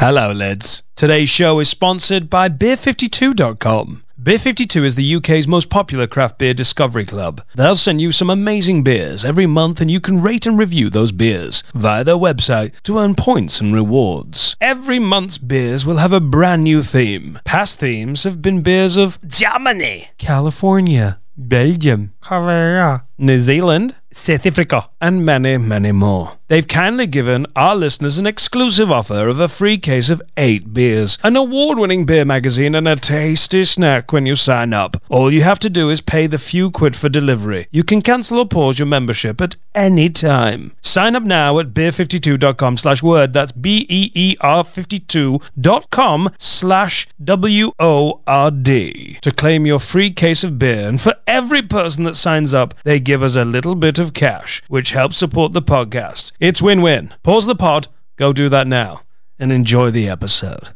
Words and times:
Hello, 0.00 0.32
lads. 0.32 0.82
Today's 0.96 1.28
show 1.28 1.58
is 1.60 1.68
sponsored 1.68 2.30
by 2.30 2.48
Beer52.com. 2.48 4.02
Beer52 4.18 4.82
is 4.82 4.94
the 4.94 5.16
UK's 5.16 5.46
most 5.46 5.68
popular 5.68 6.06
craft 6.06 6.38
beer 6.38 6.54
discovery 6.54 7.04
club. 7.04 7.42
They'll 7.54 7.76
send 7.76 8.00
you 8.00 8.10
some 8.10 8.30
amazing 8.30 8.82
beers 8.82 9.26
every 9.26 9.44
month, 9.44 9.78
and 9.78 9.90
you 9.90 10.00
can 10.00 10.22
rate 10.22 10.46
and 10.46 10.58
review 10.58 10.88
those 10.88 11.12
beers 11.12 11.62
via 11.74 12.02
their 12.02 12.14
website 12.14 12.80
to 12.84 12.98
earn 12.98 13.14
points 13.14 13.60
and 13.60 13.74
rewards. 13.74 14.56
Every 14.58 14.98
month's 14.98 15.36
beers 15.36 15.84
will 15.84 15.98
have 15.98 16.14
a 16.14 16.18
brand 16.20 16.64
new 16.64 16.82
theme. 16.82 17.38
Past 17.44 17.78
themes 17.78 18.24
have 18.24 18.40
been 18.40 18.62
beers 18.62 18.96
of 18.96 19.18
Germany, 19.28 20.08
California, 20.16 21.20
Belgium, 21.36 22.14
Korea, 22.22 23.04
New 23.18 23.42
Zealand, 23.42 23.96
South 24.10 24.46
Africa, 24.46 24.88
and 24.98 25.26
many, 25.26 25.58
many 25.58 25.92
more. 25.92 26.39
They've 26.50 26.66
kindly 26.66 27.06
given 27.06 27.46
our 27.54 27.76
listeners 27.76 28.18
an 28.18 28.26
exclusive 28.26 28.90
offer 28.90 29.28
of 29.28 29.38
a 29.38 29.46
free 29.46 29.78
case 29.78 30.10
of 30.10 30.20
eight 30.36 30.74
beers, 30.74 31.16
an 31.22 31.36
award 31.36 31.78
winning 31.78 32.06
beer 32.06 32.24
magazine, 32.24 32.74
and 32.74 32.88
a 32.88 32.96
tasty 32.96 33.64
snack 33.64 34.12
when 34.12 34.26
you 34.26 34.34
sign 34.34 34.72
up. 34.72 35.00
All 35.08 35.32
you 35.32 35.42
have 35.42 35.60
to 35.60 35.70
do 35.70 35.90
is 35.90 36.00
pay 36.00 36.26
the 36.26 36.38
few 36.38 36.72
quid 36.72 36.96
for 36.96 37.08
delivery. 37.08 37.68
You 37.70 37.84
can 37.84 38.02
cancel 38.02 38.40
or 38.40 38.48
pause 38.48 38.80
your 38.80 38.86
membership 38.86 39.40
at 39.40 39.54
any 39.76 40.08
time. 40.08 40.72
Sign 40.82 41.14
up 41.14 41.22
now 41.22 41.60
at 41.60 41.72
beer52.com 41.72 42.78
slash 42.78 43.00
word. 43.00 43.32
That's 43.32 43.52
B 43.52 43.86
E 43.88 44.10
E 44.12 44.36
R 44.40 44.64
52.com 44.64 46.30
slash 46.36 47.06
W 47.22 47.72
O 47.78 48.22
R 48.26 48.50
D 48.50 49.18
to 49.22 49.30
claim 49.30 49.66
your 49.66 49.78
free 49.78 50.10
case 50.10 50.42
of 50.42 50.58
beer. 50.58 50.88
And 50.88 51.00
for 51.00 51.14
every 51.28 51.62
person 51.62 52.02
that 52.02 52.16
signs 52.16 52.52
up, 52.52 52.74
they 52.82 52.98
give 52.98 53.22
us 53.22 53.36
a 53.36 53.44
little 53.44 53.76
bit 53.76 54.00
of 54.00 54.14
cash, 54.14 54.64
which 54.66 54.90
helps 54.90 55.16
support 55.16 55.52
the 55.52 55.62
podcast. 55.62 56.32
It's 56.40 56.62
win 56.62 56.80
win. 56.80 57.12
Pause 57.22 57.48
the 57.48 57.54
pod, 57.54 57.88
go 58.16 58.32
do 58.32 58.48
that 58.48 58.66
now, 58.66 59.02
and 59.38 59.52
enjoy 59.52 59.90
the 59.90 60.08
episode. 60.08 60.70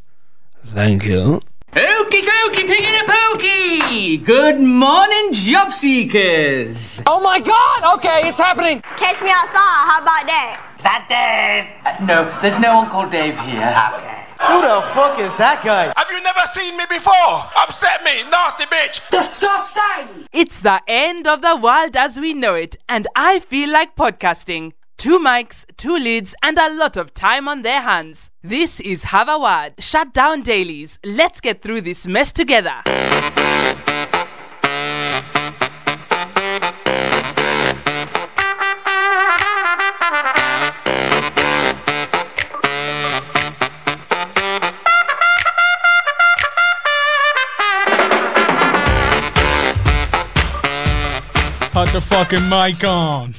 Thank 0.63 1.05
you. 1.05 1.41
Okie 1.73 2.21
dokie, 2.21 2.67
pig 2.67 2.85
in 2.85 2.93
a 2.93 3.11
pokey! 3.11 4.17
Good 4.17 4.61
morning, 4.61 5.31
job 5.31 5.71
seekers! 5.71 7.01
Oh 7.07 7.19
my 7.19 7.39
god! 7.39 7.95
Okay, 7.97 8.29
it's 8.29 8.37
happening! 8.37 8.81
Catch 8.95 9.23
me 9.23 9.31
outside. 9.31 9.89
How 9.89 10.01
about 10.03 10.27
that? 10.27 10.73
Is 10.77 10.83
that 10.83 11.09
Dave? 11.09 11.65
Uh, 11.83 12.05
no, 12.05 12.41
there's 12.43 12.59
no 12.59 12.75
one 12.75 12.87
called 12.87 13.09
Dave 13.09 13.33
here. 13.39 13.65
Okay. 13.95 14.21
Who 14.45 14.61
the 14.61 14.85
fuck 14.93 15.17
is 15.17 15.33
that 15.37 15.63
guy? 15.65 15.91
Have 15.97 16.11
you 16.11 16.21
never 16.21 16.45
seen 16.53 16.77
me 16.77 16.83
before? 16.87 17.41
Upset 17.57 18.03
me, 18.03 18.21
nasty 18.29 18.65
bitch. 18.65 19.01
Disgusting! 19.09 20.27
It's 20.31 20.59
the 20.59 20.79
end 20.87 21.27
of 21.27 21.41
the 21.41 21.55
world 21.55 21.97
as 21.97 22.19
we 22.19 22.35
know 22.35 22.53
it, 22.53 22.77
and 22.87 23.07
I 23.15 23.39
feel 23.39 23.71
like 23.71 23.95
podcasting. 23.95 24.73
Two 25.05 25.19
mics, 25.19 25.67
two 25.77 25.95
leads, 25.95 26.33
and 26.41 26.57
a 26.57 26.73
lot 26.73 26.97
of 26.97 27.13
time 27.13 27.47
on 27.47 27.61
their 27.61 27.79
hands. 27.79 28.31
This 28.41 28.79
is 28.79 29.05
Word, 29.13 29.73
Shut 29.77 30.11
Down 30.15 30.41
Dailies. 30.41 30.97
Let's 31.05 31.39
get 31.39 31.61
through 31.61 31.81
this 31.81 32.07
mess 32.07 32.33
together. 32.33 32.81
Put 51.71 51.93
the 51.93 52.01
fucking 52.01 52.49
mic 52.49 52.83
on. 52.83 53.35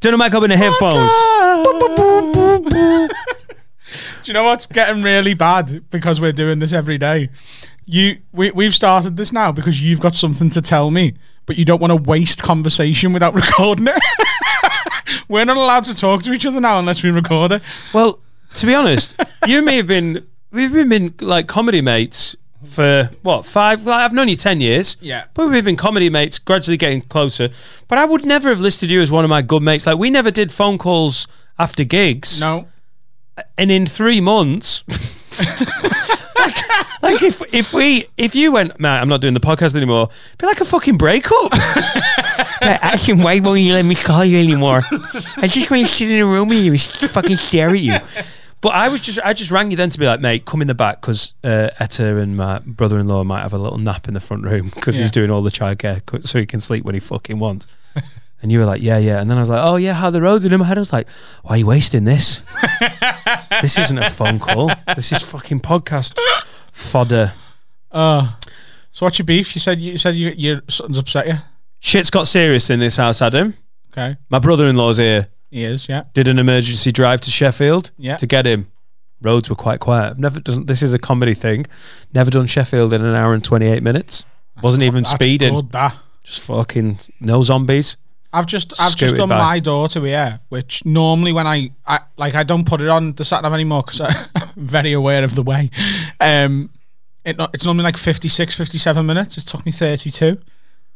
Turn 0.00 0.12
the 0.12 0.18
mic 0.18 0.34
up 0.34 0.44
in 0.44 0.50
the 0.50 0.56
headphones. 0.56 1.12
Do 4.22 4.30
you 4.30 4.34
know 4.34 4.44
what's 4.44 4.66
getting 4.66 5.02
really 5.02 5.34
bad 5.34 5.88
because 5.90 6.20
we're 6.20 6.32
doing 6.32 6.58
this 6.58 6.72
every 6.72 6.98
day? 6.98 7.30
You, 7.86 8.18
we, 8.32 8.50
we've 8.50 8.74
started 8.74 9.16
this 9.16 9.32
now 9.32 9.50
because 9.50 9.80
you've 9.80 10.00
got 10.00 10.14
something 10.14 10.50
to 10.50 10.60
tell 10.60 10.90
me, 10.90 11.14
but 11.46 11.56
you 11.56 11.64
don't 11.64 11.80
want 11.80 11.90
to 11.90 11.96
waste 11.96 12.42
conversation 12.42 13.12
without 13.12 13.34
recording 13.34 13.88
it. 13.88 14.02
we're 15.28 15.44
not 15.44 15.56
allowed 15.56 15.84
to 15.84 15.94
talk 15.94 16.22
to 16.24 16.32
each 16.32 16.44
other 16.44 16.60
now 16.60 16.78
unless 16.78 17.02
we 17.02 17.10
record 17.10 17.52
it. 17.52 17.62
Well, 17.94 18.20
to 18.54 18.66
be 18.66 18.74
honest, 18.74 19.18
you 19.46 19.58
and 19.58 19.66
me 19.66 19.78
have 19.78 19.86
been 19.86 20.26
we've 20.50 20.72
been, 20.72 20.88
been 20.88 21.14
like 21.20 21.46
comedy 21.46 21.80
mates 21.80 22.36
for 22.64 23.10
what 23.22 23.46
five? 23.46 23.84
Like, 23.86 24.00
I've 24.00 24.12
known 24.12 24.28
you 24.28 24.36
ten 24.36 24.60
years. 24.60 24.96
Yeah. 25.00 25.24
but 25.34 25.48
we've 25.48 25.64
been 25.64 25.76
comedy 25.76 26.10
mates, 26.10 26.38
gradually 26.38 26.76
getting 26.76 27.00
closer. 27.02 27.50
But 27.88 27.98
I 27.98 28.04
would 28.04 28.24
never 28.24 28.48
have 28.48 28.60
listed 28.60 28.90
you 28.90 29.00
as 29.00 29.10
one 29.10 29.24
of 29.24 29.30
my 29.30 29.42
good 29.42 29.62
mates. 29.62 29.86
Like 29.86 29.98
we 29.98 30.10
never 30.10 30.30
did 30.30 30.50
phone 30.52 30.78
calls 30.78 31.26
after 31.58 31.84
gigs. 31.84 32.40
No, 32.40 32.68
and 33.56 33.70
in 33.70 33.86
three 33.86 34.20
months. 34.20 34.84
like, 36.38 36.56
like 37.02 37.22
if 37.22 37.42
if 37.52 37.72
we 37.72 38.06
if 38.16 38.34
you 38.34 38.52
went, 38.52 38.78
man, 38.80 39.00
I'm 39.00 39.08
not 39.08 39.20
doing 39.20 39.34
the 39.34 39.40
podcast 39.40 39.74
anymore. 39.76 40.08
Be 40.38 40.46
like 40.46 40.60
a 40.60 40.64
fucking 40.64 40.96
breakup. 40.96 41.52
Ashton, 42.60 43.22
why 43.22 43.38
won't 43.40 43.60
you 43.60 43.72
let 43.74 43.84
me 43.84 43.94
call 43.94 44.24
you 44.24 44.38
anymore? 44.38 44.82
I 45.36 45.46
just 45.46 45.70
want 45.70 45.86
to 45.86 45.92
sit 45.92 46.10
in 46.10 46.20
a 46.20 46.26
room 46.26 46.48
with 46.48 46.58
you 46.58 46.72
and 46.72 46.80
fucking 46.80 47.36
stare 47.36 47.70
at 47.70 47.80
you. 47.80 47.98
But 48.60 48.70
I 48.70 48.88
was 48.88 49.00
just 49.00 49.18
I 49.24 49.32
just 49.34 49.50
rang 49.50 49.70
you 49.70 49.76
then 49.76 49.90
to 49.90 49.98
be 49.98 50.06
like, 50.06 50.20
mate, 50.20 50.44
come 50.44 50.60
in 50.62 50.68
the 50.68 50.74
back 50.74 51.00
because 51.00 51.34
uh, 51.44 51.70
Etta 51.78 52.16
and 52.16 52.36
my 52.36 52.58
brother-in-law 52.60 53.22
might 53.24 53.42
have 53.42 53.52
a 53.52 53.58
little 53.58 53.78
nap 53.78 54.08
in 54.08 54.14
the 54.14 54.20
front 54.20 54.44
room 54.44 54.70
because 54.74 54.96
Yeah. 54.96 55.02
he's 55.02 55.10
doing 55.12 55.30
all 55.30 55.42
the 55.42 55.50
childcare 55.50 56.02
so 56.26 56.38
he 56.38 56.46
can 56.46 56.58
sleep 56.60 56.84
when 56.84 56.94
he 56.94 57.00
fucking 57.00 57.38
wants. 57.38 57.66
And 58.40 58.52
you 58.52 58.60
were 58.60 58.66
like, 58.66 58.80
yeah, 58.80 58.98
yeah. 58.98 59.20
And 59.20 59.28
then 59.28 59.36
I 59.36 59.40
was 59.40 59.48
like, 59.48 59.60
oh, 59.64 59.74
yeah, 59.74 59.94
how 59.94 60.10
the 60.10 60.22
roads? 60.22 60.44
And 60.44 60.54
in 60.54 60.60
my 60.60 60.66
head, 60.66 60.78
I 60.78 60.80
was 60.80 60.92
like, 60.92 61.08
why 61.42 61.56
are 61.56 61.58
you 61.58 61.66
wasting 61.66 62.04
this? 62.04 62.40
this 63.62 63.76
isn't 63.76 63.98
a 63.98 64.10
phone 64.10 64.38
call. 64.38 64.70
This 64.94 65.10
is 65.10 65.24
fucking 65.24 65.58
podcast 65.58 66.16
fodder. 66.70 67.32
Uh, 67.90 68.34
so 68.92 69.06
what's 69.06 69.18
your 69.18 69.26
beef? 69.26 69.56
You 69.56 69.60
said 69.60 69.80
you 69.80 69.98
said 69.98 70.14
you, 70.14 70.28
your 70.36 70.62
something's 70.68 70.98
upset 70.98 71.26
you. 71.26 71.34
Shit's 71.80 72.10
got 72.10 72.28
serious 72.28 72.70
in 72.70 72.78
this 72.78 72.96
house, 72.96 73.20
Adam. 73.20 73.54
Okay, 73.92 74.16
My 74.30 74.38
brother-in-law's 74.38 74.98
here. 74.98 75.26
He 75.50 75.64
is. 75.64 75.88
Yeah, 75.88 76.04
Did 76.14 76.28
an 76.28 76.38
emergency 76.38 76.92
drive 76.92 77.20
to 77.22 77.30
Sheffield 77.30 77.90
Yeah. 77.98 78.16
to 78.16 78.26
get 78.26 78.46
him. 78.46 78.68
Roads 79.20 79.50
were 79.50 79.56
quite 79.56 79.80
quiet. 79.80 80.18
Never 80.18 80.38
done. 80.40 80.66
This 80.66 80.82
is 80.82 80.92
a 80.92 80.98
comedy 80.98 81.34
thing. 81.34 81.66
Never 82.14 82.30
done 82.30 82.46
Sheffield 82.46 82.92
in 82.92 83.04
an 83.04 83.14
hour 83.16 83.34
and 83.34 83.42
twenty-eight 83.42 83.82
minutes. 83.82 84.24
Wasn't 84.62 84.82
even 84.84 85.02
That's 85.02 85.14
speeding. 85.14 85.54
Good, 85.54 85.72
that. 85.72 85.96
Just 86.22 86.42
fucking 86.42 86.98
no 87.20 87.42
zombies. 87.42 87.96
I've 88.32 88.46
just 88.46 88.72
I've 88.80 88.94
just 88.94 89.14
Scooted 89.14 89.16
done 89.16 89.30
by. 89.30 89.38
my 89.38 89.88
to 89.88 90.02
here, 90.04 90.40
which 90.50 90.84
normally 90.84 91.32
when 91.32 91.46
I, 91.46 91.70
I 91.86 92.00
like 92.18 92.34
I 92.34 92.42
don't 92.42 92.64
put 92.66 92.80
it 92.80 92.88
on 92.88 93.14
the 93.14 93.24
sat 93.24 93.42
nav 93.42 93.54
anymore 93.54 93.82
because 93.84 94.00
I'm 94.02 94.14
very 94.56 94.92
aware 94.92 95.24
of 95.24 95.34
the 95.34 95.42
way. 95.42 95.70
Um, 96.20 96.70
it, 97.24 97.38
no- 97.38 97.48
it's 97.54 97.64
normally 97.64 97.84
like 97.84 97.96
56, 97.96 98.56
57 98.56 99.06
minutes. 99.06 99.38
It 99.38 99.46
took 99.46 99.64
me 99.66 99.72
thirty 99.72 100.10
two. 100.10 100.38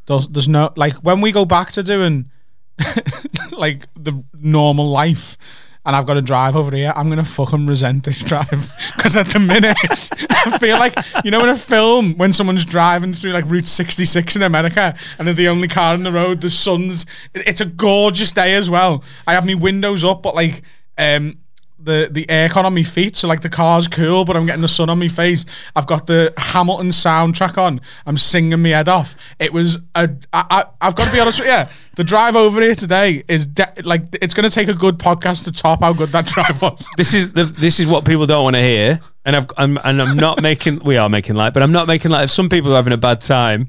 There's, 0.06 0.28
there's 0.28 0.48
no 0.48 0.72
like 0.76 0.94
when 0.96 1.20
we 1.20 1.32
go 1.32 1.44
back 1.44 1.72
to 1.72 1.82
doing 1.82 2.30
like 3.52 3.86
the 3.94 4.24
normal 4.34 4.86
life. 4.86 5.36
And 5.84 5.96
I've 5.96 6.06
got 6.06 6.14
to 6.14 6.22
drive 6.22 6.54
over 6.54 6.74
here. 6.76 6.92
I'm 6.94 7.08
gonna 7.08 7.24
fucking 7.24 7.66
resent 7.66 8.04
this 8.04 8.22
drive 8.22 8.48
because 8.96 9.16
at 9.16 9.26
the 9.26 9.40
minute 9.40 9.76
I 10.30 10.56
feel 10.58 10.78
like 10.78 10.94
you 11.24 11.32
know 11.32 11.42
in 11.42 11.48
a 11.48 11.56
film 11.56 12.16
when 12.16 12.32
someone's 12.32 12.64
driving 12.64 13.14
through 13.14 13.32
like 13.32 13.46
Route 13.46 13.66
66 13.66 14.36
in 14.36 14.42
America 14.42 14.96
and 15.18 15.26
they're 15.26 15.34
the 15.34 15.48
only 15.48 15.66
car 15.66 15.94
on 15.94 16.04
the 16.04 16.12
road. 16.12 16.40
The 16.40 16.50
sun's 16.50 17.04
it's 17.34 17.60
a 17.60 17.64
gorgeous 17.64 18.30
day 18.30 18.54
as 18.54 18.70
well. 18.70 19.02
I 19.26 19.32
have 19.34 19.44
my 19.44 19.54
windows 19.54 20.04
up, 20.04 20.22
but 20.22 20.36
like 20.36 20.62
um 20.98 21.38
the 21.84 22.08
the 22.10 22.24
aircon 22.26 22.64
on 22.64 22.74
my 22.74 22.82
feet, 22.82 23.16
so 23.16 23.28
like 23.28 23.40
the 23.40 23.48
car's 23.48 23.88
cool, 23.88 24.24
but 24.24 24.36
I'm 24.36 24.46
getting 24.46 24.62
the 24.62 24.68
sun 24.68 24.88
on 24.90 24.98
my 24.98 25.08
face. 25.08 25.44
I've 25.76 25.86
got 25.86 26.06
the 26.06 26.32
Hamilton 26.36 26.88
soundtrack 26.88 27.58
on. 27.58 27.80
I'm 28.06 28.16
singing 28.16 28.62
my 28.62 28.70
head 28.70 28.88
off. 28.88 29.14
It 29.38 29.52
was 29.52 29.76
a 29.94 30.10
I, 30.32 30.44
I 30.50 30.64
I've 30.80 30.94
got 30.94 31.06
to 31.06 31.12
be 31.12 31.20
honest 31.20 31.40
with 31.40 31.48
you. 31.48 31.52
Yeah, 31.54 31.68
The 31.96 32.04
drive 32.04 32.36
over 32.36 32.60
here 32.60 32.74
today 32.74 33.24
is 33.28 33.46
de- 33.46 33.72
like 33.84 34.04
it's 34.20 34.34
going 34.34 34.48
to 34.48 34.54
take 34.54 34.68
a 34.68 34.74
good 34.74 34.98
podcast 34.98 35.44
to 35.44 35.52
top 35.52 35.80
how 35.80 35.92
good 35.92 36.10
that 36.10 36.26
drive 36.34 36.62
was. 36.62 36.88
This 36.96 37.14
is 37.14 37.32
the 37.32 37.44
this 37.44 37.80
is 37.80 37.86
what 37.86 38.04
people 38.04 38.26
don't 38.26 38.44
want 38.44 38.56
to 38.56 38.62
hear, 38.62 39.00
and 39.24 39.36
I've, 39.36 39.46
I'm 39.56 39.78
and 39.84 40.00
I'm 40.00 40.16
not 40.16 40.40
making. 40.42 40.80
We 40.84 40.96
are 40.96 41.08
making 41.08 41.36
light, 41.36 41.54
but 41.54 41.62
I'm 41.62 41.72
not 41.72 41.86
making 41.86 42.10
light 42.10 42.22
of 42.22 42.30
some 42.30 42.48
people 42.48 42.72
are 42.72 42.76
having 42.76 42.92
a 42.92 42.96
bad 42.98 43.20
time. 43.20 43.68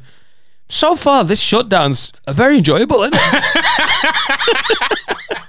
So 0.69 0.95
far, 0.95 1.23
this 1.23 1.39
shutdown's 1.41 2.13
very 2.27 2.57
enjoyable. 2.57 3.03
Isn't 3.03 3.15
it? 3.21 3.43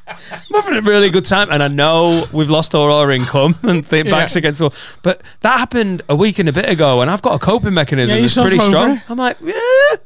I'm 0.55 0.63
having 0.63 0.79
a 0.79 0.83
really 0.83 1.11
good 1.11 1.25
time, 1.25 1.49
and 1.51 1.63
I 1.63 1.69
know 1.69 2.27
we've 2.33 2.51
lost 2.51 2.75
all 2.75 2.93
our 2.93 3.11
income 3.11 3.57
and 3.63 3.83
the 3.85 4.03
backs 4.05 4.35
Yeah. 4.35 4.39
against 4.39 4.59
the 4.61 4.65
wall. 4.67 4.75
But 5.03 5.23
that 5.41 5.59
happened 5.59 6.03
a 6.09 6.15
week 6.17 6.39
and 6.39 6.49
a 6.49 6.53
bit 6.53 6.69
ago, 6.69 7.01
and 7.01 7.11
I've 7.11 7.23
got 7.23 7.35
a 7.35 7.39
coping 7.39 7.75
mechanism 7.75 8.17
Yeah, 8.17 8.23
that's 8.23 8.35
pretty 8.35 8.59
strong. 8.61 9.01
I'm 9.09 9.19
like, 9.19 9.37
yeah, 9.43 9.55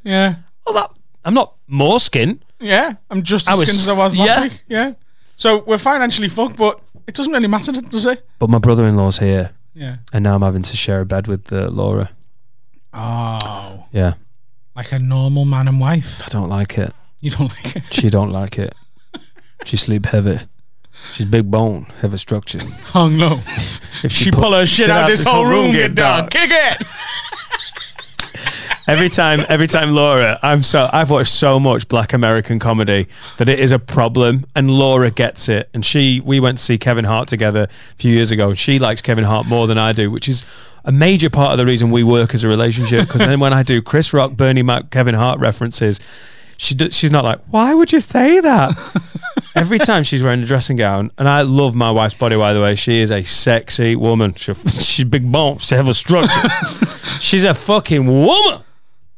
Yeah, 0.05 0.35
well, 0.67 0.75
that, 0.75 0.91
I'm 1.25 1.35
not 1.35 1.55
more 1.67 2.01
skin. 2.01 2.43
yeah. 2.61 2.95
I'm 3.11 3.23
just 3.23 3.49
I 3.49 3.53
as 3.53 3.59
was- 3.61 3.69
skinny 3.69 3.81
as 3.83 3.89
I 3.89 4.03
was 4.05 4.17
last 4.17 4.27
yeah. 4.27 4.43
week. 4.43 4.63
Yeah. 4.69 4.93
So 5.37 5.59
we're 5.67 5.79
financially 5.79 6.29
fucked, 6.29 6.57
but 6.57 6.81
it 7.07 7.15
doesn't 7.15 7.33
really 7.33 7.47
matter, 7.49 7.71
does 7.73 8.07
it? 8.07 8.27
But 8.39 8.49
my 8.51 8.59
brother-in-law's 8.59 9.19
here, 9.19 9.51
Yeah. 9.75 9.97
and 10.13 10.23
now 10.25 10.35
I'm 10.35 10.43
having 10.43 10.63
to 10.63 10.77
share 10.77 11.01
a 11.01 11.07
bed 11.07 11.27
with 11.29 11.53
uh, 11.53 11.69
Laura. 11.71 12.11
Oh, 12.95 13.87
Yeah, 13.93 14.15
like 14.75 14.93
a 14.93 14.99
normal 14.99 15.45
man 15.45 15.69
and 15.69 15.79
wife. 15.81 16.23
I 16.25 16.29
don't 16.31 16.49
like 16.49 16.79
it. 16.79 16.93
You 17.21 17.31
don't 17.31 17.49
like 17.51 17.77
it. 17.77 17.85
She 17.93 18.11
don't 18.11 18.31
like 18.31 18.59
it. 18.59 18.75
She 19.65 19.77
sleep 19.77 20.07
heavy. 20.07 20.39
She's 21.13 21.27
big 21.27 21.51
bone, 21.51 21.87
heavy 22.01 22.17
structure. 22.19 22.59
Oh, 22.63 22.71
Hung 22.85 23.19
low. 23.19 23.41
If 24.05 24.13
She 24.13 24.31
pull 24.31 24.53
her 24.53 24.65
shit 24.65 24.91
out, 24.91 25.09
this 25.09 25.27
whole 25.27 25.45
room 25.45 25.73
get 25.73 25.97
dark. 25.97 26.31
Kick 26.31 26.51
it. 26.53 26.87
Every 28.87 29.11
time, 29.11 29.45
every 29.51 29.67
time 29.67 29.91
Laura, 29.91 30.39
I'm 30.43 30.63
so 30.63 30.89
I've 30.93 31.11
watched 31.11 31.33
so 31.33 31.61
much 31.61 31.89
Black 31.89 32.15
American 32.15 32.59
comedy 32.59 33.07
that 33.37 33.49
it 33.49 33.59
is 33.59 33.71
a 33.71 33.79
problem, 33.79 34.47
and 34.55 34.71
Laura 34.71 35.11
gets 35.11 35.49
it. 35.51 35.69
And 35.75 35.85
she, 35.85 36.21
we 36.25 36.41
went 36.41 36.57
to 36.57 36.65
see 36.65 36.79
Kevin 36.79 37.05
Hart 37.05 37.29
together 37.29 37.65
a 37.65 37.95
few 37.97 38.15
years 38.15 38.31
ago, 38.31 38.49
and 38.49 38.59
she 38.59 38.79
likes 38.79 39.03
Kevin 39.03 39.25
Hart 39.25 39.47
more 39.47 39.67
than 39.67 39.77
I 39.77 39.93
do, 39.93 40.11
which 40.11 40.27
is 40.27 40.47
a 40.87 40.93
major 40.93 41.29
part 41.29 41.53
of 41.53 41.59
the 41.59 41.67
reason 41.67 41.91
we 41.91 42.03
work 42.03 42.33
as 42.33 42.45
a 42.45 42.49
relationship. 42.49 43.07
Because 43.07 43.21
then 43.21 43.41
when 43.41 43.53
I 43.53 43.63
do 43.63 43.83
Chris 43.83 44.15
Rock, 44.15 44.33
Bernie 44.33 44.63
Mac, 44.63 44.89
Kevin 44.91 45.15
Hart 45.15 45.39
references, 45.39 46.01
she 46.59 46.75
do, 46.75 46.91
she's 46.91 47.13
not 47.13 47.25
like, 47.25 47.41
why 47.51 47.73
would 47.73 47.93
you 47.93 48.01
say 48.01 48.41
that? 48.41 48.75
Every 49.55 49.79
time 49.79 50.03
she's 50.03 50.23
wearing 50.23 50.43
a 50.43 50.45
dressing 50.47 50.77
gown, 50.77 51.11
and 51.17 51.29
I 51.29 51.43
love 51.43 51.75
my 51.75 51.91
wife's 51.91 52.15
body. 52.15 52.37
By 52.37 52.53
the 52.53 52.61
way, 52.61 52.75
she 52.75 53.01
is 53.01 53.11
a 53.11 53.23
sexy 53.23 53.97
woman. 53.97 54.35
She, 54.35 54.53
she's 54.55 55.05
big 55.05 55.31
bone. 55.33 55.59
She 55.59 55.75
have 55.77 55.89
a 55.89 55.95
structure. 55.95 56.49
she's 57.21 57.45
a 57.45 57.55
fucking 57.55 58.07
woman. 58.07 58.63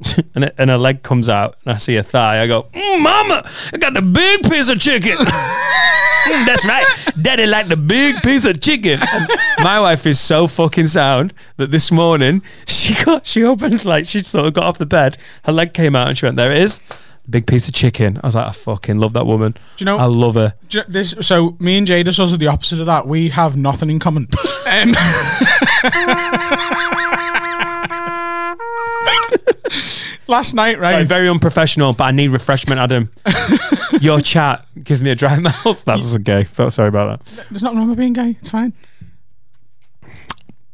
and, 0.35 0.45
it, 0.45 0.55
and 0.57 0.71
her 0.71 0.79
leg 0.79 1.03
comes 1.03 1.29
out, 1.29 1.57
and 1.65 1.75
I 1.75 1.77
see 1.79 1.97
a 1.97 2.03
thigh. 2.03 2.43
I 2.43 2.47
go, 2.47 2.65
mm, 2.73 3.03
"Mama, 3.03 3.43
I 3.73 3.77
got 3.79 3.95
the 3.95 4.03
big 4.03 4.43
piece 4.49 4.69
of 4.69 4.79
chicken." 4.79 5.17
Mm, 5.19 6.45
That's 6.47 6.67
right, 6.67 6.87
Daddy 7.21 7.47
like 7.47 7.69
the 7.69 7.77
big 7.77 8.23
piece 8.23 8.45
of 8.45 8.61
chicken. 8.61 8.99
And 9.01 9.29
my 9.63 9.81
wife 9.81 10.07
is 10.07 10.21
so 10.21 10.47
fucking 10.47 10.89
sound 10.89 11.33
that 11.57 11.71
this 11.71 11.91
morning 11.91 12.43
she 12.67 12.95
got 13.05 13.27
she 13.27 13.43
opened 13.45 13.85
like 13.87 14.05
she 14.07 14.23
sort 14.23 14.47
of 14.47 14.53
got 14.55 14.65
off 14.65 14.79
the 14.79 14.87
bed. 14.87 15.17
Her 15.45 15.53
leg 15.53 15.73
came 15.75 15.97
out, 15.97 16.09
and 16.09 16.17
she 16.19 16.27
went, 16.27 16.37
"There 16.37 16.53
it 16.53 16.59
is." 16.59 16.81
Big 17.29 17.47
piece 17.47 17.69
of 17.69 17.75
chicken. 17.75 18.19
I 18.23 18.27
was 18.27 18.35
like, 18.35 18.49
I 18.49 18.53
fucking 18.53 18.99
love 18.99 19.13
that 19.13 19.27
woman. 19.27 19.53
Do 19.53 19.61
you 19.79 19.87
know- 19.87 19.99
I 19.99 20.07
love 20.07 20.35
her. 20.35 20.55
You 20.71 20.81
know, 20.81 20.85
This, 20.89 21.15
so 21.21 21.57
me 21.61 21.77
and 21.79 21.87
Jada 21.87 22.19
are 22.33 22.37
the 22.37 22.47
opposite 22.49 22.81
of 22.81 22.87
that. 22.87 23.07
We 23.07 23.29
have 23.31 23.57
nothing 23.57 23.91
in 23.91 23.99
common. 23.99 24.29
Um, 24.71 24.93
last 30.29 30.55
night, 30.55 30.79
right? 30.79 30.93
Sorry, 30.93 31.05
very 31.07 31.29
unprofessional, 31.29 31.93
but 31.93 32.05
I 32.05 32.11
need 32.13 32.29
refreshment, 32.31 32.81
Adam. 32.81 33.11
Your 34.01 34.21
chat 34.21 34.67
gives 34.83 35.03
me 35.03 35.11
a 35.11 35.15
dry 35.15 35.37
mouth. 35.39 35.85
That 35.85 35.99
was 35.99 36.17
gay. 36.19 36.45
Felt 36.45 36.73
sorry 36.73 36.89
about 36.89 37.25
that. 37.27 37.47
There's 37.51 37.63
nothing 37.63 37.79
wrong 37.79 37.89
with 37.89 37.99
being 37.99 38.13
gay. 38.13 38.37
It's 38.41 38.51
fine. 38.51 38.73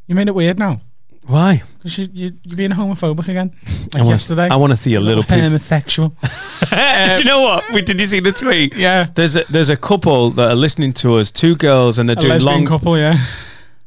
You 0.07 0.15
made 0.15 0.29
it 0.29 0.35
weird 0.35 0.59
now 0.59 0.81
Why? 1.27 1.63
because 1.79 1.99
you, 1.99 2.07
you 2.13 2.31
you're 2.45 2.57
being 2.57 2.71
homophobic 2.71 3.29
again, 3.29 3.53
like 3.65 3.97
I 3.97 3.99
wanna- 3.99 4.11
yesterday. 4.11 4.49
I 4.49 4.57
want 4.57 4.73
to 4.73 4.77
see 4.77 4.95
a 4.95 5.01
little 5.01 5.23
piece. 5.25 5.43
homosexual. 5.45 6.09
Do 6.11 6.77
you 7.19 7.25
know 7.25 7.41
what? 7.43 7.65
We, 7.73 7.83
did 7.83 8.01
you 8.01 8.07
see 8.07 8.21
the 8.21 8.33
tweet? 8.33 8.75
Yeah. 8.77 9.07
There's 9.15 9.37
a, 9.37 9.45
there's 9.51 9.69
a 9.71 9.77
couple 9.77 10.31
that 10.33 10.49
are 10.51 10.55
listening 10.55 10.93
to 10.95 11.17
us, 11.17 11.31
two 11.33 11.57
girls, 11.57 11.99
and 11.99 12.09
they're 12.09 12.19
A 12.19 12.21
doing 12.21 12.41
long. 12.43 12.67
couple, 12.67 12.97
yeah. 12.97 13.25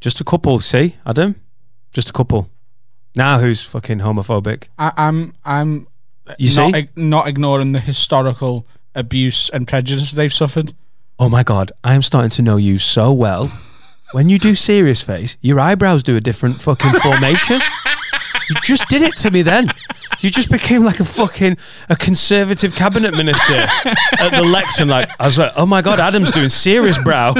Just 0.01 0.19
a 0.21 0.23
couple. 0.23 0.59
See, 0.59 0.95
Adam, 1.05 1.35
just 1.93 2.09
a 2.09 2.13
couple. 2.13 2.49
Now 3.15 3.39
who's 3.39 3.63
fucking 3.63 3.99
homophobic? 3.99 4.67
I, 4.77 4.91
I'm 4.97 5.33
I'm 5.45 5.87
You 6.37 6.53
not, 6.55 6.73
see? 6.73 6.79
ig- 6.79 6.97
not 6.97 7.27
ignoring 7.27 7.71
the 7.71 7.79
historical 7.79 8.65
abuse 8.95 9.49
and 9.49 9.67
prejudice 9.67 10.11
they've 10.11 10.31
suffered. 10.33 10.73
Oh 11.17 11.27
my 11.29 11.43
god, 11.43 11.71
I 11.83 11.95
am 11.95 12.01
starting 12.01 12.29
to 12.31 12.41
know 12.41 12.57
you 12.57 12.77
so 12.77 13.11
well. 13.11 13.51
When 14.11 14.29
you 14.29 14.39
do 14.39 14.55
serious 14.55 15.01
face, 15.03 15.37
your 15.41 15.59
eyebrows 15.59 16.01
do 16.03 16.15
a 16.15 16.21
different 16.21 16.61
fucking 16.61 16.93
formation. 16.99 17.61
You 18.49 18.55
just 18.63 18.87
did 18.89 19.03
it 19.03 19.15
to 19.17 19.29
me 19.29 19.43
then. 19.43 19.67
You 20.21 20.29
just 20.31 20.49
became 20.51 20.83
like 20.83 20.99
a 20.99 21.05
fucking 21.05 21.57
a 21.89 21.95
conservative 21.95 22.73
cabinet 22.75 23.13
minister 23.13 23.67
at 24.19 24.29
the 24.31 24.41
lectern. 24.41 24.87
Like 24.87 25.09
I 25.19 25.25
was 25.25 25.37
like, 25.37 25.51
oh 25.55 25.65
my 25.67 25.81
god, 25.83 25.99
Adam's 25.99 26.31
doing 26.31 26.49
serious 26.49 26.97
brow. 27.03 27.35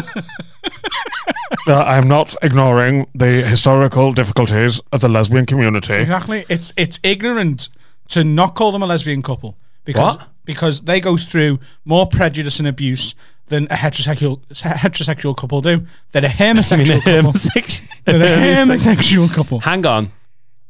Uh, 1.68 1.83
I'm 1.83 2.07
not 2.07 2.36
ignoring 2.42 3.07
the 3.15 3.42
historical 3.44 4.12
difficulties 4.13 4.80
of 4.92 5.01
the 5.01 5.10
lesbian 5.10 5.45
community. 5.45 5.94
Exactly. 5.94 6.45
It's 6.50 6.74
it's 6.77 7.00
ignorant 7.04 7.69
to 8.10 8.24
not 8.24 8.56
call 8.56 8.72
them 8.72 8.81
a 8.83 8.88
lesbian 8.88 9.22
couple 9.22 9.57
because 9.86 10.18
What? 10.18 10.27
because 10.45 10.81
they 10.83 11.00
go 11.00 11.18
through 11.18 11.60
more 11.86 12.07
prejudice 12.07 12.60
and 12.60 12.68
abuse 12.68 13.13
than 13.50 13.66
a 13.66 13.75
heterosexual 13.75 14.40
heterosexual 14.54 15.36
couple 15.36 15.62
do. 15.62 15.86
They're 16.12 16.25
a 16.25 16.30
homosexual 16.30 17.01
couple. 17.01 17.34
They're 18.06 18.22
a 18.51 18.56
homosexual 18.56 19.28
couple. 19.28 19.60
Hang 19.60 19.86
on. 19.86 20.12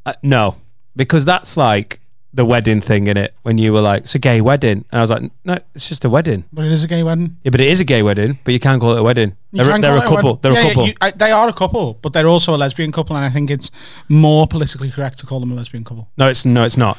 Uh, 0.06 0.14
no, 0.24 0.56
because 0.96 1.26
that's 1.26 1.56
like 1.58 2.00
the 2.34 2.46
wedding 2.46 2.80
thing 2.82 3.08
in 3.08 3.18
it. 3.18 3.34
When 3.44 3.58
you 3.58 3.74
were 3.74 3.82
like, 3.82 4.04
"It's 4.04 4.16
a 4.16 4.20
gay 4.20 4.40
wedding," 4.42 4.86
and 4.92 5.00
I 5.00 5.02
was 5.02 5.10
like, 5.10 5.24
"No, 5.44 5.58
it's 5.76 5.90
just 5.90 6.06
a 6.06 6.10
wedding." 6.10 6.46
But 6.54 6.66
it 6.66 6.72
is 6.72 6.84
a 6.84 6.88
gay 6.88 7.04
wedding. 7.04 7.38
Yeah, 7.44 7.52
but 7.52 7.62
it 7.62 7.68
is 7.68 7.80
a 7.80 7.84
gay 7.84 8.02
wedding, 8.04 8.40
but 8.44 8.54
you 8.54 8.60
can't 8.60 8.80
call 8.80 8.92
it 8.96 9.00
a 9.00 9.04
wedding. 9.04 9.36
You 9.52 9.64
They're, 9.64 9.80
they're 9.80 9.98
a 9.98 10.02
couple. 10.02 10.16
wedding. 10.36 10.40
They're 10.42 10.52
Yeah, 10.54 10.60
a 10.60 10.64
yeah, 10.64 10.70
couple. 10.70 10.88
you- 10.88 10.94
I- 11.02 11.12
they 11.12 11.32
are 11.32 11.50
a 11.50 11.54
couple, 11.54 11.94
but 12.02 12.14
they're 12.14 12.28
also 12.28 12.56
a 12.56 12.58
lesbian 12.58 12.92
couple, 12.92 13.16
and 13.16 13.26
I 13.26 13.30
think 13.30 13.50
it's 13.50 13.72
more 14.08 14.48
politically 14.48 14.90
correct 14.92 15.20
to 15.20 15.26
call 15.26 15.40
them 15.40 15.52
a 15.52 15.56
lesbian 15.56 15.84
couple. 15.84 16.08
no, 16.18 16.28
it's 16.30 16.46
no, 16.46 16.64
it's 16.64 16.78
not. 16.78 16.98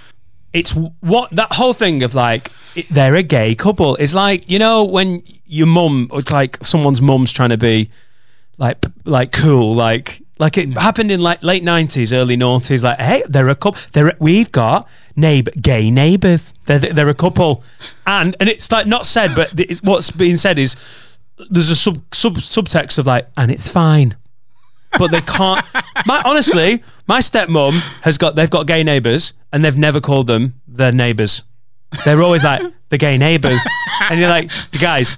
It's 0.52 0.73
what 0.73 1.31
that 1.31 1.52
whole 1.52 1.73
thing 1.73 2.02
of 2.02 2.14
like 2.14 2.50
it, 2.75 2.88
they're 2.88 3.17
a 3.17 3.23
gay 3.23 3.55
couple. 3.55 3.97
Is 3.97 4.14
like 4.14 4.49
you 4.49 4.58
know 4.58 4.85
when 4.85 5.23
your 5.47 5.67
mum 5.67 6.08
it's 6.12 6.31
like 6.31 6.58
someone's 6.62 7.02
mum's 7.02 7.32
trying 7.32 7.50
to 7.50 7.58
be 7.58 7.91
like 8.58 8.85
like 9.05 9.32
cool 9.32 9.75
like 9.75 10.23
like 10.38 10.56
it 10.56 10.70
mm. 10.70 10.79
happened 10.79 11.11
in 11.11 11.20
like 11.20 11.43
late 11.43 11.64
nineties 11.64 12.12
early 12.12 12.37
noughties 12.37 12.82
like 12.82 12.99
hey 13.00 13.23
they're 13.29 13.49
a 13.49 13.55
couple 13.55 13.81
they're 13.93 14.14
we've 14.20 14.52
got 14.52 14.88
neighbor 15.17 15.50
gay 15.61 15.91
neighbors 15.91 16.55
they're 16.67 16.79
they're 16.79 17.08
a 17.08 17.14
couple. 17.14 17.64
And 18.06 18.37
and 18.38 18.49
it's 18.49 18.70
like 18.70 18.87
not 18.87 19.06
said 19.06 19.35
but 19.35 19.58
it's, 19.58 19.82
what's 19.82 20.11
being 20.11 20.37
said 20.37 20.58
is 20.58 20.76
there's 21.50 21.70
a 21.70 21.76
sub 21.76 22.03
sub 22.12 22.37
subtext 22.37 22.99
of 22.99 23.06
like 23.06 23.29
and 23.37 23.50
it's 23.50 23.69
fine 23.69 24.14
but 24.98 25.10
they 25.10 25.20
can't. 25.20 25.64
My 26.06 26.22
honestly, 26.25 26.82
my 27.06 27.20
stepmom 27.20 27.72
has 28.02 28.19
got. 28.19 28.37
They've 28.37 28.50
got 28.50 28.66
gay 28.66 28.82
neighbours, 28.82 29.34
and 29.52 29.64
they've 29.64 29.76
never 29.76 30.00
called 30.00 30.26
them 30.26 30.60
their 30.66 30.92
neighbours. 30.92 31.44
They're 32.04 32.22
always 32.22 32.44
like 32.44 32.62
the 32.90 32.98
gay 32.98 33.16
neighbours, 33.16 33.60
and 34.10 34.20
you're 34.20 34.28
like, 34.28 34.50
guys, 34.72 35.16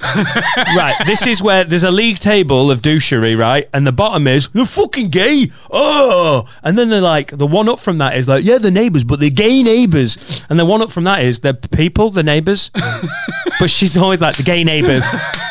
right? 0.77 0.95
This 1.07 1.27
is 1.27 1.43
where 1.43 1.65
there's 1.65 1.85
a 1.85 1.91
league 1.91 2.19
table 2.19 2.71
of 2.71 2.83
douchery, 2.83 3.37
right? 3.37 3.69
And 3.73 3.87
the 3.87 3.93
bottom 3.93 4.27
is 4.27 4.49
they're 4.49 4.65
fucking 4.67 5.09
gay. 5.09 5.51
Oh, 5.71 6.45
and 6.63 6.79
then 6.79 6.89
they're 6.91 7.01
like, 7.01 7.37
the 7.37 7.47
one 7.47 7.69
up 7.69 7.81
from 7.81 7.99
that 7.99 8.17
is 8.17 8.29
like, 8.29 8.45
yeah, 8.45 8.59
the 8.59 8.71
neighbours, 8.71 9.05
but 9.05 9.21
they're 9.21 9.31
gay 9.31 9.63
neighbours, 9.63 10.45
and 10.49 10.59
the 10.59 10.65
one 10.67 10.83
up 10.83 10.91
from 10.91 11.05
that 11.05 11.23
is 11.25 11.41
they're 11.41 11.53
people, 11.55 12.11
the 12.11 12.23
neighbours. 12.23 12.71
but 13.59 13.71
she's 13.71 13.97
always 13.97 14.21
like 14.21 14.37
the 14.37 14.43
gay 14.43 14.65
neighbours. 14.65 15.05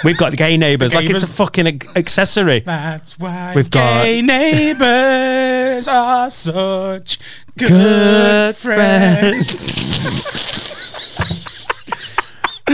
We've 0.04 0.18
got 0.18 0.32
the 0.32 0.38
gay 0.38 0.58
neighbours, 0.58 0.94
like 0.94 1.10
it's 1.10 1.24
a 1.24 1.28
fucking 1.28 1.82
accessory. 1.96 2.60
That's 2.62 3.18
why 3.20 3.54
We've 3.56 3.70
got- 3.70 4.04
gay 4.04 4.22
neighbors 4.22 5.88
are 5.88 6.30
such 6.30 7.20
good, 7.58 7.68
good 7.70 8.56
friends. 8.56 10.48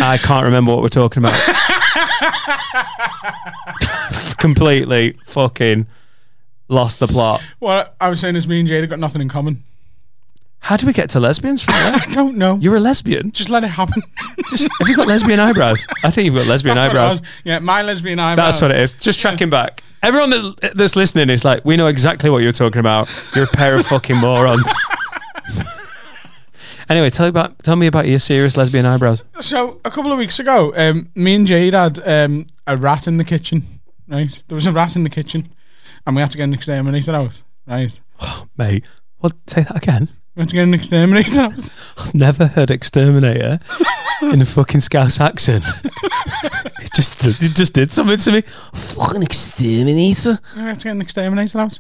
I 0.01 0.18
can't 0.18 0.46
remember 0.46 0.72
what 0.74 0.82
we're 0.82 0.89
talking 0.89 1.24
about. 1.24 1.34
Completely 4.38 5.13
fucking 5.25 5.88
lost 6.68 7.00
the 7.00 7.08
plot. 7.08 7.42
What 7.60 7.96
I 8.00 8.10
was 8.10 8.20
saying 8.20 8.36
is, 8.36 8.48
me 8.48 8.60
and 8.60 8.70
Jada 8.70 8.89
got 8.89 9.00
nothing 9.00 9.22
in 9.22 9.30
common. 9.30 9.63
How 10.60 10.75
do 10.75 10.86
we 10.86 10.94
get 10.94 11.10
to 11.12 11.20
lesbians 11.20 11.63
from 11.63 11.74
there? 11.75 11.94
I 11.96 12.06
don't 12.13 12.38
know. 12.38 12.58
You're 12.58 12.75
a 12.75 12.80
lesbian. 12.80 13.32
Just 13.32 13.50
let 13.50 13.63
it 13.63 13.68
happen. 13.70 14.01
Just 14.50 14.70
have 14.80 14.88
you 14.88 14.96
got 14.96 15.08
lesbian 15.08 15.39
eyebrows? 15.39 15.86
I 16.04 16.12
think 16.12 16.25
you've 16.25 16.36
got 16.36 16.48
lesbian 16.48 16.75
That's 16.75 16.94
what 16.94 16.96
it 16.96 17.00
eyebrows. 17.00 17.22
was. 17.22 17.30
Yeah, 17.44 17.60
my 17.60 17.82
lesbian 17.84 18.20
eyebrows. 18.20 18.60
That's 18.60 18.62
what 18.62 18.72
it 18.72 18.77
is. 18.77 18.94
Just 18.94 19.20
tracking 19.20 19.50
back. 19.50 19.82
Everyone 20.04 20.30
that, 20.30 20.74
that's 20.75 20.96
listening 20.96 21.30
is 21.30 21.44
like, 21.46 21.63
we 21.66 21.77
know 21.77 21.88
exactly 21.88 22.30
what 22.30 22.44
you're 22.44 22.51
talking 22.51 22.80
about. 22.80 23.10
You're 23.36 23.46
a 23.46 23.48
pair 23.48 23.75
of 23.75 23.86
fucking 23.88 24.18
morons. 24.18 24.72
anyway, 26.89 27.10
tell 27.10 27.25
me 27.25 27.29
about 27.29 27.60
tell 27.60 27.75
me 27.75 27.88
about 27.88 28.08
your 28.08 28.20
serious 28.20 28.58
lesbian 28.58 28.86
eyebrows. 28.86 29.24
So 29.41 29.79
a 29.86 29.91
couple 29.91 30.12
of 30.12 30.17
weeks 30.17 30.39
ago, 30.39 30.74
um, 30.75 31.10
me 31.15 31.36
and 31.36 31.48
Jade 31.48 31.74
had 31.74 32.00
um, 32.08 32.48
a 32.65 32.77
rat 32.77 33.08
in 33.08 33.17
the 33.17 33.24
kitchen. 33.25 33.63
Right, 34.08 34.41
there 34.48 34.56
was 34.56 34.65
a 34.65 34.72
rat 34.72 34.96
in 34.96 35.03
the 35.03 35.10
kitchen, 35.10 35.50
and 36.06 36.15
we 36.15 36.22
had 36.22 36.32
to 36.32 36.38
get 36.38 36.46
an 36.46 36.53
exterminator 36.53 37.12
out. 37.13 37.44
Right, 37.65 38.00
Mate, 38.58 38.86
what? 39.20 39.34
Say 39.48 39.63
that 39.63 39.75
again. 39.77 40.10
we 40.36 40.41
had 40.41 40.50
to 40.50 40.56
get 40.56 40.63
an 40.63 40.74
exterminator 40.74 41.41
out. 41.41 41.70
I've 41.98 42.15
never 42.15 42.48
heard 42.48 42.72
exterminator 42.72 43.60
in 44.22 44.41
a 44.41 44.46
fucking 44.46 44.79
Scouse 44.79 45.20
accent. 45.20 45.65
it 46.79 46.91
just 46.96 47.27
it 47.27 47.53
just 47.53 47.74
did 47.74 47.91
something 47.91 48.17
to 48.17 48.32
me. 48.32 48.41
Fucking 48.74 49.24
exterminator. 49.24 50.39
we 50.56 50.62
had 50.62 50.79
to 50.79 50.84
get 50.86 50.96
an 50.96 51.01
exterminator 51.01 51.60
out. 51.60 51.79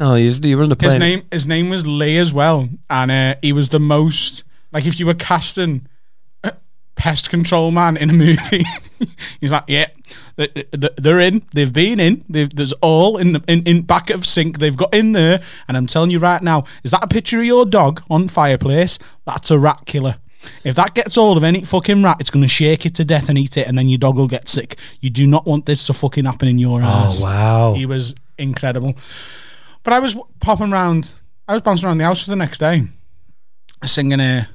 Oh, 0.00 0.14
you, 0.16 0.30
you 0.42 0.56
were 0.56 0.64
on 0.64 0.68
the 0.70 0.76
His 0.80 0.94
name, 0.96 1.22
his 1.30 1.46
name 1.46 1.68
was 1.70 1.86
Lee 1.86 2.18
as 2.18 2.32
well, 2.32 2.68
and 2.90 3.10
uh, 3.10 3.34
he 3.42 3.52
was 3.52 3.68
the 3.68 3.78
most 3.80 4.42
like 4.72 4.86
if 4.86 4.98
you 4.98 5.06
were 5.06 5.14
casting 5.14 5.86
a 6.42 6.52
pest 6.96 7.30
control 7.30 7.70
man 7.70 7.96
in 7.96 8.10
a 8.10 8.12
movie. 8.12 8.64
he's 9.40 9.52
like, 9.52 9.64
yeah, 9.68 9.86
they- 10.36 10.48
they- 10.72 10.88
they're 10.96 11.20
in. 11.20 11.42
They've 11.52 11.72
been 11.72 12.00
in. 12.00 12.24
They've, 12.28 12.50
there's 12.50 12.72
all 12.74 13.18
in, 13.18 13.34
the, 13.34 13.44
in 13.46 13.62
in 13.64 13.82
back 13.82 14.10
of 14.10 14.26
sink. 14.26 14.58
They've 14.58 14.76
got 14.76 14.92
in 14.92 15.12
there, 15.12 15.40
and 15.68 15.76
I'm 15.76 15.86
telling 15.86 16.10
you 16.10 16.18
right 16.18 16.42
now, 16.42 16.64
is 16.82 16.90
that 16.90 17.04
a 17.04 17.08
picture 17.08 17.38
of 17.38 17.44
your 17.44 17.64
dog 17.64 18.02
on 18.10 18.26
fireplace? 18.26 18.98
That's 19.26 19.50
a 19.52 19.58
rat 19.60 19.82
killer. 19.86 20.16
If 20.64 20.74
that 20.74 20.94
gets 20.94 21.14
hold 21.14 21.36
of 21.38 21.44
any 21.44 21.62
fucking 21.62 22.02
rat, 22.02 22.18
it's 22.20 22.30
going 22.30 22.42
to 22.42 22.48
shake 22.48 22.84
it 22.84 22.94
to 22.96 23.04
death 23.04 23.28
and 23.28 23.38
eat 23.38 23.56
it, 23.56 23.66
and 23.68 23.78
then 23.78 23.88
your 23.88 23.98
dog 23.98 24.16
will 24.16 24.28
get 24.28 24.48
sick. 24.48 24.76
You 25.00 25.08
do 25.08 25.26
not 25.26 25.46
want 25.46 25.64
this 25.66 25.86
to 25.86 25.92
fucking 25.94 26.24
happen 26.26 26.48
in 26.48 26.58
your 26.58 26.82
ass. 26.82 27.20
Oh, 27.22 27.24
wow. 27.24 27.74
He 27.74 27.86
was 27.86 28.14
incredible. 28.38 28.94
But 29.84 29.92
I 29.92 30.00
was 30.00 30.16
popping 30.40 30.72
around, 30.72 31.12
I 31.46 31.52
was 31.54 31.62
bouncing 31.62 31.86
around 31.88 31.98
the 31.98 32.04
house 32.04 32.24
for 32.24 32.30
the 32.30 32.36
next 32.36 32.58
day, 32.58 32.84
singing 33.84 34.20
a. 34.20 34.48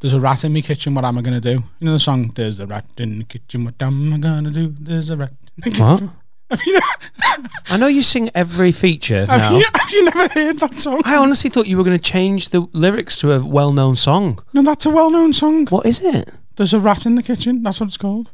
There's 0.00 0.14
a 0.14 0.20
rat 0.20 0.44
in 0.44 0.52
my 0.54 0.60
kitchen. 0.60 0.94
What 0.94 1.04
am 1.04 1.18
I 1.18 1.22
gonna 1.22 1.40
do? 1.40 1.50
You 1.80 1.86
know 1.86 1.92
the 1.92 1.98
song. 1.98 2.30
There's 2.36 2.60
a 2.60 2.66
rat 2.66 2.86
in 2.98 3.18
the 3.18 3.24
kitchen. 3.24 3.64
What 3.64 3.82
am 3.82 4.12
I 4.14 4.18
gonna 4.18 4.50
do? 4.50 4.72
There's 4.78 5.10
a 5.10 5.16
rat. 5.16 5.32
in 5.64 5.72
the 5.72 5.80
What? 5.82 6.02
Have 7.20 7.46
I 7.68 7.76
know 7.76 7.88
you 7.88 8.02
sing 8.02 8.30
every 8.34 8.72
feature 8.72 9.26
have, 9.26 9.38
now. 9.40 9.58
you, 9.58 9.64
have 9.74 9.90
you 9.90 10.04
never 10.04 10.28
heard 10.28 10.56
that 10.60 10.72
song? 10.74 11.02
I 11.04 11.16
honestly 11.16 11.50
thought 11.50 11.66
you 11.66 11.76
were 11.76 11.84
going 11.84 11.98
to 11.98 12.02
change 12.02 12.48
the 12.50 12.66
lyrics 12.72 13.18
to 13.20 13.32
a 13.32 13.44
well-known 13.44 13.96
song. 13.96 14.38
No, 14.54 14.62
that's 14.62 14.86
a 14.86 14.90
well-known 14.90 15.34
song. 15.34 15.66
What 15.66 15.84
is 15.84 16.00
it? 16.00 16.30
There's 16.56 16.72
a 16.72 16.80
rat 16.80 17.04
in 17.04 17.16
the 17.16 17.22
kitchen. 17.22 17.62
That's 17.62 17.80
what 17.80 17.88
it's 17.88 17.98
called. 17.98 18.30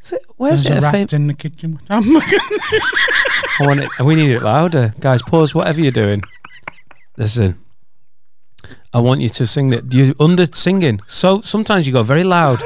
Is 0.00 0.12
it 0.12 0.24
where's 0.36 0.62
There's 0.62 0.76
it? 0.78 0.84
a 0.84 0.88
A 0.88 0.92
rat 0.92 1.10
fam- 1.10 1.20
in 1.22 1.26
the 1.26 1.34
kitchen. 1.34 1.80
What 1.88 1.90
am 1.90 2.04
I 3.60 3.64
gonna 3.64 3.82
do? 3.82 3.88
I 3.98 4.00
want 4.00 4.00
it. 4.00 4.04
We 4.04 4.14
need 4.14 4.30
it 4.30 4.42
louder, 4.42 4.94
guys. 5.00 5.22
Pause 5.22 5.54
whatever 5.54 5.80
you're 5.80 5.92
doing. 5.92 6.22
Listen, 7.16 7.58
I 8.92 9.00
want 9.00 9.20
you 9.20 9.28
to 9.28 9.46
sing 9.46 9.70
that. 9.70 9.92
You 9.92 10.14
under 10.20 10.46
singing. 10.46 11.00
So 11.06 11.40
sometimes 11.40 11.86
you 11.86 11.92
go 11.92 12.02
very 12.02 12.24
loud. 12.24 12.62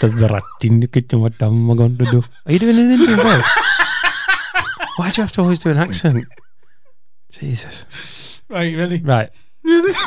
Does 0.00 0.14
the 0.16 0.28
rat 0.28 0.42
in 0.62 0.80
the 0.80 0.86
kitchen? 0.86 1.20
What 1.20 1.40
am 1.40 1.70
I 1.70 1.74
going 1.74 1.96
to 1.96 2.04
do? 2.04 2.22
Are 2.46 2.52
you 2.52 2.58
doing 2.58 2.78
an 2.78 2.90
Indian 2.92 3.18
voice? 3.18 3.46
Why 4.96 5.10
do 5.10 5.20
you 5.20 5.22
have 5.22 5.32
to 5.32 5.40
always 5.42 5.58
do 5.58 5.70
an 5.70 5.78
accent? 5.78 6.24
Jesus. 7.30 7.86
Right, 8.48 8.76
ready? 8.76 9.00
Right. 9.00 9.30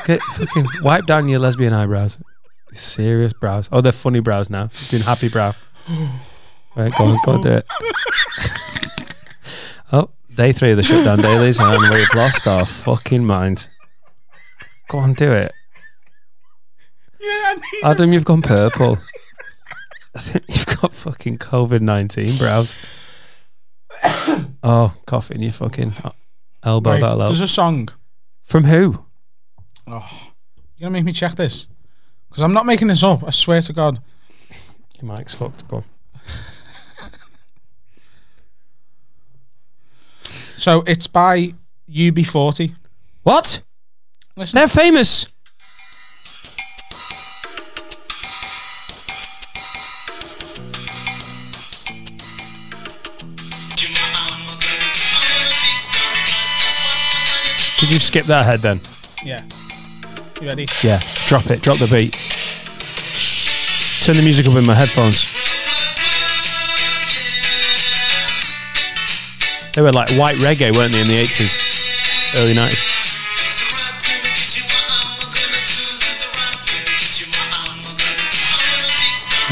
Get, 0.06 0.22
fucking 0.22 0.68
wipe 0.82 1.06
down 1.06 1.28
your 1.28 1.40
lesbian 1.40 1.74
eyebrows. 1.74 2.20
Serious 2.72 3.34
brows. 3.34 3.70
Oh, 3.72 3.82
they're 3.82 3.92
funny 3.92 4.20
brows 4.20 4.50
now. 4.50 4.70
Doing 4.90 5.04
happy 5.04 5.30
brow. 5.30 5.56
Right, 6.76 6.94
go 6.98 7.06
on, 7.06 7.20
go 7.26 7.32
on, 7.34 7.42
do 7.42 7.50
it. 7.50 7.68
oh, 9.91 10.10
day 10.34 10.51
three 10.51 10.72
of 10.72 10.77
the 10.77 10.84
shutdown 10.84 11.20
dailies, 11.22 11.60
and 11.60 11.94
we've 11.94 12.13
lost 12.15 12.48
our 12.48 12.65
fucking 12.65 13.25
minds. 13.25 13.70
Go 14.89 15.00
on, 15.00 15.13
do 15.13 15.32
it. 15.32 15.51
Yeah, 17.20 17.56
Adam, 17.84 18.13
you've 18.13 18.25
gone 18.25 18.41
purple. 18.41 19.00
I 20.15 20.20
think 20.20 20.46
you've 20.48 20.82
got 20.82 20.94
fucking 20.94 21.38
COVID 21.39 21.82
19 21.82 22.38
brows. 22.38 22.75
oh, 24.63 24.96
cough 25.06 25.32
in 25.32 25.41
your 25.41 25.51
fucking 25.51 25.94
elbow. 26.63 26.91
right. 26.91 27.01
That'll 27.01 27.20
help. 27.20 27.29
There's 27.29 27.41
a 27.41 27.48
song. 27.48 27.89
From 28.44 28.63
who? 28.63 29.03
Oh, 29.88 30.10
you're 30.77 30.88
gonna 30.88 30.94
make 30.94 31.06
me 31.06 31.13
check 31.13 31.36
this 31.36 31.67
because 32.29 32.44
I'm 32.44 32.53
not 32.53 32.65
making 32.65 32.88
this 32.88 33.03
up. 33.03 33.24
I 33.25 33.32
swear 33.32 33.62
to 33.62 33.74
God. 33.74 34.00
Your 35.01 35.12
mic's 35.15 35.34
fucked. 35.36 35.67
Go 35.67 35.77
on. 35.77 35.84
So 40.58 40.84
it's 40.88 41.08
by 41.08 41.54
UB40. 41.90 42.74
What? 43.24 43.62
Listen. 44.36 44.58
They're 44.58 44.68
famous. 44.68 45.34
Did 57.80 57.92
you 57.92 58.00
skip 58.00 58.26
that 58.26 58.42
ahead 58.42 58.60
then? 58.60 58.80
Yeah. 59.24 59.38
You 60.42 60.48
ready? 60.50 60.66
Yeah. 60.84 61.00
Drop 61.28 61.46
it. 61.52 61.62
Drop 61.62 61.78
the 61.78 61.86
beat. 61.86 62.14
Turn 64.04 64.16
the 64.18 64.24
music 64.24 64.48
up 64.48 64.58
in 64.58 64.66
my 64.66 64.74
headphones. 64.74 65.37
They 69.77 69.84
were 69.84 69.91
like 69.91 70.10
white 70.17 70.38
reggae, 70.38 70.75
weren't 70.75 70.91
they, 70.91 71.01
in 71.01 71.07
the 71.07 71.22
80s? 71.22 72.34
Early 72.36 72.55
90s. 72.55 72.98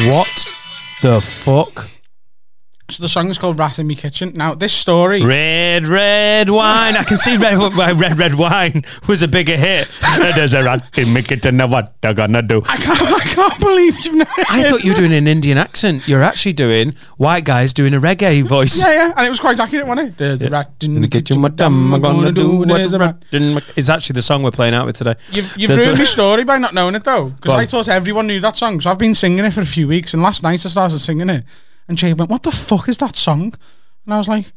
What 0.10 0.46
the 1.04 1.22
fuck? 1.22 1.95
So 2.88 3.02
the 3.02 3.10
song 3.10 3.30
is 3.32 3.40
called 3.40 3.58
Rat 3.58 3.80
in 3.80 3.88
Me 3.88 3.96
Kitchen. 3.96 4.34
Now 4.36 4.54
this 4.54 4.72
story. 4.72 5.24
Red, 5.24 5.88
red 5.88 6.52
wine. 6.52 6.96
I 6.96 7.04
can 7.04 7.18
see 7.18 7.36
red, 7.36 7.58
red, 7.76 8.20
red 8.20 8.36
wine 8.36 8.86
was 9.08 9.24
a 9.24 9.28
bigger 9.28 9.58
hit. 9.58 9.90
There's 10.18 10.54
a 10.54 10.64
rat 10.64 10.96
in 10.96 11.12
my 11.12 11.24
kitchen. 11.24 11.58
Now 11.58 11.66
what 11.66 11.96
I 12.04 12.14
gonna 12.14 12.44
do? 12.44 12.62
I 12.70 12.78
can't. 12.78 13.02
I 13.02 13.20
can't 13.22 13.60
believe 13.60 14.06
you've 14.06 14.14
never. 14.14 14.32
I 14.50 14.70
thought 14.70 14.84
you 14.84 14.92
were 14.92 14.98
doing 14.98 15.14
an 15.14 15.26
Indian 15.28 15.58
accent. 15.58 16.08
You're 16.08 16.22
actually 16.22 16.54
doing 16.54 16.96
white 17.18 17.44
guys 17.44 17.74
doing 17.74 17.96
a 17.96 18.00
reggae 18.00 18.44
voice. 18.44 18.80
Yeah, 18.80 18.92
yeah, 18.94 19.14
and 19.18 19.26
it 19.26 19.32
was 19.32 19.40
quite 19.40 19.60
accurate, 19.60 19.88
wasn't 19.88 20.10
it? 20.10 20.18
There's 20.20 20.44
a 20.44 20.50
rat 20.52 20.72
in 20.84 20.98
In 20.98 21.02
the 21.02 21.08
kitchen, 21.08 21.42
what 21.42 21.60
am 21.60 21.92
I 21.92 21.98
gonna 21.98 22.32
do? 22.32 22.66
There's 22.66 22.94
a 22.94 23.00
rat. 23.00 23.18
It's 23.32 23.90
actually 23.90 24.14
the 24.14 24.22
song 24.22 24.44
we're 24.44 24.52
playing 24.52 24.76
out 24.76 24.86
with 24.86 24.96
today. 24.98 25.16
You've, 25.32 25.58
you've 25.58 25.72
The- 25.72 25.78
ruined 25.78 25.96
the- 25.96 26.02
my 26.02 26.06
story 26.06 26.44
by 26.44 26.60
not 26.60 26.76
knowing 26.76 26.94
it 26.94 27.04
though, 27.04 27.30
because 27.30 27.54
I 27.54 27.66
thought 27.66 27.88
everyone 27.88 28.28
knew 28.28 28.40
that 28.42 28.58
song. 28.58 28.80
So 28.80 28.92
I've 28.92 29.00
been 29.00 29.16
singing 29.16 29.44
it 29.44 29.54
for 29.54 29.62
a 29.62 29.66
few 29.66 29.88
weeks, 29.88 30.14
and 30.14 30.22
last 30.22 30.44
night 30.44 30.64
I 30.64 30.70
started 30.70 31.00
singing 31.00 31.32
it, 31.32 31.46
and 31.88 31.98
Jay 31.98 32.14
went, 32.14 32.30
"What 32.30 32.44
the 32.44 32.52
fuck 32.52 32.88
is 32.90 32.98
that 32.98 33.16
song?" 33.16 33.54
And 34.06 34.14
I 34.14 34.18
was 34.18 34.28
like, 34.28 34.52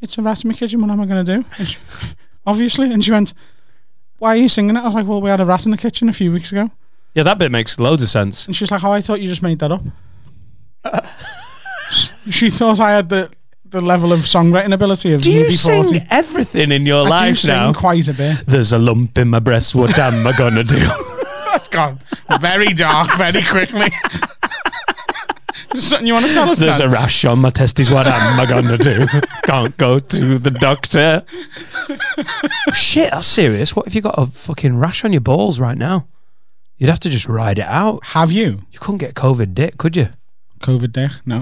"It's 0.00 0.18
a 0.18 0.22
rat 0.22 0.44
in 0.44 0.48
my 0.48 0.54
kitchen. 0.54 0.80
What 0.80 0.90
am 0.90 1.00
I 1.00 1.06
going 1.06 1.24
to 1.24 1.36
do?" 1.38 1.44
And 1.58 1.68
she, 1.68 1.78
obviously, 2.46 2.92
and 2.92 3.04
she 3.04 3.10
went, 3.10 3.34
"Why 4.18 4.30
are 4.30 4.36
you 4.40 4.48
singing 4.48 4.76
it?" 4.76 4.80
I 4.80 4.86
was 4.86 4.94
like, 4.94 5.06
"Well, 5.06 5.20
we 5.20 5.30
had 5.30 5.40
a 5.40 5.44
rat 5.46 5.64
in 5.64 5.70
the 5.70 5.76
kitchen 5.78 6.08
a 6.08 6.12
few 6.12 6.32
weeks 6.32 6.50
ago," 6.52 6.70
Yeah, 7.14 7.22
that 7.24 7.38
bit 7.38 7.50
makes 7.52 7.78
loads 7.78 8.02
of 8.02 8.08
sense. 8.08 8.46
and 8.46 8.54
she's 8.56 8.70
like, 8.70 8.82
"Oh, 8.84 8.92
I 8.92 9.00
thought 9.00 9.20
you 9.20 9.28
just 9.28 9.42
made 9.42 9.58
that 9.60 9.72
up." 9.72 9.82
she 12.30 12.50
thought 12.50 12.80
I 12.80 12.92
had 12.92 13.08
the 13.08 13.30
the 13.66 13.80
level 13.80 14.12
of 14.12 14.20
songwriting 14.20 14.72
ability 14.74 15.14
of 15.14 15.22
Do 15.22 15.30
you 15.32 15.46
UB40. 15.46 15.88
sing 15.88 16.06
everything 16.10 16.72
in 16.72 16.84
your 16.84 17.06
I 17.06 17.08
life 17.08 17.46
now? 17.46 17.72
quite 17.72 18.06
a 18.08 18.12
bit. 18.12 18.44
There's 18.46 18.70
a 18.72 18.78
lump 18.78 19.16
in 19.16 19.28
my 19.28 19.38
breast. 19.38 19.74
What 19.74 19.98
am 19.98 20.26
I 20.26 20.32
gonna 20.36 20.62
do? 20.64 20.78
That's 21.52 21.68
gone 21.68 21.98
very 22.40 22.68
dark 22.74 23.08
very 23.16 23.42
quickly. 23.42 23.90
Something 25.74 26.06
you 26.06 26.14
want 26.14 26.26
to 26.26 26.32
tell 26.32 26.48
us? 26.50 26.58
There's 26.58 26.78
Dan? 26.78 26.88
a 26.88 26.90
rash 26.92 27.24
on 27.24 27.38
my 27.40 27.50
testes. 27.50 27.90
What 27.90 28.06
am 28.06 28.40
I 28.40 28.46
gonna 28.46 28.78
do? 28.78 29.06
Can't 29.44 29.76
go 29.76 29.98
to 29.98 30.38
the 30.38 30.50
doctor. 30.50 31.22
Shit, 32.72 33.10
that's 33.12 33.26
serious. 33.26 33.74
What 33.76 33.86
if 33.86 33.94
you 33.94 34.00
got 34.00 34.14
a 34.18 34.26
fucking 34.26 34.76
rash 34.78 35.04
on 35.04 35.12
your 35.12 35.20
balls 35.20 35.60
right 35.60 35.76
now? 35.76 36.06
You'd 36.78 36.90
have 36.90 37.00
to 37.00 37.10
just 37.10 37.28
ride 37.28 37.58
it 37.58 37.66
out. 37.66 38.04
Have 38.06 38.32
you 38.32 38.62
You 38.70 38.78
couldn't 38.78 38.98
get 38.98 39.14
COVID 39.14 39.54
dick, 39.54 39.78
could 39.78 39.96
you? 39.96 40.08
COVID 40.60 40.92
dick? 40.92 41.10
No, 41.26 41.40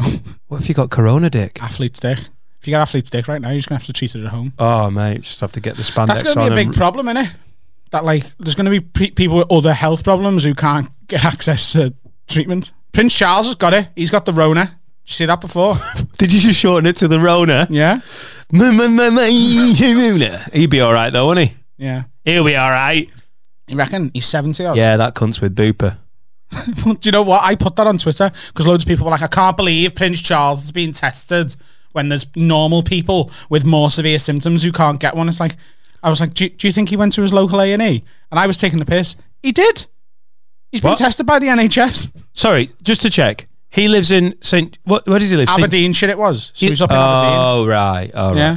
What 0.49 0.61
if 0.63 0.69
you 0.69 0.75
got 0.75 0.91
Corona 0.91 1.31
dick? 1.31 1.63
athlete's 1.63 2.01
dick. 2.01 2.19
If 2.61 2.67
you 2.69 2.73
got 2.73 2.83
athlete's 2.83 3.09
dick 3.11 3.27
right 3.29 3.41
now, 3.41 3.49
you're 3.51 3.59
just 3.59 3.69
gonna 3.69 3.79
have 3.79 3.87
to 3.87 3.93
treat 3.93 4.15
it 4.15 4.25
at 4.25 4.31
home. 4.31 4.53
Oh 4.59 4.91
mate, 4.91 5.23
just 5.23 5.41
have 5.41 5.53
to 5.53 5.61
get 5.61 5.77
the 5.77 5.83
spandex 5.83 6.07
That's 6.09 6.23
gonna 6.23 6.43
on. 6.43 6.49
be 6.49 6.53
a 6.53 6.57
big 6.57 6.67
and- 6.69 6.77
problem, 6.77 7.09
isn't 7.09 7.25
it? 7.27 7.33
That 7.91 8.05
like, 8.05 8.25
there's 8.39 8.55
gonna 8.55 8.71
be 8.71 8.81
pe- 8.81 9.11
people 9.11 9.39
with 9.39 9.51
other 9.51 9.73
health 9.75 10.05
problems 10.05 10.45
who 10.45 10.55
can't 10.55 10.89
get 11.09 11.25
access 11.33 11.73
to 11.73 11.95
treatment. 12.29 12.73
Prince 12.93 13.15
Charles 13.17 13.47
has 13.47 13.55
got 13.55 13.73
it. 13.75 13.89
He's 13.97 14.11
got 14.11 14.25
the 14.25 14.33
Rona. 14.33 14.65
Did 14.67 14.73
you 15.07 15.13
see 15.15 15.27
that 15.27 15.41
before? 15.41 15.77
Did 16.19 16.33
you 16.33 16.41
just 16.41 16.59
shorten 16.59 16.87
it 16.87 16.97
to 16.97 17.09
the 17.09 17.21
Rona? 17.21 17.67
yeah, 17.71 18.01
He'd 20.53 20.71
be 20.71 20.81
all 20.81 20.93
right 20.93 21.11
though, 21.11 21.27
wouldn't 21.29 21.51
he? 21.51 21.57
yeah. 21.77 22.05
He'll 22.25 22.45
be 22.45 22.55
all 22.57 22.71
right. 22.71 23.09
You 23.67 23.77
reckon 23.77 24.11
he's 24.13 24.27
seventy? 24.27 24.67
Odd? 24.67 24.77
Yeah, 24.77 24.97
that 24.99 25.15
cunts 25.15 25.41
with 25.41 25.57
Booper. 25.57 25.97
Do 26.85 26.97
you 27.03 27.13
know 27.13 27.23
what? 27.23 27.43
I 27.43 27.55
put 27.55 27.77
that 27.77 27.87
on 27.87 27.97
Twitter 27.99 28.31
because 28.49 28.67
loads 28.67 28.85
of 28.85 28.89
people 28.89 29.05
were 29.05 29.11
like, 29.13 29.23
I 29.23 29.27
can't 29.29 29.57
believe 29.57 29.95
Prince 29.95 30.21
Charles 30.21 30.65
is 30.65 30.73
being 30.73 30.93
tested 30.93 31.55
when 31.93 32.09
there's 32.09 32.27
normal 32.37 32.83
people 32.83 33.31
with 33.49 33.65
more 33.65 33.89
severe 33.91 34.19
symptoms 34.19 34.63
who 34.63 34.71
can't 34.73 35.01
get 35.01 35.15
one. 35.17 35.29
It's 35.29 35.41
like, 35.41 35.57
I 36.03 36.11
was 36.11 36.21
like, 36.21 36.35
do, 36.35 36.49
do 36.49 36.67
you 36.67 36.73
think 36.73 36.89
he 36.89 36.97
went 36.97 37.15
to 37.15 37.23
his 37.23 37.33
local 37.33 37.61
A 37.61 37.73
and 37.73 37.81
E? 37.83 38.05
And 38.31 38.39
I 38.41 38.47
was 38.47 38.59
taking 38.59 38.79
the 38.81 38.85
piss. 38.85 39.17
He 39.43 39.53
did. 39.53 39.87
He's 40.73 40.81
been 40.83 40.91
What? 40.91 40.99
tested 40.99 41.27
by 41.27 41.39
the 41.39 41.47
NHS. 41.49 42.11
Sorry, 42.33 42.71
just 42.83 43.03
to 43.03 43.11
check. 43.11 43.47
He 43.71 43.89
lives 43.89 44.11
in 44.11 44.35
Saint. 44.41 44.79
What? 44.85 45.07
Where 45.09 45.19
does 45.19 45.31
he 45.31 45.37
live? 45.37 45.49
Saint- 45.49 45.61
Aberdeen 45.61 45.93
shit 45.93 46.11
it 46.11 46.19
was. 46.19 46.53
So 46.55 46.67
He- 46.67 46.69
he's 46.71 46.81
up 46.83 46.91
in 46.91 46.97
Aberdeen. 46.97 47.39
Oh 47.39 47.67
right, 47.67 48.11
oh 48.15 48.29
right. 48.31 48.37
Yeah. 48.37 48.57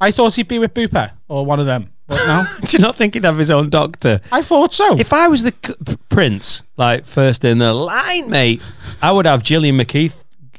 I 0.00 0.10
thought 0.10 0.34
he'd 0.34 0.48
be 0.48 0.58
with 0.58 0.74
Booper 0.74 1.12
or 1.28 1.46
one 1.46 1.60
of 1.60 1.66
them. 1.66 1.90
But 2.08 2.26
no. 2.26 2.44
Do 2.66 2.76
you 2.76 2.80
not 2.82 2.96
think 2.96 3.14
he'd 3.14 3.24
have 3.24 3.38
his 3.38 3.50
own 3.50 3.70
doctor? 3.70 4.20
I 4.32 4.42
thought 4.42 4.72
so. 4.74 4.98
If 4.98 5.12
I 5.12 5.28
was 5.28 5.44
the 5.44 5.54
c- 5.64 5.74
p- 5.86 5.96
prince, 6.08 6.64
like 6.76 7.06
first 7.06 7.44
in 7.44 7.58
the 7.58 7.72
line, 7.72 8.28
mate, 8.28 8.60
I 9.00 9.12
would 9.12 9.24
have 9.26 9.42
Gillian 9.44 9.78
McKeith 9.78 10.14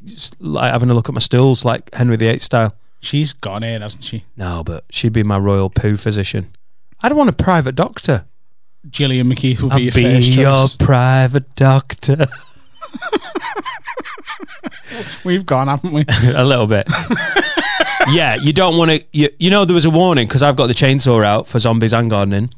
just, 0.05 0.39
like 0.41 0.71
having 0.71 0.89
a 0.89 0.93
look 0.93 1.09
at 1.09 1.13
my 1.15 1.19
stools, 1.19 1.65
like 1.65 1.93
Henry 1.93 2.15
VIII 2.15 2.39
style. 2.39 2.73
She's 3.01 3.33
gone 3.33 3.63
in, 3.63 3.81
hasn't 3.81 4.05
she? 4.05 4.23
No, 4.37 4.63
but 4.63 4.85
she'd 4.89 5.11
be 5.11 5.23
my 5.23 5.37
royal 5.37 5.69
poo 5.69 5.97
physician. 5.97 6.55
I'd 7.01 7.11
want 7.13 7.29
a 7.29 7.33
private 7.33 7.75
doctor. 7.75 8.23
Gillian 8.89 9.29
McKeith 9.31 9.61
will 9.61 9.69
be 9.69 9.73
I'll 9.75 9.79
your 9.81 9.91
be 9.93 10.03
first 10.03 10.35
your 10.35 10.67
choice. 10.67 10.75
private 10.77 11.55
doctor. 11.55 12.27
We've 15.23 15.45
gone, 15.45 15.67
haven't 15.67 15.91
we? 15.91 16.05
a 16.35 16.43
little 16.43 16.67
bit. 16.67 16.87
yeah, 18.11 18.35
you 18.35 18.53
don't 18.53 18.77
want 18.77 18.91
to. 18.91 19.03
You, 19.11 19.29
you 19.39 19.49
know, 19.49 19.65
there 19.65 19.73
was 19.73 19.85
a 19.85 19.89
warning 19.89 20.27
because 20.27 20.43
I've 20.43 20.55
got 20.55 20.67
the 20.67 20.73
chainsaw 20.73 21.23
out 21.23 21.47
for 21.47 21.59
zombies 21.59 21.93
and 21.93 22.09
gardening, 22.09 22.49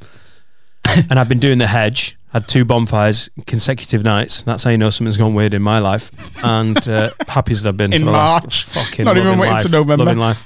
and 1.10 1.20
I've 1.20 1.30
been 1.30 1.40
doing 1.40 1.58
the 1.60 1.68
hedge. 1.68 2.18
Had 2.34 2.48
two 2.50 2.66
bonfires 2.66 3.30
consecutive 3.48 4.04
nights. 4.04 4.44
That's 4.44 4.64
how 4.66 4.72
you 4.72 4.78
know 4.78 4.90
something's 4.90 5.16
gone 5.16 5.34
weird 5.36 5.54
in 5.54 5.62
my 5.62 5.80
life. 5.80 6.12
And 6.44 6.86
uh, 6.88 7.12
happy 7.30 7.54
as 7.54 7.66
I've 7.66 7.78
been 7.78 7.94
In 7.94 8.02
for 8.02 8.06
the 8.08 8.12
March. 8.12 8.44
last 8.44 8.64
fucking 8.66 9.06
Not 9.06 9.16
even 9.18 9.40
waiting 9.40 9.54
life, 9.54 9.64
to 9.64 9.70
November. 9.70 10.04
Loving 10.04 10.20
life. 10.20 10.46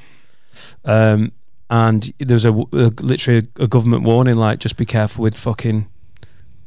Um, 0.86 1.32
and 1.70 2.12
there 2.18 2.36
was 2.36 2.46
a, 2.46 2.52
a 2.52 2.90
literally 3.02 3.48
a, 3.58 3.68
government 3.68 4.04
warning, 4.04 4.36
like 4.36 4.60
just 4.60 4.78
be 4.78 4.86
careful 4.86 5.24
with 5.24 5.36
fucking 5.36 5.88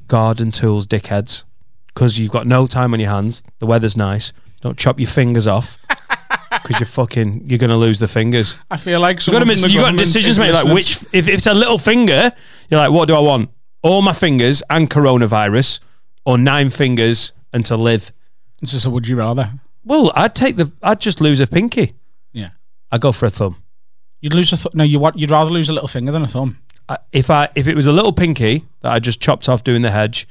garden 0.09 0.51
tools, 0.51 0.87
dickheads, 0.87 1.45
because 1.89 2.19
you've 2.19 2.31
got 2.31 2.47
no 2.47 2.67
time 2.67 2.95
on 2.95 3.01
your 3.01 3.11
hands. 3.11 3.43
The 3.59 3.67
weather's 3.67 3.97
nice. 3.97 4.33
Don't 4.61 4.79
chop 4.79 4.99
your 5.01 5.09
fingers 5.09 5.47
off. 5.47 5.79
Because 6.63 6.79
you're 6.79 6.87
fucking, 6.87 7.49
you're 7.49 7.59
gonna 7.59 7.79
lose 7.79 7.99
the 7.99 8.07
fingers. 8.07 8.57
I 8.71 8.77
feel 8.77 9.01
like 9.01 9.27
You 9.27 9.33
got, 9.33 9.41
someone 9.41 9.47
to 9.49 9.55
from 9.55 9.63
the 9.63 9.75
you 9.75 9.81
got 9.81 9.97
decisions 9.97 10.39
is 10.39 10.47
to. 10.47 10.53
Like 10.53 10.73
which, 10.73 11.03
if, 11.03 11.09
if 11.13 11.29
it's 11.29 11.47
a 11.47 11.55
little 11.55 11.79
finger, 11.79 12.31
you're 12.71 12.79
like, 12.79 12.93
what 12.93 13.09
do 13.09 13.17
I 13.17 13.21
want? 13.21 13.51
All 13.83 14.01
my 14.01 14.13
fingers 14.13 14.63
and 14.71 14.89
coronavirus, 14.89 15.81
or 16.25 16.39
nine 16.39 16.71
fingers 16.71 17.33
and 17.53 17.65
to 17.67 17.77
live. 17.77 18.13
It's 18.63 18.73
just 18.73 18.87
a 18.87 18.91
would 18.91 19.09
you 19.09 19.17
rather. 19.17 19.51
Well, 19.85 20.13
I'd 20.15 20.35
take 20.35 20.57
the. 20.57 20.73
I'd 20.83 21.01
just 21.01 21.21
lose 21.21 21.41
a 21.41 21.47
pinky. 21.47 21.95
Yeah. 22.33 22.51
I'd 22.91 23.01
go 23.01 23.13
for 23.13 23.27
a 23.27 23.31
thumb. 23.31 23.62
You'd 24.23 24.33
lose 24.35 24.53
a 24.53 24.57
th- 24.57 24.75
no. 24.75 24.85
You 24.85 24.99
want 24.99 25.19
you'd 25.19 25.31
rather 25.31 25.51
lose 25.51 25.69
a 25.69 25.73
little 25.75 25.89
finger 25.89 26.11
than 26.13 26.23
a 26.23 26.29
thumb. 26.29 26.59
I, 26.89 26.97
if 27.13 27.29
I 27.29 27.49
if 27.55 27.69
it 27.69 27.77
was 27.77 27.87
a 27.87 27.93
little 27.93 28.13
pinky 28.13 28.65
that 28.81 28.91
I 28.93 28.99
just 28.99 29.21
chopped 29.21 29.49
off 29.49 29.63
doing 29.65 29.83
the 29.83 29.91
hedge, 29.91 30.27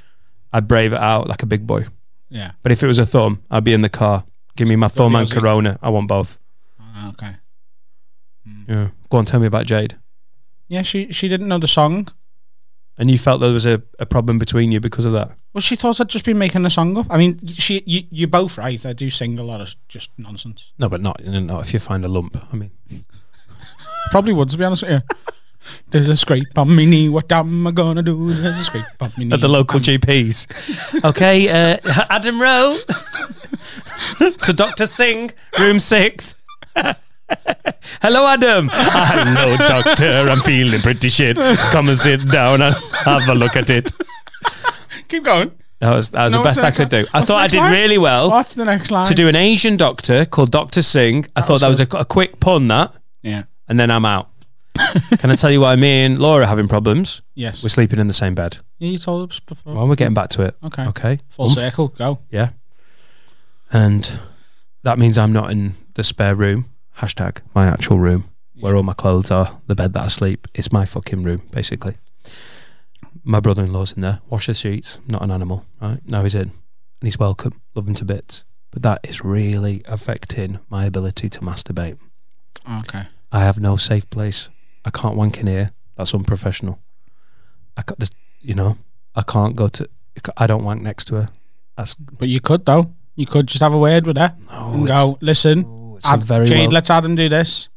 I'd 0.51 0.67
brave 0.67 0.93
it 0.93 1.00
out 1.00 1.27
like 1.27 1.43
a 1.43 1.45
big 1.45 1.67
boy. 1.67 1.86
Yeah. 2.29 2.51
But 2.63 2.71
if 2.71 2.81
it 2.81 2.88
was 2.88 2.98
a 3.00 3.05
thumb, 3.05 3.43
I'd 3.51 3.63
be 3.63 3.74
in 3.74 3.81
the 3.81 3.89
car. 3.89 4.24
Give 4.55 4.67
me 4.67 4.75
my 4.77 4.88
thumb 4.88 5.15
and 5.15 5.27
Aussie. 5.27 5.33
Corona. 5.33 5.77
I 5.81 5.89
want 5.91 6.07
both. 6.07 6.39
Ah, 6.79 7.10
Okay. 7.10 7.36
Yeah. 8.67 8.89
Go 9.10 9.17
on, 9.17 9.25
tell 9.25 9.39
me 9.39 9.48
about 9.48 9.65
Jade. 9.65 9.98
Yeah, 10.67 10.81
she 10.83 11.12
she 11.12 11.27
didn't 11.27 11.48
know 11.50 11.57
the 11.60 11.67
song. 11.67 12.07
And 12.98 13.10
you 13.10 13.17
felt 13.17 13.41
there 13.41 13.51
was 13.51 13.65
a, 13.65 13.81
a 14.00 14.05
problem 14.05 14.38
between 14.38 14.71
you 14.71 14.79
because 14.79 15.05
of 15.05 15.13
that. 15.13 15.31
Well, 15.53 15.62
she 15.62 15.75
thought 15.75 16.00
I'd 16.00 16.10
just 16.10 16.24
been 16.25 16.38
making 16.38 16.62
the 16.63 16.69
song 16.69 16.98
up. 16.98 17.07
I 17.10 17.17
mean, 17.17 17.45
she 17.48 17.83
you 17.86 18.03
you're 18.12 18.27
both 18.27 18.57
right. 18.57 18.86
I 18.86 18.93
do 18.93 19.10
sing 19.10 19.39
a 19.39 19.43
lot 19.43 19.60
of 19.60 19.75
just 19.88 20.12
nonsense. 20.17 20.71
No, 20.77 20.88
but 20.88 21.01
not 21.01 21.24
not 21.25 21.65
if 21.65 21.74
you 21.74 21.79
find 21.79 22.05
a 22.05 22.07
lump. 22.07 22.38
I 22.53 22.55
mean, 22.55 22.71
Probably 24.12 24.34
would 24.34 24.50
to 24.50 24.58
be 24.58 24.63
honest 24.63 24.84
with 24.84 24.91
you. 24.91 25.01
There's 25.89 26.10
a 26.10 26.15
scrape 26.18 26.58
on 26.58 26.75
me 26.75 26.86
knee. 26.86 27.10
What 27.10 27.32
am 27.32 27.65
I 27.68 27.72
gonna 27.72 28.03
do? 28.03 28.32
There's 28.34 28.60
a 28.60 28.63
scrape 28.63 28.86
on 29.00 29.12
me 29.18 29.25
knee. 29.25 29.34
at 29.34 29.41
the 29.41 29.48
local 29.48 29.77
I'm- 29.77 29.84
GPs. 29.86 31.03
okay, 31.06 31.48
uh, 31.50 31.77
Adam 32.10 32.41
Rowe 32.41 32.80
to 34.44 34.53
Doctor 34.53 34.88
Singh, 34.88 35.32
room 35.60 35.80
six. 35.80 36.36
Hello, 38.01 38.27
Adam. 38.27 38.70
Hello, 38.72 39.56
doctor. 39.58 40.30
I'm 40.30 40.41
feeling 40.41 40.82
pretty 40.82 41.08
shit. 41.10 41.38
Come 41.72 41.88
and 41.88 41.98
sit 41.98 42.27
down 42.30 42.62
and 42.62 42.75
have 43.06 43.27
a 43.30 43.36
look 43.36 43.56
at 43.56 43.70
it. 43.70 43.91
Keep 45.08 45.24
going. 45.24 45.51
That 45.80 45.96
was 45.96 46.12
that 46.12 46.25
was 46.25 46.34
No, 46.34 46.39
the 46.39 46.44
best 46.44 46.58
the 46.60 46.65
I 46.65 46.72
could 46.72 46.91
line? 46.91 47.03
do. 47.03 47.10
I 47.13 47.18
What's 47.20 47.27
thought 47.30 47.38
I 47.41 47.48
did 47.48 47.58
line? 47.60 47.72
really 47.72 47.98
well 47.98 48.30
What's 48.30 48.53
the 48.53 48.65
next 48.65 48.91
line? 48.91 49.08
to 49.08 49.13
do 49.15 49.27
an 49.27 49.36
Asian 49.36 49.77
doctor 49.77 50.25
called 50.25 50.51
Doctor 50.51 50.82
Singh. 50.84 51.25
I 51.36 51.41
thought 51.41 51.62
that 51.62 51.70
was 51.70 51.80
a, 51.80 51.88
a 51.98 52.06
quick 52.06 52.39
pun 52.39 52.68
that, 52.68 52.94
Yeah. 53.24 53.44
And 53.72 53.80
then 53.80 53.90
I'm 53.90 54.04
out. 54.04 54.30
Can 55.20 55.32
I 55.32 55.36
tell 55.36 55.50
you 55.50 55.62
why 55.62 55.78
me 55.78 56.04
and 56.04 56.20
Laura 56.20 56.44
are 56.44 56.48
having 56.48 56.68
problems? 56.68 57.22
Yes. 57.36 57.63
We're 57.63 57.70
sleeping 57.70 58.00
in 58.00 58.08
the 58.08 58.13
same 58.13 58.36
bed. 58.36 58.58
Yeah, 58.80 58.90
you 58.90 58.98
told 58.98 59.32
us 59.32 59.40
before. 59.40 59.74
Well, 59.74 59.88
we're 59.88 59.96
getting 59.96 60.13
back 60.13 60.30
to 60.32 60.42
it. 60.44 60.58
Okay. 60.62 60.86
Okay. 60.88 61.20
Full 61.30 61.46
Oomph. 61.46 61.58
circle. 61.58 61.88
Go. 61.88 62.20
Yeah. 62.30 62.50
And 63.72 64.20
that 64.84 65.00
means 65.00 65.18
I'm 65.18 65.32
not 65.32 65.51
in 65.51 65.75
the 65.94 66.04
spare 66.04 66.36
room. 66.36 66.66
Hashtag 66.98 67.38
my 67.56 67.66
actual 67.66 67.98
room 67.98 68.25
where 68.60 68.75
all 68.75 68.84
my 68.84 68.94
clothes 68.94 69.32
are, 69.32 69.58
the 69.68 69.75
bed 69.75 69.94
that 69.94 70.04
I 70.04 70.08
sleep. 70.10 70.50
It's 70.54 70.74
my 70.74 70.84
fucking 70.84 71.24
room, 71.24 71.44
basically. 71.51 71.96
My 73.24 73.40
brother 73.40 73.63
in 73.63 73.72
law's 73.72 73.94
in 73.94 74.01
there. 74.01 74.20
Wash 74.30 74.48
the 74.48 74.54
sheets. 74.54 75.00
Not 75.08 75.22
an 75.22 75.32
animal, 75.32 75.66
right? 75.82 76.00
Now 76.06 76.24
he's 76.24 76.36
in. 76.36 76.42
And 76.42 76.51
he's 77.04 77.18
welcome. 77.18 77.62
Love 77.74 77.88
him 77.88 77.96
to 77.96 78.06
bits. 78.06 78.44
But 78.70 78.84
that 78.84 79.00
is 79.06 79.24
really 79.24 79.82
affecting 79.86 80.60
my 80.70 80.84
ability 80.84 81.30
to 81.30 81.40
masturbate. 81.40 81.98
Okay. 82.80 83.08
I 83.32 83.40
have 83.42 83.60
no 83.60 83.78
safe 83.78 84.10
place. 84.10 84.50
I 84.86 84.90
can't 84.90 85.16
wank 85.16 85.40
in 85.40 85.48
here. 85.48 85.72
That's 85.98 86.14
unprofessional. 86.14 86.80
I 87.78 87.84
got 87.84 88.00
this, 88.00 88.10
you 88.41 88.54
know, 88.56 88.78
I 89.15 89.22
can't 89.22 89.56
go 89.56 89.67
to, 89.70 89.88
I 90.38 90.48
don't 90.48 90.63
wank 90.63 90.82
next 90.82 91.06
to 91.06 91.15
her. 91.15 91.30
That's 91.78 91.96
But 91.96 92.28
you 92.28 92.41
could 92.41 92.65
though. 92.65 92.94
You 93.15 93.26
could 93.26 93.48
just 93.48 93.62
have 93.62 93.74
a 93.74 93.78
word 93.78 94.06
with 94.06 94.17
her 94.17 94.36
and 94.50 94.88
go, 94.88 95.17
listen, 95.22 95.65
Oh, 95.67 95.96
it's 95.98 96.08
Ad- 96.08 96.24
very 96.24 96.46
Jade, 96.46 96.60
well- 96.67 96.72
let's 96.72 96.89
Adam 96.89 97.15
do 97.15 97.30
this. 97.30 97.70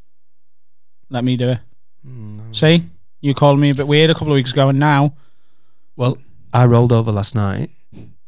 Let 1.09 1.23
me 1.23 1.37
do 1.37 1.49
it. 1.49 1.59
Mm, 2.05 2.55
See, 2.55 2.83
you 3.21 3.33
called 3.33 3.59
me 3.59 3.69
a 3.69 3.75
bit 3.75 3.87
weird 3.87 4.09
a 4.09 4.13
couple 4.13 4.29
of 4.29 4.35
weeks 4.35 4.51
ago, 4.53 4.69
and 4.69 4.79
now 4.79 5.13
Well, 5.95 6.17
I 6.53 6.65
rolled 6.65 6.91
over 6.91 7.11
last 7.11 7.35
night. 7.35 7.69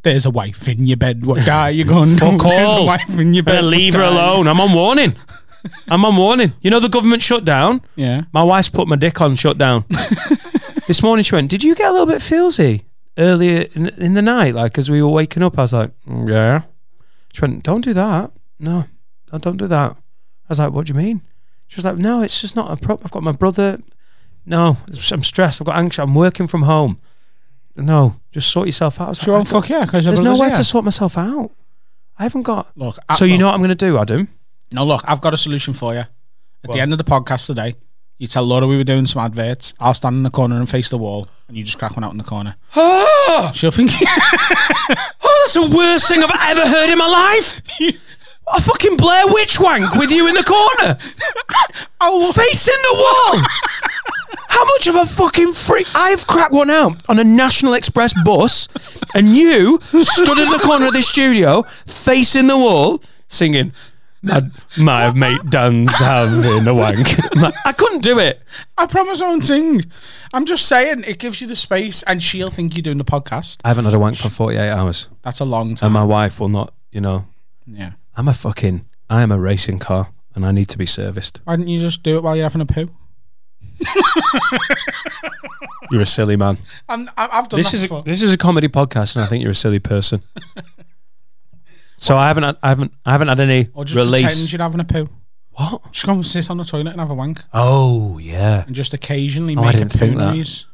there's 0.04 0.26
a 0.26 0.30
wife 0.30 0.68
in 0.70 0.86
your 0.86 0.98
bed. 0.98 1.26
What 1.26 1.46
guy 1.46 1.70
you 1.70 1.84
going? 1.96 2.10
to? 2.10 2.18
Fuck 2.18 2.42
There's 2.44 2.68
a 2.70 2.72
all. 2.72 2.86
wife 2.86 3.20
in 3.20 3.34
your 3.34 3.44
bed. 3.44 3.64
Leave 3.66 3.94
her 3.96 4.04
alone. 4.04 4.48
I'm 4.48 4.60
on 4.62 4.74
warning. 4.74 5.16
I'm 5.88 6.04
on 6.06 6.16
warning. 6.18 6.54
You 6.62 6.72
know 6.72 6.80
the 6.80 6.90
government 6.90 7.22
shut 7.22 7.46
down. 7.46 7.82
Yeah. 7.96 8.24
My 8.34 8.44
wife's 8.44 8.70
put 8.70 8.88
my 8.88 8.96
dick 8.96 9.22
on 9.22 9.36
shut 9.36 9.58
down. 9.58 9.86
this 10.88 11.02
morning 11.04 11.24
she 11.24 11.36
went, 11.36 11.50
"Did 11.50 11.64
you 11.64 11.76
get 11.76 11.90
a 11.90 11.92
little 11.92 12.06
bit 12.08 12.20
feelsy 12.22 12.84
earlier 13.18 13.66
in, 13.74 13.88
in 13.90 14.14
the 14.14 14.22
night, 14.22 14.54
like 14.54 14.78
as 14.78 14.90
we 14.90 15.02
were 15.02 15.10
waking 15.10 15.44
up?" 15.44 15.58
I 15.58 15.64
was 15.64 15.74
like, 15.74 15.92
"Mm, 16.08 16.30
"Yeah." 16.30 16.62
She 17.34 17.42
went, 17.42 17.64
"Don't 17.64 17.82
do 17.82 17.94
that. 17.94 18.32
No, 18.60 18.86
no, 19.32 19.40
don't 19.40 19.58
do 19.58 19.68
that." 19.68 19.92
I 19.92 20.50
was 20.50 20.60
like, 20.60 20.72
"What 20.72 20.86
do 20.88 20.94
you 20.94 20.98
mean?" 21.00 21.22
She 21.68 21.78
was 21.78 21.86
like, 21.86 21.98
"No, 21.98 22.22
it's 22.22 22.40
just 22.42 22.56
not 22.56 22.72
a 22.72 22.78
problem. 22.78 23.04
I've 23.06 23.12
got 23.12 23.24
my 23.24 23.32
brother. 23.34 23.80
No, 24.46 24.78
I'm 25.12 25.24
stressed. 25.24 25.60
I've 25.62 25.66
got 25.66 25.76
anxious. 25.78 26.00
I'm 26.00 26.16
working 26.16 26.48
from 26.48 26.64
home. 26.64 27.00
No, 27.76 28.16
just 28.32 28.50
sort 28.50 28.68
yourself 28.68 29.00
out." 29.02 29.06
I 29.06 29.10
was 29.10 29.20
She 29.20 29.32
like, 29.32 29.42
"I 29.42 29.44
fuck 29.50 29.70
yeah, 29.70 29.86
because 29.86 30.06
There's 30.06 30.20
nowhere 30.20 30.50
to 30.52 30.64
sort 30.64 30.86
myself 30.86 31.18
out. 31.18 31.52
I 32.20 32.24
haven't 32.24 32.44
got. 32.44 32.72
Look, 32.76 32.98
I- 33.10 33.16
So 33.16 33.26
you 33.26 33.34
look, 33.34 33.40
know 33.42 33.46
what 33.48 33.54
I'm 33.56 33.60
going 33.60 33.70
to 33.70 33.76
do, 33.76 33.98
Adam? 34.00 34.30
No, 34.72 34.86
look, 34.86 35.02
I've 35.06 35.22
got 35.22 35.34
a 35.34 35.38
solution 35.38 35.74
for 35.74 35.94
you. 35.94 36.04
At 36.64 36.72
the 36.74 36.80
end 36.80 36.92
of 36.92 36.98
the 36.98 37.04
podcast 37.04 37.46
today, 37.46 37.76
you 38.18 38.28
tell 38.28 38.44
Laura 38.44 38.68
we 38.68 38.78
were 38.78 38.84
doing 38.84 39.06
some 39.06 39.22
adverts. 39.24 39.74
I'll 39.80 39.94
stand 39.94 40.16
in 40.18 40.24
the 40.24 40.30
corner 40.30 40.58
and 40.58 40.70
face 40.70 40.90
the 40.90 40.98
wall, 40.98 41.30
and 41.48 41.56
you 41.56 41.64
just 41.64 41.78
crack 41.78 41.96
one 41.96 42.04
out 42.04 42.12
in 42.12 42.18
the 42.18 42.24
corner. 42.24 42.56
Oh, 42.76 43.52
She'll 43.54 43.72
think. 43.72 43.92
Oh, 44.90 45.42
that's 45.44 45.54
the 45.56 45.76
worst 45.76 46.08
thing 46.08 46.24
I've 46.24 46.58
ever 46.58 46.66
heard 46.70 46.90
in 46.90 46.98
my 46.98 47.08
life. 47.08 47.62
A 48.56 48.62
fucking 48.62 48.96
Blair 48.96 49.26
Witch 49.28 49.60
wank 49.60 49.94
with 49.96 50.10
you 50.10 50.26
in 50.30 50.34
the 50.34 50.44
corner, 50.44 50.98
oh, 52.02 52.32
facing 52.32 52.74
the 52.84 52.94
wall. 52.94 53.46
How 54.48 54.64
much 54.64 54.88
of 54.88 54.96
a 54.96 55.06
fucking 55.06 55.52
freak? 55.52 55.86
I've 55.94 56.26
cracked 56.28 56.54
one 56.54 56.70
out 56.70 57.04
on 57.10 57.20
a 57.20 57.26
National 57.26 57.74
Express 57.74 58.14
bus, 58.24 58.70
and 59.14 59.36
you 59.36 59.82
stood 60.00 60.40
in 60.40 60.50
the 60.50 60.60
corner 60.64 60.86
of 60.88 60.94
this 60.94 61.10
studio, 61.10 61.64
facing 61.86 62.48
the 62.48 62.58
wall, 62.58 63.02
singing. 63.28 63.74
My, 64.28 64.42
my 64.78 65.14
mate 65.14 65.42
Dan's 65.50 65.96
having 65.96 66.68
a 66.68 66.74
wank. 66.74 67.08
I 67.66 67.72
couldn't 67.72 68.02
do 68.04 68.20
it. 68.20 68.42
I 68.78 68.86
promise 68.86 69.22
I 69.22 69.30
won't 69.30 69.46
sing. 69.46 69.84
I'm 70.34 70.46
just 70.46 70.66
saying 70.68 71.04
it 71.08 71.20
gives 71.20 71.40
you 71.42 71.48
the 71.48 71.56
space, 71.56 72.04
and 72.04 72.22
she'll 72.22 72.50
think 72.50 72.76
you're 72.76 72.82
doing 72.84 72.98
the 72.98 73.06
podcast. 73.06 73.58
I 73.64 73.70
haven't 73.70 73.86
had 73.86 73.94
a 73.94 74.00
wank 74.00 74.18
for 74.18 74.30
48 74.30 74.70
hours, 74.70 75.08
That's 75.24 75.40
a 75.40 75.46
long 75.46 75.76
time. 75.76 75.88
and 75.88 75.94
my 75.94 76.04
wife 76.04 76.40
will 76.40 76.50
not. 76.50 76.74
You 76.92 77.02
know, 77.02 77.26
yeah. 77.66 77.92
I'm 78.16 78.28
a 78.28 78.34
fucking. 78.34 78.86
I 79.10 79.22
am 79.22 79.32
a 79.32 79.40
racing 79.40 79.80
car, 79.80 80.10
and 80.36 80.46
I 80.46 80.52
need 80.52 80.68
to 80.70 80.78
be 80.78 80.86
serviced. 80.86 81.42
Why 81.46 81.56
didn't 81.56 81.70
you 81.70 81.80
just 81.80 82.04
do 82.04 82.18
it 82.18 82.24
while 82.24 82.36
you're 82.36 82.44
having 82.46 82.62
a 82.62 82.66
poo? 82.66 82.90
You're 85.92 86.02
a 86.02 86.06
silly 86.06 86.36
man. 86.36 86.58
I'm, 86.90 87.08
I- 87.18 87.30
I've 87.32 87.48
done 87.48 87.60
This 87.60 87.72
that 87.72 87.78
is 87.78 87.84
a, 87.84 87.86
before. 87.86 88.04
this 88.04 88.22
is 88.22 88.34
a 88.34 88.38
comedy 88.38 88.68
podcast, 88.68 89.16
and 89.16 89.24
I 89.24 89.28
think 89.28 89.42
you're 89.42 89.52
a 89.52 89.56
silly 89.56 89.80
person. 89.80 90.22
so 91.98 92.16
I 92.16 92.28
haven't 92.28 92.44
had, 92.44 92.58
I 92.64 92.70
haven't 92.70 92.94
I 93.06 93.12
haven't 93.12 93.28
had 93.28 93.40
any 93.40 93.70
or 93.74 93.84
just 93.86 93.96
pretend 93.96 94.12
release. 94.24 94.52
you're 94.52 94.62
having 94.62 94.80
a 94.80 94.86
poo. 94.86 95.08
What? 95.52 95.92
Just 95.92 96.06
go 96.06 96.14
and 96.14 96.26
sit 96.26 96.50
on 96.50 96.58
the 96.58 96.64
toilet 96.66 96.92
and 96.92 97.00
have 97.00 97.10
a 97.10 97.16
wank, 97.16 97.44
Oh 97.54 98.18
yeah. 98.20 98.64
and 98.66 98.76
just 98.76 98.94
occasionally 98.94 99.56
Oh, 99.58 99.62
I 99.62 99.66
make 99.68 99.76
a 99.76 99.78
didn't 99.80 99.92
poo 99.94 99.98
think 100.00 100.18
that. 100.18 100.34
noise, 100.36 100.68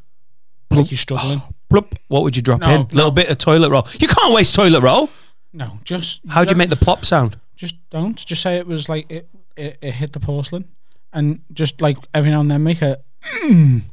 like 0.70 0.92
you're 0.92 0.98
struggling. 0.98 1.42
Plup. 1.72 1.94
What 2.10 2.24
would 2.24 2.36
you 2.36 2.42
drop 2.42 2.60
No, 2.60 2.70
in? 2.70 2.82
no. 2.82 2.88
Little 2.92 3.12
bit 3.12 3.30
of 3.30 3.38
toilet 3.38 3.70
roll. 3.72 3.88
You 4.00 4.08
can't 4.08 4.34
waste 4.34 4.54
toilet 4.54 4.82
roll. 4.82 5.10
No, 5.54 5.80
just 5.84 6.22
How 6.28 6.44
do 6.44 6.50
you 6.52 6.56
make 6.58 6.70
the 6.70 6.76
plop 6.76 7.06
sound? 7.06 7.38
Just 7.56 7.76
don't. 7.90 8.18
Just 8.26 8.42
say 8.42 8.58
it 8.58 8.68
was 8.68 8.90
like 8.90 9.10
it. 9.12 9.28
It, 9.56 9.78
it 9.82 9.92
hit 9.94 10.14
the 10.14 10.20
porcelain, 10.20 10.66
and 11.14 11.40
just 11.54 11.80
like 11.80 11.96
every 12.14 12.32
now 12.32 12.42
and 12.42 12.50
then 12.52 12.64
make 12.64 12.82
a 12.82 12.98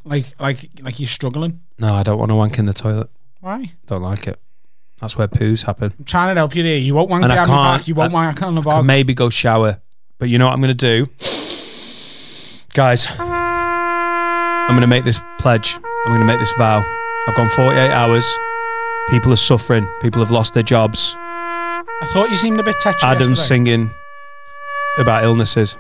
like 0.05 0.27
like 0.41 0.71
like 0.83 0.99
you're 0.99 1.07
struggling. 1.07 1.61
No, 1.79 1.95
I 1.95 2.03
don't 2.03 2.19
want 2.19 2.31
to 2.31 2.35
wank 2.35 2.59
in 2.59 2.65
the 2.67 2.73
toilet. 2.73 3.11
Why? 3.41 3.73
Don't 3.87 4.03
like 4.03 4.27
it. 4.27 4.39
That's 5.01 5.17
where 5.17 5.29
poos 5.29 5.65
happen. 5.65 5.95
I'm 5.99 6.05
trying 6.05 6.35
to 6.35 6.39
help 6.41 6.55
you 6.55 6.63
there. 6.63 6.77
You 6.79 6.95
won't 6.95 7.11
And 7.11 7.25
I 7.25 7.29
behind 7.29 7.51
my 7.51 7.57
can't- 7.57 7.81
back. 7.81 7.89
You 7.89 7.95
won't 7.95 8.11
I- 8.13 8.15
wank 8.15 8.43
on 8.43 8.55
the 8.55 8.61
I 8.61 8.65
bog. 8.65 8.85
maybe 8.87 9.15
go 9.15 9.31
shower, 9.31 9.81
but 10.19 10.29
you 10.29 10.37
know 10.39 10.45
what 10.47 10.53
I'm 10.53 10.61
going 10.61 10.77
to 10.77 11.07
do, 11.07 11.07
guys. 12.75 13.07
I'm 13.19 14.69
going 14.77 14.83
to 14.83 14.87
make 14.87 15.05
this 15.05 15.19
pledge. 15.39 15.77
I'm 16.07 16.13
going 16.13 16.21
to 16.21 16.27
make 16.27 16.39
this 16.39 16.53
vow. 16.53 16.85
I've 17.29 17.35
gone 17.35 17.49
48 17.51 17.91
hours. 17.91 18.27
People 19.09 19.33
are 19.33 19.37
suffering. 19.37 19.89
People 20.01 20.21
have 20.23 20.31
lost 20.31 20.55
their 20.55 20.63
jobs. 20.63 21.17
I 21.19 22.07
thought 22.13 22.31
you 22.31 22.37
seemed 22.37 22.61
a 22.61 22.63
bit 22.63 22.77
touchy. 22.81 23.05
Adam's 23.05 23.39
yesterday. 23.41 23.47
singing 23.49 23.91
about 24.99 25.25
illnesses. 25.25 25.77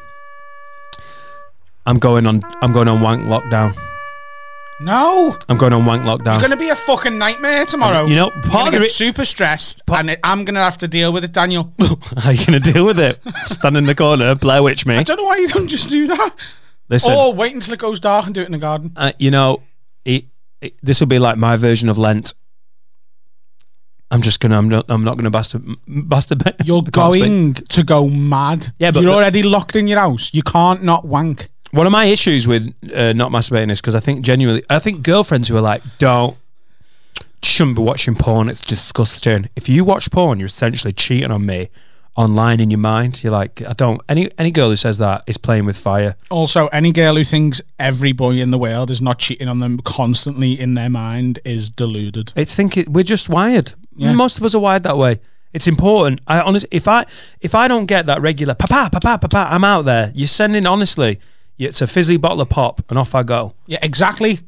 I'm 1.87 1.99
going 1.99 2.27
on. 2.27 2.43
I'm 2.63 2.73
going 2.73 2.89
on 2.89 3.01
wank 3.01 3.25
lockdown. 3.25 3.75
No. 4.81 5.37
I'm 5.49 5.59
going 5.59 5.73
on 5.75 5.85
wank 5.85 6.03
lockdown. 6.05 6.35
It's 6.37 6.43
going 6.43 6.51
to 6.53 6.57
be 6.57 6.71
a 6.71 6.75
fucking 6.75 7.19
nightmare 7.19 7.67
tomorrow. 7.67 8.07
You 8.07 8.17
know, 8.17 8.31
You're 8.33 8.43
part 8.45 8.69
of 8.69 8.73
the 8.73 8.81
re- 8.81 8.89
super 8.89 9.25
stressed, 9.27 9.83
and 9.89 10.11
it, 10.11 10.21
I'm 10.25 10.45
going 10.45 10.55
to 10.55 10.61
have 10.61 10.79
to 10.79 10.89
deal 10.89 11.13
with 11.13 11.23
it, 11.25 11.33
Daniel. 11.33 11.73
How 12.17 12.31
are 12.31 12.33
you 12.33 12.47
going 12.47 12.63
to 12.63 12.73
deal 12.73 12.87
with 12.87 12.99
it? 12.99 13.21
Stand 13.45 13.77
in 13.77 13.85
the 13.85 13.95
corner, 13.95 14.35
Blair 14.35 14.63
Witch 14.63 14.87
me. 14.87 14.97
I 14.97 15.03
don't 15.03 15.19
know 15.19 15.25
why 15.25 15.37
you 15.37 15.49
don't 15.49 15.69
just 15.69 15.91
do 15.91 16.07
that. 16.07 16.35
Listen, 16.89 17.13
Or 17.13 17.35
wait 17.35 17.53
until 17.55 17.75
it 17.75 17.79
goes 17.79 18.01
dark 18.01 18.25
and 18.27 18.35
do 18.35 18.41
it 18.41 18.47
in 18.47 18.53
the 18.53 18.59
garden. 18.59 18.93
uh, 18.97 19.13
you 19.19 19.31
know, 19.31 19.63
it, 20.07 20.25
it, 20.63 20.75
this 20.83 20.99
will 21.01 21.07
be 21.09 21.19
like 21.19 21.37
my 21.37 21.57
version 21.57 21.89
of 21.91 21.99
Lent. 21.99 22.33
I'm 24.11 24.23
just 24.23 24.41
gonna. 24.41 24.59
I'm 24.59 24.69
not. 24.69 24.87
I'm 24.89 25.05
not 25.05 25.17
gonna 25.19 25.31
bastard. 25.31 25.63
Masturbate. 25.89 26.67
You're 26.67 26.79
I 26.87 26.91
can't 26.91 27.13
speak. 27.13 27.23
going 27.23 27.55
to 27.55 27.83
go 27.85 28.09
mad. 28.09 28.73
Yeah, 28.81 28.91
but- 28.91 29.03
you're 29.03 29.13
but- 29.13 29.19
already 29.19 29.43
locked 29.45 29.77
in 29.77 29.87
your 29.87 30.01
house. 30.01 30.35
You 30.35 30.43
can't 30.43 30.83
not 30.83 31.05
wank. 31.05 31.49
One 31.73 31.87
of 31.87 31.93
my 31.93 32.07
issues 32.07 32.49
with 32.49 32.75
uh, 32.95 33.13
not 33.13 33.31
masturbating 33.31 33.71
is 33.71 33.81
because 33.81 33.95
I 33.95 34.01
think 34.01 34.23
genuinely, 34.23 34.65
I 34.69 34.79
think 34.79 35.03
girlfriends 35.03 35.49
who 35.49 35.57
are 35.57 35.61
like, 35.61 35.83
don't, 35.99 36.37
shouldn't 37.43 37.77
be 37.77 37.83
watching 37.83 38.15
porn. 38.15 38.49
It's 38.49 38.61
disgusting. 38.61 39.49
If 39.57 39.69
you 39.69 39.85
watch 39.85 40.11
porn, 40.11 40.41
you're 40.41 40.47
essentially 40.47 40.93
cheating 40.93 41.31
on 41.31 41.47
me 41.47 41.69
online 42.17 42.61
in 42.61 42.71
your 42.71 42.79
mind. 42.79 43.23
You're 43.23 43.33
like, 43.33 43.63
I 43.63 43.73
don't. 43.73 44.01
Any 44.09 44.31
any 44.39 44.51
girl 44.51 44.71
who 44.71 44.77
says 44.77 44.99
that 44.99 45.25
is 45.27 45.39
playing 45.39 45.65
with 45.65 45.77
fire. 45.77 46.17
Also, 46.31 46.67
any 46.69 46.93
girl 46.93 47.17
who 47.17 47.25
thinks 47.25 47.63
every 47.79 48.13
boy 48.13 48.33
in 48.33 48.51
the 48.51 48.59
world 48.59 48.91
is 48.91 49.01
not 49.01 49.19
cheating 49.19 49.49
on 49.49 49.61
them 49.61 49.79
constantly 49.81 50.59
in 50.59 50.75
their 50.75 50.91
mind 50.91 51.39
is 51.45 51.71
deluded. 51.71 52.33
It's 52.37 52.55
thinking 52.55 52.93
we're 52.93 53.05
just 53.05 53.29
wired. 53.29 53.75
Yeah. 53.97 54.13
Most 54.13 54.39
of 54.39 54.45
us 54.45 54.55
are 54.55 54.61
wired 54.61 54.83
that 54.83 54.99
way. 54.99 55.21
It's 55.53 55.67
important. 55.67 56.21
I 56.27 56.41
honestly, 56.41 56.69
if 56.73 56.87
I 56.89 57.07
if 57.41 57.55
I 57.55 57.69
don't 57.69 57.87
get 57.87 58.07
that 58.07 58.21
regular 58.21 58.55
papa 58.55 58.91
papa 58.93 59.19
papa, 59.19 59.49
I'm 59.51 59.65
out 59.65 59.85
there. 59.85 60.13
You're 60.15 60.29
sending 60.29 60.67
honestly. 60.67 61.21
It's 61.69 61.81
a 61.83 61.87
fizzy 61.87 62.17
bottle 62.17 62.41
of 62.41 62.49
pop, 62.49 62.83
and 62.89 62.99
off 62.99 63.15
I 63.15 63.23
go. 63.23 63.55
Yeah, 63.67 63.79
exactly. 63.83 64.41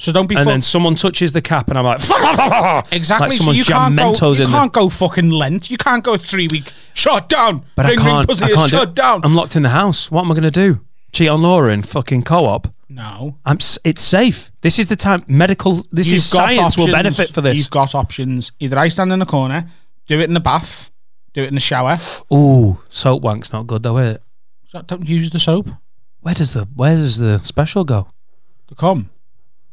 So 0.00 0.12
don't 0.12 0.28
be 0.28 0.36
And 0.36 0.44
fuck- 0.44 0.52
then 0.52 0.62
someone 0.62 0.94
touches 0.94 1.32
the 1.32 1.40
cap, 1.42 1.68
and 1.68 1.78
I'm 1.78 1.84
like, 1.84 1.98
exactly. 2.92 3.28
Like 3.28 3.32
so 3.32 3.38
someone's 3.38 3.58
you 3.58 3.64
can't 3.64 3.96
go. 3.96 4.32
You 4.32 4.46
can't 4.46 4.72
go 4.72 4.88
fucking 4.88 5.30
Lent. 5.30 5.70
You 5.70 5.76
can't 5.78 6.04
go 6.04 6.16
three 6.16 6.46
week 6.48 6.72
shut 6.94 7.28
down. 7.28 7.64
But 7.74 7.86
ring, 7.86 7.98
I 7.98 8.02
can't. 8.02 8.28
pussy 8.28 8.44
I 8.44 8.52
can't 8.52 8.70
shut 8.70 8.88
it. 8.90 8.94
down. 8.94 9.22
I'm 9.24 9.34
locked 9.34 9.56
in 9.56 9.62
the 9.62 9.70
house. 9.70 10.10
What 10.10 10.24
am 10.24 10.30
I 10.30 10.34
going 10.34 10.44
to 10.44 10.50
do? 10.50 10.80
Cheat 11.12 11.28
on 11.28 11.42
Laura 11.42 11.72
in 11.72 11.82
fucking 11.82 12.22
co-op? 12.22 12.68
no. 12.88 13.38
I'm. 13.44 13.58
It's 13.84 14.02
safe. 14.02 14.50
This 14.60 14.78
is 14.78 14.86
the 14.88 14.96
time. 14.96 15.24
Medical. 15.26 15.84
This 15.90 16.12
is 16.12 16.24
science 16.24 16.76
will 16.76 16.92
benefit 16.92 17.30
for 17.30 17.40
this. 17.40 17.56
You've 17.58 17.70
got 17.70 17.94
options. 17.94 18.52
Either 18.60 18.78
I 18.78 18.88
stand 18.88 19.12
in 19.12 19.18
the 19.18 19.26
corner, 19.26 19.66
do 20.06 20.20
it 20.20 20.24
in 20.24 20.34
the 20.34 20.40
bath, 20.40 20.90
do 21.32 21.42
it 21.42 21.48
in 21.48 21.54
the 21.54 21.60
shower. 21.60 21.96
Ooh, 22.32 22.78
soap 22.88 23.22
wank's 23.22 23.52
not 23.52 23.66
good 23.66 23.82
though, 23.82 23.98
is 23.98 24.16
it? 24.16 24.86
Don't 24.86 25.08
use 25.08 25.30
the 25.30 25.38
soap. 25.38 25.68
Where 26.20 26.34
does 26.34 26.52
the 26.52 26.64
Where 26.74 26.96
does 26.96 27.18
the 27.18 27.38
special 27.38 27.84
go? 27.84 28.08
The 28.68 28.74
cum. 28.74 29.10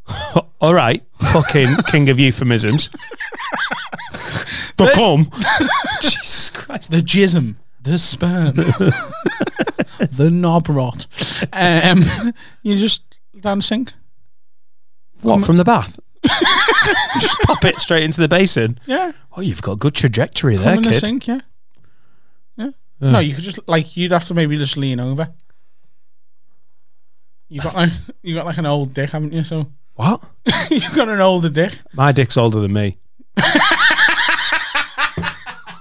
All 0.62 0.74
right, 0.74 1.04
fucking 1.20 1.78
king 1.88 2.10
of 2.10 2.20
euphemisms. 2.20 2.90
the 4.78 4.92
cum. 4.94 5.30
Jesus 6.02 6.50
Christ. 6.50 6.92
The 6.92 7.02
jism. 7.02 7.56
The 7.82 7.98
sperm. 7.98 8.56
the 10.12 10.30
knob 10.32 10.70
rot. 10.70 11.06
Um, 11.54 12.34
you 12.64 12.78
just 12.78 13.20
down 13.42 13.60
the 13.60 13.64
sink. 13.64 13.94
What 15.22 15.46
from 15.46 15.58
the 15.58 15.64
bath? 15.64 16.00
Just 17.20 17.40
pop 17.42 17.64
it 17.66 17.80
straight 17.80 18.04
into 18.04 18.22
the 18.22 18.28
basin. 18.28 18.80
Yeah. 18.86 19.12
Oh, 19.36 19.42
you've 19.42 19.62
got 19.62 19.74
a 19.74 19.78
good 19.78 19.94
trajectory 19.94 20.56
Come 20.56 20.66
there, 20.66 20.76
in 20.76 20.82
the 20.82 20.94
sink, 20.94 21.28
yeah. 21.28 21.42
Yeah. 22.58 22.72
No, 23.00 23.20
you 23.20 23.36
could 23.36 23.44
just 23.44 23.60
like 23.68 23.98
you'd 23.98 24.12
have 24.12 24.26
to 24.26 24.34
maybe 24.34 24.58
just 24.58 24.78
lean 24.78 25.00
over. 25.00 25.34
You 27.50 27.62
got 27.62 27.76
like 27.76 27.92
you 28.24 28.34
got 28.36 28.46
like 28.46 28.58
an 28.58 28.66
old 28.66 28.94
dick, 28.94 29.12
haven't 29.12 29.34
you? 29.34 29.44
So 29.44 29.68
What? 29.96 30.24
you've 30.72 30.96
got 30.96 31.10
an 31.10 31.20
older 31.22 31.50
dick. 31.50 31.74
My 31.94 32.12
dick's 32.12 32.38
older 32.38 32.60
than 32.60 32.74
me. 32.74 32.98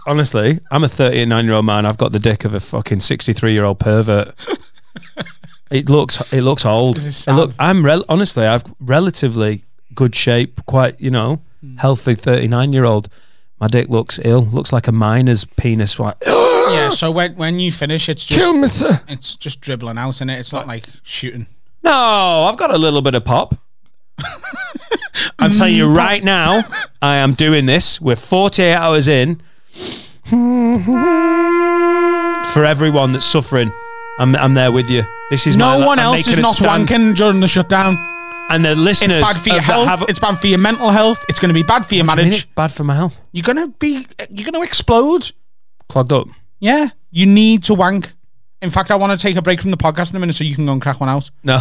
Honestly, 0.06 0.60
I'm 0.70 0.84
a 0.84 0.88
39 0.88 1.44
year 1.46 1.54
old 1.54 1.64
man. 1.64 1.86
I've 1.86 1.96
got 1.96 2.12
the 2.12 2.18
dick 2.18 2.44
of 2.44 2.52
a 2.52 2.60
fucking 2.60 3.00
63 3.00 3.52
year 3.52 3.64
old 3.64 3.78
pervert. 3.80 4.34
It 5.70 5.88
looks 5.88 6.20
it 6.32 6.42
looks 6.42 6.66
old. 6.66 6.98
It 6.98 7.26
look. 7.28 7.52
I'm 7.58 7.84
rel- 7.84 8.04
honestly 8.08 8.44
I've 8.46 8.64
relatively 8.80 9.64
good 9.94 10.14
shape, 10.14 10.64
quite 10.66 11.00
you 11.00 11.10
know 11.10 11.40
Hmm. 11.62 11.76
healthy 11.78 12.14
39 12.14 12.74
year 12.74 12.84
old. 12.84 13.08
My 13.58 13.66
dick 13.68 13.88
looks 13.88 14.20
ill. 14.22 14.42
Looks 14.44 14.72
like 14.74 14.86
a 14.88 14.92
miner's 14.92 15.46
penis. 15.46 15.98
Like, 15.98 16.16
Yeah. 16.26 16.90
So 16.90 17.10
when 17.10 17.34
when 17.36 17.58
you 17.58 17.72
finish, 17.72 18.08
it's 18.10 18.24
just 18.26 18.38
kill 18.38 18.52
me, 18.52 18.68
sir. 18.68 19.00
it's 19.08 19.34
just 19.36 19.62
dribbling 19.62 19.96
out 19.96 20.20
in 20.20 20.28
it. 20.28 20.38
It's 20.38 20.52
not 20.52 20.66
like 20.66 20.84
shooting. 21.02 21.46
No, 21.84 22.46
I've 22.48 22.56
got 22.56 22.72
a 22.74 22.78
little 22.78 23.02
bit 23.02 23.14
of 23.14 23.24
pop. 23.24 23.54
I'm 25.38 25.50
telling 25.52 25.76
you 25.76 25.86
mm, 25.86 25.96
right 25.96 26.22
now, 26.24 26.64
I 27.02 27.16
am 27.16 27.34
doing 27.34 27.66
this. 27.66 28.00
We're 28.00 28.16
48 28.16 28.74
hours 28.74 29.06
in. 29.08 29.40
For 32.52 32.64
everyone 32.64 33.12
that's 33.12 33.24
suffering, 33.26 33.72
I'm, 34.18 34.34
I'm 34.36 34.54
there 34.54 34.70
with 34.72 34.88
you. 34.88 35.02
This 35.30 35.46
is 35.46 35.56
No 35.56 35.84
one 35.86 35.98
I'm 35.98 36.06
else 36.06 36.26
is 36.28 36.38
a 36.38 36.40
not 36.40 36.54
stand. 36.54 36.88
wanking 36.88 37.16
during 37.16 37.40
the 37.40 37.48
shutdown. 37.48 37.96
And 38.50 38.64
the 38.64 38.74
listeners, 38.76 39.16
It's 39.16 39.32
bad 39.32 39.40
for 39.42 39.48
your 39.48 39.58
of 39.58 39.66
that 39.66 39.72
health. 39.72 39.86
have- 39.88 40.04
it's 40.08 40.20
bad 40.20 40.38
for 40.38 40.46
your 40.46 40.58
mental 40.58 40.90
health. 40.90 41.18
It's 41.28 41.40
going 41.40 41.48
to 41.48 41.54
be 41.54 41.62
bad 41.62 41.84
for 41.86 41.94
your 41.94 42.04
What 42.04 42.12
you 42.12 42.16
mean 42.24 42.28
marriage. 42.30 42.44
it's 42.44 42.54
bad 42.54 42.72
for 42.72 42.84
my 42.84 42.94
health. 42.94 43.18
You're 43.32 43.42
going 43.42 43.56
to 43.56 43.68
be. 43.78 44.06
You're 44.30 44.50
going 44.50 44.54
to 44.54 44.62
explode. 44.62 45.32
Clogged 45.88 46.12
up. 46.12 46.28
Yeah. 46.60 46.90
You 47.10 47.26
need 47.26 47.64
to 47.64 47.74
wank. 47.74 48.12
In 48.64 48.70
fact, 48.70 48.90
I 48.90 48.96
want 48.96 49.12
to 49.18 49.22
take 49.22 49.36
a 49.36 49.42
break 49.42 49.60
from 49.60 49.70
the 49.70 49.76
podcast 49.76 50.10
in 50.10 50.16
a 50.16 50.20
minute 50.20 50.34
so 50.34 50.42
you 50.44 50.54
can 50.54 50.66
go 50.66 50.72
and 50.72 50.80
crack 50.82 50.98
one 50.98 51.08
out. 51.08 51.30
No, 51.44 51.60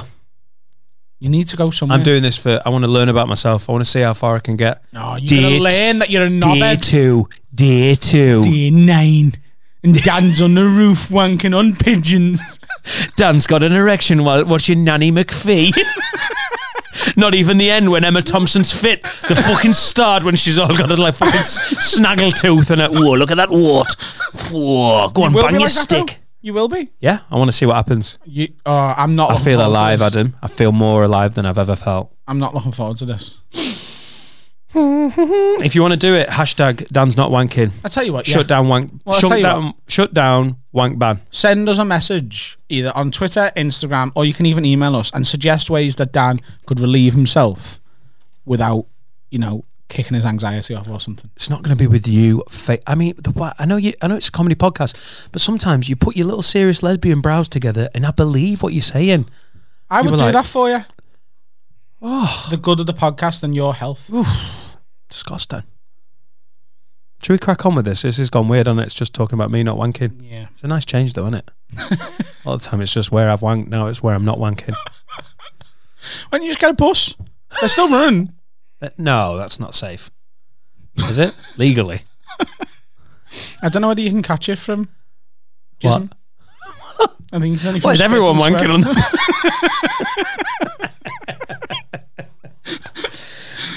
You 1.19 1.29
need 1.29 1.47
to 1.49 1.57
go 1.57 1.69
somewhere. 1.69 1.97
I'm 1.97 2.03
doing 2.03 2.23
this 2.23 2.37
for. 2.37 2.61
I 2.65 2.69
want 2.69 2.83
to 2.85 2.89
learn 2.89 3.09
about 3.09 3.27
myself. 3.27 3.69
I 3.69 3.73
want 3.73 3.83
to 3.85 3.89
see 3.91 4.01
how 4.01 4.13
far 4.13 4.35
I 4.35 4.39
can 4.39 4.55
get. 4.57 4.83
No, 4.93 5.15
you're 5.17 5.41
going 5.41 5.53
to 5.57 5.63
learn 5.63 5.99
that 5.99 6.09
you're 6.09 6.25
a 6.25 6.29
Day 6.29 6.39
knobhead. 6.39 6.83
two. 6.83 7.29
Day 7.53 7.93
two. 7.93 8.41
Day 8.43 8.69
nine. 8.71 9.33
And 9.83 10.01
Dan's 10.01 10.41
on 10.41 10.55
the 10.55 10.63
roof 10.63 11.09
wanking 11.09 11.53
on 11.57 11.75
pigeons. 11.75 12.57
Dan's 13.17 13.45
got 13.47 13.63
an 13.63 13.73
erection 13.73 14.23
while 14.23 14.45
watching 14.45 14.85
Nanny 14.85 15.11
McPhee. 15.11 15.73
Not 17.17 17.35
even 17.35 17.57
the 17.57 17.69
end 17.69 17.91
when 17.91 18.05
Emma 18.05 18.21
Thompson's 18.21 18.71
fit. 18.71 19.03
The 19.03 19.35
fucking 19.35 19.73
start 19.73 20.23
when 20.23 20.35
she's 20.37 20.57
all 20.57 20.69
got 20.69 20.89
a 20.89 20.95
like 20.95 21.15
fucking 21.15 21.39
s- 21.41 21.59
snaggle 21.85 22.31
tooth 22.31 22.71
and 22.71 22.81
a 22.81 22.87
whoa, 22.89 23.15
look 23.15 23.29
at 23.31 23.35
that 23.37 23.49
wart. 23.49 23.91
Whoa, 24.51 25.09
go 25.09 25.23
on, 25.23 25.33
will 25.33 25.41
bang 25.43 25.53
your 25.59 25.61
like 25.63 25.73
that, 25.73 25.89
though. 25.89 26.05
stick. 26.05 26.19
You 26.43 26.53
will 26.53 26.67
be. 26.67 26.91
Yeah, 26.99 27.19
I 27.31 27.37
want 27.37 27.47
to 27.47 27.53
see 27.53 27.65
what 27.65 27.77
happens. 27.77 28.19
You, 28.25 28.49
uh, 28.65 28.93
I'm 28.97 29.15
not. 29.15 29.29
I 29.29 29.33
looking 29.33 29.45
feel 29.45 29.59
forward 29.59 29.73
to 29.73 29.79
alive, 29.79 29.99
this. 29.99 30.07
Adam. 30.07 30.35
I 30.43 30.47
feel 30.49 30.73
more 30.73 31.05
alive 31.05 31.35
than 31.35 31.45
I've 31.45 31.57
ever 31.57 31.77
felt. 31.77 32.13
I'm 32.27 32.37
not 32.37 32.53
looking 32.53 32.73
forward 32.73 32.97
to 32.97 33.05
this. 33.05 33.39
If 34.75 35.73
you 35.73 35.81
want 35.81 35.93
to 35.93 35.97
do 35.99 36.15
it, 36.15 36.27
hashtag 36.27 36.87
Dan's 36.89 37.15
not 37.15 37.31
wanking. 37.31 37.71
I 37.85 37.87
tell 37.87 38.03
you 38.03 38.11
what. 38.11 38.27
Yeah. 38.27 38.33
Shut 38.33 38.47
down 38.47 38.67
wank. 38.67 38.91
Well, 39.05 39.15
I'll 39.15 39.21
shut 39.21 39.29
tell 39.29 39.37
you 39.37 39.43
down. 39.43 39.73
Shut 39.87 40.13
down 40.13 40.57
wank 40.73 40.99
ban. 40.99 41.21
Send 41.31 41.69
us 41.69 41.77
a 41.77 41.85
message 41.85 42.57
either 42.67 42.91
on 42.93 43.11
Twitter, 43.11 43.49
Instagram, 43.55 44.11
or 44.13 44.25
you 44.25 44.33
can 44.33 44.45
even 44.45 44.65
email 44.65 44.97
us 44.97 45.11
and 45.13 45.25
suggest 45.25 45.69
ways 45.69 45.95
that 45.95 46.11
Dan 46.11 46.41
could 46.65 46.81
relieve 46.81 47.13
himself 47.13 47.79
without, 48.43 48.87
you 49.31 49.39
know, 49.39 49.63
kicking 49.89 50.15
his 50.15 50.25
anxiety 50.25 50.73
off 50.75 50.89
or 50.89 50.99
something. 50.99 51.29
It's 51.35 51.49
not 51.49 51.61
going 51.63 51.75
to 51.75 51.79
be 51.81 51.87
with 51.87 52.07
you. 52.07 52.43
Fa- 52.49 52.79
I 52.89 52.95
mean, 52.95 53.13
the, 53.17 53.53
I 53.59 53.65
know 53.65 53.77
you. 53.77 53.93
I 54.01 54.07
know 54.07 54.15
it's 54.15 54.29
a 54.29 54.31
comedy 54.31 54.55
podcast, 54.55 55.29
but 55.31 55.41
sometimes 55.41 55.87
you 55.89 55.95
put 55.95 56.15
your 56.15 56.25
little 56.25 56.41
serious 56.41 56.81
lesbian 56.83 57.21
brows 57.21 57.47
together, 57.49 57.89
and 57.93 58.05
I 58.05 58.11
believe 58.11 58.63
what 58.63 58.73
you're 58.73 58.81
saying. 58.81 59.29
I 59.89 59.99
You 60.01 60.09
would 60.11 60.17
do 60.17 60.25
like- 60.25 60.33
that 60.33 60.45
for 60.45 60.69
you. 60.69 60.83
Oh, 62.01 62.47
the 62.49 62.57
good 62.57 62.79
of 62.81 62.85
the 62.85 62.93
podcast 62.93 63.43
and 63.43 63.55
your 63.55 63.73
health. 63.73 64.11
Disgusting. 65.09 65.63
Should 67.23 67.31
we 67.33 67.37
crack 67.37 67.65
on 67.65 67.75
with 67.75 67.85
this? 67.85 68.01
This 68.01 68.17
has 68.17 68.29
gone 68.29 68.49
weird, 68.49 68.67
and 68.67 68.77
it? 68.79 68.83
it's 68.83 68.93
just 68.95 69.13
talking 69.13 69.35
about 69.35 69.51
me 69.51 69.63
not 69.63 69.77
wanking. 69.77 70.19
Yeah. 70.29 70.47
It's 70.51 70.63
a 70.63 70.67
nice 70.67 70.83
change, 70.83 71.13
though, 71.13 71.23
isn't 71.27 71.35
it? 71.35 71.51
A 71.77 71.97
All 72.45 72.57
the 72.57 72.63
time, 72.63 72.81
it's 72.81 72.91
just 72.93 73.11
where 73.13 73.29
I've 73.29 73.39
wanked. 73.39 73.67
Now 73.69 73.87
it's 73.87 74.03
where 74.03 74.13
I'm 74.15 74.25
not 74.25 74.37
wanking. 74.39 74.73
Why 74.75 76.37
don't 76.37 76.41
you 76.43 76.49
just 76.49 76.59
get 76.59 76.71
a 76.71 76.73
bus? 76.73 77.15
They're 77.61 77.69
still 77.69 77.89
running. 77.89 78.33
Uh, 78.83 78.89
No, 78.97 79.37
that's 79.37 79.59
not 79.59 79.73
safe. 79.75 80.11
Is 80.97 81.17
it 81.17 81.33
legally? 81.57 82.01
I 83.63 83.69
don't 83.69 83.81
know 83.81 83.87
whether 83.87 84.01
you 84.01 84.09
can 84.11 84.21
catch 84.23 84.47
it 84.49 84.59
from. 84.59 84.89
What? 85.81 86.09
I 87.31 87.39
think 87.39 87.55
it's 87.55 87.65
only 87.65 87.79
from 87.79 87.89
Why 87.89 87.93
is 87.93 88.01
everyone 88.01 88.37
and 88.41 88.55
wanking 88.55 88.83
sweat. 88.83 88.87
on? 88.87 88.95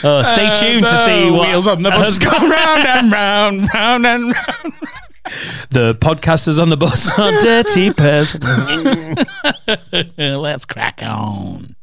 oh, 0.04 0.22
stay 0.22 0.46
tuned 0.60 0.84
to 0.84 0.96
see 1.04 1.24
The 1.26 1.32
what 1.32 1.48
wheels 1.48 1.66
on 1.66 1.82
the 1.82 1.90
bus 1.90 2.06
has 2.06 2.18
go 2.18 2.30
gone 2.30 2.50
round 2.50 2.86
and 2.86 3.12
round, 3.12 3.68
round 3.74 4.06
and 4.06 4.24
round. 4.34 4.72
The 5.70 5.94
podcasters 5.94 6.60
on 6.60 6.68
the 6.68 6.76
bus 6.76 7.10
are 7.18 7.32
dirty 7.38 7.92
pairs. 7.92 8.34
Let's 10.18 10.64
crack 10.66 11.00
on. 11.02 11.74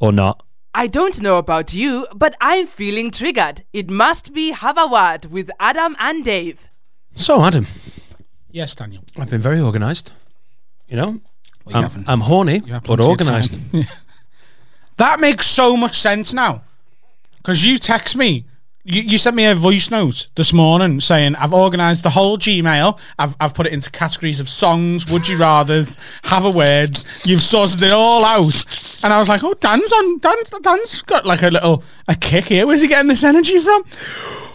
or 0.00 0.10
not. 0.12 0.42
I 0.78 0.86
don't 0.86 1.20
know 1.20 1.38
about 1.38 1.74
you, 1.74 2.06
but 2.14 2.36
I'm 2.40 2.64
feeling 2.64 3.10
triggered. 3.10 3.64
It 3.72 3.90
must 3.90 4.32
be 4.32 4.52
Have 4.52 4.78
a 4.78 4.86
Word 4.86 5.24
with 5.24 5.50
Adam 5.58 5.96
and 5.98 6.24
Dave. 6.24 6.68
So, 7.16 7.42
Adam, 7.44 7.66
Yes, 8.48 8.76
Daniel. 8.76 9.02
I've 9.18 9.28
been 9.28 9.40
very 9.40 9.60
organised. 9.60 10.12
You 10.86 10.96
know, 10.96 11.20
Well, 11.64 11.82
you 11.82 11.88
I'm. 11.88 12.04
I'm 12.06 12.20
horny, 12.20 12.60
but 12.60 13.00
organised. 13.00 13.58
That 14.98 15.18
makes 15.20 15.46
so 15.46 15.76
much 15.76 15.98
sense 15.98 16.32
now. 16.32 16.62
Because 17.38 17.64
you 17.66 17.78
text 17.78 18.14
me, 18.16 18.46
you, 18.84 19.02
you 19.02 19.18
sent 19.18 19.36
me 19.36 19.44
a 19.44 19.54
voice 19.54 19.90
note 19.90 20.28
this 20.34 20.52
morning 20.52 21.00
saying, 21.00 21.36
I've 21.36 21.52
organised 21.52 22.02
the 22.02 22.10
whole 22.10 22.38
Gmail. 22.38 22.98
I've, 23.18 23.36
I've 23.40 23.54
put 23.54 23.66
it 23.66 23.72
into 23.72 23.90
categories 23.90 24.40
of 24.40 24.48
songs, 24.48 25.10
would 25.10 25.28
you 25.28 25.36
rathers, 25.36 25.98
have 26.24 26.44
a 26.44 26.50
words. 26.50 27.04
You've 27.24 27.42
sorted 27.42 27.82
it 27.82 27.92
all 27.92 28.24
out. 28.24 28.64
And 29.04 29.12
I 29.12 29.18
was 29.18 29.28
like, 29.28 29.44
oh, 29.44 29.54
Dan's 29.54 29.92
on, 29.92 30.18
Dan's, 30.18 30.50
Dan's 30.62 31.02
got 31.02 31.26
like 31.26 31.42
a 31.42 31.48
little, 31.48 31.82
a 32.06 32.14
kick 32.14 32.46
here. 32.46 32.66
Where's 32.66 32.82
he 32.82 32.88
getting 32.88 33.08
this 33.08 33.24
energy 33.24 33.58
from? 33.58 33.84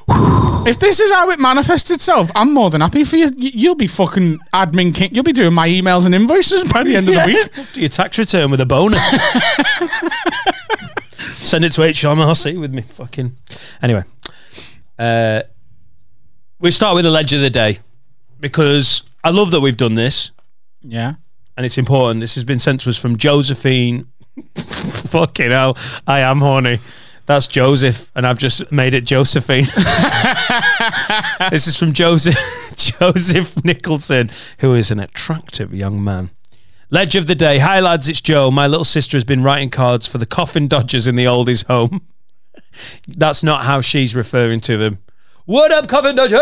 If 0.66 0.80
this 0.80 1.02
is 1.02 1.12
how 1.12 1.30
it 1.30 1.40
manifests 1.40 1.92
itself, 1.92 2.32
I'm 2.36 2.54
more 2.54 2.70
than 2.70 2.80
happy 2.80 3.04
for 3.04 3.18
you. 3.18 3.30
You'll 3.36 3.76
be 3.76 3.86
fucking 3.86 4.40
admin 4.54 4.96
king. 4.96 5.14
You'll 5.14 5.26
be 5.26 5.34
doing 5.34 5.54
my 5.54 5.68
emails 5.68 6.06
and 6.06 6.16
invoices 6.16 6.64
by 6.72 6.84
the 6.84 6.96
end 6.96 7.10
of 7.10 7.16
the 7.16 7.26
week. 7.26 7.68
Do 7.74 7.82
your 7.82 7.90
tax 7.90 8.18
return 8.18 8.50
with 8.50 8.62
a 8.62 8.66
bonus. 8.66 9.02
Send 11.44 11.66
it 11.66 11.72
to 11.74 11.82
HMRC 11.82 12.60
with 12.60 12.74
me. 12.74 12.82
Fucking. 12.84 13.36
Anyway, 13.82 14.04
uh, 14.98 15.44
we 16.60 16.72
start 16.72 16.96
with 16.96 17.04
the 17.04 17.12
ledge 17.12 17.34
of 17.34 17.42
the 17.42 17.50
day 17.50 17.80
because 18.40 19.04
I 19.24 19.30
love 19.30 19.52
that 19.52 19.60
we've 19.62 19.78
done 19.78 19.96
this 19.96 20.32
Yeah. 20.82 21.16
and 21.58 21.66
it's 21.66 21.78
important. 21.78 22.22
This 22.22 22.36
has 22.36 22.44
been 22.44 22.60
sent 22.60 22.82
to 22.82 22.90
us 22.90 22.98
from 22.98 23.18
Josephine. 23.18 24.08
Fucking 24.56 25.52
hell, 25.52 25.78
I 26.08 26.22
am 26.22 26.40
horny. 26.40 26.80
That's 27.26 27.48
Joseph, 27.48 28.12
and 28.16 28.26
I've 28.28 28.40
just 28.40 28.70
made 28.72 28.94
it 28.94 29.06
Josephine. 29.06 29.66
this 31.52 31.68
is 31.68 31.78
from 31.78 31.94
Joseph 31.94 32.36
Joseph 32.76 33.64
Nicholson, 33.64 34.32
who 34.60 34.74
is 34.74 34.92
an 34.92 35.00
attractive 35.00 35.74
young 35.74 36.04
man. 36.04 36.32
Ledge 36.90 37.16
of 37.16 37.28
the 37.28 37.36
day. 37.36 37.60
Hi 37.60 37.80
lads, 37.80 38.08
it's 38.08 38.22
Joe. 38.22 38.52
My 38.52 38.68
little 38.68 38.84
sister 38.84 39.18
has 39.18 39.24
been 39.24 39.44
writing 39.44 39.70
cards 39.70 40.06
for 40.08 40.18
the 40.18 40.26
coffin 40.26 40.68
dodgers 40.68 41.08
in 41.08 41.16
the 41.16 41.26
oldies 41.26 41.66
home. 41.66 42.02
That's 43.08 43.44
not 43.44 43.64
how 43.64 43.82
she's 43.82 44.16
referring 44.16 44.60
to 44.62 44.78
them. 44.78 45.00
What 45.46 45.72
up, 45.72 45.88
coffin 45.88 46.16
dodgers? 46.16 46.40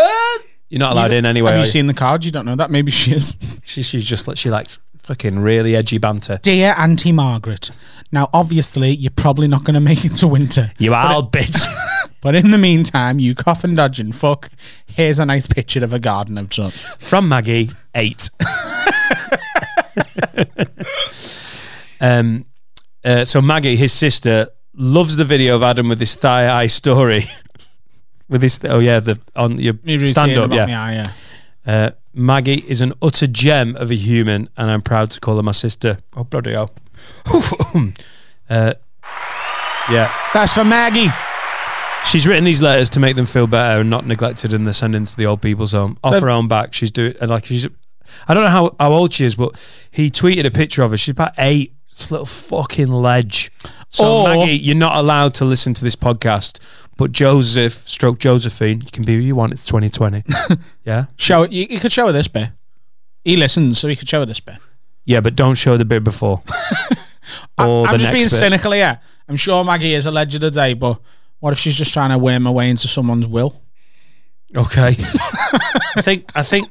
You're 0.68 0.78
not 0.78 0.92
allowed 0.92 1.12
in 1.12 1.26
anyway. 1.26 1.50
Have 1.50 1.56
are 1.56 1.60
you 1.60 1.64
you? 1.64 1.70
seen 1.70 1.86
the 1.86 1.94
cards? 1.94 2.24
You 2.26 2.32
don't 2.32 2.44
know 2.44 2.56
that. 2.56 2.70
Maybe 2.70 2.90
she 2.90 3.14
is. 3.14 3.36
She, 3.64 3.82
she's 3.82 4.04
just 4.04 4.26
like 4.28 4.36
she 4.36 4.50
likes 4.50 4.80
fucking 4.98 5.38
really 5.38 5.76
edgy 5.76 5.96
banter. 5.98 6.38
Dear 6.42 6.74
Auntie 6.76 7.12
Margaret. 7.12 7.70
Now, 8.10 8.28
obviously, 8.34 8.90
you're 8.90 9.10
probably 9.12 9.48
not 9.48 9.64
going 9.64 9.74
to 9.74 9.80
make 9.80 10.04
it 10.04 10.16
to 10.16 10.28
winter. 10.28 10.72
You 10.78 10.94
old 10.94 11.32
bitch. 11.32 11.64
But 12.20 12.36
in 12.36 12.52
the 12.52 12.58
meantime, 12.58 13.18
you 13.18 13.34
coffin 13.34 13.74
dodging 13.74 14.12
fuck. 14.12 14.48
Here's 14.86 15.18
a 15.18 15.26
nice 15.26 15.44
picture 15.48 15.82
of 15.82 15.92
a 15.92 15.98
garden 15.98 16.38
I've 16.38 16.50
done. 16.50 16.70
from 16.70 17.28
Maggie, 17.28 17.70
eight. 17.96 18.30
um, 22.00 22.44
uh, 23.04 23.24
so 23.24 23.40
Maggie, 23.42 23.76
his 23.76 23.92
sister, 23.92 24.48
loves 24.74 25.16
the 25.16 25.24
video 25.24 25.56
of 25.56 25.62
Adam 25.62 25.88
with 25.88 26.00
his 26.00 26.14
thigh 26.14 26.52
eye 26.52 26.66
story. 26.66 27.24
with 28.28 28.42
his 28.42 28.60
oh 28.64 28.78
yeah, 28.78 29.00
the 29.00 29.20
on 29.36 29.58
your 29.58 29.74
stand 30.06 30.36
up, 30.38 30.50
yeah. 30.52 30.82
eye, 30.82 30.92
yeah. 30.94 31.06
Uh, 31.64 31.90
Maggie 32.14 32.64
is 32.66 32.80
an 32.80 32.92
utter 33.00 33.26
gem 33.26 33.76
of 33.76 33.90
a 33.90 33.94
human, 33.94 34.48
and 34.56 34.70
I'm 34.70 34.82
proud 34.82 35.10
to 35.12 35.20
call 35.20 35.36
her 35.36 35.42
my 35.42 35.52
sister. 35.52 35.98
Oh 36.16 36.24
bloody 36.24 36.52
hell! 36.52 36.70
uh, 38.50 38.74
yeah, 39.90 40.14
That's 40.32 40.52
for 40.52 40.64
Maggie. 40.64 41.10
She's 42.04 42.26
written 42.26 42.44
these 42.44 42.60
letters 42.60 42.88
to 42.90 43.00
make 43.00 43.14
them 43.14 43.26
feel 43.26 43.46
better 43.46 43.80
and 43.80 43.90
not 43.90 44.06
neglected, 44.06 44.52
and 44.54 44.66
they're 44.66 44.72
sending 44.74 45.06
to 45.06 45.16
the 45.16 45.26
old 45.26 45.40
people's 45.40 45.72
home. 45.72 45.98
Off 46.02 46.14
So- 46.14 46.20
her 46.20 46.30
own 46.30 46.48
back, 46.48 46.72
she's 46.72 46.90
doing 46.90 47.14
like 47.20 47.44
she's. 47.44 47.66
I 48.28 48.34
don't 48.34 48.44
know 48.44 48.50
how, 48.50 48.76
how 48.78 48.92
old 48.92 49.12
she 49.12 49.24
is, 49.24 49.34
but 49.34 49.58
he 49.90 50.10
tweeted 50.10 50.44
a 50.46 50.50
picture 50.50 50.82
of 50.82 50.90
her. 50.90 50.96
She's 50.96 51.12
about 51.12 51.32
eight. 51.38 51.74
This 51.90 52.10
little 52.10 52.24
fucking 52.26 52.88
ledge. 52.88 53.52
So 53.90 54.04
Or- 54.22 54.28
Maggie, 54.28 54.56
you're 54.56 54.74
not 54.74 54.96
allowed 54.96 55.34
to 55.34 55.44
listen 55.44 55.74
to 55.74 55.84
this 55.84 55.94
podcast. 55.96 56.58
But 56.96 57.12
Joseph, 57.12 57.72
stroke 57.86 58.18
Josephine, 58.18 58.80
you 58.80 58.90
can 58.90 59.04
be 59.04 59.14
who 59.14 59.20
you 59.20 59.34
want. 59.34 59.52
It's 59.52 59.66
2020. 59.66 60.24
yeah, 60.84 61.06
Show 61.16 61.44
you, 61.44 61.66
you 61.68 61.78
could 61.80 61.92
show 61.92 62.06
her 62.06 62.12
this 62.12 62.28
bit. 62.28 62.50
He 63.24 63.36
listens, 63.36 63.78
so 63.78 63.88
he 63.88 63.96
could 63.96 64.08
show 64.08 64.20
her 64.20 64.26
this 64.26 64.40
bit. 64.40 64.56
yeah, 65.04 65.20
but 65.20 65.36
don't 65.36 65.54
show 65.54 65.76
the 65.76 65.84
bit 65.84 66.02
before. 66.04 66.42
or 67.58 67.86
I'm 67.86 67.92
the 67.92 67.98
just 67.98 68.12
being 68.12 68.24
bit. 68.24 68.30
cynical 68.30 68.72
here. 68.72 68.98
I'm 69.28 69.36
sure 69.36 69.64
Maggie 69.64 69.94
is 69.94 70.06
a 70.06 70.10
legend 70.10 70.44
of 70.44 70.52
the 70.52 70.60
day, 70.60 70.74
but 70.74 71.00
what 71.40 71.52
if 71.52 71.58
she's 71.58 71.76
just 71.76 71.92
trying 71.92 72.10
to 72.10 72.18
worm 72.18 72.44
her 72.44 72.52
way 72.52 72.70
into 72.70 72.88
someone's 72.88 73.26
will? 73.26 73.61
Okay. 74.54 74.96
I 75.96 76.02
think. 76.02 76.30
I 76.34 76.42
think. 76.42 76.68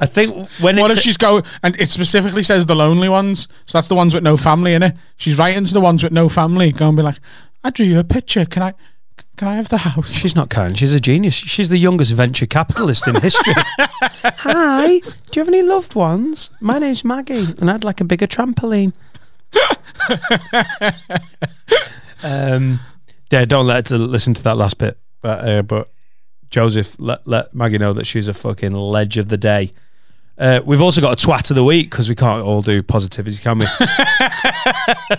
I 0.00 0.06
think 0.06 0.48
when 0.60 0.76
What 0.76 0.90
it's 0.90 0.98
if 0.98 1.04
she's 1.04 1.16
go 1.16 1.42
and 1.62 1.78
it 1.80 1.90
specifically 1.90 2.42
says 2.42 2.66
the 2.66 2.74
lonely 2.74 3.08
ones? 3.08 3.48
So 3.66 3.78
that's 3.78 3.88
the 3.88 3.94
ones 3.94 4.14
with 4.14 4.22
no 4.22 4.36
family 4.36 4.74
in 4.74 4.82
it. 4.82 4.94
She's 5.16 5.38
writing 5.38 5.64
to 5.64 5.74
the 5.74 5.80
ones 5.80 6.02
with 6.02 6.12
no 6.12 6.28
family. 6.28 6.72
Go 6.72 6.88
and 6.88 6.96
be 6.96 7.02
like, 7.02 7.20
I 7.62 7.70
drew 7.70 7.86
you 7.86 7.98
a 7.98 8.04
picture. 8.04 8.44
Can 8.46 8.62
I? 8.62 8.74
Can 9.36 9.48
I 9.48 9.56
have 9.56 9.68
the 9.68 9.78
house? 9.78 10.14
She's 10.14 10.36
not 10.36 10.48
Karen. 10.48 10.74
She's 10.74 10.94
a 10.94 11.00
genius. 11.00 11.34
She's 11.34 11.68
the 11.68 11.76
youngest 11.76 12.12
venture 12.12 12.46
capitalist 12.46 13.08
in 13.08 13.20
history. 13.20 13.52
Hi. 13.78 14.98
Do 14.98 15.10
you 15.34 15.40
have 15.40 15.48
any 15.48 15.62
loved 15.62 15.96
ones? 15.96 16.50
My 16.60 16.78
name's 16.78 17.04
Maggie, 17.04 17.46
and 17.58 17.68
I'd 17.70 17.82
like 17.82 18.00
a 18.00 18.04
bigger 18.04 18.28
trampoline. 18.28 18.92
um, 22.22 22.80
yeah, 23.30 23.44
don't 23.44 23.66
let 23.66 23.76
her 23.76 23.82
to 23.82 23.98
listen 23.98 24.34
to 24.34 24.42
that 24.44 24.56
last 24.56 24.78
bit. 24.78 24.98
But, 25.20 25.48
uh, 25.48 25.62
but 25.62 25.88
Joseph, 26.54 26.94
let, 27.00 27.26
let 27.26 27.52
Maggie 27.52 27.78
know 27.78 27.92
that 27.94 28.06
she's 28.06 28.28
a 28.28 28.32
fucking 28.32 28.70
ledge 28.70 29.16
of 29.18 29.28
the 29.28 29.36
day. 29.36 29.72
Uh, 30.38 30.60
we've 30.64 30.80
also 30.80 31.00
got 31.00 31.20
a 31.20 31.26
twat 31.26 31.50
of 31.50 31.56
the 31.56 31.64
week 31.64 31.90
because 31.90 32.08
we 32.08 32.14
can't 32.14 32.44
all 32.44 32.62
do 32.62 32.80
positivities, 32.80 33.42
can 33.42 33.58
we? 33.58 33.66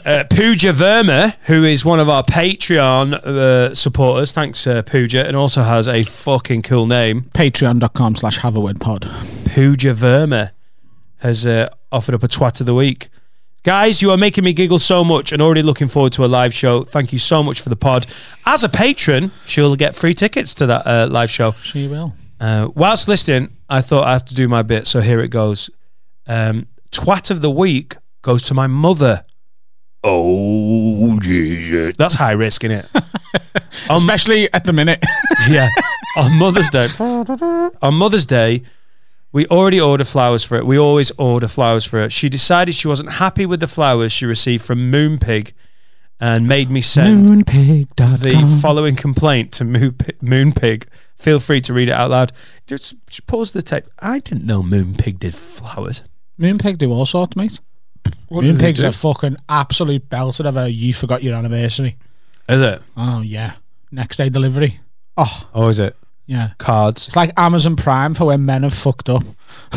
uh, 0.05 0.23
Pooja 0.29 0.71
Verma, 0.71 1.35
who 1.41 1.65
is 1.65 1.83
one 1.83 1.99
of 1.99 2.07
our 2.07 2.23
Patreon 2.23 3.15
uh, 3.15 3.75
supporters, 3.75 4.31
thanks 4.31 4.65
uh, 4.65 4.81
Pooja, 4.83 5.27
and 5.27 5.35
also 5.35 5.63
has 5.63 5.89
a 5.89 6.03
fucking 6.03 6.61
cool 6.61 6.85
name. 6.85 7.23
Patreon.com 7.33 8.15
slash 8.15 8.37
have 8.37 8.55
a 8.55 8.61
word 8.61 8.79
pod. 8.79 9.01
Pooja 9.47 9.93
Verma 9.93 10.51
has 11.17 11.45
uh, 11.45 11.67
offered 11.91 12.15
up 12.15 12.23
a 12.23 12.29
twat 12.29 12.61
of 12.61 12.65
the 12.65 12.73
week. 12.73 13.09
Guys, 13.65 13.99
you 13.99 14.11
are 14.11 14.17
making 14.17 14.43
me 14.43 14.53
giggle 14.53 14.77
so 14.77 15.03
much 15.03 15.31
and 15.31 15.41
already 15.41 15.63
looking 15.63 15.87
forward 15.87 16.13
to 16.13 16.23
a 16.23 16.27
live 16.27 16.53
show. 16.53 16.83
Thank 16.83 17.11
you 17.11 17.17
so 17.17 17.41
much 17.41 17.61
for 17.61 17.69
the 17.69 17.75
pod. 17.75 18.05
As 18.45 18.63
a 18.63 18.69
patron, 18.69 19.31
she'll 19.47 19.75
get 19.75 19.95
free 19.95 20.13
tickets 20.13 20.53
to 20.55 20.67
that 20.67 20.85
uh, 20.85 21.07
live 21.09 21.31
show. 21.31 21.53
She 21.63 21.87
will. 21.87 22.13
Uh, 22.39 22.69
whilst 22.75 23.07
listening, 23.07 23.57
I 23.67 23.81
thought 23.81 24.05
I 24.05 24.13
have 24.13 24.25
to 24.25 24.35
do 24.35 24.47
my 24.47 24.61
bit, 24.61 24.85
so 24.85 25.01
here 25.01 25.19
it 25.19 25.29
goes. 25.29 25.71
Um, 26.27 26.67
twat 26.91 27.31
of 27.31 27.41
the 27.41 27.49
week 27.49 27.95
goes 28.21 28.43
to 28.43 28.53
my 28.53 28.67
mother. 28.67 29.25
Oh, 30.03 31.19
Jesus. 31.19 31.95
That's 31.97 32.13
high 32.13 32.33
risk, 32.33 32.61
innit? 32.61 32.87
Um, 32.93 33.01
Especially 33.97 34.47
at 34.53 34.65
the 34.65 34.73
minute. 34.73 35.03
yeah. 35.49 35.69
On 36.17 36.37
Mother's 36.37 36.69
Day. 36.69 36.87
On 36.99 37.95
Mother's 37.95 38.27
Day, 38.27 38.61
we 39.35 39.45
already 39.47 39.81
ordered 39.81 40.07
flowers 40.07 40.45
for 40.45 40.55
it. 40.55 40.65
We 40.65 40.79
always 40.79 41.11
order 41.17 41.49
flowers 41.49 41.83
for 41.83 41.99
her. 41.99 42.09
She 42.09 42.29
decided 42.29 42.73
she 42.73 42.87
wasn't 42.87 43.11
happy 43.11 43.45
with 43.45 43.59
the 43.59 43.67
flowers 43.67 44.13
she 44.13 44.25
received 44.25 44.63
from 44.63 44.89
Moonpig 44.89 45.51
and 46.21 46.47
made 46.47 46.71
me 46.71 46.79
send 46.79 47.27
Moonpig.com. 47.27 48.19
the 48.19 48.59
following 48.61 48.95
complaint 48.95 49.51
to 49.51 49.65
Moonpig. 49.65 50.19
Moonpig. 50.23 50.85
Feel 51.17 51.41
free 51.41 51.59
to 51.59 51.73
read 51.73 51.89
it 51.89 51.91
out 51.91 52.11
loud. 52.11 52.31
Just, 52.65 52.95
just 53.07 53.27
pause 53.27 53.51
the 53.51 53.61
tape. 53.61 53.87
I 53.99 54.19
didn't 54.19 54.45
know 54.45 54.63
Moonpig 54.63 55.19
did 55.19 55.35
flowers. 55.35 56.03
Moonpig 56.39 56.77
do 56.77 56.93
all 56.93 57.05
sorts, 57.05 57.35
mate. 57.35 57.59
What 58.29 58.41
does 58.45 58.57
it 58.57 58.63
Moonpig's 58.63 58.79
do? 58.79 58.87
a 58.87 58.91
fucking 58.93 59.35
absolute 59.49 60.07
belter 60.09 60.45
of 60.45 60.55
a 60.55 60.71
you 60.71 60.93
forgot 60.93 61.23
your 61.23 61.35
anniversary. 61.35 61.97
Is 62.47 62.61
it? 62.61 62.81
Oh, 62.95 63.19
yeah. 63.19 63.55
Next 63.91 64.15
day 64.15 64.29
delivery. 64.29 64.79
Oh, 65.17 65.49
Oh, 65.53 65.67
is 65.67 65.79
it? 65.79 65.97
Yeah. 66.25 66.51
Cards. 66.57 67.07
It's 67.07 67.15
like 67.15 67.31
Amazon 67.37 67.75
Prime 67.75 68.13
for 68.13 68.25
when 68.25 68.45
men 68.45 68.63
have 68.63 68.73
fucked 68.73 69.09
up. 69.09 69.23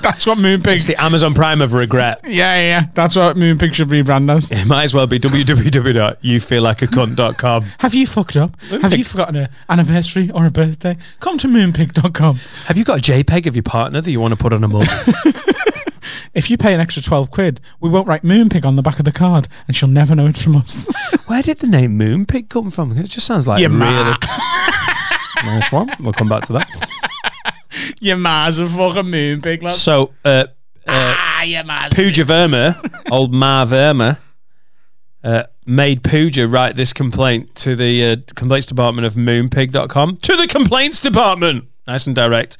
That's 0.00 0.26
what 0.26 0.36
Moonpig. 0.36 0.74
It's 0.74 0.84
the 0.84 1.00
Amazon 1.02 1.32
Prime 1.32 1.62
of 1.62 1.72
regret. 1.72 2.20
yeah, 2.24 2.56
yeah. 2.60 2.86
That's 2.92 3.16
what 3.16 3.36
Moonpig 3.36 3.72
should 3.72 3.88
rebrand 3.88 4.30
as. 4.30 4.50
It 4.50 4.66
might 4.66 4.84
as 4.84 4.92
well 4.92 5.06
be 5.06 5.18
www.youfeellikeacunt.com. 5.18 7.64
Have 7.78 7.94
you 7.94 8.06
fucked 8.06 8.36
up? 8.36 8.60
Have 8.82 8.92
you 8.94 9.02
forgotten 9.02 9.36
an 9.36 9.48
anniversary 9.70 10.30
or 10.34 10.44
a 10.44 10.50
birthday? 10.50 10.98
Come 11.20 11.38
to 11.38 11.48
moonpig.com. 11.48 12.36
Have 12.66 12.76
you 12.76 12.84
got 12.84 12.98
a 12.98 13.02
JPEG 13.12 13.46
of 13.46 13.56
your 13.56 13.62
partner 13.62 14.02
that 14.02 14.10
you 14.10 14.20
want 14.20 14.32
to 14.32 14.36
put 14.36 14.52
on 14.52 14.62
a 14.62 14.68
mug? 14.68 14.86
If 16.34 16.50
you 16.50 16.56
pay 16.56 16.74
an 16.74 16.80
extra 16.80 17.02
12 17.02 17.30
quid, 17.30 17.60
we 17.80 17.88
won't 17.88 18.06
write 18.06 18.22
Moonpig 18.22 18.64
on 18.64 18.76
the 18.76 18.82
back 18.82 18.98
of 18.98 19.04
the 19.04 19.12
card 19.12 19.48
and 19.66 19.76
she'll 19.76 19.88
never 19.88 20.14
know 20.14 20.26
it's 20.26 20.42
from 20.42 20.56
us. 20.56 20.88
Where 21.26 21.42
did 21.42 21.58
the 21.58 21.66
name 21.66 21.98
Moonpig 21.98 22.48
come 22.48 22.70
from? 22.70 22.92
It 22.96 23.08
just 23.08 23.26
sounds 23.26 23.46
like 23.46 23.60
Your 23.60 23.70
really 23.70 23.80
ma. 23.80 24.16
nice 25.44 25.70
one. 25.72 25.90
We'll 26.00 26.12
come 26.12 26.28
back 26.28 26.44
to 26.46 26.52
that. 26.54 26.68
your 28.00 28.16
ma's 28.16 28.58
a 28.58 28.66
fucking 28.68 29.04
Moonpig, 29.04 29.62
lad. 29.62 29.74
So, 29.74 30.12
uh, 30.24 30.46
uh, 30.86 31.14
Ah, 31.16 31.42
your 31.42 31.64
ma's. 31.64 31.92
Pooja 31.92 32.24
Verma, 32.24 32.76
old 33.10 33.32
Ma 33.32 33.64
Verma, 33.64 34.18
uh, 35.22 35.44
made 35.66 36.02
Pooja 36.04 36.46
write 36.46 36.76
this 36.76 36.92
complaint 36.92 37.54
to 37.56 37.74
the 37.74 38.04
uh, 38.04 38.16
complaints 38.34 38.66
department 38.66 39.06
of 39.06 39.14
moonpig.com. 39.14 40.18
To 40.18 40.36
the 40.36 40.46
complaints 40.46 41.00
department! 41.00 41.64
Nice 41.86 42.06
and 42.06 42.14
direct. 42.14 42.58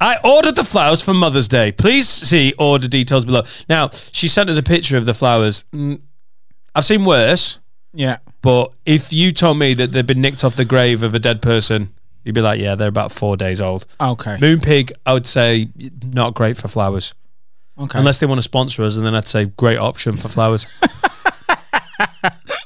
I 0.00 0.16
ordered 0.22 0.54
the 0.54 0.64
flowers 0.64 1.02
for 1.02 1.12
Mother's 1.14 1.48
Day. 1.48 1.72
Please 1.72 2.08
see 2.08 2.54
order 2.58 2.86
details 2.88 3.24
below. 3.24 3.42
Now, 3.68 3.90
she 4.12 4.28
sent 4.28 4.48
us 4.50 4.56
a 4.56 4.62
picture 4.62 4.96
of 4.96 5.06
the 5.06 5.14
flowers. 5.14 5.64
Mm, 5.74 6.00
I've 6.74 6.84
seen 6.84 7.04
worse, 7.04 7.58
Yeah. 7.92 8.18
but 8.42 8.72
if 8.86 9.12
you 9.12 9.32
told 9.32 9.58
me 9.58 9.74
that 9.74 9.90
they'd 9.92 10.06
been 10.06 10.20
nicked 10.20 10.44
off 10.44 10.54
the 10.54 10.64
grave 10.64 11.02
of 11.02 11.14
a 11.14 11.18
dead 11.18 11.42
person, 11.42 11.92
you'd 12.24 12.34
be 12.34 12.40
like, 12.40 12.60
yeah, 12.60 12.74
they're 12.76 12.88
about 12.88 13.10
four 13.10 13.36
days 13.36 13.60
old. 13.60 13.86
Okay. 14.00 14.36
Moonpig, 14.36 14.92
I 15.04 15.12
would 15.14 15.26
say, 15.26 15.68
not 16.04 16.34
great 16.34 16.56
for 16.56 16.68
flowers. 16.68 17.14
Okay. 17.80 17.98
Unless 17.98 18.18
they 18.18 18.26
want 18.26 18.38
to 18.38 18.42
sponsor 18.42 18.82
us, 18.84 18.96
and 18.96 19.06
then 19.06 19.14
I'd 19.14 19.26
say 19.28 19.46
great 19.46 19.78
option 19.78 20.16
for 20.16 20.28
flowers. 20.28 20.66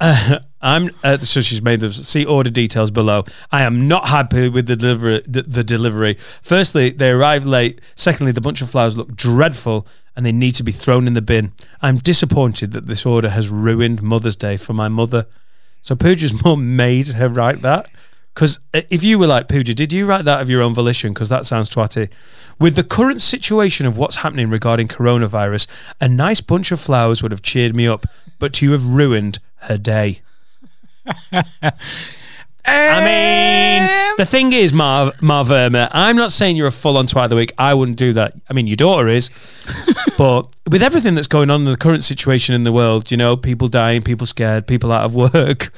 Uh, 0.00 0.40
I'm 0.60 0.90
uh, 1.04 1.18
so 1.18 1.40
she's 1.40 1.62
made 1.62 1.78
them 1.78 1.92
see 1.92 2.24
order 2.24 2.50
details 2.50 2.90
below. 2.90 3.24
I 3.52 3.62
am 3.62 3.86
not 3.86 4.08
happy 4.08 4.48
with 4.48 4.66
the 4.66 4.74
delivery. 4.74 5.22
The, 5.26 5.42
the 5.42 5.62
delivery. 5.62 6.14
Firstly, 6.42 6.90
they 6.90 7.10
arrived 7.10 7.46
late. 7.46 7.80
Secondly, 7.94 8.32
the 8.32 8.40
bunch 8.40 8.60
of 8.62 8.70
flowers 8.70 8.96
look 8.96 9.14
dreadful, 9.14 9.86
and 10.16 10.26
they 10.26 10.32
need 10.32 10.52
to 10.56 10.64
be 10.64 10.72
thrown 10.72 11.06
in 11.06 11.14
the 11.14 11.22
bin. 11.22 11.52
I'm 11.80 11.98
disappointed 11.98 12.72
that 12.72 12.86
this 12.86 13.06
order 13.06 13.30
has 13.30 13.48
ruined 13.48 14.02
Mother's 14.02 14.34
Day 14.34 14.56
for 14.56 14.72
my 14.72 14.88
mother. 14.88 15.26
So 15.82 15.94
Pooja's 15.94 16.42
mum 16.44 16.74
made 16.74 17.08
her 17.08 17.28
write 17.28 17.62
that. 17.62 17.88
Because 18.34 18.60
if 18.72 19.04
you 19.04 19.18
were 19.18 19.26
like 19.26 19.46
Pooja, 19.46 19.74
did 19.74 19.92
you 19.92 20.06
write 20.06 20.24
that 20.24 20.40
of 20.40 20.48
your 20.48 20.62
own 20.62 20.72
volition? 20.72 21.12
Because 21.12 21.28
that 21.28 21.44
sounds 21.44 21.68
twatty. 21.68 22.10
With 22.58 22.76
the 22.76 22.84
current 22.84 23.20
situation 23.20 23.84
of 23.84 23.98
what's 23.98 24.16
happening 24.16 24.48
regarding 24.48 24.88
coronavirus, 24.88 25.66
a 26.00 26.08
nice 26.08 26.40
bunch 26.40 26.72
of 26.72 26.80
flowers 26.80 27.22
would 27.22 27.32
have 27.32 27.42
cheered 27.42 27.76
me 27.76 27.86
up, 27.86 28.06
but 28.42 28.60
you 28.60 28.72
have 28.72 28.84
ruined 28.84 29.38
her 29.54 29.78
day. 29.78 30.20
I 32.66 33.04
mean, 33.04 34.16
the 34.16 34.26
thing 34.26 34.52
is, 34.52 34.72
Marv, 34.72 35.22
Marv 35.22 35.46
Verma, 35.46 35.88
I'm 35.92 36.16
not 36.16 36.32
saying 36.32 36.56
you're 36.56 36.66
a 36.66 36.72
full 36.72 36.96
on 36.96 37.06
twat 37.06 37.22
of 37.22 37.30
the 37.30 37.36
week. 37.36 37.52
I 37.56 37.72
wouldn't 37.72 37.98
do 37.98 38.12
that. 38.14 38.34
I 38.50 38.52
mean, 38.52 38.66
your 38.66 38.74
daughter 38.74 39.06
is. 39.06 39.30
but 40.18 40.48
with 40.68 40.82
everything 40.82 41.14
that's 41.14 41.28
going 41.28 41.50
on 41.50 41.60
in 41.60 41.70
the 41.70 41.76
current 41.76 42.02
situation 42.02 42.56
in 42.56 42.64
the 42.64 42.72
world, 42.72 43.12
you 43.12 43.16
know, 43.16 43.36
people 43.36 43.68
dying, 43.68 44.02
people 44.02 44.26
scared, 44.26 44.66
people 44.66 44.90
out 44.90 45.04
of 45.04 45.14
work, 45.14 45.72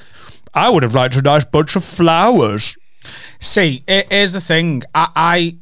I 0.54 0.70
would 0.70 0.84
have 0.84 0.94
liked 0.94 1.16
a 1.16 1.22
nice 1.22 1.44
bunch 1.44 1.76
of 1.76 1.84
flowers. 1.84 2.78
See, 3.40 3.84
here's 3.86 4.32
the 4.32 4.40
thing. 4.40 4.84
I, 4.94 5.08
I 5.14 5.56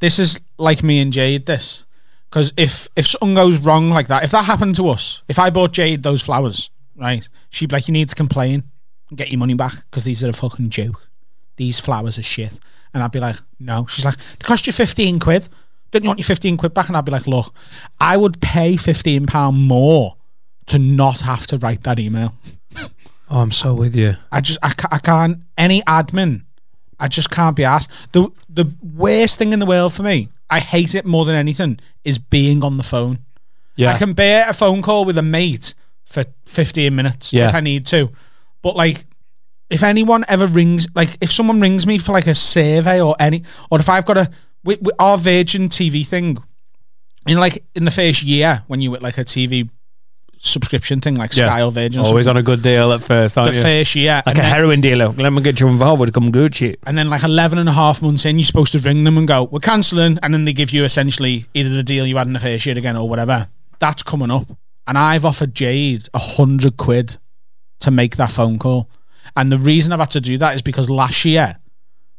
this 0.00 0.18
is 0.18 0.40
like 0.58 0.82
me 0.82 0.98
and 0.98 1.12
Jade. 1.12 1.46
This 1.46 1.86
because 2.30 2.52
if 2.56 2.88
if 2.96 3.06
something 3.06 3.34
goes 3.34 3.58
wrong 3.58 3.90
like 3.90 4.08
that, 4.08 4.24
if 4.24 4.30
that 4.30 4.44
happened 4.44 4.74
to 4.76 4.88
us, 4.88 5.22
if 5.28 5.38
I 5.38 5.50
bought 5.50 5.72
Jade 5.72 6.02
those 6.02 6.22
flowers, 6.22 6.70
right, 6.96 7.28
she'd 7.50 7.68
be 7.68 7.76
like, 7.76 7.88
"You 7.88 7.92
need 7.92 8.08
to 8.08 8.14
complain 8.14 8.64
and 9.08 9.18
get 9.18 9.30
your 9.30 9.38
money 9.38 9.54
back 9.54 9.74
because 9.90 10.04
these 10.04 10.22
are 10.24 10.28
a 10.28 10.32
fucking 10.32 10.70
joke. 10.70 11.08
These 11.56 11.80
flowers 11.80 12.18
are 12.18 12.22
shit." 12.22 12.58
And 12.94 13.02
I'd 13.02 13.12
be 13.12 13.20
like, 13.20 13.36
"No." 13.58 13.86
She's 13.86 14.04
like, 14.04 14.16
"They 14.16 14.44
cost 14.44 14.66
you 14.66 14.72
fifteen 14.72 15.18
quid. 15.18 15.48
Don't 15.90 16.02
you 16.04 16.08
want 16.08 16.18
your 16.18 16.26
fifteen 16.26 16.56
quid 16.56 16.74
back?" 16.74 16.88
And 16.88 16.96
I'd 16.96 17.04
be 17.04 17.12
like, 17.12 17.26
"Look, 17.26 17.54
I 18.00 18.16
would 18.16 18.40
pay 18.40 18.76
fifteen 18.76 19.26
pound 19.26 19.58
more 19.58 20.16
to 20.66 20.78
not 20.78 21.20
have 21.22 21.46
to 21.48 21.58
write 21.58 21.82
that 21.84 21.98
email." 21.98 22.34
Oh, 23.30 23.40
I'm 23.40 23.50
so 23.52 23.74
with 23.74 23.94
you. 23.94 24.14
I 24.32 24.40
just 24.40 24.58
I, 24.62 24.70
ca- 24.70 24.88
I 24.90 24.98
can't 24.98 25.42
any 25.58 25.82
admin. 25.82 26.44
I 26.98 27.08
just 27.08 27.30
can't 27.30 27.54
be 27.54 27.62
asked. 27.62 27.90
The 28.12 28.30
the 28.48 28.72
worst 28.94 29.38
thing 29.38 29.52
in 29.52 29.58
the 29.58 29.66
world 29.66 29.92
for 29.92 30.02
me, 30.02 30.30
I 30.50 30.60
hate 30.60 30.94
it 30.94 31.04
more 31.04 31.24
than 31.24 31.34
anything, 31.34 31.78
is 32.04 32.18
being 32.18 32.64
on 32.64 32.76
the 32.76 32.82
phone. 32.82 33.20
Yeah. 33.76 33.92
I 33.94 33.98
can 33.98 34.12
bear 34.12 34.48
a 34.48 34.52
phone 34.52 34.82
call 34.82 35.04
with 35.04 35.18
a 35.18 35.22
mate 35.22 35.74
for 36.04 36.24
15 36.46 36.94
minutes 36.94 37.32
Yeah. 37.32 37.48
if 37.48 37.54
I 37.54 37.60
need 37.60 37.86
to. 37.88 38.10
But 38.62 38.74
like 38.76 39.04
if 39.70 39.82
anyone 39.82 40.24
ever 40.28 40.46
rings 40.46 40.86
like 40.94 41.10
if 41.20 41.30
someone 41.30 41.60
rings 41.60 41.86
me 41.86 41.98
for 41.98 42.12
like 42.12 42.26
a 42.26 42.34
survey 42.34 43.00
or 43.00 43.14
any 43.20 43.42
or 43.70 43.78
if 43.78 43.88
I've 43.88 44.06
got 44.06 44.16
a 44.16 44.30
with, 44.64 44.80
with 44.80 44.94
our 44.98 45.18
Virgin 45.18 45.68
TV 45.68 46.06
thing 46.06 46.38
in 47.26 47.38
like 47.38 47.62
in 47.74 47.84
the 47.84 47.90
first 47.90 48.22
year 48.22 48.64
when 48.66 48.80
you 48.80 48.90
were 48.90 48.98
like 49.00 49.18
a 49.18 49.24
TV 49.24 49.68
subscription 50.38 51.00
thing 51.00 51.16
like 51.16 51.32
Sky 51.32 51.62
or 51.62 51.70
Virgin 51.70 52.00
or 52.00 52.06
Always 52.06 52.26
something, 52.26 52.38
on 52.38 52.42
a 52.42 52.44
good 52.44 52.62
deal 52.62 52.92
at 52.92 53.02
first, 53.02 53.36
aren't 53.36 53.52
the 53.52 53.56
you? 53.58 53.62
first 53.62 53.94
year 53.94 54.22
like 54.24 54.38
a 54.38 54.40
then- 54.40 54.52
heroin 54.52 54.80
dealer. 54.80 55.08
Let 55.08 55.32
me 55.32 55.42
get 55.42 55.60
you 55.60 55.68
involved 55.68 56.00
with 56.00 56.32
good 56.32 56.54
shit. 56.54 56.78
and 56.86 56.96
then 56.96 57.10
like 57.10 57.22
11 57.22 57.58
and 57.58 57.68
a 57.68 57.72
half 57.72 58.02
months 58.02 58.24
in, 58.24 58.38
you're 58.38 58.44
supposed 58.44 58.72
to 58.72 58.78
ring 58.78 59.04
them 59.04 59.18
and 59.18 59.26
go, 59.26 59.44
we're 59.44 59.58
cancelling. 59.60 60.18
And 60.22 60.32
then 60.32 60.44
they 60.44 60.52
give 60.52 60.70
you 60.70 60.84
essentially 60.84 61.46
either 61.54 61.70
the 61.70 61.82
deal 61.82 62.06
you 62.06 62.16
had 62.16 62.26
in 62.26 62.32
the 62.32 62.40
first 62.40 62.64
year 62.66 62.78
again 62.78 62.96
or 62.96 63.08
whatever. 63.08 63.48
That's 63.78 64.02
coming 64.02 64.30
up. 64.30 64.48
And 64.86 64.96
I've 64.96 65.24
offered 65.24 65.54
Jade 65.54 66.08
a 66.14 66.18
hundred 66.18 66.76
quid 66.76 67.16
to 67.80 67.90
make 67.90 68.16
that 68.16 68.30
phone 68.30 68.58
call. 68.58 68.88
And 69.36 69.52
the 69.52 69.58
reason 69.58 69.92
I've 69.92 70.00
had 70.00 70.10
to 70.12 70.20
do 70.20 70.38
that 70.38 70.54
is 70.54 70.62
because 70.62 70.88
last 70.90 71.24
year 71.24 71.58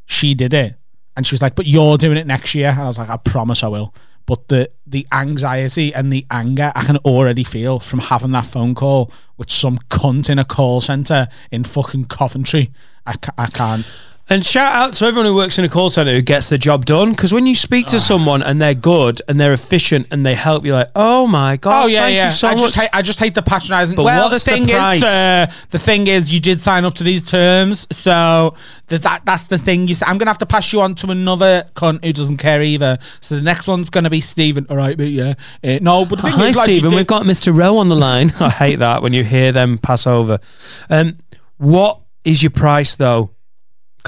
she 0.05 0.33
did 0.33 0.53
it. 0.53 0.75
And 1.17 1.25
she 1.27 1.33
was 1.33 1.41
like, 1.41 1.55
but 1.55 1.65
you're 1.67 1.97
doing 1.97 2.17
it 2.17 2.27
next 2.27 2.55
year. 2.55 2.69
And 2.69 2.79
I 2.79 2.87
was 2.87 2.97
like, 2.97 3.09
I 3.09 3.17
promise 3.17 3.63
I 3.63 3.67
will. 3.67 3.93
But 4.29 4.47
the 4.47 4.69
the 4.85 5.07
anxiety 5.11 5.91
and 5.91 6.13
the 6.13 6.23
anger 6.29 6.71
I 6.75 6.83
can 6.83 6.97
already 6.97 7.43
feel 7.43 7.79
from 7.79 7.97
having 7.97 8.29
that 8.33 8.45
phone 8.45 8.75
call 8.75 9.11
with 9.37 9.49
some 9.49 9.79
cunt 9.89 10.29
in 10.29 10.37
a 10.37 10.45
call 10.45 10.81
center 10.81 11.27
in 11.49 11.63
fucking 11.63 12.05
Coventry. 12.05 12.69
I, 13.07 13.13
ca- 13.13 13.33
I 13.39 13.47
can't. 13.47 13.87
And 14.31 14.45
shout 14.45 14.75
out 14.75 14.93
to 14.93 15.05
everyone 15.05 15.25
who 15.25 15.33
works 15.35 15.57
in 15.57 15.65
a 15.65 15.69
call 15.69 15.89
center 15.89 16.13
who 16.13 16.21
gets 16.21 16.49
the 16.49 16.57
job 16.59 16.85
done. 16.85 17.11
Because 17.11 17.33
when 17.33 17.47
you 17.47 17.55
speak 17.55 17.87
Ah. 17.87 17.91
to 17.91 17.99
someone 17.99 18.43
and 18.43 18.61
they're 18.61 18.75
good 18.75 19.23
and 19.27 19.39
they're 19.39 19.53
efficient 19.53 20.05
and 20.11 20.23
they 20.23 20.35
help, 20.35 20.65
you're 20.65 20.75
like, 20.75 20.91
oh 20.95 21.25
my 21.25 21.57
god, 21.57 21.85
Oh 21.85 21.87
yeah, 21.87 22.01
thank 22.01 22.15
yeah. 22.15 22.25
you 22.27 22.31
so 22.31 22.47
I 22.47 22.51
much. 22.51 22.59
just 22.61 22.75
hate, 22.75 22.89
I 22.93 23.01
just 23.01 23.19
hate 23.19 23.33
the 23.33 23.41
patronising. 23.41 23.95
But 23.95 24.03
well, 24.03 24.29
the 24.29 24.35
what's 24.35 24.45
the 24.45 24.51
thing 24.51 24.67
price? 24.67 24.99
is, 25.01 25.03
uh, 25.03 25.47
the 25.71 25.79
thing 25.79 26.05
is, 26.05 26.31
you 26.31 26.39
did 26.39 26.61
sign 26.61 26.85
up 26.85 26.93
to 26.95 27.03
these 27.03 27.23
terms, 27.29 27.87
so 27.91 28.53
that, 28.87 29.01
that 29.01 29.21
that's 29.25 29.45
the 29.45 29.57
thing. 29.57 29.87
You, 29.87 29.95
s- 29.95 30.03
I'm 30.05 30.19
gonna 30.19 30.29
have 30.29 30.37
to 30.39 30.45
pass 30.45 30.71
you 30.73 30.81
on 30.81 30.93
to 30.95 31.09
another 31.09 31.65
cunt 31.73 32.05
who 32.05 32.13
doesn't 32.13 32.37
care 32.37 32.61
either. 32.61 32.99
So 33.21 33.35
the 33.35 33.41
next 33.41 33.65
one's 33.67 33.89
gonna 33.89 34.11
be 34.11 34.21
Stephen. 34.21 34.67
All 34.69 34.77
right, 34.77 34.95
but 34.95 35.07
yeah, 35.07 35.33
uh, 35.63 35.79
no. 35.81 36.05
But 36.05 36.17
the 36.17 36.23
thing 36.23 36.33
Hi, 36.33 36.47
is, 36.49 36.55
like, 36.55 36.67
you 36.67 36.73
Stephen. 36.75 36.91
did- 36.91 36.97
We've 36.97 37.07
got 37.07 37.23
Mr. 37.23 37.55
Rowe 37.57 37.77
on 37.77 37.89
the 37.89 37.95
line. 37.95 38.31
I 38.39 38.49
hate 38.51 38.75
that 38.77 39.01
when 39.01 39.13
you 39.13 39.23
hear 39.23 39.51
them 39.51 39.79
pass 39.79 40.05
over. 40.05 40.39
Um, 40.87 41.17
what 41.57 41.99
is 42.23 42.43
your 42.43 42.51
price 42.51 42.93
though? 42.95 43.31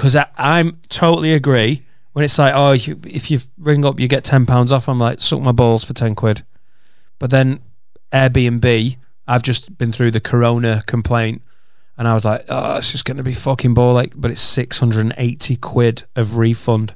Because 0.02 0.16
I'm 0.36 0.80
totally 0.88 1.32
agree. 1.32 1.84
When 2.12 2.24
it's 2.24 2.36
like, 2.36 2.52
oh, 2.56 2.72
you, 2.72 2.98
if 3.06 3.30
you 3.30 3.38
ring 3.56 3.84
up, 3.84 4.00
you 4.00 4.08
get 4.08 4.24
ten 4.24 4.46
pounds 4.46 4.72
off. 4.72 4.88
I'm 4.88 4.98
like, 4.98 5.20
suck 5.20 5.40
my 5.40 5.52
balls 5.52 5.84
for 5.84 5.92
ten 5.94 6.16
quid. 6.16 6.42
But 7.20 7.30
then 7.30 7.60
Airbnb, 8.12 8.96
I've 9.28 9.44
just 9.44 9.78
been 9.78 9.92
through 9.92 10.10
the 10.10 10.20
Corona 10.20 10.82
complaint, 10.88 11.42
and 11.96 12.08
I 12.08 12.14
was 12.14 12.24
like, 12.24 12.44
oh, 12.48 12.78
it's 12.78 12.90
just 12.90 13.04
going 13.04 13.18
to 13.18 13.22
be 13.22 13.32
fucking 13.32 13.74
ball 13.74 13.94
like. 13.94 14.14
But 14.16 14.32
it's 14.32 14.40
six 14.40 14.80
hundred 14.80 15.02
and 15.02 15.14
eighty 15.18 15.54
quid 15.54 16.02
of 16.16 16.36
refund, 16.36 16.94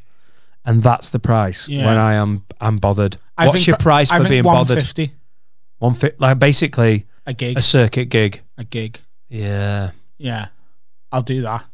and 0.64 0.82
that's 0.82 1.10
the 1.10 1.20
price 1.20 1.68
Yeah. 1.68 1.86
when 1.86 1.98
I 1.98 2.14
am 2.14 2.44
I'm 2.60 2.78
bothered. 2.78 3.18
I 3.38 3.46
What's 3.46 3.68
your 3.68 3.76
pr- 3.76 3.82
price 3.84 4.10
I 4.10 4.18
for 4.20 4.28
being 4.28 4.42
bothered? 4.42 4.78
150 4.78 5.12
One 5.78 5.94
fit, 5.94 6.20
like 6.20 6.40
basically 6.40 7.06
a 7.24 7.32
gig, 7.32 7.56
a 7.56 7.62
circuit 7.62 8.06
gig. 8.06 8.40
a 8.58 8.64
gig. 8.64 8.98
Yeah. 9.28 9.92
Yeah, 10.18 10.48
I'll 11.12 11.22
do 11.22 11.42
that. 11.42 11.64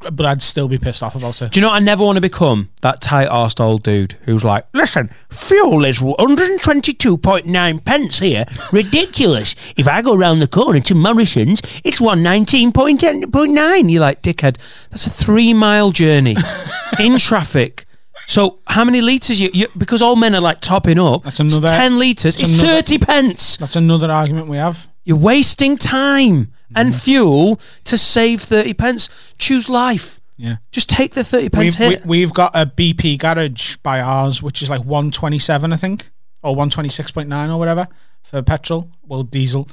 But 0.00 0.26
I'd 0.26 0.42
still 0.42 0.68
be 0.68 0.78
pissed 0.78 1.02
off 1.02 1.14
about 1.16 1.40
it. 1.42 1.52
Do 1.52 1.58
you 1.58 1.62
know 1.62 1.68
what 1.70 1.76
I 1.76 1.84
never 1.84 2.04
want 2.04 2.16
to 2.16 2.20
become? 2.20 2.70
That 2.82 3.00
tight 3.00 3.28
arsed 3.28 3.60
old 3.60 3.82
dude 3.82 4.12
who's 4.24 4.44
like, 4.44 4.66
listen, 4.72 5.10
fuel 5.30 5.84
is 5.84 5.98
122.9 5.98 7.84
pence 7.84 8.18
here. 8.18 8.44
Ridiculous. 8.72 9.54
If 9.76 9.88
I 9.88 10.02
go 10.02 10.14
round 10.16 10.40
the 10.42 10.46
corner 10.48 10.80
to 10.80 10.94
Morrison's, 10.94 11.60
it's 11.84 12.00
119.9. 12.00 13.90
You're 13.90 14.00
like, 14.00 14.22
dickhead, 14.22 14.58
that's 14.90 15.06
a 15.06 15.10
three 15.10 15.52
mile 15.54 15.90
journey 15.92 16.36
in 17.00 17.18
traffic. 17.18 17.84
So 18.26 18.58
how 18.66 18.84
many 18.84 19.00
litres 19.00 19.40
you, 19.40 19.50
you 19.54 19.68
because 19.78 20.02
all 20.02 20.16
men 20.16 20.34
are 20.34 20.40
like 20.40 20.60
topping 20.60 20.98
up. 20.98 21.22
That's 21.22 21.38
another- 21.40 21.68
it's 21.68 21.76
10 21.76 21.98
litres. 21.98 22.40
It's 22.42 22.50
another- 22.50 22.66
30 22.82 22.98
pence. 22.98 23.56
That's 23.56 23.76
another 23.76 24.10
argument 24.10 24.48
we 24.48 24.56
have. 24.56 24.88
You're 25.04 25.16
wasting 25.16 25.76
time 25.76 26.52
and 26.74 26.90
mm-hmm. 26.90 26.98
fuel 26.98 27.60
to 27.84 27.96
save 27.96 28.42
30 28.42 28.74
pence. 28.74 29.08
Choose 29.38 29.68
life. 29.68 30.20
Yeah. 30.36 30.56
Just 30.70 30.90
take 30.90 31.14
the 31.14 31.24
30 31.24 31.48
pence 31.48 31.78
We've, 31.78 31.90
hit. 31.90 32.06
we, 32.06 32.18
we've 32.18 32.34
got 32.34 32.52
a 32.54 32.66
BP 32.66 33.18
garage 33.18 33.76
by 33.76 34.00
ours, 34.00 34.42
which 34.42 34.62
is 34.62 34.68
like 34.68 34.84
127, 34.84 35.72
I 35.72 35.76
think, 35.76 36.10
or 36.42 36.54
126.9 36.54 37.54
or 37.54 37.58
whatever 37.58 37.88
for 38.26 38.42
petrol, 38.42 38.90
well, 39.06 39.22
diesel. 39.22 39.68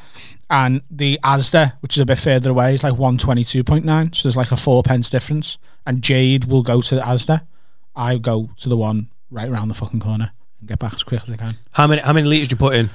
And 0.50 0.84
the 0.92 1.20
Asda, 1.24 1.74
which 1.82 1.98
is 1.98 2.02
a 2.02 2.06
bit 2.06 2.20
further 2.20 2.52
away, 2.52 2.76
is 2.76 2.84
like 2.84 2.94
122.9. 2.94 4.16
So 4.16 4.28
there's 4.28 4.38
like 4.38 4.52
a 4.52 4.58
four 4.58 4.84
pence 4.84 5.10
difference. 5.10 5.58
And 5.88 6.04
Jade 6.04 6.46
will 6.46 6.62
go 6.62 6.82
to 6.82 6.96
the 6.96 7.02
Asda. 7.02 7.46
I 7.96 8.18
go 8.18 8.52
to 8.58 8.70
the 8.70 8.78
one 8.78 9.10
right 9.32 9.50
around 9.50 9.70
the 9.70 9.74
fucking 9.74 10.00
corner 10.00 10.32
and 10.60 10.70
get 10.70 10.80
back 10.80 10.94
as 10.94 11.04
quick 11.04 11.24
as 11.24 11.32
I 11.32 11.36
can. 11.36 11.58
how 11.72 11.88
many 11.88 12.02
how 12.02 12.14
many 12.14 12.28
litres 12.28 12.50
do 12.50 12.54
you 12.54 12.58
put 12.58 12.76
in? 12.76 12.90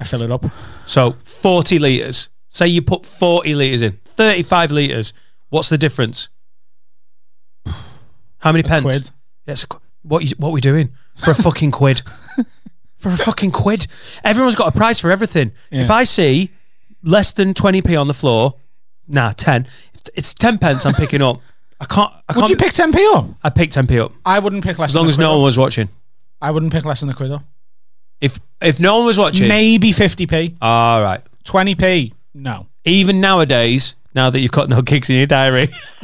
I 0.00 0.04
fill 0.04 0.22
it 0.22 0.30
up. 0.30 0.44
So 0.84 1.12
40 1.22 1.78
litres. 1.78 2.28
Say 2.56 2.68
you 2.68 2.80
put 2.80 3.04
40 3.04 3.54
litres 3.54 3.82
in. 3.82 3.98
35 4.06 4.70
litres. 4.70 5.12
What's 5.50 5.68
the 5.68 5.76
difference? 5.76 6.30
How 8.38 8.50
many 8.50 8.62
pence? 8.62 8.82
quid. 8.82 9.10
Yes. 9.46 9.64
a 9.64 9.66
qu- 9.66 9.80
What 10.00 10.24
you, 10.24 10.30
what 10.38 10.52
we 10.52 10.62
doing 10.62 10.94
for 11.18 11.32
a 11.32 11.34
fucking 11.34 11.70
quid? 11.70 12.00
for 12.96 13.10
a 13.10 13.16
fucking 13.18 13.50
quid. 13.50 13.86
Everyone's 14.24 14.54
got 14.54 14.68
a 14.68 14.72
price 14.74 14.98
for 14.98 15.10
everything. 15.10 15.52
If 15.70 15.90
I 15.90 16.04
see 16.04 16.50
less 17.02 17.30
than 17.32 17.52
20p 17.52 18.00
on 18.00 18.06
the 18.08 18.14
floor, 18.14 18.54
nah, 19.06 19.32
10. 19.32 19.68
It's 20.14 20.32
10 20.32 20.56
pence 20.56 20.86
I'm 20.86 20.94
picking 20.94 21.20
up. 21.20 21.42
I 21.78 21.84
can't 21.84 22.10
I 22.26 22.32
can't 22.32 22.44
Would 22.44 22.48
you 22.48 22.56
pick 22.56 22.72
10p 22.72 23.16
up? 23.16 23.26
I 23.44 23.50
picked 23.50 23.74
10p 23.74 24.02
up. 24.02 24.12
I 24.24 24.38
wouldn't 24.38 24.64
pick 24.64 24.78
less 24.78 24.92
As 24.92 24.94
long 24.96 25.04
than 25.04 25.08
a 25.10 25.12
as 25.16 25.18
no 25.18 25.32
one 25.32 25.42
was 25.42 25.58
watching. 25.58 25.90
I 26.40 26.52
wouldn't 26.52 26.72
pick 26.72 26.86
less 26.86 27.00
than 27.00 27.10
a 27.10 27.14
quid 27.14 27.32
up. 27.32 27.42
If 28.22 28.40
if 28.62 28.80
no 28.80 28.96
one 28.96 29.04
was 29.04 29.18
watching, 29.18 29.46
Maybe 29.46 29.92
50p. 29.92 30.56
all 30.62 31.02
right. 31.02 31.20
20p. 31.44 32.14
No. 32.36 32.66
Even 32.84 33.20
nowadays, 33.20 33.96
now 34.14 34.28
that 34.30 34.40
you've 34.40 34.52
got 34.52 34.68
no 34.68 34.82
gigs 34.82 35.08
in 35.08 35.16
your 35.16 35.26
diary, 35.26 35.68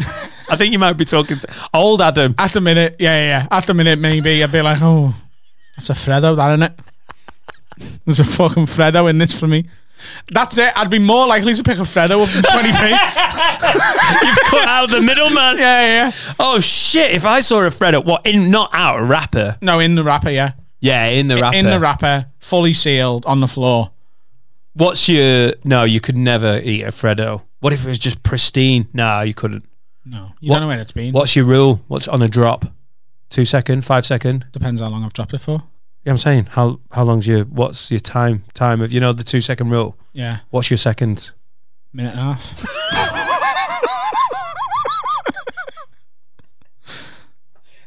I 0.50 0.56
think 0.56 0.72
you 0.72 0.78
might 0.78 0.94
be 0.94 1.04
talking 1.04 1.38
to 1.38 1.48
old 1.74 2.00
Adam. 2.00 2.34
At 2.38 2.52
the 2.52 2.60
minute, 2.60 2.96
yeah, 2.98 3.18
yeah, 3.20 3.26
yeah. 3.26 3.48
At 3.50 3.66
the 3.66 3.74
minute, 3.74 3.98
maybe 3.98 4.42
I'd 4.42 4.50
be 4.50 4.62
like, 4.62 4.78
oh, 4.80 5.14
it's 5.76 5.90
a 5.90 5.92
Freddo, 5.92 6.34
that 6.36 6.50
isn't 6.52 6.62
it? 6.62 6.78
There's 8.06 8.20
a 8.20 8.24
fucking 8.24 8.66
Freddo 8.66 9.08
in 9.10 9.18
this 9.18 9.38
for 9.38 9.46
me. 9.46 9.68
That's 10.32 10.58
it. 10.58 10.72
I'd 10.76 10.90
be 10.90 10.98
more 10.98 11.26
likely 11.26 11.54
to 11.54 11.62
pick 11.62 11.78
a 11.78 11.82
Freddo 11.82 12.22
up 12.22 12.28
than 12.30 12.42
20p. 12.42 12.90
You've 14.22 14.38
cut 14.46 14.68
out 14.68 14.90
the 14.90 15.00
middleman. 15.00 15.58
yeah, 15.58 15.86
yeah. 15.86 16.12
Oh 16.40 16.60
shit! 16.60 17.12
If 17.12 17.24
I 17.24 17.40
saw 17.40 17.62
a 17.62 17.68
Freddo, 17.70 18.04
what 18.04 18.26
in 18.26 18.50
not 18.50 18.70
out 18.72 18.98
a 19.00 19.04
wrapper? 19.04 19.58
No, 19.60 19.78
in 19.80 19.94
the 19.94 20.02
wrapper, 20.02 20.30
yeah. 20.30 20.52
Yeah, 20.80 21.06
in 21.06 21.28
the 21.28 21.36
wrapper. 21.36 21.56
In 21.56 21.66
the 21.66 21.78
wrapper, 21.78 22.26
fully 22.40 22.74
sealed 22.74 23.24
on 23.26 23.40
the 23.40 23.46
floor. 23.46 23.90
What's 24.74 25.08
your? 25.08 25.52
No, 25.64 25.84
you 25.84 26.00
could 26.00 26.16
never 26.16 26.60
eat 26.62 26.82
a 26.82 26.88
Freddo. 26.88 27.42
What 27.60 27.72
if 27.72 27.84
it 27.84 27.88
was 27.88 27.98
just 27.98 28.22
pristine? 28.22 28.88
No, 28.92 29.20
you 29.20 29.34
couldn't. 29.34 29.64
No, 30.04 30.32
you 30.40 30.50
What- 30.50 30.56
don't 30.56 30.62
know 30.62 30.68
where 30.68 30.80
it's 30.80 30.92
been. 30.92 31.12
What's 31.12 31.36
your 31.36 31.44
rule? 31.44 31.82
What's 31.88 32.08
on 32.08 32.22
a 32.22 32.28
drop? 32.28 32.64
Two 33.30 33.44
second, 33.44 33.84
five 33.84 34.04
second. 34.04 34.46
Depends 34.52 34.80
how 34.80 34.88
long 34.88 35.04
I've 35.04 35.12
dropped 35.12 35.32
it 35.34 35.38
for. 35.40 35.62
Yeah, 36.04 36.10
I'm 36.12 36.18
saying 36.18 36.46
how 36.50 36.80
how 36.90 37.04
long's 37.04 37.26
your 37.28 37.44
what's 37.44 37.90
your 37.90 38.00
time 38.00 38.42
time 38.54 38.80
of 38.80 38.92
you 38.92 38.98
know 39.00 39.12
the 39.12 39.22
two 39.24 39.40
second 39.40 39.70
rule? 39.70 39.96
Yeah, 40.12 40.38
What's 40.50 40.70
your 40.70 40.78
second? 40.78 41.30
minute 41.94 42.12
and 42.16 42.20
a 42.20 42.24
half. 42.34 42.64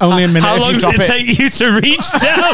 Only 0.02 0.24
a 0.24 0.28
minute. 0.28 0.44
How 0.44 0.60
long 0.60 0.74
does 0.74 0.82
drop 0.82 0.96
it 0.96 1.06
take 1.06 1.40
you 1.40 1.50
to 1.50 1.80
reach 1.82 2.12
down? 2.22 2.54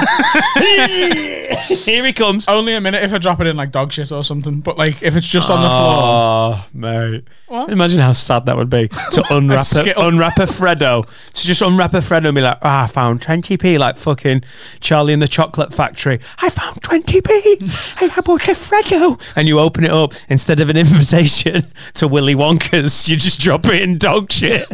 Here 1.86 2.06
he 2.06 2.14
comes. 2.14 2.48
Only 2.48 2.74
a 2.74 2.82
minute 2.82 3.04
if 3.04 3.14
I 3.14 3.18
drop 3.18 3.40
it 3.40 3.48
in 3.48 3.58
like 3.58 3.72
dog 3.72 3.92
shit 3.92 4.12
or 4.12 4.24
something. 4.24 4.60
But 4.60 4.78
like 4.78 5.02
if 5.02 5.16
it's 5.16 5.28
just 5.28 5.50
on 5.50 5.62
the 5.62 5.70
floor, 5.70 6.02
Oh, 6.04 6.68
mate. 6.74 7.24
What? 7.48 7.70
Imagine 7.72 8.00
how 8.00 8.12
sad 8.12 8.46
that 8.46 8.56
would 8.58 8.70
be 8.70 8.88
to 9.12 9.24
unwrap 9.36 9.62
a, 9.62 9.66
skittle. 9.66 10.08
unwrap 10.08 10.38
a 10.38 10.44
Freddo. 10.44 11.06
To 11.34 11.42
just 11.46 11.62
unwrap 11.62 11.94
a 11.94 11.98
Freddo 11.98 12.28
and 12.28 12.36
be 12.36 12.42
like, 12.42 12.60
ah, 12.62 12.84
I 12.84 12.88
found 12.88 13.22
20p, 13.22 13.80
like 13.80 13.96
fucking 13.96 14.44
Charlie 14.80 15.14
in 15.14 15.20
the 15.20 15.28
Chocolate 15.28 15.74
Factory. 15.74 16.20
I 16.40 16.50
found 16.50 16.82
20p. 16.84 18.02
I 18.18 18.22
bought 18.22 18.48
a 18.48 18.52
Freddo. 18.52 19.20
And 19.36 19.48
you 19.48 19.60
open 19.60 19.84
it 19.84 19.92
up, 19.92 20.14
instead 20.30 20.60
of 20.60 20.70
an 20.70 20.78
invitation 20.82 21.68
to 21.96 22.08
Willy 22.08 22.36
Wonka's, 22.36 23.10
you 23.10 23.16
just 23.16 23.40
drop 23.40 23.66
it 23.66 23.82
in 23.82 23.98
dog 23.98 24.32
shit. 24.32 24.68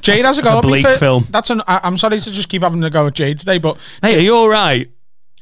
Jade 0.00 0.24
has 0.24 0.38
a 0.38 0.42
go 0.42 0.58
a 0.58 0.62
bleak 0.62 0.86
film. 0.98 1.26
That's 1.30 1.50
an. 1.50 1.62
I, 1.66 1.80
I'm 1.84 1.96
sorry 1.98 2.18
to 2.18 2.30
just 2.32 2.48
keep 2.48 2.62
having 2.62 2.80
to 2.80 2.90
go 2.90 3.06
at 3.06 3.14
Jade 3.14 3.38
today, 3.38 3.58
but 3.58 3.76
Hey, 4.02 4.16
are 4.16 4.20
you 4.20 4.34
all 4.34 4.48
right? 4.48 4.90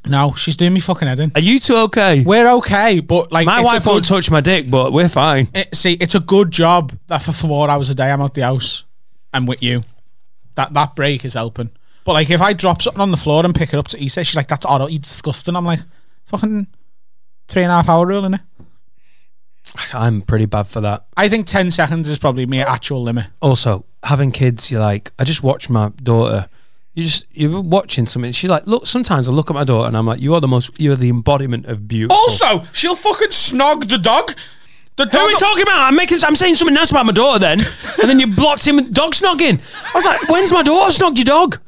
no, 0.07 0.33
she's 0.35 0.57
doing 0.57 0.73
me 0.73 0.81
fucking 0.81 1.07
head 1.09 1.21
in. 1.21 1.33
Are 1.35 1.41
you 1.41 1.59
two 1.59 1.77
okay? 1.77 2.23
We're 2.23 2.51
okay, 2.59 3.01
but 3.01 3.31
like 3.33 3.47
My 3.47 3.61
wife 3.63 3.85
won't 3.85 4.05
touch 4.07 4.31
my 4.31 4.41
dick, 4.41 4.71
but 4.71 4.93
we're 4.93 5.09
fine. 5.09 5.49
it, 5.55 5.75
see, 5.77 5.95
it's 5.95 6.15
a 6.15 6.21
good 6.21 6.51
job 6.51 6.93
that 7.09 7.23
for 7.23 7.33
four 7.33 7.69
hours 7.69 7.91
a 7.91 7.95
day 7.95 8.11
I'm 8.11 8.21
at 8.23 8.33
the 8.35 8.43
house 8.43 8.85
and 9.35 9.47
with 9.49 9.63
you. 9.63 9.83
That 10.55 10.73
that 10.75 10.95
break 10.97 11.25
is 11.25 11.35
helping. 11.35 11.71
But 12.05 12.13
like 12.15 12.31
if 12.31 12.41
I 12.41 12.53
drop 12.55 12.81
something 12.81 13.03
on 13.03 13.11
the 13.11 13.17
floor 13.19 13.45
and 13.45 13.55
pick 13.55 13.75
it 13.75 13.77
up 13.77 13.89
to 13.89 14.03
Issa, 14.03 14.25
she's 14.25 14.37
like, 14.37 14.49
"That's 14.49 14.65
odd, 14.65 14.91
you 14.91 14.99
disgusting." 14.99 15.55
I'm 15.57 15.67
like, 15.67 15.81
"Fucking 16.27 16.67
three 17.49 17.63
and 17.63 17.73
a 17.73 17.75
half 17.77 17.89
hour 17.89 18.07
rule, 18.07 18.23
innit?" 18.23 18.41
I'm 19.93 20.23
pretty 20.23 20.47
bad 20.47 20.67
for 20.67 20.81
that. 20.81 21.07
I 21.17 21.29
think 21.29 21.47
ten 21.47 21.71
seconds 21.71 22.09
is 22.09 22.19
probably 22.19 22.47
my 22.47 22.59
actual 22.59 23.03
limit. 23.03 23.27
also 23.43 23.85
having 24.09 24.31
kids 24.33 24.71
you're 24.71 24.81
like 24.81 25.13
i 25.19 25.25
just 25.25 25.43
watched 25.43 25.69
my 25.71 25.89
daughter 26.03 26.49
you 26.95 27.03
just 27.05 27.27
you're 27.33 27.61
watching 27.61 28.07
something 28.07 28.33
she's 28.33 28.51
like 28.51 28.67
look 28.67 28.87
sometimes 28.87 29.29
i 29.29 29.33
look 29.33 29.51
at 29.51 29.55
my 29.55 29.65
daughter 29.65 29.87
and 29.89 29.97
i'm 29.97 30.07
like 30.07 30.21
you 30.21 30.35
are 30.35 30.41
the 30.41 30.49
most 30.49 30.71
you're 30.81 30.97
the 30.97 31.09
embodiment 31.09 31.67
of 31.67 31.87
beauty 31.87 32.13
Also, 32.15 32.65
she'll 32.73 32.97
fucking 32.97 33.29
snog 33.29 33.89
the 33.89 33.99
dog. 33.99 34.35
The 34.97 35.05
dog 35.07 35.13
who 35.15 35.19
are 35.21 35.29
we 35.29 35.35
talking 35.37 35.63
about? 35.63 35.79
I'm 35.79 35.95
making. 35.95 36.19
I'm 36.25 36.35
saying 36.35 36.57
something 36.57 36.75
nice 36.75 36.91
about 36.91 37.07
my 37.07 37.13
daughter, 37.13 37.39
then, 37.39 37.61
and 38.01 38.11
then 38.11 38.19
you 38.19 38.27
blocked 38.27 38.67
him 38.67 38.75
with 38.77 38.93
dog 38.93 39.13
snogging. 39.15 39.61
I 39.95 39.97
was 39.97 40.05
like, 40.05 40.29
"When's 40.29 40.51
my 40.51 40.65
daughter 40.65 40.91
snogged 40.91 41.19
your 41.19 41.25
dog? 41.25 41.61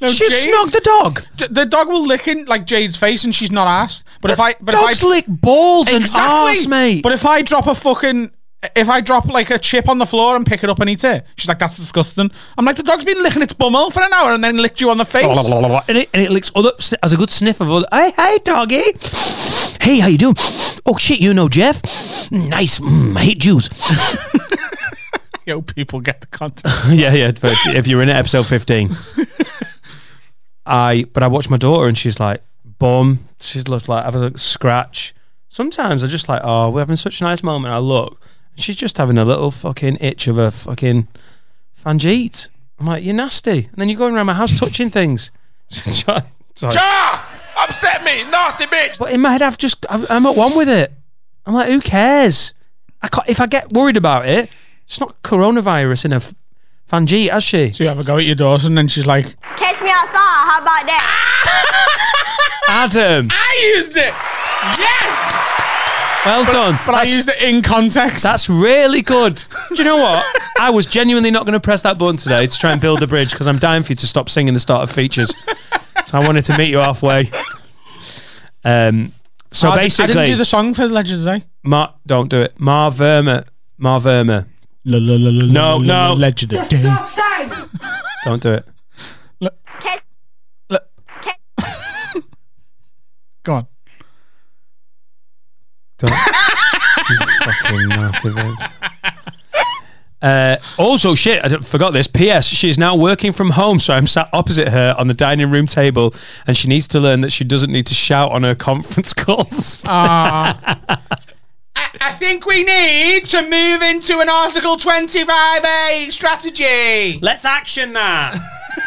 No, 0.00 0.08
she 0.08 0.26
Jade- 0.30 0.48
snogged 0.48 0.72
the 0.72 0.80
dog. 0.80 1.22
D- 1.36 1.48
the 1.50 1.66
dog 1.66 1.88
will 1.88 2.06
lick 2.06 2.26
in 2.28 2.46
like 2.46 2.64
Jade's 2.64 2.96
face 2.96 3.24
and 3.24 3.34
she's 3.34 3.52
not 3.52 3.68
asked. 3.68 4.04
But 4.22 4.30
if 4.30 4.40
I, 4.40 4.54
but 4.58 4.72
Dogs 4.72 5.00
if 5.00 5.04
I 5.04 5.08
lick 5.08 5.26
balls 5.28 5.92
and 5.92 6.06
arse, 6.16 6.66
mate. 6.66 7.02
But 7.02 7.12
if 7.12 7.26
I 7.26 7.42
drop 7.42 7.66
a 7.66 7.74
fucking, 7.74 8.30
if 8.74 8.88
I 8.88 9.00
drop 9.00 9.26
like 9.26 9.50
a 9.50 9.58
chip 9.58 9.88
on 9.88 9.98
the 9.98 10.06
floor 10.06 10.34
and 10.34 10.44
pick 10.44 10.64
it 10.64 10.70
up 10.70 10.80
and 10.80 10.90
eat 10.90 11.04
it, 11.04 11.24
she's 11.36 11.48
like, 11.48 11.58
"That's 11.58 11.76
disgusting." 11.76 12.30
I'm 12.56 12.64
like, 12.64 12.76
"The 12.76 12.82
dog's 12.82 13.04
been 13.04 13.22
licking 13.22 13.42
its 13.42 13.52
bumhole 13.52 13.92
for 13.92 14.02
an 14.02 14.12
hour 14.12 14.32
and 14.32 14.42
then 14.42 14.56
licked 14.56 14.80
you 14.80 14.90
on 14.90 14.98
the 14.98 15.04
face." 15.04 15.24
and 15.24 15.98
it, 15.98 16.08
and 16.12 16.22
it 16.22 16.30
licks 16.30 16.50
other 16.54 16.72
as 17.02 17.12
a 17.12 17.16
good 17.16 17.30
sniff 17.30 17.60
of 17.60 17.70
other. 17.70 17.86
Hey, 17.92 18.12
hey, 18.16 18.38
doggy. 18.42 18.82
Hey, 19.80 20.00
how 20.00 20.08
you 20.08 20.18
doing? 20.18 20.34
Oh 20.86 20.96
shit, 20.98 21.20
you 21.20 21.34
know 21.34 21.48
Jeff. 21.48 21.80
Nice. 22.32 22.80
Mm, 22.80 23.16
I 23.16 23.20
hate 23.20 23.38
Jews. 23.38 23.68
Yo, 25.46 25.62
people 25.62 26.00
get 26.00 26.20
the 26.20 26.26
content. 26.26 26.74
yeah, 26.90 27.12
yeah. 27.14 27.32
But 27.40 27.56
if 27.66 27.86
you're 27.86 28.02
in 28.02 28.08
it, 28.08 28.16
episode 28.16 28.46
15, 28.46 28.90
I 30.66 31.06
but 31.12 31.22
I 31.22 31.26
watched 31.28 31.50
my 31.50 31.56
daughter 31.56 31.88
and 31.88 31.96
she's 31.96 32.20
like, 32.20 32.42
bum. 32.78 33.20
She's 33.40 33.68
looks 33.68 33.88
like 33.88 34.04
I 34.04 34.10
have 34.10 34.14
a 34.14 34.36
scratch. 34.36 35.14
Sometimes 35.48 36.04
I 36.04 36.06
just 36.06 36.28
like, 36.28 36.42
oh, 36.44 36.70
we're 36.70 36.80
having 36.80 36.96
such 36.96 37.20
a 37.20 37.24
nice 37.24 37.42
moment. 37.42 37.72
I 37.72 37.78
look, 37.78 38.20
she's 38.58 38.76
just 38.76 38.98
having 38.98 39.18
a 39.18 39.24
little 39.24 39.50
fucking 39.50 39.98
itch 40.00 40.28
of 40.28 40.38
a 40.38 40.50
fucking 40.50 41.08
fanjeet. 41.82 42.48
I'm 42.78 42.86
like, 42.86 43.04
you're 43.04 43.14
nasty. 43.14 43.66
And 43.66 43.76
then 43.76 43.88
you're 43.88 43.98
going 43.98 44.14
around 44.14 44.26
my 44.26 44.34
house 44.34 44.58
touching 44.58 44.90
things. 44.90 45.30
Sorry. 45.68 46.22
Ja! 46.62 47.20
Upset 47.58 48.04
me, 48.04 48.22
nasty 48.30 48.64
bitch. 48.64 48.98
But 48.98 49.12
in 49.12 49.20
my 49.20 49.32
head, 49.32 49.42
I've 49.42 49.58
just 49.58 49.84
I've, 49.90 50.08
I'm 50.10 50.26
at 50.26 50.36
one 50.36 50.56
with 50.56 50.68
it. 50.68 50.92
I'm 51.44 51.54
like, 51.54 51.68
who 51.68 51.80
cares? 51.80 52.54
I 53.02 53.08
can't, 53.08 53.28
if 53.28 53.40
I 53.40 53.46
get 53.46 53.72
worried 53.72 53.96
about 53.96 54.28
it, 54.28 54.50
it's 54.84 55.00
not 55.00 55.20
coronavirus 55.22 56.04
in 56.06 56.12
a 56.12 56.16
f- 56.16 56.34
fanjeet, 56.90 57.30
has 57.30 57.42
she? 57.44 57.72
So 57.72 57.84
you 57.84 57.88
have 57.88 57.98
a 57.98 58.04
go 58.04 58.16
at 58.18 58.24
your 58.24 58.34
daughter 58.34 58.66
and 58.66 58.76
then 58.78 58.88
she's 58.88 59.06
like, 59.06 59.40
Catch 59.56 59.80
me 59.82 59.90
outside. 59.90 60.14
How 60.14 60.62
about 60.62 60.86
that? 60.86 62.04
Adam, 62.68 63.28
"I 63.30 63.72
used 63.76 63.96
it." 63.96 64.12
Yes, 64.78 65.57
well 66.24 66.44
done. 66.50 66.78
but 66.86 66.94
I 66.94 67.02
used 67.04 67.28
it 67.28 67.40
in 67.42 67.62
context. 67.62 68.22
That's 68.22 68.48
really 68.48 69.02
good. 69.02 69.44
Do 69.70 69.74
you 69.76 69.84
know 69.84 69.96
what? 69.96 70.24
I 70.60 70.70
was 70.70 70.86
genuinely 70.86 71.30
not 71.30 71.44
going 71.46 71.54
to 71.54 71.60
press 71.60 71.82
that 71.82 71.98
button 71.98 72.16
today 72.16 72.46
to 72.46 72.58
try 72.58 72.72
and 72.72 72.80
build 72.80 73.02
a 73.02 73.06
bridge 73.06 73.30
because 73.30 73.46
I'm 73.46 73.58
dying 73.58 73.82
for 73.82 73.92
you 73.92 73.96
to 73.96 74.06
stop 74.06 74.28
singing 74.28 74.54
the 74.54 74.60
start 74.60 74.82
of 74.82 74.90
features. 74.90 75.32
So 76.04 76.18
I 76.18 76.26
wanted 76.26 76.44
to 76.46 76.58
meet 76.58 76.70
you 76.70 76.78
halfway. 76.78 77.30
Um, 78.64 79.12
so 79.50 79.68
Oh, 79.68 79.72
I 79.72 79.74
did- 79.76 79.82
basically, 79.84 80.04
I 80.04 80.06
didn't 80.14 80.26
do 80.30 80.36
the 80.36 80.44
song 80.44 80.74
for 80.74 80.86
the 80.88 80.94
Legend 80.94 81.24
today. 81.24 81.44
Mar- 81.64 81.94
don't 82.06 82.28
do 82.28 82.40
it. 82.42 82.58
Mar 82.60 82.90
Verma. 82.90 83.44
Mar 83.78 84.00
Verma. 84.00 84.46
No, 84.84 84.98
No, 84.98 85.78
no. 85.78 86.14
Legend 86.14 86.52
of 86.54 86.68
Disgusting! 86.68 87.68
Don't 88.24 88.42
do 88.42 88.52
it. 88.54 88.66
Catch, 89.80 90.02
Look. 90.70 90.84
Go 93.44 93.54
on. 93.54 93.66
Don't. 95.98 96.10
you 97.10 97.18
fucking 97.44 97.88
nasty 97.88 98.28
bitch. 98.30 98.72
Uh, 100.20 100.56
also, 100.78 101.14
shit, 101.14 101.44
I 101.44 101.58
forgot 101.58 101.92
this. 101.92 102.06
P.S. 102.08 102.46
She 102.46 102.68
is 102.68 102.78
now 102.78 102.96
working 102.96 103.32
from 103.32 103.50
home, 103.50 103.78
so 103.78 103.94
I'm 103.94 104.06
sat 104.06 104.28
opposite 104.32 104.68
her 104.68 104.94
on 104.98 105.06
the 105.06 105.14
dining 105.14 105.50
room 105.50 105.66
table, 105.66 106.12
and 106.46 106.56
she 106.56 106.66
needs 106.68 106.88
to 106.88 107.00
learn 107.00 107.20
that 107.20 107.30
she 107.30 107.44
doesn't 107.44 107.70
need 107.70 107.86
to 107.86 107.94
shout 107.94 108.32
on 108.32 108.42
her 108.42 108.54
conference 108.56 109.14
calls. 109.14 109.82
I, 109.84 110.78
I 112.00 112.12
think 112.12 112.46
we 112.46 112.64
need 112.64 113.26
to 113.26 113.42
move 113.42 113.82
into 113.82 114.18
an 114.18 114.28
Article 114.28 114.76
25A 114.76 116.10
strategy. 116.10 117.20
Let's 117.20 117.44
action 117.44 117.92
that. 117.92 118.38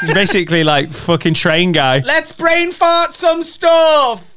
He's 0.02 0.14
basically 0.14 0.64
like 0.64 0.92
fucking 0.92 1.34
train 1.34 1.72
guy. 1.72 2.00
Let's 2.00 2.34
brain 2.34 2.72
fart 2.72 3.14
some 3.14 3.44
stuff. 3.44 4.31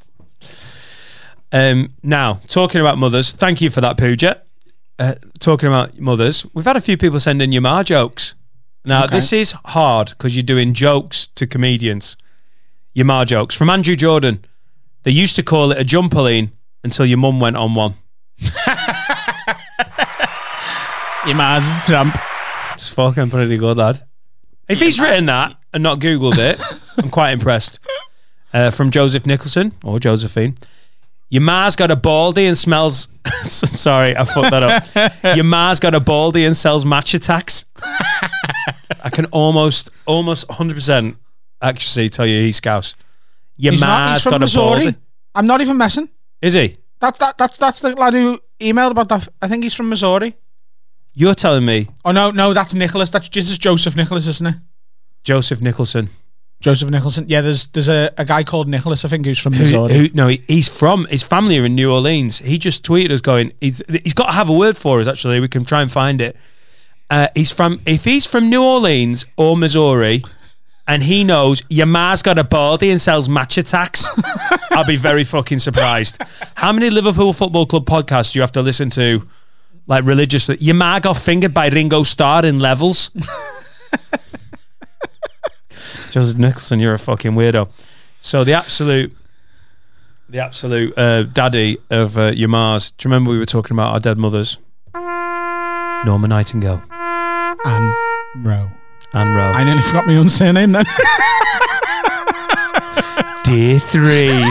Um, 1.55 1.95
now, 2.03 2.41
talking 2.49 2.81
about 2.81 2.99
mothers, 2.99 3.33
thank 3.33 3.61
you 3.61 3.71
for 3.71 3.81
that, 3.81 3.97
Pooja. 3.97 4.43
Uh, 4.99 5.15
talking 5.39 5.69
about 5.69 5.99
mothers, 5.99 6.45
we've 6.53 6.65
had 6.65 6.77
a 6.77 6.81
few 6.81 6.97
people 6.97 7.21
send 7.21 7.41
in 7.41 7.51
Yamar 7.53 7.85
jokes. 7.85 8.35
Now, 8.85 9.05
Okay. 9.05 9.15
this 9.17 9.33
is 9.33 9.53
hard 9.65 10.11
because 10.11 10.35
you're 10.37 10.43
doing 10.43 10.75
jokes 10.75 11.29
to 11.37 11.47
comedians. 11.47 12.17
Yamar 12.97 13.25
jokes 13.27 13.55
from 13.55 13.71
Andrew 13.71 13.95
Jordan. 13.97 14.45
They 15.05 15.13
used 15.13 15.37
to 15.37 15.43
call 15.45 15.71
it 15.73 15.79
a 15.79 15.85
jumperline 15.85 16.51
until 16.83 17.07
your 17.07 17.19
mum 17.19 17.39
went 17.41 17.57
on 17.57 17.75
one. 17.75 17.95
You 21.27 21.35
might 21.35 21.63
Trump. 21.87 22.19
It's 22.75 22.91
fucking 22.93 23.31
pretty 23.31 23.57
good, 23.57 23.79
lad. 23.79 24.03
If 24.69 24.79
he's 24.81 25.01
written 25.01 25.25
that 25.27 25.57
and 25.73 25.83
not 25.83 25.99
Googled 25.99 26.37
it, 26.37 26.61
I'm 26.99 27.09
quite 27.09 27.31
impressed. 27.31 27.79
Uh, 28.53 28.71
from 28.71 28.91
Joseph 28.91 29.25
Nicholson 29.25 29.73
or 29.83 29.99
Josephine. 29.99 30.55
Your 31.35 31.41
ma's 31.43 31.75
got 31.75 31.91
a 31.91 31.97
baldy 31.97 32.47
and 32.47 32.57
smells. 32.57 33.09
Sorry, 33.43 34.17
I 34.17 34.25
fucked 34.25 34.53
that 34.53 34.63
up. 34.63 35.25
Your 35.37 35.43
ma's 35.43 35.81
got 35.81 35.93
a 35.93 35.99
baldy 35.99 36.45
and 36.45 36.57
sells 36.57 36.85
Match 36.85 37.11
Attax. 37.13 37.65
I 39.03 39.11
can 39.11 39.25
almost, 39.27 39.91
almost 40.07 40.47
100%. 40.47 41.17
accuracy 41.61 42.09
tell 42.09 42.25
you 42.25 42.43
he's 42.45 42.59
Scouse. 42.59 42.95
Your 43.57 43.73
He's 43.73 43.81
not. 43.81 44.13
ma's 44.13 44.23
from 44.23 44.31
got 44.31 44.37
a 44.37 44.39
Missouri. 44.43 44.85
baldy. 44.85 44.97
I'm 45.35 45.47
not 45.49 45.61
even 45.61 45.77
messing. 45.77 46.09
Is 46.41 46.55
he? 46.55 46.77
That, 47.01 47.19
that 47.19 47.37
that's 47.37 47.57
that's 47.57 47.81
the 47.81 47.97
lad 47.97 48.15
who 48.15 48.39
emailed 48.61 48.93
about 48.93 49.09
that. 49.09 49.27
I 49.43 49.49
think 49.49 49.65
he's 49.65 49.75
from 49.75 49.89
Missouri. 49.89 50.37
You're 51.15 51.35
telling 51.35 51.65
me 51.67 51.89
Oh 52.05 52.13
no, 52.13 52.31
no, 52.31 52.55
that's 52.55 52.75
Nicholas. 52.75 53.11
That's 53.11 53.29
is 53.37 53.59
Joseph 53.59 53.97
Nicholas, 53.97 54.29
isn't 54.29 54.47
it? 54.47 54.55
Joseph 55.25 55.61
Nicholson? 55.61 56.11
Joseph 56.65 56.89
Nicholson. 56.89 57.27
Yeah, 57.29 57.43
there's 57.43 57.67
there's 57.69 57.89
a, 57.91 58.11
a 58.17 58.25
guy 58.25 58.43
called 58.43 58.69
Nicholas, 58.69 59.05
I 59.05 59.09
think, 59.09 59.27
who's 59.27 59.39
from 59.39 59.53
Who, 59.53 59.65
Missouri. 59.65 59.93
who, 59.93 60.09
no, 60.15 60.29
he, 60.29 60.43
he's 60.49 60.67
from 60.67 61.05
his 61.11 61.23
family 61.23 61.59
are 61.59 61.65
in 61.67 61.75
New 61.75 61.93
Orleans. 61.93 62.39
He 62.39 62.57
just 62.57 62.83
tweeted 62.83 63.11
us 63.11 63.21
going, 63.21 63.53
he's, 63.61 63.83
he's 64.03 64.15
got 64.15 64.29
to 64.29 64.33
have 64.33 64.49
a 64.49 64.53
word 64.55 64.75
for 64.75 64.99
us. 64.99 65.07
Actually, 65.07 65.41
we 65.41 65.49
can 65.49 65.67
try 65.67 65.83
and 65.83 65.93
find 65.93 66.23
it. 66.23 66.37
Uh, 67.11 67.29
he's 67.35 67.53
from 67.53 67.83
if 67.85 68.05
he's 68.05 68.27
from 68.27 68.49
New 68.49 68.63
Orleans 68.63 69.27
or 69.37 69.59
Missouri, 69.59 70.23
and 70.89 71.03
he 71.03 71.23
knows 71.23 71.63
your 71.69 71.85
ma's 71.85 72.23
got 72.23 72.39
a 72.39 72.45
baldy 72.45 72.91
and 72.91 72.99
sells 72.99 73.29
Match 73.29 73.57
Attax. 73.57 74.07
I'll 74.71 74.87
be 74.87 74.97
very 74.97 75.25
fucking 75.25 75.59
surprised. 75.59 76.19
How 76.55 76.73
many 76.73 76.89
Liverpool 76.89 77.35
Football 77.35 77.67
Club 77.67 77.85
podcasts 77.85 78.33
do 78.33 78.39
you 78.39 78.41
have 78.41 78.53
to 78.53 78.63
listen 78.63 78.89
to, 78.91 79.29
like 79.87 80.07
religiously? 80.07 80.57
Your 80.61 80.77
ma 80.77 80.99
got 80.99 81.19
fingered 81.19 81.53
by 81.53 81.69
Ringo 81.69 82.05
Starr 82.05 82.47
in 82.47 82.59
levels. 82.59 83.11
Joseph 86.15 86.39
Nicholson, 86.39 86.79
you're 86.79 86.95
a 86.95 86.99
fucking 86.99 87.33
weirdo. 87.33 87.69
So 88.21 88.45
the 88.45 88.53
absolute, 88.53 89.13
the 90.29 90.39
absolute 90.39 90.97
uh, 90.97 91.25
daddy 91.25 91.79
of 91.91 92.17
uh, 92.17 92.27
your 92.27 92.49
Mars. 92.49 92.93
Do 92.93 93.09
you 93.09 93.11
remember 93.11 93.33
we 93.33 93.39
were 93.39 93.45
talking 93.45 93.75
about 93.75 93.93
our 93.93 93.99
dead 93.99 94.17
mothers? 94.17 94.59
Norma 94.95 96.29
Nightingale, 96.29 96.81
Anne 97.65 97.93
Rowe. 98.37 98.71
Anne 99.13 99.35
Rowe. 99.35 99.51
I 99.55 99.65
nearly 99.65 99.83
forgot 99.83 100.07
my 100.07 100.15
own 100.15 100.29
surname 100.29 100.71
then. 100.71 100.85
Day 103.43 103.81
three. 103.81 104.31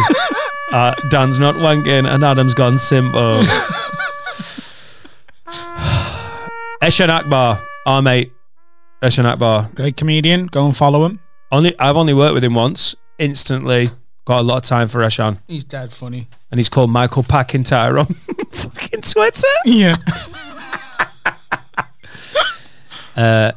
uh, 0.73 0.93
Dan's 1.11 1.39
not 1.39 1.55
wanking 1.55 2.05
and 2.05 2.25
Adam's 2.25 2.55
gone 2.55 2.77
simple. 2.77 3.43
Eshaan 6.81 7.07
Akbar, 7.07 7.65
our 7.85 8.01
mate. 8.01 8.33
Eshaan 9.01 9.23
Akbar. 9.23 9.69
Great 9.75 9.95
comedian. 9.95 10.47
Go 10.47 10.65
and 10.65 10.75
follow 10.75 11.05
him. 11.05 11.21
Only 11.53 11.77
I've 11.79 11.95
only 11.95 12.13
worked 12.13 12.33
with 12.33 12.43
him 12.43 12.55
once. 12.55 12.95
Instantly 13.19 13.87
got 14.25 14.39
a 14.39 14.43
lot 14.43 14.57
of 14.57 14.63
time 14.63 14.87
for 14.87 14.99
Eshaan, 15.01 15.39
He's 15.47 15.63
dead 15.63 15.91
funny. 15.93 16.27
and 16.49 16.59
he's 16.59 16.67
called 16.69 16.89
Michael 16.89 17.23
Packintyre 17.23 17.99
on 17.99 18.05
fucking 18.51 19.01
Twitter. 19.01 19.47
Yeah. 19.65 19.93
Uh, 23.15 23.51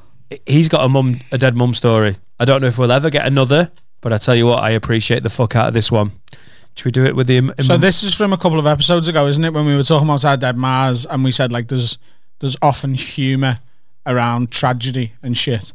he's 0.44 0.68
got 0.68 0.84
a 0.84 0.88
mum, 0.88 1.18
a 1.32 1.38
dead 1.38 1.56
mum 1.56 1.72
story. 1.72 2.14
I 2.38 2.44
don't 2.44 2.60
know 2.60 2.66
if 2.66 2.76
we'll 2.76 2.92
ever 2.92 3.08
get 3.08 3.26
another, 3.26 3.70
but 4.02 4.12
I 4.12 4.18
tell 4.18 4.34
you 4.34 4.44
what, 4.46 4.62
I 4.62 4.70
appreciate 4.70 5.22
the 5.22 5.30
fuck 5.30 5.56
out 5.56 5.68
of 5.68 5.72
this 5.72 5.90
one. 5.90 6.12
Should 6.74 6.84
we 6.84 6.90
do 6.90 7.04
it 7.06 7.16
with 7.16 7.26
the? 7.26 7.38
Im- 7.38 7.54
So 7.62 7.74
im- 7.76 7.80
this 7.80 8.02
is 8.02 8.14
from 8.14 8.34
a 8.34 8.36
couple 8.36 8.58
of 8.58 8.66
episodes 8.66 9.08
ago, 9.08 9.26
isn't 9.28 9.42
it? 9.42 9.54
When 9.54 9.64
we 9.64 9.74
were 9.74 9.82
talking 9.82 10.06
about 10.06 10.26
our 10.26 10.36
dead 10.36 10.58
Mars, 10.58 11.06
and 11.06 11.24
we 11.24 11.32
said 11.32 11.52
like 11.52 11.68
there's 11.68 11.96
there's 12.40 12.54
often 12.60 12.92
humour 12.92 13.60
around 14.04 14.50
tragedy 14.50 15.12
and 15.22 15.38
shit. 15.38 15.72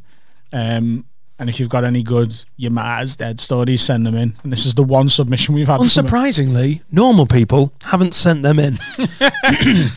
Um, 0.52 1.04
and 1.38 1.48
if 1.48 1.58
you've 1.58 1.68
got 1.68 1.84
any 1.84 2.02
good 2.02 2.44
your 2.56 2.70
Mars 2.70 3.16
dead 3.16 3.40
stories, 3.40 3.82
send 3.82 4.06
them 4.06 4.16
in. 4.16 4.36
And 4.42 4.52
this 4.52 4.66
is 4.66 4.74
the 4.74 4.82
one 4.82 5.08
submission 5.08 5.54
we've 5.54 5.68
had. 5.68 5.80
Unsurprisingly, 5.80 6.82
normal 6.90 7.26
people 7.26 7.72
haven't 7.84 8.14
sent 8.14 8.42
them 8.42 8.58
in. 8.58 8.78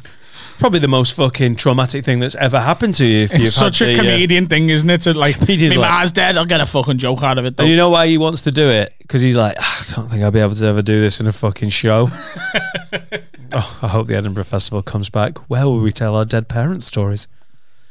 Probably 0.57 0.79
the 0.79 0.87
most 0.87 1.13
fucking 1.15 1.57
traumatic 1.57 2.05
thing 2.05 2.19
that's 2.19 2.35
ever 2.35 2.59
happened 2.59 2.95
to 2.95 3.05
you. 3.05 3.23
If 3.25 3.33
you've 3.33 3.41
It's 3.41 3.53
such 3.53 3.81
a 3.81 3.85
the, 3.85 3.93
uh, 3.93 3.97
comedian 3.97 4.47
thing, 4.47 4.69
isn't 4.69 4.89
it? 4.89 5.01
To 5.01 5.13
like, 5.13 5.39
my 5.41 5.55
like- 5.55 5.77
Mars 5.77 6.11
dead, 6.13 6.37
I'll 6.37 6.45
get 6.45 6.61
a 6.61 6.65
fucking 6.65 6.97
joke 6.97 7.23
out 7.23 7.37
of 7.37 7.45
it. 7.45 7.57
Though. 7.57 7.63
and 7.63 7.71
you 7.71 7.75
know 7.75 7.89
why 7.89 8.07
he 8.07 8.17
wants 8.17 8.41
to 8.43 8.51
do 8.51 8.69
it? 8.69 8.93
Because 8.99 9.21
he's 9.21 9.35
like, 9.35 9.57
"Ah, 9.59 9.85
I 9.89 9.95
don't 9.95 10.09
think 10.09 10.23
I'll 10.23 10.31
be 10.31 10.39
able 10.39 10.55
to 10.55 10.65
ever 10.65 10.81
do 10.81 11.01
this 11.01 11.19
in 11.19 11.27
a 11.27 11.33
fucking 11.33 11.69
show. 11.69 12.09
oh, 13.53 13.79
I 13.81 13.87
hope 13.87 14.07
the 14.07 14.15
Edinburgh 14.15 14.45
Festival 14.45 14.81
comes 14.81 15.09
back. 15.09 15.37
Where 15.49 15.65
will 15.65 15.81
we 15.81 15.91
tell 15.91 16.15
our 16.15 16.25
dead 16.25 16.47
parents' 16.47 16.85
stories? 16.85 17.27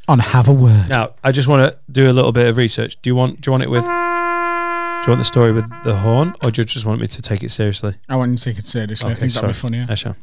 On 0.07 0.19
have 0.19 0.47
a 0.47 0.53
word. 0.53 0.89
Now, 0.89 1.13
I 1.23 1.31
just 1.31 1.47
want 1.47 1.67
to 1.71 1.77
do 1.91 2.09
a 2.09 2.13
little 2.13 2.31
bit 2.31 2.47
of 2.47 2.57
research. 2.57 3.01
Do 3.01 3.09
you 3.09 3.15
want? 3.15 3.41
Do 3.41 3.47
you 3.49 3.51
want 3.51 3.63
it 3.63 3.69
with? 3.71 3.83
Do 3.83 3.89
you 3.89 5.11
want 5.11 5.19
the 5.19 5.23
story 5.25 5.51
with 5.51 5.65
the 5.83 5.95
horn, 5.95 6.33
or 6.43 6.51
do 6.51 6.61
you 6.61 6.65
just 6.65 6.85
want 6.85 7.01
me 7.01 7.07
to 7.07 7.21
take 7.21 7.43
it 7.43 7.49
seriously? 7.51 7.95
I 8.09 8.15
want 8.15 8.31
you 8.31 8.37
to 8.37 8.43
take 8.43 8.59
it 8.59 8.67
seriously. 8.67 9.07
I 9.09 9.11
Okay, 9.13 9.19
think 9.21 9.33
that'd 9.33 9.49
be 9.49 9.53
sorry. 9.53 9.71
funnier. 9.71 9.87
Esha. 9.87 10.15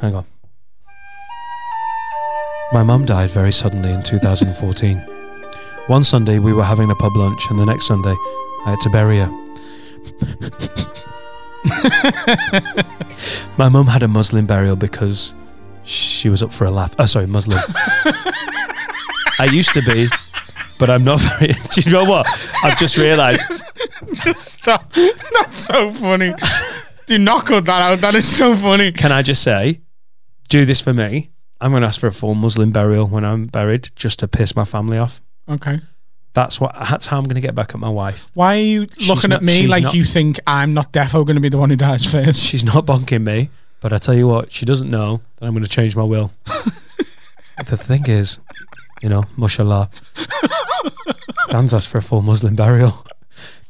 Hang 0.00 0.14
on. 0.14 0.24
My 2.72 2.82
mum 2.82 3.04
died 3.06 3.30
very 3.30 3.52
suddenly 3.52 3.90
in 3.92 4.02
2014. 4.02 4.98
One 5.86 6.04
Sunday 6.04 6.38
we 6.38 6.52
were 6.52 6.64
having 6.64 6.90
a 6.90 6.94
pub 6.94 7.16
lunch, 7.16 7.48
and 7.50 7.58
the 7.58 7.64
next 7.66 7.86
Sunday 7.86 8.14
I 8.66 8.70
had 8.70 8.80
to 8.80 8.90
bury 8.90 9.18
her. 9.18 9.30
My 13.58 13.68
mum 13.68 13.86
had 13.86 14.02
a 14.02 14.08
Muslim 14.08 14.46
burial 14.46 14.76
because 14.76 15.34
she 15.88 16.28
was 16.28 16.42
up 16.42 16.52
for 16.52 16.64
a 16.64 16.70
laugh. 16.70 16.94
Oh, 16.98 17.06
sorry, 17.06 17.26
Muslim. 17.26 17.58
I 19.40 19.48
used 19.50 19.72
to 19.74 19.82
be, 19.82 20.08
but 20.78 20.90
I'm 20.90 21.04
not 21.04 21.20
very. 21.20 21.52
Do 21.72 21.80
you 21.80 21.90
know 21.92 22.04
what? 22.04 22.26
I've 22.62 22.78
just 22.78 22.96
realised. 22.96 23.44
Just 24.14 24.60
Stop. 24.60 24.92
That's 24.92 25.56
so 25.56 25.90
funny. 25.92 26.34
Do 27.06 27.18
not 27.18 27.46
cut 27.46 27.64
that 27.66 27.80
out. 27.80 28.00
That 28.00 28.14
is 28.14 28.26
so 28.26 28.54
funny. 28.54 28.92
Can 28.92 29.12
I 29.12 29.22
just 29.22 29.42
say, 29.42 29.80
do 30.48 30.64
this 30.64 30.80
for 30.80 30.92
me? 30.92 31.30
I'm 31.60 31.70
going 31.72 31.82
to 31.82 31.88
ask 31.88 32.00
for 32.00 32.06
a 32.08 32.12
full 32.12 32.34
Muslim 32.34 32.70
burial 32.70 33.06
when 33.06 33.24
I'm 33.24 33.46
buried, 33.46 33.88
just 33.96 34.18
to 34.20 34.28
piss 34.28 34.54
my 34.54 34.64
family 34.64 34.98
off. 34.98 35.20
Okay. 35.48 35.80
That's 36.34 36.60
what. 36.60 36.74
That's 36.74 37.06
how 37.06 37.18
I'm 37.18 37.24
going 37.24 37.36
to 37.36 37.40
get 37.40 37.54
back 37.54 37.74
at 37.74 37.80
my 37.80 37.88
wife. 37.88 38.30
Why 38.34 38.56
are 38.56 38.60
you 38.60 38.86
She's 38.98 39.08
looking 39.08 39.30
not- 39.30 39.36
at 39.36 39.42
me 39.42 39.66
like 39.66 39.84
not- 39.84 39.94
you 39.94 40.04
think 40.04 40.38
I'm 40.46 40.74
not 40.74 40.92
defo 40.92 41.24
going 41.24 41.36
to 41.36 41.40
be 41.40 41.48
the 41.48 41.58
one 41.58 41.70
who 41.70 41.76
dies 41.76 42.04
first? 42.10 42.40
She's 42.42 42.64
not 42.64 42.86
bonking 42.86 43.24
me, 43.24 43.50
but 43.80 43.92
I 43.92 43.98
tell 43.98 44.14
you 44.14 44.28
what, 44.28 44.52
she 44.52 44.64
doesn't 44.64 44.90
know 44.90 45.20
that 45.36 45.46
I'm 45.46 45.52
going 45.52 45.64
to 45.64 45.70
change 45.70 45.94
my 45.96 46.02
will. 46.02 46.32
the 47.66 47.76
thing 47.76 48.06
is, 48.08 48.38
you 49.02 49.08
know, 49.08 49.24
mashallah, 49.36 49.90
Dan's 51.50 51.72
asked 51.72 51.88
for 51.88 51.98
a 51.98 52.02
full 52.02 52.22
Muslim 52.22 52.54
burial. 52.54 53.04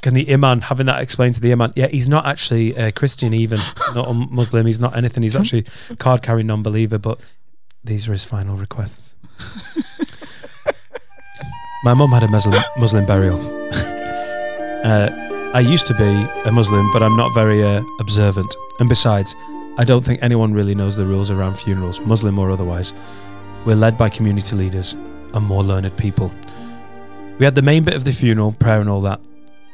Can 0.03 0.15
the 0.15 0.33
imam 0.33 0.61
having 0.61 0.87
that 0.87 1.03
explained 1.03 1.35
to 1.35 1.41
the 1.41 1.51
imam? 1.53 1.73
Yeah, 1.75 1.89
he's 1.89 2.09
not 2.09 2.25
actually 2.25 2.75
a 2.77 2.93
Christian, 2.93 3.35
even 3.35 3.59
not 3.95 4.09
a 4.09 4.15
Muslim. 4.15 4.67
He's 4.67 4.79
not 4.79 4.97
anything. 4.97 5.25
He's 5.25 5.35
actually 5.35 5.67
card 5.99 6.23
carrying 6.23 6.47
non-believer. 6.47 6.99
But 6.99 7.21
these 7.83 8.09
are 8.09 8.13
his 8.13 8.25
final 8.25 8.57
requests. 8.57 9.17
My 11.85 11.95
mum 11.95 12.13
had 12.13 12.23
a 12.23 12.29
Muslim 12.29 12.63
Muslim 12.77 13.07
burial. 13.07 13.39
uh, 14.85 15.11
I 15.55 15.61
used 15.61 15.87
to 15.89 15.95
be 15.95 16.27
a 16.49 16.53
Muslim, 16.53 16.91
but 16.93 17.03
I'm 17.03 17.17
not 17.17 17.35
very 17.35 17.63
uh, 17.65 17.83
observant. 17.99 18.55
And 18.79 18.89
besides, 18.89 19.35
I 19.79 19.85
don't 19.85 20.05
think 20.05 20.21
anyone 20.23 20.53
really 20.53 20.75
knows 20.75 20.97
the 20.97 21.07
rules 21.07 21.31
around 21.31 21.57
funerals, 21.59 22.01
Muslim 22.01 22.39
or 22.39 22.51
otherwise. 22.51 22.93
We're 23.65 23.77
led 23.77 23.97
by 23.97 24.09
community 24.09 24.57
leaders 24.57 24.95
and 25.35 25.45
more 25.45 25.63
learned 25.63 25.97
people. 25.97 26.33
We 27.39 27.45
had 27.45 27.55
the 27.55 27.63
main 27.63 27.85
bit 27.85 27.95
of 27.95 28.05
the 28.05 28.13
funeral, 28.13 28.53
prayer 28.53 28.81
and 28.81 28.91
all 28.91 29.01
that, 29.03 29.21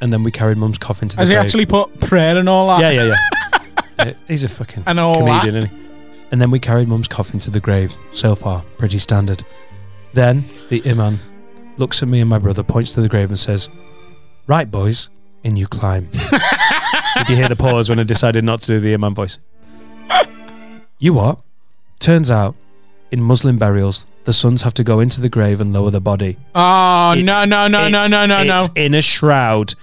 and 0.02 0.12
then 0.12 0.22
we 0.22 0.30
carried 0.30 0.58
Mum's 0.58 0.76
coffin 0.78 1.08
to 1.08 1.16
the 1.16 1.22
Has 1.22 1.28
he 1.30 1.34
grave. 1.34 1.44
actually 1.44 1.66
put 1.66 2.00
prayer 2.00 2.36
and 2.36 2.48
all 2.48 2.68
that? 2.68 2.80
Yeah, 2.80 2.90
yeah, 2.90 3.04
yeah. 3.04 3.16
Yeah, 3.98 4.04
uh, 4.10 4.12
He's 4.28 4.44
a 4.44 4.48
fucking 4.48 4.82
And 4.86 5.00
all 5.00 5.18
comedian, 5.26 5.56
isn't 5.56 5.70
he? 5.70 5.84
And 6.30 6.40
then 6.42 6.50
we 6.50 6.58
carried 6.58 6.88
Mum's 6.88 7.08
coffin 7.08 7.38
to 7.40 7.50
the 7.50 7.60
grave. 7.60 7.94
So 8.10 8.34
far, 8.34 8.62
pretty 8.76 8.98
standard. 8.98 9.42
Then 10.12 10.44
the 10.68 10.82
imam 10.88 11.18
looks 11.78 12.02
at 12.02 12.08
me 12.08 12.20
and 12.20 12.28
my 12.28 12.38
brother, 12.38 12.62
points 12.62 12.92
to 12.94 13.00
the 13.00 13.08
grave, 13.08 13.30
and 13.30 13.38
says, 13.38 13.70
"Right, 14.46 14.70
boys, 14.70 15.08
in 15.44 15.56
you 15.56 15.66
climb." 15.66 16.08
Did 17.16 17.30
you 17.30 17.36
hear 17.36 17.48
the 17.48 17.56
pause 17.56 17.88
when 17.88 17.98
I 17.98 18.02
decided 18.02 18.44
not 18.44 18.62
to 18.62 18.66
do 18.66 18.80
the 18.80 18.94
imam 18.94 19.14
voice? 19.14 19.38
You 20.98 21.12
what? 21.12 21.40
Turns 22.00 22.30
out, 22.30 22.54
in 23.10 23.22
Muslim 23.22 23.56
burials, 23.58 24.06
the 24.24 24.32
sons 24.32 24.62
have 24.62 24.74
to 24.74 24.84
go 24.84 25.00
into 25.00 25.20
the 25.20 25.28
grave 25.28 25.60
and 25.60 25.72
lower 25.72 25.90
the 25.90 26.00
body. 26.00 26.38
Oh, 26.54 27.12
It's- 27.12 27.24
no, 27.26 27.44
no, 27.44 27.68
no, 27.68 27.88
no, 27.88 28.04
it's- 28.04 28.10
no, 28.10 28.26
no, 28.26 28.42
no. 28.42 28.64
It's 28.64 28.72
in 28.74 28.94
a 28.94 29.02
shroud 29.02 29.74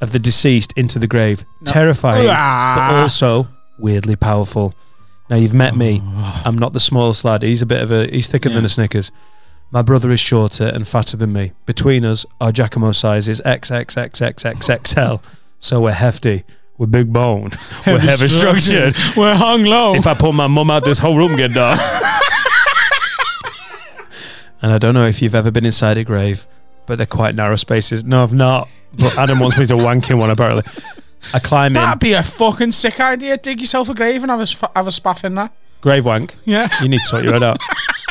of 0.00 0.12
the 0.12 0.18
deceased 0.18 0.72
into 0.76 0.98
the 0.98 1.06
grave. 1.06 1.44
Terrifying, 1.64 2.26
Ah. 2.30 2.88
but 2.90 2.96
also 3.02 3.48
weirdly 3.78 4.16
powerful. 4.16 4.74
Now 5.30 5.36
you've 5.36 5.54
met 5.54 5.76
me. 5.76 6.02
I'm 6.44 6.58
not 6.58 6.72
the 6.72 6.80
smallest 6.80 7.24
lad. 7.24 7.42
He's 7.42 7.62
a 7.62 7.66
bit 7.66 7.80
of 7.82 7.90
a. 7.90 8.06
He's 8.10 8.28
thicker 8.28 8.48
than 8.50 8.58
Yeah. 8.62 8.66
a 8.66 8.68
Snickers. 8.68 9.10
My 9.70 9.80
brother 9.82 10.10
is 10.10 10.20
shorter 10.20 10.66
and 10.66 10.86
fatter 10.86 11.16
than 11.16 11.32
me. 11.32 11.52
Between 11.66 12.04
us, 12.04 12.26
our 12.40 12.52
Giacomo 12.52 12.92
size 12.92 13.26
is 13.28 13.40
XXXXXXL. 13.44 15.20
so 15.58 15.80
we're 15.80 15.92
hefty. 15.92 16.44
We're 16.78 16.86
big 16.86 17.12
bone. 17.12 17.50
We're 17.86 18.00
heavy 18.00 18.28
structured. 18.28 18.96
We're 19.16 19.34
hung 19.36 19.64
low. 19.64 19.94
If 19.94 20.06
I 20.06 20.14
pull 20.14 20.32
my 20.32 20.48
mum 20.48 20.70
out, 20.70 20.84
this 20.84 20.98
whole 20.98 21.16
room 21.16 21.36
get 21.36 21.52
dark. 21.52 21.78
and 24.62 24.72
I 24.72 24.78
don't 24.78 24.94
know 24.94 25.04
if 25.04 25.22
you've 25.22 25.34
ever 25.36 25.50
been 25.50 25.64
inside 25.64 25.98
a 25.98 26.04
grave, 26.04 26.46
but 26.86 26.96
they're 26.96 27.06
quite 27.06 27.34
narrow 27.36 27.56
spaces. 27.56 28.04
No, 28.04 28.22
I've 28.22 28.32
not. 28.32 28.68
But 28.98 29.16
Adam 29.16 29.38
wants 29.38 29.56
me 29.58 29.66
to 29.66 29.76
wank 29.76 30.10
in 30.10 30.18
one 30.18 30.30
apparently. 30.30 30.64
I 31.32 31.38
climb 31.38 31.68
in, 31.68 31.74
That'd 31.74 32.00
be 32.00 32.12
a 32.12 32.22
fucking 32.22 32.72
sick 32.72 33.00
idea. 33.00 33.36
Dig 33.38 33.60
yourself 33.60 33.88
a 33.88 33.94
grave 33.94 34.22
and 34.22 34.30
have 34.30 34.40
a, 34.40 34.46
sp- 34.46 34.70
have 34.76 34.86
a 34.86 34.90
spaff 34.90 35.24
in 35.24 35.34
there. 35.36 35.50
grave 35.80 36.04
wank. 36.04 36.36
Yeah. 36.44 36.68
You 36.82 36.88
need 36.88 36.98
to 36.98 37.04
sort 37.04 37.24
your 37.24 37.32
head 37.34 37.42
out. 37.42 37.58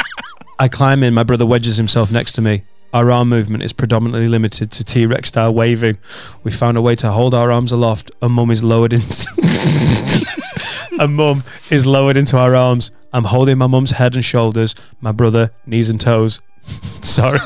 I 0.60 0.68
climb 0.68 1.04
in. 1.04 1.14
My 1.14 1.24
brother 1.24 1.46
wedges 1.46 1.78
himself 1.78 2.12
next 2.12 2.32
to 2.34 2.42
me. 2.42 2.64
Our 2.94 3.10
arm 3.10 3.30
movement 3.30 3.64
is 3.64 3.74
predominantly 3.74 4.28
limited 4.28 4.72
to 4.72 4.84
T 4.84 5.08
Rex 5.08 5.30
style 5.30 5.52
waving. 5.52 5.98
We 6.44 6.52
found 6.52 6.78
a 6.78 6.82
way 6.82 6.96
to 6.98 7.12
hold 7.12 7.34
our 7.34 7.52
arms 7.52 7.72
aloft, 7.72 8.12
and 8.22 8.32
mum 8.34 8.52
is 8.52 8.64
lowered 8.64 8.94
into. 8.94 9.28
and 11.00 11.16
mum 11.16 11.44
is 11.72 11.88
lowered 11.88 12.18
into 12.18 12.38
our 12.38 12.56
arms. 12.56 12.92
I'm 13.12 13.24
holding 13.24 13.58
my 13.58 13.66
mum's 13.66 13.92
head 13.92 14.14
and 14.14 14.24
shoulders, 14.24 14.76
my 15.02 15.12
brother, 15.12 15.50
knees 15.66 15.90
and 15.90 16.00
toes. 16.00 16.42
Sorry. 17.02 17.40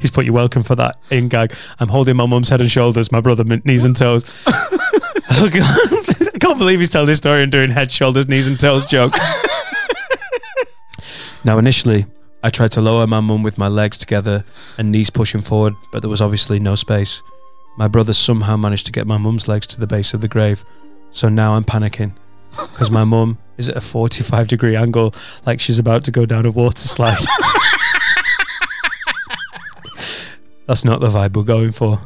He's 0.00 0.10
put 0.10 0.24
you 0.24 0.32
welcome 0.32 0.62
for 0.62 0.74
that 0.76 0.96
in 1.10 1.28
gag. 1.28 1.52
I'm 1.78 1.88
holding 1.88 2.16
my 2.16 2.24
mum's 2.24 2.48
head 2.48 2.62
and 2.62 2.70
shoulders, 2.70 3.12
my 3.12 3.20
brother, 3.20 3.44
knees 3.44 3.84
and 3.84 3.94
toes. 3.94 4.24
oh, 4.46 5.50
God. 5.52 6.30
I 6.34 6.38
can't 6.38 6.56
believe 6.56 6.78
he's 6.78 6.88
telling 6.88 7.08
this 7.08 7.18
story 7.18 7.42
and 7.42 7.52
doing 7.52 7.70
head, 7.70 7.92
shoulders, 7.92 8.26
knees 8.26 8.48
and 8.48 8.58
toes 8.58 8.86
jokes. 8.86 9.20
now, 11.44 11.58
initially, 11.58 12.06
I 12.42 12.50
tried 12.50 12.72
to 12.72 12.80
lower 12.80 13.06
my 13.06 13.20
mum 13.20 13.42
with 13.42 13.58
my 13.58 13.68
legs 13.68 13.98
together 13.98 14.44
and 14.78 14.90
knees 14.90 15.10
pushing 15.10 15.42
forward, 15.42 15.74
but 15.92 16.00
there 16.00 16.08
was 16.08 16.22
obviously 16.22 16.58
no 16.58 16.74
space. 16.74 17.22
My 17.76 17.86
brother 17.86 18.14
somehow 18.14 18.56
managed 18.56 18.86
to 18.86 18.92
get 18.92 19.06
my 19.06 19.18
mum's 19.18 19.46
legs 19.46 19.66
to 19.68 19.80
the 19.80 19.86
base 19.86 20.14
of 20.14 20.20
the 20.22 20.28
grave, 20.28 20.64
so 21.10 21.28
now 21.28 21.54
I'm 21.54 21.64
panicking 21.64 22.12
because 22.50 22.90
my 22.90 23.04
mum 23.04 23.38
is 23.56 23.68
at 23.68 23.76
a 23.76 23.80
45 23.80 24.48
degree 24.48 24.74
angle, 24.76 25.14
like 25.46 25.60
she's 25.60 25.78
about 25.78 26.04
to 26.04 26.10
go 26.10 26.26
down 26.26 26.46
a 26.46 26.50
water 26.50 26.88
slide. 26.88 27.18
That's 30.66 30.84
not 30.84 31.00
the 31.00 31.08
vibe 31.08 31.36
we're 31.36 31.42
going 31.42 31.72
for. 31.72 32.00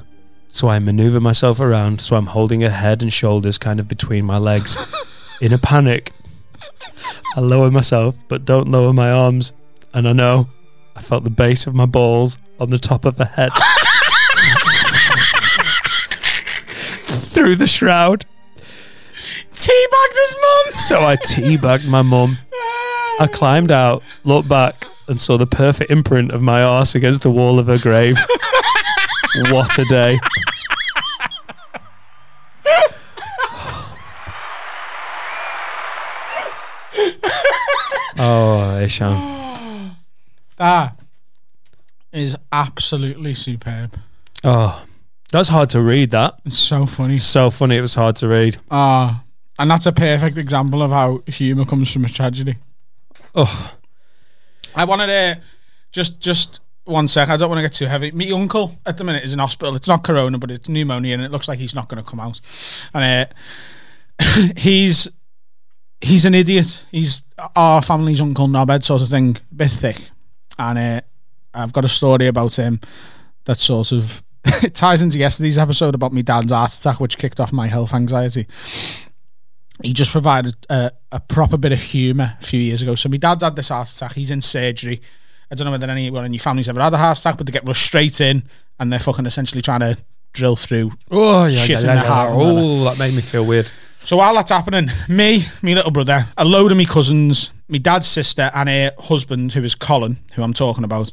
So 0.49 0.69
I 0.69 0.79
maneuver 0.79 1.21
myself 1.21 1.61
around 1.61 2.01
so 2.01 2.17
I'm 2.17 2.27
holding 2.27 2.61
her 2.63 2.71
head 2.71 3.03
and 3.03 3.13
shoulders 3.13 3.59
kind 3.59 3.81
of 3.81 3.89
between 3.89 4.25
my 4.25 4.39
legs. 4.39 4.77
In 5.41 5.53
a 5.53 5.59
panic, 5.59 6.13
I 7.37 7.41
lower 7.41 7.71
myself 7.71 8.17
but 8.29 8.45
don't 8.45 8.71
lower 8.71 8.93
my 8.93 9.11
arms. 9.11 9.53
And 9.95 10.07
I 10.09 10.13
know 10.13 10.49
I 10.97 11.01
felt 11.01 11.23
the 11.23 11.31
base 11.31 11.69
of 11.69 11.75
my 11.75 11.87
balls 11.87 12.39
on 12.59 12.71
the 12.71 12.79
top 12.79 13.05
of 13.05 13.17
her 13.19 13.25
head. 13.25 13.53
Through 17.07 17.55
the 17.57 17.69
shroud. 17.69 18.25
Teabagged 19.55 20.15
his 20.15 20.37
mum. 20.41 20.73
So 20.73 21.05
I 21.05 21.17
teabagged 21.17 21.87
my 21.87 22.03
mum. 22.03 22.39
I 23.21 23.29
climbed 23.29 23.71
out, 23.71 24.03
looked 24.25 24.49
back, 24.49 24.85
and 25.07 25.21
saw 25.21 25.37
the 25.37 25.47
perfect 25.47 25.93
imprint 25.93 26.33
of 26.33 26.43
my 26.43 26.61
arse 26.63 26.97
against 26.97 27.23
the 27.23 27.31
wall 27.31 27.61
of 27.61 27.69
her 27.69 27.79
grave. 27.79 28.19
what 29.51 29.79
a 29.79 29.85
day. 29.85 30.19
oh, 38.19 38.77
Eshaan. 38.81 39.34
That 40.65 40.99
is 42.11 42.39
absolutely 42.51 43.35
superb. 43.35 43.99
Oh, 44.43 44.83
that's 45.31 45.51
hard 45.51 45.69
to 45.71 45.83
read, 45.83 46.13
that. 46.13 46.41
It's 46.47 46.59
so 46.59 46.87
funny. 46.87 47.19
So 47.19 47.51
funny, 47.51 47.77
it 47.77 47.83
was 47.83 47.95
hard 47.95 48.17
to 48.17 48.29
read. 48.29 48.57
Ah, 48.71 49.23
and 49.59 49.71
that's 49.71 49.85
a 49.85 49.93
perfect 49.93 50.39
example 50.39 50.83
of 50.83 50.91
how 50.91 51.21
humour 51.27 51.67
comes 51.67 51.93
from 51.93 52.07
a 52.07 52.09
tragedy. 52.09 52.55
Oh, 53.35 53.75
I 54.75 54.87
wanted 54.87 55.09
to 55.09 55.43
just 55.93 56.19
just 56.19 56.61
one 56.85 57.09
sec. 57.09 57.29
I 57.29 57.37
don't 57.37 57.51
want 57.51 57.59
to 57.59 57.63
get 57.63 57.75
too 57.75 57.85
heavy. 57.85 58.11
My 58.13 58.31
uncle 58.31 58.75
at 58.87 58.97
the 58.97 59.05
minute 59.05 59.23
is 59.23 59.35
in 59.35 59.41
hospital. 59.41 59.77
It's 59.77 59.89
not 59.89 60.03
corona, 60.03 60.39
but 60.39 60.51
it's 60.51 60.67
pneumonia, 60.67 61.13
and 61.13 61.23
it 61.23 61.31
looks 61.31 61.47
like 61.47 61.59
he's 61.59 61.75
not 61.75 61.91
going 61.91 62.03
to 62.03 62.11
come 62.11 62.21
out. 62.21 62.41
And 62.95 63.29
uh, 64.19 64.49
he's 64.57 65.09
he's 66.01 66.25
an 66.25 66.35
idiot. 66.35 66.87
He's 66.91 67.23
our 67.55 67.83
family's 67.83 68.23
uncle 68.23 68.49
knobhead 68.49 68.83
sort 68.83 69.03
of 69.03 69.11
thing, 69.11 69.37
a 69.53 69.55
bit 69.55 69.71
thick. 69.71 70.11
And 70.59 70.79
uh, 70.79 71.01
I've 71.53 71.73
got 71.73 71.85
a 71.85 71.89
story 71.89 72.27
about 72.27 72.57
him 72.57 72.81
that 73.45 73.59
sort 73.59 73.93
of 73.93 74.23
it 74.45 74.75
ties 74.75 75.03
into 75.03 75.19
yesterday's 75.19 75.59
episode 75.59 75.95
about 75.95 76.13
my 76.13 76.23
dad's 76.23 76.53
heart 76.53 76.73
attack, 76.73 77.01
which 77.01 77.19
kicked 77.19 77.41
off 77.41 77.53
my 77.53 77.67
health 77.67 77.95
anxiety. 77.95 78.47
He 79.83 79.93
just 79.93 80.13
provided 80.13 80.55
a, 80.71 80.93
a 81.11 81.19
proper 81.19 81.57
bit 81.57 81.73
of 81.73 81.81
humour 81.81 82.37
a 82.41 82.45
few 82.45 82.61
years 82.61 82.83
ago. 82.83 82.95
So 82.95 83.09
my 83.09 83.17
dad's 83.17 83.43
had 83.43 83.57
this 83.57 83.71
heart 83.71 83.91
attack. 83.91 84.13
He's 84.13 84.31
in 84.31 84.41
surgery. 84.41 85.01
I 85.51 85.55
don't 85.55 85.65
know 85.65 85.73
whether 85.73 85.89
anyone 85.91 86.25
in 86.25 86.33
your 86.33 86.41
family's 86.41 86.69
ever 86.69 86.81
had 86.81 86.95
a 86.95 86.99
heart 86.99 87.19
attack, 87.19 87.37
but 87.37 87.47
they 87.47 87.53
get 87.53 87.67
rushed 87.67 87.87
straight 87.87 88.21
in 88.21 88.45
and 88.79 88.93
they're 88.93 89.01
fucking 89.01 89.27
essentially 89.27 89.63
trying 89.63 89.81
to 89.81 89.97
drill 90.33 90.57
through 90.57 90.91
oh 91.13 91.47
yeah, 91.47 91.59
Shit 91.61 91.85
yeah, 91.85 91.93
in 91.93 91.97
yeah, 91.97 92.03
the 92.03 92.09
heart 92.09 92.31
yeah. 92.31 92.37
Oh, 92.41 92.85
that 92.85 92.99
made 92.99 93.15
me 93.15 93.23
feel 93.23 93.47
weird. 93.47 93.71
So 94.01 94.17
while 94.19 94.35
that's 94.35 94.51
happening, 94.51 94.91
me, 95.09 95.47
me 95.63 95.75
little 95.75 95.91
brother, 95.91 96.27
a 96.37 96.45
load 96.45 96.73
of 96.73 96.77
me 96.77 96.85
cousins, 96.85 97.51
my 97.69 97.79
dad's 97.79 98.07
sister, 98.07 98.51
and 98.55 98.69
her 98.69 98.93
husband, 98.99 99.53
who 99.53 99.63
is 99.63 99.75
Colin, 99.75 100.19
who 100.35 100.43
I'm 100.43 100.55
talking 100.55 100.85
about, 100.85 101.13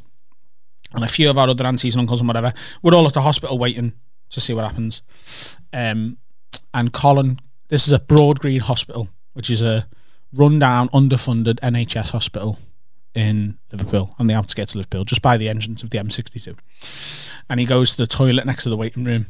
and 0.92 1.04
a 1.04 1.08
few 1.08 1.30
of 1.30 1.38
our 1.38 1.48
other 1.48 1.66
aunties 1.66 1.94
and 1.94 2.00
uncles 2.00 2.20
and 2.20 2.28
whatever, 2.28 2.52
we're 2.82 2.94
all 2.94 3.06
at 3.06 3.14
the 3.14 3.22
hospital 3.22 3.58
waiting 3.58 3.92
to 4.30 4.40
see 4.40 4.52
what 4.52 4.64
happens. 4.64 5.02
Um, 5.72 6.18
and 6.74 6.92
Colin, 6.92 7.40
this 7.68 7.86
is 7.86 7.92
a 7.92 7.98
Broad 7.98 8.40
Green 8.40 8.60
Hospital, 8.60 9.08
which 9.32 9.48
is 9.48 9.62
a 9.62 9.86
rundown, 10.32 10.88
underfunded 10.90 11.60
NHS 11.60 12.10
hospital 12.10 12.58
in 13.14 13.58
Liverpool, 13.70 14.14
on 14.18 14.26
the 14.26 14.34
outskirts 14.34 14.72
of 14.72 14.76
Liverpool, 14.76 15.04
just 15.04 15.22
by 15.22 15.36
the 15.36 15.48
entrance 15.48 15.82
of 15.82 15.90
the 15.90 15.98
M62. 15.98 16.56
And 17.48 17.60
he 17.60 17.66
goes 17.66 17.92
to 17.92 17.96
the 17.98 18.06
toilet 18.06 18.46
next 18.46 18.64
to 18.64 18.70
the 18.70 18.76
waiting 18.76 19.04
room 19.04 19.26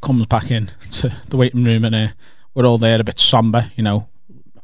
comes 0.00 0.26
back 0.26 0.50
in 0.50 0.70
to 0.90 1.12
the 1.28 1.36
waiting 1.36 1.64
room 1.64 1.84
and 1.84 1.94
uh, 1.94 2.08
we're 2.54 2.66
all 2.66 2.78
there 2.78 3.00
a 3.00 3.04
bit 3.04 3.18
somber, 3.18 3.70
you 3.76 3.82
know. 3.82 4.08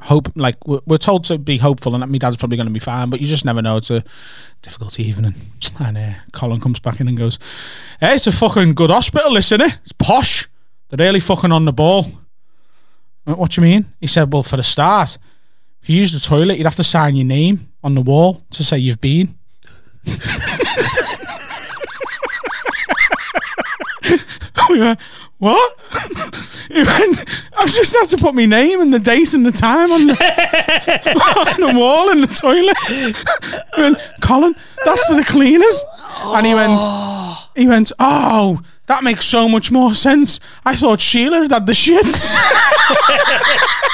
Hope 0.01 0.29
like 0.35 0.65
we're, 0.67 0.81
we're 0.85 0.97
told 0.97 1.23
to 1.25 1.37
be 1.37 1.57
hopeful 1.57 1.93
and 1.93 2.01
that 2.01 2.07
my 2.09 2.17
dad's 2.17 2.37
probably 2.37 2.57
going 2.57 2.67
to 2.67 2.73
be 2.73 2.79
fine, 2.79 3.09
but 3.09 3.21
you 3.21 3.27
just 3.27 3.45
never 3.45 3.61
know. 3.61 3.77
It's 3.77 3.91
a 3.91 4.03
difficult 4.61 4.99
evening. 4.99 5.35
And 5.77 5.97
uh, 5.97 6.13
Colin 6.31 6.61
comes 6.61 6.79
back 6.79 7.01
in 7.01 7.07
and 7.09 7.17
goes, 7.17 7.37
"Hey, 7.99 8.15
it's 8.15 8.27
a 8.27 8.31
fucking 8.31 8.75
good 8.75 8.91
hospital, 8.91 9.35
isn't 9.35 9.59
it? 9.59 9.77
It's 9.83 9.91
posh. 9.91 10.47
They're 10.89 11.05
really 11.05 11.19
fucking 11.19 11.51
on 11.51 11.65
the 11.65 11.73
ball." 11.73 12.05
Went, 13.25 13.39
What 13.39 13.51
do 13.51 13.59
you 13.59 13.67
mean? 13.67 13.85
He 13.99 14.07
said, 14.07 14.31
"Well, 14.31 14.43
for 14.43 14.55
the 14.55 14.63
start, 14.63 15.17
if 15.81 15.89
you 15.89 15.97
use 15.97 16.13
the 16.13 16.21
toilet, 16.21 16.57
you'd 16.57 16.65
have 16.65 16.75
to 16.75 16.83
sign 16.83 17.17
your 17.17 17.25
name 17.25 17.73
on 17.83 17.93
the 17.93 18.01
wall 18.01 18.43
to 18.51 18.63
say 18.63 18.77
you've 18.77 19.01
been." 19.01 19.35
we 24.69 24.79
went, 24.79 24.99
what? 25.37 25.79
he 26.69 26.83
went, 26.83 27.25
I've 27.57 27.71
just 27.71 27.93
had 27.93 28.07
to 28.09 28.17
put 28.17 28.33
my 28.33 28.45
name 28.45 28.81
and 28.81 28.93
the 28.93 28.99
date 28.99 29.33
and 29.33 29.45
the 29.45 29.51
time 29.51 29.91
on 29.91 30.07
the, 30.07 30.13
on 31.47 31.73
the 31.73 31.79
wall 31.79 32.09
in 32.09 32.21
the 32.21 32.27
toilet. 32.27 32.77
I 33.73 33.81
went, 33.81 33.97
Colin, 34.21 34.55
that's 34.83 35.05
for 35.07 35.15
the 35.15 35.23
cleaners. 35.23 35.83
And 36.23 36.45
he 36.45 36.53
went, 36.53 36.79
he 37.55 37.67
went, 37.67 37.91
oh, 37.99 38.61
that 38.87 39.03
makes 39.03 39.25
so 39.25 39.49
much 39.49 39.71
more 39.71 39.93
sense. 39.93 40.39
I 40.63 40.75
thought 40.75 41.01
Sheila 41.01 41.39
had 41.41 41.51
had 41.51 41.65
the 41.65 41.73
shits. 41.73 42.35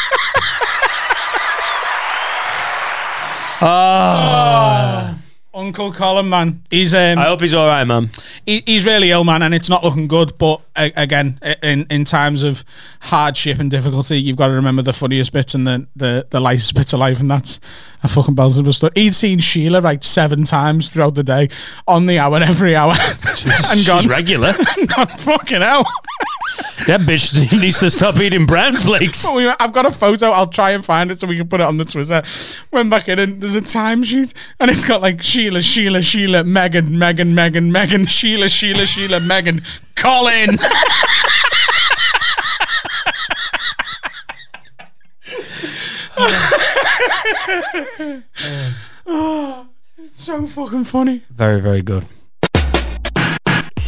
Ah. 3.64 5.11
Uncle 5.54 5.92
Colin, 5.92 6.30
man, 6.30 6.62
he's 6.70 6.94
um, 6.94 7.20
I 7.20 7.26
hope 7.26 7.42
he's 7.42 7.54
all 7.54 7.68
right, 7.68 7.84
man. 7.84 8.10
he, 8.46 8.64
he's 8.66 8.86
really 8.86 9.12
ill, 9.12 9.26
man, 9.26 9.42
and 9.42 9.54
it's 9.54 9.70
not 9.70 9.84
looking 9.84 10.08
good. 10.08 10.38
But 10.38 10.62
uh, 10.76 10.90
again, 10.96 11.40
in 11.62 11.86
in 11.90 12.06
times 12.06 12.42
of 12.44 12.64
hardship 13.02 13.60
and 13.60 13.70
difficulty, 13.70 14.22
you've 14.22 14.38
got 14.38 14.48
to 14.48 14.54
remember 14.54 14.82
the 14.82 14.94
funniest 14.94 15.34
bits 15.34 15.54
and 15.54 15.68
the 15.68 15.88
the, 15.96 16.26
the 16.30 16.40
lightest 16.40 16.74
bits 16.74 16.94
of 16.94 17.00
life, 17.00 17.20
and 17.20 17.30
that's 17.30 17.60
a 18.04 18.08
fucking 18.08 18.36
belter 18.36 18.60
of 18.60 18.68
a 18.68 18.74
story. 18.74 18.92
He'd 18.96 19.16
seen 19.16 19.40
Sheila 19.40 19.80
like 19.80 20.04
seven 20.04 20.44
times 20.44 20.90
throughout 20.90 21.16
the 21.16 21.24
day, 21.24 21.50
on 21.88 22.06
the 22.06 22.20
hour, 22.20 22.38
every 22.38 22.76
hour, 22.76 22.94
and 23.72 23.86
gone, 23.86 24.02
She's 24.02 24.08
regular. 24.08 24.54
and 24.78 24.88
gone, 24.88 25.08
fucking 25.08 25.62
hell. 25.62 25.84
that 26.88 27.02
bitch 27.02 27.52
needs 27.60 27.80
to 27.80 27.90
stop 27.90 28.20
eating 28.20 28.46
bran 28.46 28.76
flakes. 28.76 29.30
We 29.32 29.48
I've 29.48 29.74
got 29.74 29.86
a 29.86 29.92
photo. 29.92 30.32
I'll 30.32 30.48
try 30.48 30.72
and 30.72 30.84
find 30.84 31.12
it 31.12 31.20
so 31.20 31.28
we 31.28 31.38
can 31.38 31.48
put 31.48 31.62
it 31.62 31.66
on 31.66 31.78
the 31.78 31.86
Twitter. 31.86 32.24
Went 32.72 32.90
back 32.90 33.08
in 33.08 33.20
and 33.20 33.40
there's 33.40 33.56
a 33.56 33.62
timesheet 33.62 34.34
and 34.60 34.72
it's 34.72 34.84
got 34.84 35.02
like 35.02 35.22
Sheila, 35.22 35.62
Sheila, 35.62 36.02
Sheila, 36.02 36.44
Megan, 36.44 36.98
Megan, 36.98 37.36
Megan, 37.36 37.72
Megan, 37.72 38.06
Sheila, 38.06 38.50
Sheila, 38.50 38.86
Sheila, 38.86 39.20
Megan, 39.20 39.62
Colin. 39.96 40.58
oh, 49.06 49.68
it's 49.98 50.24
so 50.24 50.46
fucking 50.46 50.84
funny. 50.86 51.24
Very, 51.30 51.62
very 51.62 51.82
good. 51.82 52.06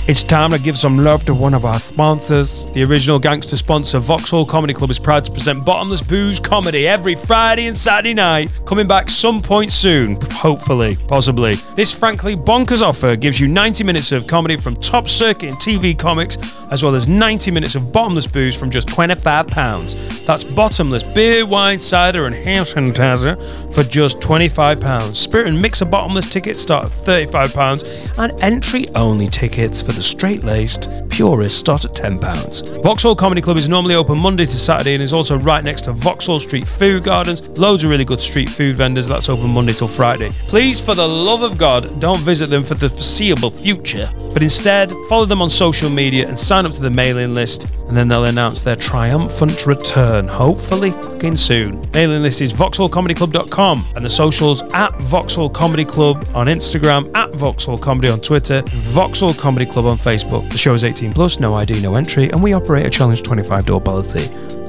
It's 0.05 0.21
time 0.21 0.51
to 0.51 0.59
give 0.59 0.77
some 0.77 0.97
love 0.97 1.23
to 1.25 1.33
one 1.33 1.53
of 1.53 1.63
our 1.63 1.79
sponsors. 1.79 2.65
The 2.73 2.83
original 2.83 3.19
gangster 3.19 3.55
sponsor, 3.55 3.99
Vauxhall 3.99 4.45
Comedy 4.45 4.73
Club, 4.73 4.91
is 4.91 4.99
proud 4.99 5.23
to 5.23 5.31
present 5.31 5.63
Bottomless 5.63 6.01
Booze 6.01 6.41
comedy 6.41 6.85
every 6.85 7.15
Friday 7.15 7.67
and 7.67 7.77
Saturday 7.77 8.13
night. 8.13 8.51
Coming 8.65 8.85
back 8.85 9.07
some 9.07 9.41
point 9.41 9.71
soon, 9.71 10.17
hopefully, 10.33 10.97
possibly. 11.07 11.55
This 11.77 11.93
frankly 11.97 12.35
bonkers 12.35 12.81
offer 12.81 13.15
gives 13.15 13.39
you 13.39 13.47
90 13.47 13.85
minutes 13.85 14.11
of 14.11 14.27
comedy 14.27 14.57
from 14.57 14.75
top 14.75 15.07
circuit 15.07 15.47
and 15.47 15.57
TV 15.57 15.97
comics, 15.97 16.37
as 16.69 16.83
well 16.83 16.95
as 16.95 17.07
90 17.07 17.51
minutes 17.51 17.75
of 17.75 17.93
bottomless 17.93 18.27
booze 18.27 18.57
from 18.57 18.69
just 18.69 18.89
£25. 18.89 20.25
That's 20.25 20.43
bottomless 20.43 21.03
beer, 21.03 21.45
wine, 21.45 21.79
cider, 21.79 22.25
and 22.25 22.35
hand 22.35 22.67
sanitizer 22.67 23.41
for 23.73 23.83
just 23.83 24.19
£25. 24.19 25.15
Spirit 25.15 25.47
and 25.47 25.61
mixer 25.61 25.85
bottomless 25.85 26.29
tickets 26.29 26.61
start 26.61 26.83
at 26.83 26.91
£35, 26.91 28.19
and 28.19 28.41
entry 28.41 28.89
only 28.95 29.29
tickets 29.29 29.81
for 29.81 29.92
the 29.95 30.01
straight 30.01 30.43
laced 30.43 30.89
purists 31.09 31.59
start 31.59 31.85
at 31.85 31.93
£10. 31.93 32.81
Vauxhall 32.83 33.15
Comedy 33.15 33.41
Club 33.41 33.57
is 33.57 33.69
normally 33.69 33.95
open 33.95 34.17
Monday 34.17 34.45
to 34.45 34.57
Saturday 34.57 34.93
and 34.93 35.03
is 35.03 35.13
also 35.13 35.37
right 35.37 35.63
next 35.63 35.81
to 35.81 35.93
Vauxhall 35.93 36.39
Street 36.39 36.67
Food 36.67 37.03
Gardens. 37.03 37.47
Loads 37.49 37.83
of 37.83 37.89
really 37.89 38.05
good 38.05 38.19
street 38.19 38.49
food 38.49 38.75
vendors 38.75 39.07
that's 39.07 39.29
open 39.29 39.49
Monday 39.49 39.73
till 39.73 39.87
Friday. 39.87 40.31
Please, 40.47 40.79
for 40.79 40.95
the 40.95 41.07
love 41.07 41.43
of 41.43 41.57
God, 41.57 41.99
don't 41.99 42.19
visit 42.19 42.49
them 42.49 42.63
for 42.63 42.73
the 42.73 42.89
foreseeable 42.89 43.51
future, 43.51 44.11
but 44.33 44.41
instead 44.41 44.91
follow 45.07 45.25
them 45.25 45.41
on 45.41 45.49
social 45.49 45.89
media 45.89 46.27
and 46.27 46.37
sign 46.37 46.65
up 46.65 46.71
to 46.71 46.81
the 46.81 46.89
mailing 46.89 47.33
list, 47.33 47.67
and 47.87 47.95
then 47.95 48.07
they'll 48.07 48.25
announce 48.25 48.63
their 48.63 48.75
triumphant 48.75 49.65
return, 49.67 50.27
hopefully 50.27 50.91
fucking 50.91 51.35
soon. 51.35 51.79
Mailing 51.93 52.23
list 52.23 52.41
is 52.41 52.51
vauxhallcomedyclub.com 52.53 53.87
and 53.95 54.03
the 54.03 54.09
socials 54.09 54.63
at 54.73 54.99
Vauxhall 55.01 55.49
Comedy 55.49 55.85
Club 55.85 56.27
on 56.33 56.47
Instagram, 56.47 57.09
at 57.15 57.33
Vauxhall 57.35 57.77
Comedy 57.77 58.09
on 58.09 58.19
Twitter, 58.19 58.63
Vauxhall 58.67 59.33
Comedy 59.33 59.65
Club 59.65 59.82
on 59.85 59.97
Facebook. 59.97 60.49
The 60.51 60.57
show 60.57 60.73
is 60.73 60.83
18 60.83 61.13
plus, 61.13 61.39
no 61.39 61.55
ID, 61.55 61.81
no 61.81 61.95
entry, 61.95 62.29
and 62.31 62.41
we 62.41 62.53
operate 62.53 62.85
a 62.85 62.89
challenge 62.89 63.23
25 63.23 63.65
door 63.65 63.81
policy. 63.81 64.25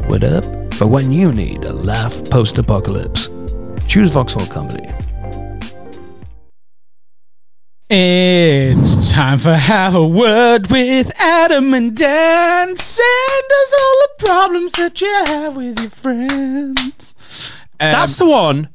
What 0.07 0.25
up? 0.25 0.45
For 0.75 0.87
when 0.87 1.13
you 1.13 1.33
need 1.33 1.65
a 1.65 1.73
laugh 1.73 2.29
post 2.31 2.59
apocalypse, 2.59 3.31
choose 3.87 4.11
Vauxhall 4.11 4.47
Comedy. 4.47 4.89
It's 7.91 9.13
time 9.13 9.39
for 9.39 9.53
Have 9.53 9.95
a 9.95 10.05
Word 10.05 10.69
with 10.69 11.13
Adam 11.21 11.75
and 11.75 11.95
Dan. 11.95 12.77
Send 12.77 13.51
us 13.63 13.75
all 13.79 13.99
the 14.01 14.25
problems 14.25 14.73
that 14.73 15.01
you 15.01 15.25
have 15.27 15.55
with 15.55 15.79
your 15.79 15.91
friends. 15.91 17.15
Um, 17.79 17.93
That's 17.93 18.17
the 18.17 18.27
one 18.27 18.71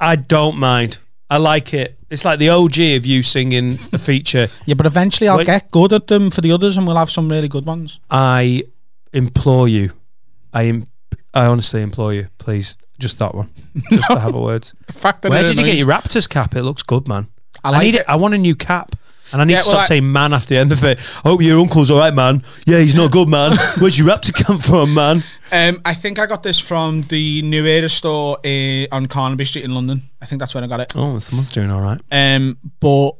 I 0.00 0.16
don't 0.16 0.56
mind. 0.56 0.98
I 1.28 1.36
like 1.36 1.74
it. 1.74 1.99
It's 2.10 2.24
like 2.24 2.38
the 2.40 2.48
OG 2.48 2.78
of 2.96 3.06
you 3.06 3.22
singing 3.22 3.78
a 3.92 3.98
feature. 3.98 4.48
yeah, 4.66 4.74
but 4.74 4.86
eventually 4.86 5.28
I'll 5.28 5.38
Wait. 5.38 5.46
get 5.46 5.70
good 5.70 5.92
at 5.92 6.08
them 6.08 6.30
for 6.30 6.40
the 6.40 6.50
others 6.52 6.76
and 6.76 6.86
we'll 6.86 6.96
have 6.96 7.10
some 7.10 7.28
really 7.28 7.48
good 7.48 7.64
ones. 7.66 8.00
I 8.10 8.64
implore 9.12 9.68
you. 9.68 9.92
I 10.52 10.64
im- 10.66 10.86
I 11.32 11.46
honestly 11.46 11.80
implore 11.82 12.12
you, 12.12 12.26
please, 12.38 12.76
just 12.98 13.18
that 13.20 13.34
one. 13.34 13.48
Just 13.90 14.08
to 14.10 14.18
have 14.18 14.34
a 14.34 14.40
word. 14.50 14.68
The 14.88 14.92
fact 14.92 15.22
that 15.22 15.30
Where 15.30 15.44
it 15.44 15.46
did 15.46 15.58
you 15.58 15.64
get 15.64 15.76
your 15.76 15.86
Raptors 15.86 16.28
cap? 16.28 16.56
It 16.56 16.64
looks 16.64 16.82
good, 16.82 17.06
man. 17.06 17.28
I 17.62 17.68
I, 17.68 17.70
like 17.70 17.82
need 17.82 17.94
it. 17.94 18.00
it. 18.00 18.06
I 18.08 18.16
want 18.16 18.34
a 18.34 18.38
new 18.38 18.56
cap. 18.56 18.96
And 19.32 19.40
I 19.40 19.44
need 19.44 19.52
Yeah, 19.54 19.60
to 19.60 19.66
well, 19.68 19.74
stop 19.76 19.84
I- 19.84 19.86
saying 19.86 20.10
man 20.12 20.32
after 20.32 20.48
the 20.54 20.58
end 20.60 20.72
of 20.72 20.82
it. 20.84 20.98
I 20.98 21.28
Hope 21.28 21.42
your 21.42 21.60
uncle's 21.60 21.90
all 21.90 21.98
right, 21.98 22.12
man. 22.14 22.42
Yeah, 22.66 22.78
he's 22.78 22.94
not 22.94 23.10
good, 23.12 23.28
man. 23.28 23.56
Where's 23.78 23.98
your 23.98 24.08
Raptor 24.08 24.32
come 24.34 24.58
from, 24.58 24.94
man? 24.94 25.22
Um, 25.52 25.80
I 25.84 25.94
think 25.94 26.18
I 26.18 26.26
got 26.26 26.42
this 26.42 26.58
from 26.60 27.02
the 27.02 27.42
New 27.42 27.64
Era 27.66 27.88
store 27.88 28.38
uh, 28.44 28.86
on 28.92 29.06
Carnaby 29.06 29.44
Street 29.44 29.64
in 29.64 29.74
London. 29.74 30.02
I 30.20 30.26
think 30.26 30.40
that's 30.40 30.54
where 30.54 30.62
I 30.64 30.66
got 30.66 30.80
it. 30.80 30.92
Oh, 30.96 31.18
someone's 31.18 31.50
doing 31.50 31.70
all 31.72 31.80
right. 31.80 32.00
Um, 32.12 32.58
but 32.80 33.12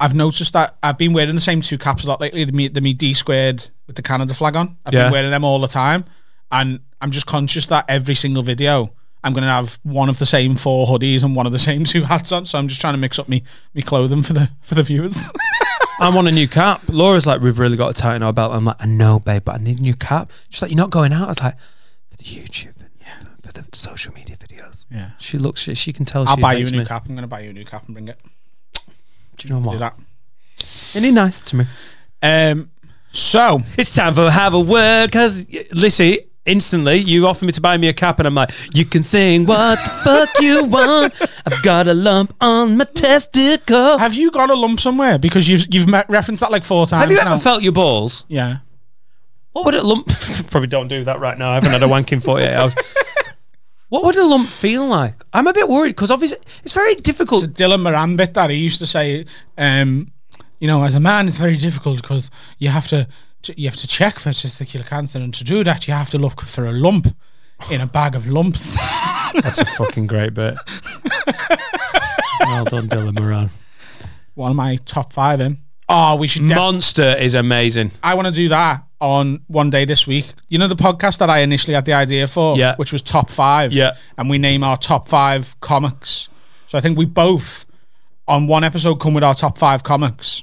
I've 0.00 0.14
noticed 0.14 0.52
that 0.52 0.76
I've 0.82 0.98
been 0.98 1.12
wearing 1.12 1.34
the 1.34 1.40
same 1.40 1.60
two 1.62 1.78
caps 1.78 2.04
a 2.04 2.08
lot 2.08 2.20
lately. 2.20 2.44
The 2.44 2.52
me, 2.52 2.68
the 2.68 2.80
me 2.80 2.92
D 2.92 3.14
squared 3.14 3.68
with 3.86 3.96
the 3.96 4.02
Canada 4.02 4.34
flag 4.34 4.56
on. 4.56 4.76
I've 4.84 4.92
Yeah. 4.94 5.04
been 5.04 5.12
wearing 5.12 5.30
them 5.30 5.44
all 5.44 5.58
the 5.58 5.68
time, 5.68 6.04
and 6.50 6.80
I'm 7.00 7.10
just 7.10 7.26
conscious 7.26 7.66
that 7.68 7.84
every 7.88 8.14
single 8.14 8.42
video 8.42 8.92
I'm 9.26 9.32
going 9.32 9.42
to 9.42 9.48
have 9.50 9.78
one 9.82 10.08
of 10.08 10.18
the 10.18 10.26
same 10.26 10.54
four 10.56 10.86
hoodies 10.86 11.22
and 11.24 11.34
one 11.34 11.46
of 11.46 11.52
the 11.52 11.58
same 11.58 11.84
two 11.84 12.04
hats 12.04 12.30
on. 12.32 12.46
So 12.46 12.58
I'm 12.58 12.68
just 12.68 12.80
trying 12.80 12.94
to 12.94 12.98
mix 12.98 13.18
up 13.18 13.28
me 13.28 13.42
me 13.74 13.82
clothing 13.82 14.22
for 14.22 14.32
the 14.32 14.50
for 14.62 14.74
the 14.76 14.82
viewers. 14.82 15.32
I 16.00 16.14
want 16.14 16.28
a 16.28 16.32
new 16.32 16.46
cap. 16.46 16.82
Laura's 16.88 17.26
like, 17.26 17.40
we've 17.40 17.58
really 17.58 17.76
got 17.76 17.94
to 17.96 18.00
tighten 18.02 18.22
our 18.22 18.32
belt. 18.32 18.52
I'm 18.52 18.66
like, 18.66 18.76
I 18.78 18.86
know, 18.86 19.18
babe, 19.18 19.44
but 19.44 19.54
I 19.54 19.58
need 19.58 19.78
a 19.78 19.82
new 19.82 19.94
cap. 19.94 20.30
She's 20.50 20.60
like, 20.62 20.70
you're 20.70 20.76
not 20.76 20.90
going 20.90 21.12
out. 21.12 21.24
I 21.24 21.28
was 21.28 21.40
like, 21.40 21.58
for 22.10 22.16
the 22.18 22.24
YouTube 22.24 22.78
and 22.80 22.90
yeah, 23.00 23.18
for 23.40 23.52
the 23.52 23.64
social 23.72 24.12
media 24.12 24.36
videos. 24.36 24.84
Yeah. 24.90 25.10
She 25.18 25.38
looks, 25.38 25.60
she, 25.62 25.74
she 25.74 25.92
can 25.94 26.04
tell. 26.04 26.28
I'll 26.28 26.36
buy 26.36 26.52
you 26.54 26.66
a 26.66 26.70
new 26.70 26.78
me. 26.80 26.84
cap. 26.84 27.04
I'm 27.08 27.14
going 27.14 27.22
to 27.22 27.28
buy 27.28 27.40
you 27.40 27.50
a 27.50 27.52
new 27.54 27.64
cap 27.64 27.86
and 27.86 27.94
bring 27.94 28.08
it. 28.08 28.20
Do 29.38 29.48
you 29.48 29.54
know 29.54 29.60
Do 29.60 29.66
what? 29.68 29.78
that. 29.78 29.98
Isn't 30.60 31.04
he 31.04 31.10
nice 31.12 31.40
to 31.40 31.56
me? 31.56 31.64
Um, 32.22 32.70
so 33.12 33.62
It's 33.78 33.94
time 33.94 34.14
for 34.14 34.30
have 34.30 34.52
a 34.54 34.60
word 34.60 35.06
because 35.06 35.46
listen, 35.72 36.16
instantly 36.46 36.96
you 36.96 37.26
offer 37.26 37.44
me 37.44 37.52
to 37.52 37.60
buy 37.60 37.76
me 37.76 37.88
a 37.88 37.92
cap 37.92 38.18
and 38.18 38.26
I'm 38.26 38.34
like, 38.34 38.50
you 38.74 38.84
can 38.84 39.02
sing 39.02 39.46
what 39.46 39.78
the 39.82 39.90
fuck 40.04 40.40
you 40.40 40.64
want. 40.64 41.14
I've 41.44 41.62
got 41.62 41.86
a 41.88 41.94
lump 41.94 42.34
on 42.40 42.76
my 42.76 42.84
testicle. 42.84 43.98
have 43.98 44.14
you 44.14 44.30
got 44.30 44.50
a 44.50 44.54
lump 44.54 44.80
somewhere? 44.80 45.18
Because 45.18 45.48
you've 45.48 45.66
you've 45.72 45.88
met, 45.88 46.08
referenced 46.08 46.40
that 46.40 46.50
like 46.50 46.64
four 46.64 46.86
times. 46.86 47.02
Have 47.02 47.10
you 47.10 47.16
now. 47.16 47.34
ever 47.34 47.40
felt 47.40 47.62
your 47.62 47.72
balls? 47.72 48.24
Yeah. 48.28 48.58
What 49.52 49.64
would 49.64 49.74
a 49.74 49.82
lump? 49.82 50.08
Probably 50.50 50.68
don't 50.68 50.88
do 50.88 51.04
that 51.04 51.18
right 51.18 51.38
now. 51.38 51.50
I 51.50 51.54
haven't 51.54 51.72
had 51.72 51.82
a 51.82 51.88
wank 51.88 52.12
in 52.12 52.20
48 52.20 52.54
hours. 52.54 52.74
What 53.88 54.04
would 54.04 54.16
a 54.16 54.24
lump 54.26 54.48
feel 54.48 54.84
like? 54.86 55.14
I'm 55.32 55.46
a 55.46 55.52
bit 55.52 55.68
worried 55.68 55.90
because 55.90 56.10
obviously 56.10 56.38
it's 56.64 56.74
very 56.74 56.96
difficult. 56.96 57.44
It's 57.44 57.60
a 57.60 57.64
Dylan 57.64 57.82
Moran 57.82 58.16
bit 58.16 58.34
that 58.34 58.50
he 58.50 58.56
used 58.56 58.80
to 58.80 58.86
say. 58.86 59.24
Um, 59.56 60.10
you 60.58 60.66
know, 60.66 60.82
as 60.82 60.94
a 60.94 61.00
man, 61.00 61.28
it's 61.28 61.38
very 61.38 61.56
difficult 61.56 62.02
because 62.02 62.30
you 62.58 62.68
have 62.68 62.88
to 62.88 63.06
you 63.56 63.66
have 63.68 63.76
to 63.76 63.86
check 63.86 64.18
for 64.18 64.30
testicular 64.30 64.86
cancer, 64.86 65.18
and 65.18 65.32
to 65.34 65.44
do 65.44 65.62
that, 65.64 65.86
you 65.86 65.94
have 65.94 66.10
to 66.10 66.18
look 66.18 66.40
for 66.42 66.66
a 66.66 66.72
lump 66.72 67.06
in 67.70 67.80
a 67.80 67.86
bag 67.86 68.14
of 68.16 68.28
lumps. 68.28 68.76
That's 69.42 69.58
a 69.58 69.64
fucking 69.64 70.06
great 70.06 70.34
bit. 70.34 70.56
well 72.40 72.64
done, 72.64 72.88
Dylan 72.88 73.18
Moran. 73.18 73.50
One 74.34 74.50
of 74.50 74.56
my 74.56 74.76
top 74.84 75.12
five 75.12 75.40
in. 75.40 75.58
Oh, 75.88 76.16
we 76.16 76.26
should. 76.26 76.48
Def- 76.48 76.56
Monster 76.56 77.16
is 77.18 77.34
amazing. 77.34 77.92
I 78.02 78.14
want 78.14 78.26
to 78.26 78.32
do 78.32 78.48
that 78.48 78.82
on 79.00 79.42
one 79.46 79.70
day 79.70 79.84
this 79.84 80.06
week. 80.06 80.26
You 80.48 80.58
know 80.58 80.68
the 80.68 80.74
podcast 80.76 81.18
that 81.18 81.30
I 81.30 81.38
initially 81.40 81.74
had 81.74 81.84
the 81.84 81.92
idea 81.92 82.26
for, 82.26 82.56
Yeah. 82.56 82.74
which 82.76 82.92
was 82.92 83.02
top 83.02 83.30
five, 83.30 83.72
Yeah. 83.72 83.92
and 84.18 84.28
we 84.28 84.38
name 84.38 84.64
our 84.64 84.76
top 84.76 85.08
five 85.08 85.58
comics. 85.60 86.28
So 86.66 86.76
I 86.76 86.80
think 86.80 86.98
we 86.98 87.04
both 87.04 87.64
on 88.26 88.48
one 88.48 88.64
episode 88.64 88.96
come 88.96 89.14
with 89.14 89.22
our 89.22 89.34
top 89.34 89.56
five 89.58 89.82
comics. 89.84 90.42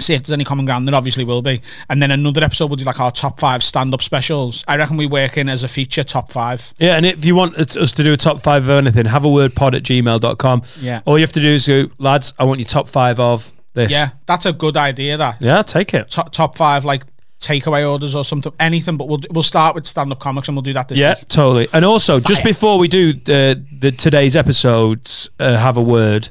See 0.00 0.14
if 0.14 0.22
there's 0.22 0.32
any 0.32 0.44
common 0.44 0.64
ground. 0.64 0.86
There 0.86 0.94
obviously 0.94 1.24
will 1.24 1.42
be, 1.42 1.60
and 1.88 2.00
then 2.02 2.10
another 2.10 2.42
episode 2.44 2.66
we'll 2.66 2.76
do 2.76 2.84
like 2.84 3.00
our 3.00 3.10
top 3.10 3.40
five 3.40 3.62
stand-up 3.62 4.02
specials. 4.02 4.64
I 4.68 4.76
reckon 4.76 4.96
we 4.96 5.06
work 5.06 5.36
in 5.36 5.48
as 5.48 5.64
a 5.64 5.68
feature 5.68 6.04
top 6.04 6.30
five. 6.30 6.72
Yeah, 6.78 6.96
and 6.96 7.04
if 7.04 7.24
you 7.24 7.34
want 7.34 7.56
us 7.56 7.92
to 7.92 8.04
do 8.04 8.12
a 8.12 8.16
top 8.16 8.40
five 8.40 8.64
of 8.64 8.70
anything, 8.70 9.06
have 9.06 9.24
a 9.24 9.28
word 9.28 9.54
pod 9.54 9.74
at 9.74 9.82
gmail.com. 9.82 10.62
Yeah. 10.80 11.00
All 11.04 11.18
you 11.18 11.22
have 11.22 11.32
to 11.32 11.40
do 11.40 11.48
is 11.48 11.66
go, 11.66 11.86
lads, 11.98 12.32
I 12.38 12.44
want 12.44 12.60
your 12.60 12.68
top 12.68 12.88
five 12.88 13.18
of 13.20 13.50
this. 13.74 13.90
Yeah, 13.90 14.10
that's 14.26 14.46
a 14.46 14.52
good 14.52 14.76
idea. 14.76 15.16
That 15.16 15.36
Yeah, 15.40 15.62
take 15.62 15.94
it. 15.94 16.08
top 16.10 16.32
top 16.32 16.56
five 16.56 16.84
like 16.84 17.02
takeaway 17.40 17.88
orders 17.88 18.14
or 18.14 18.24
something, 18.24 18.52
anything. 18.58 18.96
But 18.96 19.08
we'll 19.08 19.20
we'll 19.30 19.42
start 19.42 19.74
with 19.74 19.86
stand-up 19.86 20.18
comics 20.20 20.48
and 20.48 20.56
we'll 20.56 20.62
do 20.62 20.72
that 20.74 20.88
this 20.88 20.98
Yeah, 20.98 21.14
week. 21.16 21.28
totally. 21.28 21.68
And 21.72 21.84
also, 21.84 22.18
just 22.20 22.42
before 22.44 22.78
we 22.78 22.88
do 22.88 23.12
the, 23.12 23.64
the 23.80 23.92
today's 23.92 24.34
episodes, 24.36 25.30
uh, 25.38 25.56
have 25.56 25.76
a 25.76 25.82
word. 25.82 26.28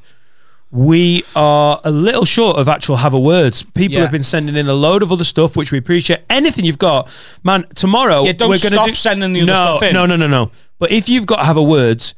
We 0.70 1.24
are 1.36 1.80
a 1.86 1.92
little 1.92 2.26
short 2.26 2.58
of 2.58 2.68
actual 2.68 2.98
have 2.98 3.14
a 3.14 3.20
words. 3.20 3.64
People 3.64 3.96
Yeah. 3.96 4.02
have 4.02 4.12
been 4.12 4.24
sending 4.24 4.56
in 4.58 4.68
a 4.68 4.74
load 4.74 5.02
of 5.02 5.12
other 5.12 5.24
stuff, 5.24 5.56
which 5.56 5.72
we 5.72 5.78
appreciate. 5.78 6.20
Anything 6.30 6.66
you've 6.66 6.78
got, 6.78 7.10
man. 7.44 7.66
Tomorrow, 7.76 8.26
Yeah, 8.26 8.34
don't 8.34 8.50
we're 8.50 8.56
stop 8.58 8.88
do, 8.88 8.94
sending 8.94 9.32
the 9.34 9.42
other 9.42 9.54
no, 9.54 9.56
stuff 9.78 9.84
in. 9.84 9.94
No, 9.94 10.06
no, 10.06 10.18
no, 10.18 10.28
no. 10.28 10.52
But 10.80 10.92
if 10.92 11.08
you've 11.08 11.26
got 11.26 11.46
have 11.46 11.56
a 11.58 11.64
words, 11.64 12.16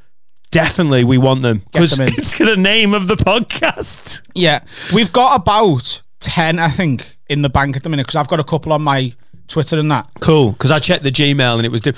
definitely 0.52 1.04
we 1.04 1.18
want 1.20 1.44
them 1.44 1.62
because 1.72 2.00
it's 2.00 2.38
the 2.40 2.58
name 2.58 2.94
of 2.96 3.08
the 3.08 3.16
podcast. 3.16 4.24
Yeah, 4.34 4.62
we've 4.94 5.12
got 5.14 5.36
about 5.40 6.02
ten, 6.20 6.58
I 6.60 6.70
think, 6.70 7.18
in 7.30 7.44
the 7.44 7.50
bank 7.50 7.78
at 7.78 7.84
the 7.84 7.90
minute 7.90 8.08
because 8.08 8.16
I've 8.16 8.28
got 8.28 8.40
a 8.40 8.44
couple 8.44 8.74
on 8.74 8.82
my 8.82 9.14
Twitter 9.48 9.78
and 9.78 9.92
that. 9.92 10.10
Cool, 10.22 10.52
because 10.54 10.72
I 10.72 10.80
checked 10.80 11.04
the 11.04 11.12
Gmail 11.12 11.58
and 11.58 11.66
it 11.66 11.72
was. 11.72 11.82
Di- 11.82 11.94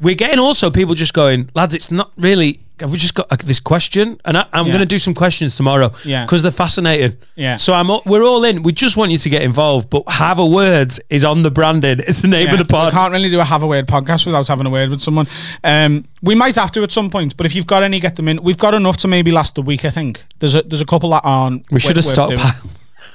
We're 0.00 0.14
getting 0.14 0.38
also 0.38 0.70
people 0.70 0.94
just 0.94 1.14
going, 1.14 1.50
lads. 1.54 1.74
It's 1.74 1.90
not 1.90 2.12
really. 2.16 2.60
Have 2.80 2.90
we 2.92 2.98
just 2.98 3.14
got 3.14 3.26
uh, 3.32 3.36
this 3.44 3.58
question? 3.60 4.20
And 4.24 4.36
I, 4.36 4.46
I'm 4.52 4.66
Yeah. 4.66 4.72
going 4.72 4.80
to 4.80 4.86
do 4.86 4.98
some 4.98 5.14
questions 5.14 5.56
tomorrow. 5.56 5.92
Yeah. 6.04 6.24
because 6.24 6.42
they're 6.42 6.50
fascinating. 6.50 7.16
Yeah. 7.34 7.56
So 7.56 7.72
I'm. 7.72 7.88
We're 8.04 8.22
all 8.22 8.44
in. 8.44 8.62
We 8.62 8.72
just 8.72 8.96
want 8.96 9.12
you 9.12 9.18
to 9.18 9.28
get 9.30 9.42
involved. 9.42 9.88
But 9.88 10.02
have 10.08 10.38
a 10.38 10.44
words 10.46 11.00
is 11.08 11.24
on 11.24 11.42
the 11.42 11.50
branding. 11.50 12.00
It's 12.00 12.20
the 12.20 12.28
name 12.28 12.46
Yeah, 12.48 12.52
of 12.52 12.58
the 12.58 12.64
pod. 12.66 12.92
We 12.92 12.98
can't 12.98 13.12
really 13.12 13.30
do 13.30 13.40
a 13.40 13.44
have 13.44 13.62
a 13.62 13.66
word 13.66 13.86
podcast 13.86 14.26
without 14.26 14.46
having 14.46 14.66
a 14.66 14.70
word 14.70 14.90
with 14.90 15.00
someone. 15.00 15.26
Um, 15.64 16.04
we 16.22 16.34
might 16.34 16.54
have 16.56 16.70
to 16.72 16.82
at 16.82 16.90
some 16.92 17.08
point, 17.10 17.36
but 17.36 17.46
if 17.46 17.54
you've 17.54 17.66
got 17.66 17.82
any, 17.82 17.98
get 18.00 18.16
them 18.16 18.28
in. 18.28 18.42
We've 18.42 18.58
got 18.58 18.74
enough 18.74 18.98
to 18.98 19.08
maybe 19.08 19.30
last 19.32 19.54
the 19.54 19.62
week. 19.62 19.84
I 19.84 19.90
think 19.90 20.22
there's 20.40 20.54
a 20.54 20.62
there's 20.62 20.80
a 20.82 20.86
couple 20.86 21.10
that 21.10 21.22
aren't. 21.24 21.70
We 21.70 21.80
should 21.80 21.96
have 21.96 22.04
stopped. 22.04 22.34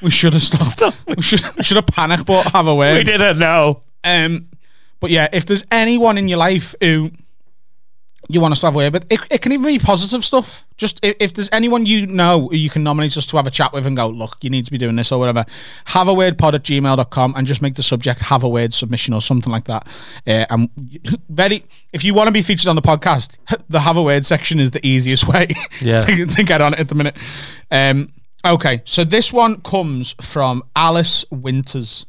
We 0.02 0.10
should 0.10 0.34
have 0.34 0.42
stopped. 0.52 0.64
Stop. 0.66 0.96
We 1.08 1.22
should 1.22 1.44
we 1.56 1.64
should 1.64 1.78
have 1.78 1.86
panicked, 1.88 2.26
but 2.26 2.52
have 2.52 2.66
a 2.68 2.74
word. 2.74 2.96
we 2.98 3.04
didn't 3.04 3.38
know. 3.38 3.84
Um, 4.04 4.48
but 5.00 5.12
yeah, 5.12 5.28
if 5.32 5.46
there's 5.46 5.64
anyone 5.72 6.18
in 6.18 6.28
your 6.28 6.38
life 6.40 6.74
who 6.82 7.12
you 8.34 8.42
want 8.42 8.52
us 8.54 8.60
to 8.62 8.68
have 8.68 8.74
a 8.76 8.78
word, 8.78 8.94
but 8.94 9.06
it, 9.10 9.20
it 9.30 9.42
can 9.42 9.52
even 9.52 9.66
be 9.66 9.80
positive 9.80 10.24
stuff. 10.26 10.66
Just 10.78 11.00
if, 11.04 11.16
if 11.20 11.34
there's 11.34 11.50
anyone 11.52 11.86
you 11.86 12.08
know 12.08 12.52
you 12.52 12.70
can 12.70 12.84
nominate 12.84 13.16
us 13.18 13.26
to 13.28 13.38
have 13.38 13.46
a 13.48 13.52
chat 13.52 13.74
with 13.74 13.86
and 13.86 13.96
go, 13.96 14.08
look, 14.08 14.38
you 14.42 14.50
need 14.50 14.66
to 14.66 14.72
be 14.72 14.78
doing 14.78 14.96
this 14.96 15.12
or 15.12 15.20
whatever, 15.20 15.46
have 15.86 16.08
a 16.08 16.14
word 16.14 16.38
pod 16.38 16.56
at 16.56 16.64
gmail.com 16.64 17.34
and 17.38 17.46
just 17.48 17.62
make 17.62 17.76
the 17.76 17.84
subject 17.84 18.22
have 18.22 18.44
a 18.44 18.50
word 18.50 18.74
submission 18.74 19.14
or 19.14 19.22
something 19.22 19.52
like 19.52 19.66
that. 19.66 19.88
Uh, 20.28 20.46
and 20.50 20.70
very, 21.30 21.64
if 21.94 22.04
you 22.04 22.14
want 22.14 22.28
to 22.28 22.32
be 22.32 22.42
featured 22.42 22.68
on 22.68 22.76
the 22.76 22.82
podcast, 22.82 23.38
the 23.70 23.80
have 23.82 23.98
a 23.98 24.04
word 24.04 24.26
section 24.26 24.60
is 24.60 24.72
the 24.72 24.86
easiest 24.86 25.28
way 25.28 25.48
Yeah. 25.82 26.00
to, 26.00 26.26
to 26.26 26.44
get 26.44 26.62
on 26.62 26.74
it 26.74 26.80
at 26.80 26.90
the 26.90 26.96
minute. 26.96 27.16
Um, 27.70 28.12
okay, 28.46 28.82
so 28.86 29.04
this 29.04 29.32
one 29.32 29.62
comes 29.62 30.16
from 30.22 30.64
Alice 30.76 31.26
Winters. 31.32 32.06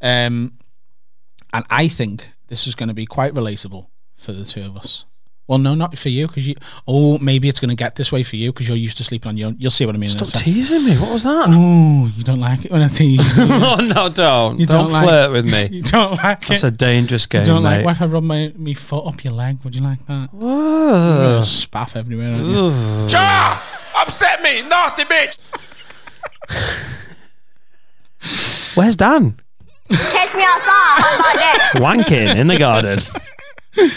Um, 0.00 0.54
and 1.52 1.64
I 1.70 1.88
think 1.88 2.28
this 2.48 2.66
is 2.66 2.74
going 2.74 2.88
to 2.88 2.94
be 2.94 3.06
quite 3.06 3.34
relatable 3.34 3.86
for 4.14 4.32
the 4.32 4.44
two 4.44 4.62
of 4.62 4.76
us. 4.76 5.06
Well, 5.48 5.58
no, 5.58 5.74
not 5.74 5.96
for 5.96 6.10
you, 6.10 6.26
because 6.28 6.46
you. 6.46 6.54
Oh, 6.86 7.16
maybe 7.18 7.48
it's 7.48 7.58
going 7.58 7.70
to 7.70 7.74
get 7.74 7.96
this 7.96 8.12
way 8.12 8.22
for 8.22 8.36
you 8.36 8.52
because 8.52 8.68
you're 8.68 8.76
used 8.76 8.98
to 8.98 9.04
sleeping 9.04 9.30
on 9.30 9.36
your 9.38 9.48
own. 9.48 9.56
You'll 9.58 9.70
see 9.70 9.86
what 9.86 9.94
I 9.94 9.98
mean. 9.98 10.10
Stop 10.10 10.28
teasing 10.28 10.84
me. 10.84 10.94
What 10.98 11.10
was 11.10 11.22
that? 11.22 11.46
Oh, 11.48 12.12
you 12.14 12.22
don't 12.22 12.38
like 12.38 12.66
it 12.66 12.70
when 12.70 12.82
I 12.82 12.88
tease 12.88 13.38
you. 13.38 13.44
oh 13.48 13.76
no, 13.76 14.10
don't. 14.10 14.60
You 14.60 14.66
don't 14.66 14.84
don't 14.84 14.92
like- 14.92 15.04
flirt 15.04 15.32
with 15.32 15.50
me. 15.50 15.68
you 15.78 15.82
don't 15.82 16.22
like 16.22 16.46
That's 16.46 16.64
it. 16.64 16.66
a 16.66 16.70
dangerous 16.70 17.24
game, 17.26 17.40
you 17.40 17.46
don't 17.46 17.62
mate. 17.62 17.78
like 17.78 17.84
what 17.86 17.96
if 17.96 18.02
I 18.02 18.06
rub 18.06 18.24
my, 18.24 18.52
my 18.56 18.74
foot 18.74 19.06
up 19.06 19.24
your 19.24 19.32
leg? 19.32 19.58
Would 19.64 19.74
you 19.74 19.82
like 19.82 20.06
that? 20.06 20.34
Whoa. 20.34 21.40
Spaff 21.44 21.96
everywhere. 21.96 22.34
aren't 22.34 22.46
you? 22.46 22.68
Ja! 23.08 23.58
Upset 23.96 24.42
me, 24.42 24.62
nasty 24.68 25.04
bitch. 25.04 25.38
Where's 28.76 28.96
Dan? 28.96 29.40
Catch 29.90 30.34
me 30.34 30.42
outside. 30.42 31.00
How 31.00 31.32
about? 31.32 31.82
Wanking 32.06 32.36
in 32.36 32.46
the 32.48 32.58
garden. 32.58 33.00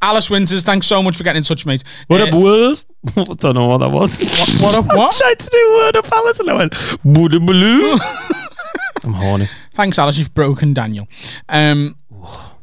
Alice 0.00 0.30
Winters, 0.30 0.62
thanks 0.62 0.86
so 0.86 1.02
much 1.02 1.16
for 1.16 1.24
getting 1.24 1.38
in 1.38 1.42
touch, 1.44 1.66
mate. 1.66 1.82
What 2.06 2.20
Uh, 2.20 2.24
up, 2.26 2.34
Wurs? 2.34 2.86
I 3.16 3.24
don't 3.24 3.54
know 3.54 3.66
what 3.66 3.78
that 3.78 3.90
was. 3.90 4.18
What 4.60 4.74
up? 4.76 4.86
What? 4.96 5.16
tried 5.16 5.38
to 5.38 5.48
do 5.50 5.72
word 5.76 5.96
up 5.96 6.10
Alice 6.12 6.38
and 6.40 6.50
I 6.50 6.54
went, 6.54 6.74
Buddha 7.04 7.40
Baloo. 7.40 7.98
I'm 9.04 9.12
horny. 9.14 9.48
Thanks, 9.74 9.98
Alice. 9.98 10.18
You've 10.18 10.34
broken 10.34 10.72
Daniel. 10.74 11.08
Um, 11.48 11.96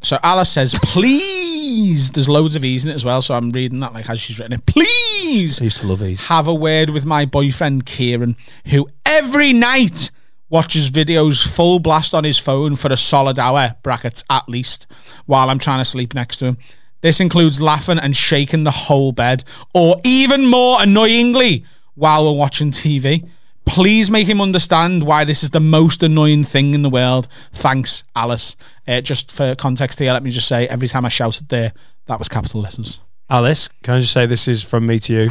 so 0.02 0.18
Alice 0.24 0.50
says, 0.52 0.78
please. 0.82 2.12
There's 2.12 2.30
loads 2.30 2.56
of 2.56 2.64
E's 2.64 2.86
in 2.86 2.92
it 2.92 2.96
as 2.96 3.04
well. 3.06 3.22
So 3.22 3.34
I'm 3.36 3.50
reading 3.50 3.80
that 3.82 3.94
like 3.94 4.10
as 4.10 4.20
she's 4.20 4.40
written 4.40 4.54
it. 4.54 4.66
Please 4.66 5.62
I 5.62 5.66
used 5.66 5.78
to 5.78 5.88
love 5.88 6.00
these. 6.00 6.22
have 6.28 6.48
a 6.48 6.54
word 6.54 6.90
with 6.92 7.06
my 7.06 7.26
boyfriend 7.26 7.86
Kieran, 7.86 8.36
who 8.68 8.88
every 9.06 9.52
night 9.52 10.12
watches 10.50 10.90
videos 10.92 11.46
full 11.46 11.80
blast 11.80 12.14
on 12.14 12.24
his 12.24 12.38
phone 12.38 12.76
for 12.76 12.92
a 12.94 12.98
solid 12.98 13.40
hour, 13.40 13.76
brackets 13.84 14.24
at 14.30 14.48
least, 14.48 14.88
while 15.26 15.50
I'm 15.50 15.60
trying 15.60 15.80
to 15.80 15.86
sleep 15.86 16.14
next 16.14 16.38
to 16.38 16.46
him. 16.46 16.58
This 17.06 17.20
includes 17.20 17.62
laughing 17.62 18.00
and 18.00 18.16
shaking 18.16 18.64
the 18.64 18.72
whole 18.72 19.12
bed, 19.12 19.44
or 19.76 20.02
even 20.04 20.48
more 20.48 20.82
annoyingly, 20.82 21.64
while 21.94 22.26
we're 22.26 22.40
watching 22.40 22.72
TV. 22.72 23.30
Please 23.64 24.10
make 24.10 24.26
him 24.28 24.42
understand 24.42 25.04
why 25.04 25.24
this 25.24 25.44
is 25.44 25.52
the 25.52 25.60
most 25.60 26.02
annoying 26.02 26.44
thing 26.44 26.74
in 26.74 26.82
the 26.82 26.90
world. 26.90 27.28
Thanks, 27.54 28.04
Alice. 28.16 28.56
Uh, 28.88 29.02
just 29.02 29.32
for 29.32 29.54
context 29.54 30.00
here, 30.00 30.14
let 30.14 30.24
me 30.24 30.32
just 30.32 30.48
say 30.48 30.68
every 30.68 30.88
time 30.88 31.06
I 31.06 31.10
shouted 31.10 31.50
there, 31.50 31.74
that 32.08 32.18
was 32.18 32.28
capital 32.28 32.62
letters. 32.62 33.00
Alice, 33.30 33.68
can 33.84 33.94
I 33.94 34.00
just 34.00 34.12
say 34.12 34.26
this 34.26 34.48
is 34.48 34.64
from 34.64 34.88
me 34.88 34.98
to 35.02 35.14
you? 35.14 35.30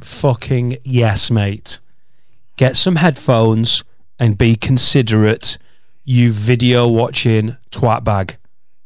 Fucking 0.00 0.76
yes, 0.84 1.32
mate. 1.32 1.80
Get 2.56 2.76
some 2.76 2.94
headphones 2.94 3.82
and 4.16 4.38
be 4.38 4.54
considerate, 4.54 5.58
you 6.04 6.30
video 6.30 6.86
watching 6.86 7.56
twat 7.72 8.04
bag. 8.04 8.36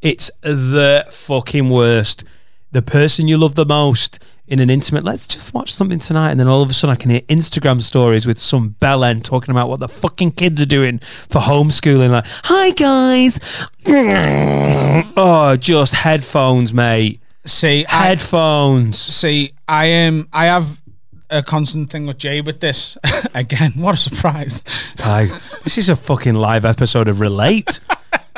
It's 0.02 0.30
the 0.42 1.06
fucking 1.10 1.70
worst. 1.70 2.24
The 2.72 2.82
person 2.82 3.26
you 3.28 3.38
love 3.38 3.54
the 3.54 3.64
most 3.66 4.18
in 4.46 4.60
an 4.60 4.70
intimate, 4.70 5.04
let's 5.04 5.26
just 5.26 5.52
watch 5.52 5.72
something 5.74 5.98
tonight, 5.98 6.30
and 6.30 6.40
then 6.40 6.48
all 6.48 6.62
of 6.62 6.70
a 6.70 6.72
sudden 6.74 6.92
I 6.92 6.96
can 6.96 7.10
hear 7.10 7.20
Instagram 7.22 7.82
stories 7.82 8.26
with 8.26 8.38
some 8.38 8.76
bellend 8.80 9.24
talking 9.24 9.50
about 9.50 9.68
what 9.68 9.80
the 9.80 9.88
fucking 9.88 10.32
kids 10.32 10.62
are 10.62 10.66
doing 10.66 10.98
for 11.00 11.40
homeschooling. 11.40 12.10
Like, 12.10 12.26
hi 12.44 12.70
guys. 12.70 13.38
Oh, 15.16 15.56
just 15.56 15.94
headphones, 15.94 16.72
mate. 16.72 17.20
See, 17.44 17.84
I- 17.86 18.08
Headphones. 18.08 18.98
See, 18.98 19.52
I 19.66 19.86
am. 19.86 20.28
I 20.32 20.46
have 20.46 20.80
a 21.30 21.42
constant 21.42 21.90
thing 21.90 22.06
with 22.06 22.18
Jay 22.18 22.40
with 22.40 22.60
this. 22.60 22.96
Again, 23.34 23.72
what 23.76 23.94
a 23.94 23.98
surprise! 23.98 24.62
Guys, 24.96 25.30
this 25.64 25.76
is 25.78 25.88
a 25.88 25.96
fucking 25.96 26.34
live 26.34 26.64
episode 26.64 27.08
of 27.08 27.20
Relate. 27.20 27.80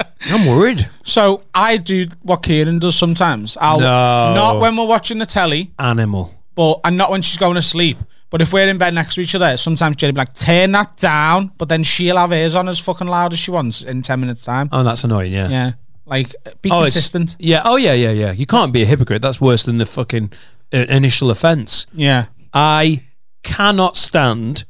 I'm 0.26 0.46
worried. 0.46 0.88
So 1.05 1.42
I 1.55 1.76
do 1.76 2.07
what 2.22 2.42
Kieran 2.42 2.78
does 2.78 2.96
sometimes. 2.96 3.57
I'll 3.61 3.80
No. 3.80 4.34
not 4.34 4.61
when 4.61 4.76
we're 4.76 4.86
watching 4.86 5.18
the 5.18 5.26
telly, 5.26 5.72
Animal. 5.78 6.34
but 6.55 6.80
and 6.84 6.96
not 6.96 7.11
when 7.11 7.22
she's 7.22 7.38
going 7.38 7.55
to 7.57 7.62
sleep. 7.62 7.98
But 8.30 8.40
if 8.40 8.53
we're 8.53 8.68
in 8.68 8.78
bed 8.78 8.94
next 8.94 9.16
to 9.16 9.22
each 9.22 9.34
other, 9.34 9.57
sometimes 9.57 9.96
Jay'll 9.96 10.12
be 10.12 10.18
like, 10.18 10.32
"Turn 10.34 10.70
that 10.72 10.96
down," 10.96 11.51
but 11.59 11.68
then 11.68 11.82
she'll 11.82 12.16
have 12.16 12.30
hers 12.30 12.55
on 12.55 12.68
as 12.68 12.78
fucking 12.78 13.09
loud 13.09 13.32
as 13.32 13.40
she 13.40 13.51
wants 13.51 13.82
in 13.82 14.03
ten 14.03 14.20
minutes 14.20 14.44
time. 14.44 14.68
Oh, 14.70 14.84
that's 14.84 15.03
annoying, 15.03 15.32
yeah. 15.32 15.48
Yeah, 15.48 15.72
like 16.07 16.34
be 16.62 16.70
Oh, 16.70 16.76
it's- 16.84 16.92
consistent. 16.92 17.34
Yeah. 17.40 17.62
Oh, 17.64 17.74
yeah, 17.76 17.94
yeah, 17.94 18.11
yeah. 18.12 18.30
You 18.30 18.46
can't 18.46 18.72
be 18.72 18.82
a 18.82 18.86
hypocrite. 18.86 19.20
That's 19.20 19.40
worse 19.40 19.64
than 19.64 19.78
the 19.78 19.86
fucking 19.86 20.30
uh, 20.72 20.76
initial 20.88 21.30
offence. 21.32 21.86
Yeah, 21.92 22.26
I 22.55 23.03
cannot 23.42 23.96
stand. 23.96 24.64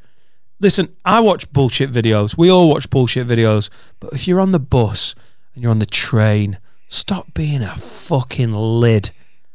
Listen, 0.61 0.95
I 1.05 1.21
watch 1.21 1.51
bullshit 1.53 1.91
videos. 1.91 2.37
We 2.37 2.51
all 2.51 2.69
watch 2.69 2.91
bullshit 2.91 3.27
videos. 3.27 3.71
But 3.99 4.13
if 4.13 4.29
you're 4.29 4.41
on 4.41 4.53
the 4.53 4.59
bus 4.59 5.15
and 5.55 5.63
you're 5.63 5.71
on 5.71 5.79
the 5.79 5.87
train, 5.87 6.59
stop 6.89 7.33
being 7.33 7.63
a 7.63 7.75
fucking 7.77 8.53
lid 8.53 9.11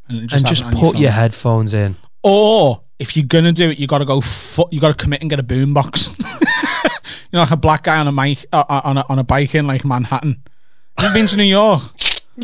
and 0.07 0.31
and 0.31 0.45
just 0.45 0.63
put 0.71 0.93
phone. 0.93 0.97
your 0.97 1.11
headphones 1.11 1.73
in. 1.73 1.95
Or 2.23 2.81
if 2.97 3.15
you're 3.15 3.25
gonna 3.25 3.51
do 3.51 3.69
it, 3.69 3.77
you 3.77 3.87
got 3.87 3.99
to 3.99 4.05
go. 4.05 4.19
Fu- 4.21 4.67
you 4.71 4.79
got 4.79 4.97
to 4.97 5.03
commit 5.03 5.21
and 5.21 5.29
get 5.29 5.39
a 5.39 5.43
boombox. 5.43 6.07
you 6.19 7.29
know, 7.33 7.39
like 7.39 7.51
a 7.51 7.57
black 7.57 7.83
guy 7.83 7.99
on 7.99 8.07
a 8.07 8.11
mic 8.11 8.45
uh, 8.51 8.63
uh, 8.67 8.81
on 8.83 8.97
a 8.97 9.05
on 9.07 9.19
a 9.19 9.23
bike 9.23 9.53
in 9.53 9.67
like 9.67 9.85
Manhattan. 9.85 10.41
Have 10.97 11.11
you 11.11 11.19
been 11.19 11.27
to 11.27 11.37
New 11.37 11.43
York? 11.43 11.81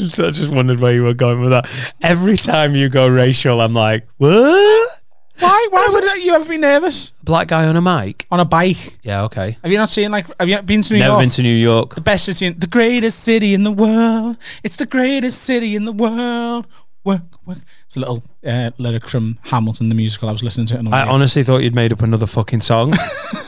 So 0.07 0.29
I 0.29 0.31
just 0.31 0.53
wondered 0.53 0.79
where 0.79 0.93
you 0.93 1.03
were 1.03 1.13
going 1.13 1.41
with 1.41 1.49
that. 1.49 1.69
Every 2.01 2.37
time 2.37 2.75
you 2.75 2.87
go 2.87 3.09
racial, 3.09 3.59
I'm 3.59 3.73
like, 3.73 4.07
what? 4.19 5.00
Why? 5.39 5.67
Why 5.71 5.87
would 5.91 6.23
you 6.23 6.33
ever 6.33 6.45
be 6.47 6.57
nervous 6.57 7.13
Black 7.23 7.47
guy 7.47 7.65
on 7.67 7.75
a 7.75 7.81
mic? 7.81 8.27
on 8.31 8.39
a 8.39 8.45
bike? 8.45 8.99
Yeah, 9.01 9.23
okay. 9.23 9.57
Have 9.63 9.71
you 9.71 9.77
not 9.77 9.89
seen 9.89 10.11
like? 10.11 10.27
Have 10.39 10.47
you 10.49 10.61
been 10.61 10.81
to 10.83 10.93
New 10.93 10.99
York? 10.99 11.05
Never 11.07 11.13
York? 11.13 11.21
been 11.21 11.29
to 11.29 11.41
New 11.43 11.55
York. 11.55 11.95
the 11.95 12.01
best 12.01 12.25
city, 12.25 12.45
in, 12.45 12.59
the 12.59 12.67
greatest 12.67 13.19
city 13.19 13.53
in 13.53 13.63
the 13.63 13.71
world. 13.71 14.37
It's 14.63 14.75
the 14.75 14.85
greatest 14.85 15.41
city 15.43 15.75
in 15.75 15.85
the 15.85 15.91
world. 15.91 16.67
Work, 17.03 17.21
work. 17.47 17.57
It's 17.87 17.97
a 17.97 17.99
little 17.99 18.23
uh, 18.45 18.69
lyric 18.77 19.07
from 19.07 19.39
Hamilton, 19.45 19.89
the 19.89 19.95
musical. 19.95 20.29
I 20.29 20.33
was 20.33 20.43
listening 20.43 20.67
to 20.67 20.75
it. 20.75 20.79
On 20.79 20.85
the 20.85 20.91
I 20.91 21.05
way. 21.05 21.11
honestly 21.11 21.43
thought 21.43 21.63
you'd 21.63 21.73
made 21.73 21.91
up 21.91 22.01
another 22.01 22.27
fucking 22.27 22.61
song. 22.61 22.93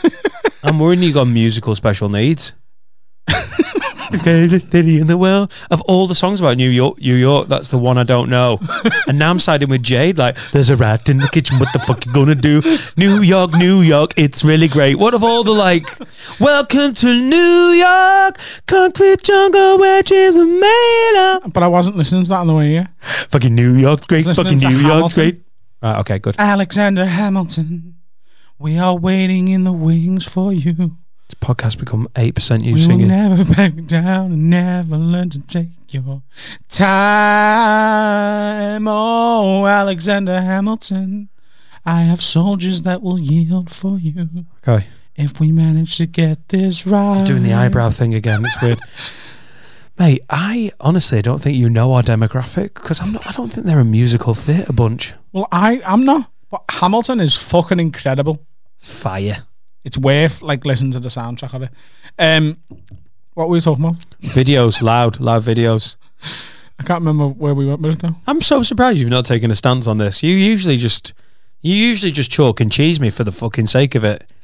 I'm 0.63 0.79
worried 0.79 0.99
you 0.99 1.13
got 1.13 1.25
musical 1.27 1.75
special 1.75 2.09
needs. 2.09 2.53
The 3.27 4.19
greatest 4.21 4.71
city 4.71 4.99
in 4.99 5.07
the 5.07 5.17
world. 5.17 5.51
Of 5.71 5.81
all 5.81 6.07
the 6.07 6.15
songs 6.15 6.39
about 6.39 6.57
New 6.57 6.69
York, 6.69 6.99
New 6.99 7.15
York, 7.15 7.47
that's 7.47 7.69
the 7.69 7.77
one 7.77 7.97
I 7.97 8.03
don't 8.03 8.29
know. 8.29 8.59
and 9.07 9.17
now 9.17 9.29
I'm 9.29 9.39
siding 9.39 9.69
with 9.69 9.83
Jade. 9.83 10.17
Like, 10.17 10.37
there's 10.51 10.69
a 10.69 10.75
rat 10.75 11.09
in 11.09 11.17
the 11.17 11.27
kitchen. 11.29 11.59
What 11.59 11.71
the 11.73 11.79
fuck 11.79 12.05
you 12.05 12.11
gonna 12.11 12.35
do? 12.35 12.61
New 12.97 13.21
York, 13.21 13.53
New 13.53 13.81
York. 13.81 14.13
It's 14.17 14.43
really 14.43 14.67
great. 14.67 14.95
What 14.97 15.13
of 15.13 15.23
all 15.23 15.43
the 15.43 15.51
like? 15.53 15.87
Welcome 16.39 16.93
to 16.95 17.07
New 17.07 17.71
York, 17.71 18.37
concrete 18.67 19.23
jungle 19.23 19.77
where 19.79 20.03
dreams 20.03 20.35
are 20.35 20.45
made 20.45 21.39
of. 21.45 21.53
but 21.53 21.63
I 21.63 21.67
wasn't 21.67 21.95
listening 21.95 22.23
to 22.23 22.29
that 22.29 22.39
on 22.39 22.47
the 22.47 22.53
way 22.55 22.69
here. 22.69 22.89
Fucking 23.29 23.53
New 23.55 23.75
York, 23.75 24.07
great. 24.07 24.25
Fucking 24.25 24.57
New 24.57 24.77
York, 24.77 25.13
great. 25.13 25.43
Right, 25.81 25.99
okay, 25.99 26.19
good. 26.19 26.35
Alexander 26.39 27.05
Hamilton, 27.05 27.95
we 28.59 28.77
are 28.77 28.95
waiting 28.95 29.47
in 29.47 29.63
the 29.63 29.73
wings 29.73 30.25
for 30.27 30.53
you. 30.53 30.97
This 31.33 31.39
podcast 31.49 31.79
become 31.79 32.07
eight 32.15 32.35
percent 32.35 32.63
you 32.63 32.73
we 32.75 32.81
singing. 32.81 33.07
will 33.07 33.15
never 33.15 33.43
back 33.55 33.73
down 33.85 34.31
and 34.33 34.49
never 34.49 34.97
learn 34.97 35.29
to 35.31 35.39
take 35.39 35.69
your 35.93 36.21
time. 36.69 36.87
Oh, 38.87 39.65
Alexander 39.65 40.41
Hamilton, 40.41 41.29
I 41.85 42.01
have 42.01 42.21
soldiers 42.21 42.83
that 42.83 43.01
will 43.01 43.19
yield 43.19 43.71
for 43.71 43.97
you 43.97 44.45
Okay. 44.67 44.85
if 45.15 45.39
we 45.39 45.51
manage 45.51 45.97
to 45.97 46.05
get 46.05 46.49
this 46.49 46.85
right. 46.85 47.25
doing 47.25 47.43
the 47.43 47.53
eyebrow 47.53 47.89
thing 47.89 48.13
again. 48.13 48.45
It's 48.45 48.61
weird. 48.61 48.79
Mate, 49.99 50.23
I 50.29 50.71
honestly 50.79 51.21
don't 51.21 51.41
think 51.41 51.57
you 51.57 51.69
know 51.69 51.93
our 51.93 52.03
demographic 52.03 52.73
because 52.75 52.99
I'm 53.01 53.13
not. 53.13 53.27
I 53.27 53.31
don't 53.31 53.51
think 53.51 53.65
they're 53.67 53.79
a 53.79 53.85
musical 53.85 54.33
theatre 54.33 54.73
bunch. 54.73 55.13
Well, 55.31 55.47
I 55.51 55.81
I'm 55.85 56.05
not. 56.05 56.29
But 56.51 56.63
Hamilton 56.69 57.19
is 57.19 57.35
fucking 57.37 57.79
incredible. 57.79 58.45
It's 58.77 58.91
fire. 58.91 59.43
It's 59.83 59.97
worth 59.97 60.41
like 60.41 60.65
listening 60.65 60.91
to 60.91 60.99
the 60.99 61.09
soundtrack 61.09 61.53
of 61.53 61.63
it. 61.63 61.69
Um, 62.17 62.57
what 63.33 63.49
were 63.49 63.53
we 63.53 63.61
talking 63.61 63.83
about? 63.83 63.97
Videos, 64.21 64.81
loud, 64.81 65.19
loud 65.19 65.41
videos. 65.43 65.95
I 66.79 66.83
can't 66.83 67.01
remember 67.01 67.27
where 67.27 67.53
we 67.53 67.65
went 67.65 67.81
with 67.81 67.93
it 67.95 68.01
though. 68.01 68.15
I'm 68.27 68.41
so 68.41 68.63
surprised 68.63 68.99
you've 68.99 69.09
not 69.09 69.25
taken 69.25 69.51
a 69.51 69.55
stance 69.55 69.87
on 69.87 69.97
this. 69.97 70.23
You 70.23 70.35
usually 70.35 70.77
just, 70.77 71.13
you 71.61 71.75
usually 71.75 72.11
just 72.11 72.31
chalk 72.31 72.59
and 72.59 72.71
cheese 72.71 72.99
me 72.99 73.09
for 73.09 73.23
the 73.23 73.31
fucking 73.31 73.67
sake 73.67 73.95
of 73.95 74.03
it. 74.03 74.29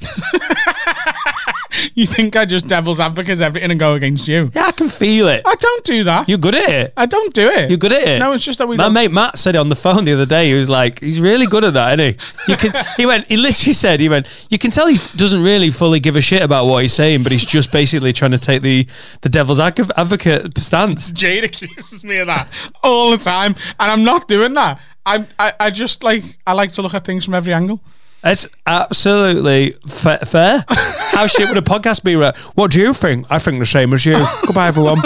you 1.94 2.06
think 2.06 2.36
I 2.36 2.44
just 2.44 2.66
devil's 2.68 3.00
advocate 3.00 3.40
everything 3.40 3.70
and 3.70 3.78
go 3.80 3.94
against 3.94 4.28
you? 4.28 4.50
Yeah, 4.54 4.66
I 4.66 4.72
can 4.72 4.88
feel 4.88 5.28
it. 5.28 5.42
I 5.46 5.54
don't 5.54 5.84
do 5.84 6.04
that. 6.04 6.28
You're 6.28 6.38
good 6.38 6.54
at 6.54 6.68
it. 6.68 6.92
I 6.96 7.06
don't 7.06 7.32
do 7.34 7.48
it. 7.48 7.70
You're 7.70 7.78
good 7.78 7.92
at 7.92 8.02
it. 8.06 8.18
No, 8.18 8.32
it's 8.32 8.44
just 8.44 8.58
that 8.58 8.68
we. 8.68 8.76
My 8.76 8.84
don't- 8.84 8.92
mate 8.94 9.10
Matt 9.10 9.38
said 9.38 9.54
it 9.54 9.58
on 9.58 9.68
the 9.68 9.76
phone 9.76 10.04
the 10.04 10.12
other 10.12 10.26
day. 10.26 10.48
He 10.48 10.54
was 10.54 10.68
like, 10.68 11.00
he's 11.00 11.20
really 11.20 11.46
good 11.46 11.64
at 11.64 11.74
that, 11.74 11.98
isn't 11.98 12.18
he? 12.46 12.52
You 12.52 12.56
can. 12.56 12.72
He 12.96 13.06
went. 13.06 13.26
He 13.28 13.36
literally 13.36 13.72
said, 13.72 14.00
he 14.00 14.08
went. 14.08 14.26
You 14.50 14.58
can 14.58 14.70
tell 14.70 14.86
he 14.86 14.98
doesn't 15.16 15.42
really 15.42 15.70
fully 15.70 16.00
give 16.00 16.16
a 16.16 16.20
shit 16.20 16.42
about 16.42 16.66
what 16.66 16.82
he's 16.82 16.92
saying, 16.92 17.22
but 17.22 17.32
he's 17.32 17.44
just 17.44 17.72
basically 17.72 18.12
trying 18.12 18.32
to 18.32 18.38
take 18.38 18.62
the 18.62 18.86
the 19.22 19.28
devil's 19.28 19.60
adv- 19.60 19.90
advocate 19.96 20.58
stance. 20.58 21.12
Jade 21.12 21.44
accuses 21.44 22.04
me 22.04 22.18
of 22.18 22.26
that 22.26 22.48
all 22.82 23.10
the 23.10 23.16
time, 23.18 23.54
and 23.78 23.90
I'm 23.90 24.04
not 24.04 24.28
doing 24.28 24.54
that. 24.54 24.80
I, 25.06 25.26
I, 25.38 25.52
I 25.58 25.70
just 25.70 26.02
like 26.02 26.24
I 26.46 26.52
like 26.52 26.72
to 26.72 26.82
look 26.82 26.92
at 26.94 27.04
things 27.04 27.24
from 27.24 27.34
every 27.34 27.52
angle. 27.54 27.80
It's 28.22 28.46
absolutely 28.66 29.72
fa- 29.86 30.24
fair. 30.26 30.64
How 30.68 31.26
shit 31.26 31.48
would 31.48 31.56
a 31.58 31.62
podcast 31.62 32.04
be? 32.04 32.16
Right? 32.16 32.36
What 32.54 32.70
do 32.70 32.80
you 32.80 32.92
think? 32.92 33.26
I 33.30 33.38
think 33.38 33.58
the 33.60 33.66
same 33.66 33.92
as 33.94 34.04
you. 34.04 34.18
Goodbye, 34.46 34.68
everyone. 34.68 35.02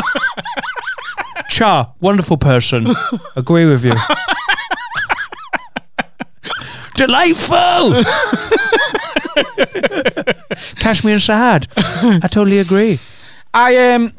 Cha, 1.49 1.93
wonderful 2.01 2.37
person. 2.37 2.89
Agree 3.37 3.67
with 3.67 3.85
you. 3.85 3.95
Delightful. 6.97 8.03
Kashmir 10.77 11.15
and 11.15 11.23
Sahad. 11.23 11.67
I 12.25 12.29
totally 12.29 12.59
agree. 12.59 12.99
I 13.53 13.93
um, 13.95 14.13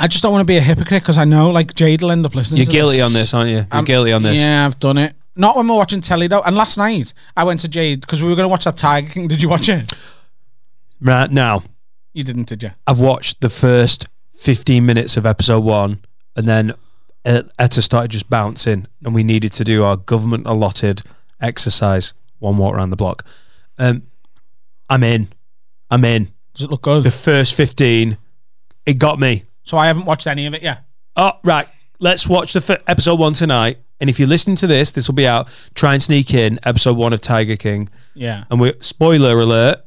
I 0.00 0.06
just 0.06 0.22
don't 0.22 0.32
want 0.32 0.40
to 0.42 0.46
be 0.46 0.56
a 0.56 0.60
hypocrite 0.60 1.02
because 1.02 1.18
I 1.18 1.24
know 1.24 1.50
like 1.50 1.74
Jade 1.74 2.02
will 2.02 2.10
end 2.10 2.24
up 2.26 2.34
listening. 2.34 2.58
You're 2.58 2.66
to 2.66 2.72
guilty 2.72 3.00
on 3.00 3.12
this, 3.12 3.32
aren't 3.34 3.50
you? 3.50 3.56
You're 3.56 3.66
I'm- 3.70 3.84
guilty 3.84 4.12
on 4.12 4.22
this. 4.22 4.38
Yeah, 4.38 4.64
I've 4.66 4.78
done 4.78 4.98
it. 4.98 5.14
Not 5.38 5.56
when 5.56 5.66
we're 5.68 5.76
watching 5.76 6.00
telly 6.02 6.26
though. 6.26 6.40
And 6.42 6.56
last 6.56 6.76
night 6.76 7.14
I 7.36 7.44
went 7.44 7.60
to 7.60 7.68
Jade 7.68 8.00
because 8.02 8.20
we 8.22 8.28
were 8.28 8.34
going 8.34 8.44
to 8.44 8.48
watch 8.48 8.64
that 8.64 8.76
Tiger 8.76 9.10
King. 9.10 9.28
Did 9.28 9.40
you 9.40 9.48
watch 9.48 9.68
it? 9.68 9.92
Right 11.00 11.30
now, 11.30 11.62
You 12.12 12.24
didn't, 12.24 12.48
did 12.48 12.62
you? 12.62 12.72
I've 12.86 12.98
watched 12.98 13.40
the 13.40 13.48
first 13.48 14.08
15 14.34 14.84
minutes 14.84 15.16
of 15.16 15.24
episode 15.26 15.60
one, 15.62 16.00
and 16.34 16.46
then 16.46 16.74
uh, 17.24 17.42
Etta 17.58 17.82
started 17.82 18.10
just 18.10 18.28
bouncing, 18.28 18.86
and 19.04 19.14
we 19.14 19.22
needed 19.22 19.52
to 19.54 19.64
do 19.64 19.84
our 19.84 19.96
government 19.96 20.44
allotted 20.46 21.02
exercise, 21.40 22.14
one 22.40 22.56
walk 22.58 22.74
around 22.74 22.90
the 22.90 22.96
block. 22.96 23.24
Um, 23.78 24.02
I'm 24.90 25.04
in. 25.04 25.28
I'm 25.90 26.04
in. 26.04 26.32
Does 26.54 26.64
it 26.64 26.70
look 26.70 26.82
good? 26.82 27.04
The 27.04 27.12
first 27.12 27.54
15, 27.54 28.16
it 28.86 28.94
got 28.94 29.20
me. 29.20 29.44
So 29.62 29.76
I 29.78 29.86
haven't 29.86 30.04
watched 30.06 30.26
any 30.26 30.46
of 30.46 30.54
it 30.54 30.62
yet. 30.62 30.82
Oh, 31.14 31.32
right. 31.44 31.68
Let's 32.00 32.26
watch 32.26 32.54
the 32.54 32.72
f- 32.74 32.82
episode 32.88 33.20
one 33.20 33.34
tonight. 33.34 33.78
And 34.00 34.08
if 34.08 34.18
you're 34.18 34.28
listening 34.28 34.56
to 34.56 34.66
this, 34.66 34.92
this 34.92 35.08
will 35.08 35.14
be 35.14 35.26
out. 35.26 35.48
Try 35.74 35.94
and 35.94 36.02
sneak 36.02 36.32
in 36.34 36.60
episode 36.62 36.96
one 36.96 37.12
of 37.12 37.20
Tiger 37.20 37.56
King. 37.56 37.88
Yeah. 38.14 38.44
And 38.50 38.60
we 38.60 38.72
spoiler 38.80 39.38
alert. 39.40 39.80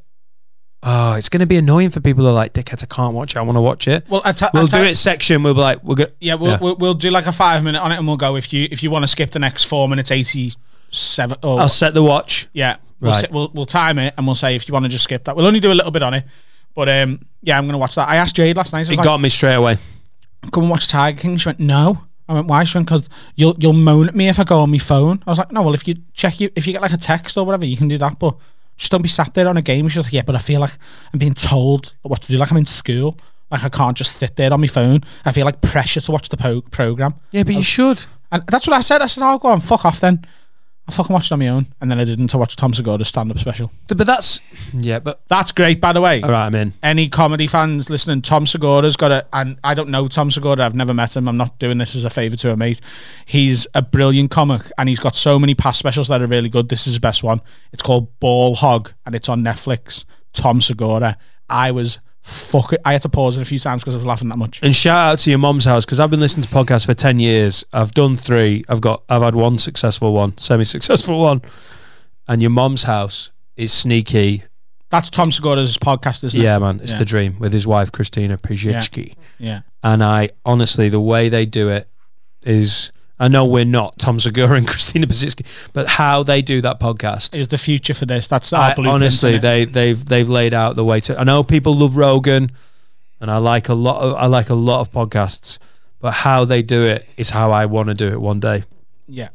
Oh, 0.84 1.12
it's 1.14 1.28
going 1.28 1.40
to 1.40 1.46
be 1.46 1.56
annoying 1.56 1.90
for 1.90 2.00
people 2.00 2.24
who 2.24 2.30
are 2.30 2.34
like, 2.34 2.54
dickheads, 2.54 2.82
I 2.82 2.92
can't 2.92 3.14
watch 3.14 3.36
it. 3.36 3.38
I 3.38 3.42
want 3.42 3.56
to 3.56 3.60
watch 3.60 3.86
it. 3.86 4.04
Well, 4.08 4.20
I 4.24 4.32
t- 4.32 4.44
I 4.46 4.50
we'll 4.52 4.66
do 4.66 4.78
it 4.82 4.96
section. 4.96 5.42
We'll 5.44 5.54
be 5.54 5.60
like, 5.60 5.82
we're 5.84 5.94
good. 5.94 6.12
Yeah, 6.20 6.34
we'll, 6.34 6.50
Yeah. 6.52 6.58
We'll, 6.60 6.74
we'll 6.76 6.94
do 6.94 7.10
like 7.10 7.26
a 7.26 7.32
five 7.32 7.62
minute 7.62 7.80
on 7.80 7.92
it, 7.92 7.98
and 7.98 8.06
we'll 8.06 8.16
go 8.16 8.34
if 8.36 8.52
you 8.52 8.66
if 8.70 8.82
you 8.82 8.90
want 8.90 9.04
to 9.04 9.06
skip 9.06 9.30
the 9.30 9.38
next 9.38 9.64
four 9.64 9.88
minutes 9.88 10.10
eighty 10.10 10.52
seven. 10.90 11.38
Or 11.44 11.60
I'll 11.60 11.68
set 11.68 11.94
the 11.94 12.02
watch. 12.02 12.48
yeah, 12.52 12.78
we'll, 13.00 13.12
Right. 13.12 13.20
sit- 13.20 13.30
we'll 13.30 13.50
we'll 13.54 13.64
time 13.64 13.98
it, 14.00 14.12
and 14.18 14.26
we'll 14.26 14.34
say 14.34 14.56
if 14.56 14.66
you 14.66 14.72
want 14.72 14.84
to 14.84 14.88
just 14.88 15.04
skip 15.04 15.22
that. 15.24 15.36
We'll 15.36 15.46
only 15.46 15.60
do 15.60 15.70
a 15.70 15.74
little 15.74 15.92
bit 15.92 16.02
on 16.02 16.14
it, 16.14 16.24
but 16.74 16.88
um, 16.88 17.24
yeah, 17.42 17.56
I'm 17.56 17.66
gonna 17.66 17.78
watch 17.78 17.94
that. 17.94 18.08
I 18.08 18.16
asked 18.16 18.34
Jade 18.34 18.56
last 18.56 18.72
night. 18.72 18.80
Was 18.80 18.90
It 18.90 18.96
like, 18.96 19.04
got 19.04 19.20
me 19.20 19.28
straight 19.28 19.54
away. 19.54 19.78
come 20.52 20.64
and 20.64 20.70
watch 20.70 20.88
Tiger 20.88 21.16
King. 21.20 21.36
She 21.36 21.48
went, 21.48 21.60
no. 21.60 22.02
I 22.28 22.34
went, 22.34 22.46
why? 22.46 22.64
She 22.64 22.78
went, 22.78 22.86
because 22.86 23.08
you'll 23.36 23.56
you'll 23.58 23.72
moan 23.72 24.08
at 24.08 24.14
me 24.14 24.28
if 24.28 24.38
I 24.38 24.44
go 24.44 24.60
on 24.60 24.70
my 24.70 24.78
phone. 24.78 25.22
I 25.26 25.30
was 25.30 25.38
like, 25.38 25.52
no. 25.52 25.62
Well, 25.62 25.74
if 25.74 25.86
you 25.86 25.96
check 26.14 26.40
you 26.40 26.50
if 26.56 26.66
you 26.66 26.72
get 26.72 26.82
like 26.82 26.92
a 26.92 26.96
text 26.96 27.36
or 27.36 27.44
whatever, 27.44 27.66
you 27.66 27.76
can 27.76 27.88
do 27.88 27.98
that, 27.98 28.18
but. 28.18 28.36
Just 28.78 28.90
don't 28.90 29.02
be 29.02 29.08
sat 29.08 29.34
there 29.34 29.46
on 29.46 29.58
a 29.58 29.62
game. 29.62 29.86
She's 29.86 30.02
like, 30.02 30.14
yeah, 30.14 30.22
but 30.22 30.34
I 30.34 30.38
feel 30.38 30.58
like 30.58 30.72
I'm 31.12 31.18
being 31.18 31.34
told 31.34 31.92
what 32.00 32.22
to 32.22 32.32
do. 32.32 32.38
Like 32.38 32.50
I'm 32.50 32.56
in 32.56 32.66
school. 32.66 33.18
Like 33.50 33.62
I 33.62 33.68
can't 33.68 33.96
just 33.96 34.16
sit 34.16 34.36
there 34.36 34.50
on 34.52 34.62
my 34.62 34.66
phone. 34.66 35.02
I 35.26 35.30
feel 35.30 35.44
like 35.44 35.60
pressure 35.60 36.00
to 36.00 36.10
watch 36.10 36.30
the 36.30 36.38
po- 36.38 36.62
program. 36.62 37.14
Yeah, 37.32 37.42
but 37.42 37.54
you 37.54 37.62
should. 37.62 38.06
And 38.32 38.42
that's 38.48 38.66
what 38.66 38.74
I 38.74 38.80
said. 38.80 39.02
I 39.02 39.06
said, 39.06 39.22
"I'll 39.22 39.38
go 39.38 39.48
on, 39.48 39.60
fuck 39.60 39.84
off 39.84 40.00
then." 40.00 40.24
I 40.88 40.90
fucking 40.90 41.14
watched 41.14 41.30
it 41.30 41.34
on 41.34 41.38
my 41.38 41.46
own, 41.48 41.68
and 41.80 41.88
then 41.90 42.00
I 42.00 42.04
didn't 42.04 42.26
to 42.28 42.38
watch 42.38 42.56
Tom 42.56 42.74
Segura's 42.74 43.06
stand-up 43.06 43.38
special. 43.38 43.70
But 43.86 44.04
that's 44.04 44.40
yeah. 44.74 44.98
But 44.98 45.20
That's 45.28 45.52
great, 45.52 45.80
by 45.80 45.92
the 45.92 46.00
way. 46.00 46.20
all 46.22 46.30
right, 46.30 46.46
I'm 46.46 46.54
in. 46.56 46.74
Any 46.82 47.08
comedy 47.08 47.46
fans 47.46 47.88
listening, 47.88 48.20
Tom 48.22 48.46
Segura's 48.46 48.96
got 48.96 49.12
a, 49.12 49.26
and 49.32 49.58
I 49.62 49.74
don't 49.74 49.90
know 49.90 50.08
Tom 50.08 50.30
Segura. 50.32 50.60
I've 50.60 50.74
never 50.74 50.92
met 50.92 51.16
him. 51.16 51.28
I'm 51.28 51.36
not 51.36 51.58
doing 51.60 51.78
this 51.78 51.94
as 51.94 52.04
a 52.04 52.10
favor 52.10 52.34
to 52.36 52.52
a 52.52 52.56
mate. 52.56 52.80
He's 53.26 53.66
a 53.74 53.82
brilliant 53.82 54.32
comic, 54.32 54.62
and 54.76 54.88
he's 54.88 54.98
got 55.00 55.14
so 55.14 55.38
many 55.38 55.54
past 55.54 55.78
specials 55.78 56.08
that 56.08 56.20
are 56.20 56.26
really 56.26 56.48
good. 56.48 56.68
This 56.68 56.80
is 56.88 56.94
his 56.94 56.98
best 56.98 57.22
one. 57.22 57.40
It's 57.72 57.82
called 57.82 58.18
Ball 58.18 58.56
Hog, 58.56 58.92
and 59.06 59.14
it's 59.14 59.28
on 59.28 59.42
Netflix. 59.42 60.04
Tom 60.32 60.60
Segura. 60.60 61.16
I 61.48 61.70
was 61.70 62.00
fuck 62.22 62.72
it. 62.72 62.80
I 62.84 62.92
had 62.92 63.02
to 63.02 63.08
pause 63.08 63.36
it 63.36 63.42
a 63.42 63.44
few 63.44 63.58
times 63.58 63.82
because 63.82 63.94
I 63.94 63.98
was 63.98 64.06
laughing 64.06 64.28
that 64.28 64.36
much. 64.38 64.60
And 64.62 64.74
shout 64.74 65.12
out 65.12 65.18
to 65.20 65.30
your 65.30 65.38
mom's 65.38 65.64
house 65.64 65.84
because 65.84 66.00
I've 66.00 66.10
been 66.10 66.20
listening 66.20 66.44
to 66.44 66.48
podcasts 66.48 66.86
for 66.86 66.94
ten 66.94 67.18
years. 67.18 67.64
I've 67.72 67.92
done 67.92 68.16
three. 68.16 68.64
I've 68.68 68.80
got. 68.80 69.02
I've 69.08 69.22
had 69.22 69.34
one 69.34 69.58
successful 69.58 70.12
one, 70.12 70.36
semi-successful 70.38 71.18
one. 71.20 71.42
And 72.28 72.40
your 72.40 72.50
mom's 72.50 72.84
house 72.84 73.30
is 73.56 73.72
sneaky. 73.72 74.44
That's 74.90 75.10
Tom 75.10 75.30
Segura's 75.30 75.76
podcast, 75.78 76.22
isn't 76.24 76.38
it? 76.40 76.44
Yeah, 76.44 76.58
man, 76.58 76.80
it's 76.82 76.92
Yeah. 76.92 76.98
the 76.98 77.04
dream 77.04 77.36
with 77.38 77.52
his 77.52 77.66
wife 77.66 77.90
Christina 77.90 78.36
Pazsitzky. 78.38 79.14
Yeah. 79.38 79.62
And 79.82 80.04
I 80.04 80.30
honestly, 80.44 80.88
the 80.88 81.00
way 81.00 81.28
they 81.28 81.46
do 81.46 81.68
it 81.70 81.88
is. 82.44 82.92
I 83.22 83.28
know 83.28 83.44
we're 83.44 83.64
not 83.64 84.00
Tom 84.00 84.18
Segura 84.18 84.54
and 84.54 84.66
Christina 84.68 85.06
Pazsitzky, 85.06 85.46
but 85.72 85.86
how 85.86 86.24
they 86.24 86.42
do 86.42 86.60
that 86.62 86.80
podcast 86.80 87.36
Is 87.36 87.46
the 87.46 87.56
future 87.56 87.94
for 87.94 88.04
this? 88.04 88.26
That's 88.26 88.52
I, 88.52 88.74
honestly, 88.76 89.38
they 89.38 89.64
they've 89.64 90.04
they've 90.04 90.28
laid 90.28 90.54
out 90.54 90.74
the 90.74 90.84
way 90.84 90.98
to. 91.00 91.16
I 91.16 91.22
know 91.22 91.44
people 91.44 91.72
love 91.74 91.96
Rogan, 91.96 92.50
and 93.20 93.30
I 93.30 93.36
like 93.36 93.68
a 93.68 93.74
lot 93.74 94.02
of 94.02 94.16
I 94.16 94.26
like 94.26 94.50
a 94.50 94.54
lot 94.54 94.80
of 94.80 94.90
podcasts, 94.90 95.60
but 96.00 96.12
how 96.12 96.44
they 96.44 96.62
do 96.62 96.82
it 96.82 97.08
is 97.16 97.30
how 97.30 97.52
I 97.52 97.66
want 97.66 97.90
to 97.90 97.94
do 97.94 98.08
it 98.08 98.20
one 98.20 98.40
day. 98.40 98.64
yeah. 99.06 99.28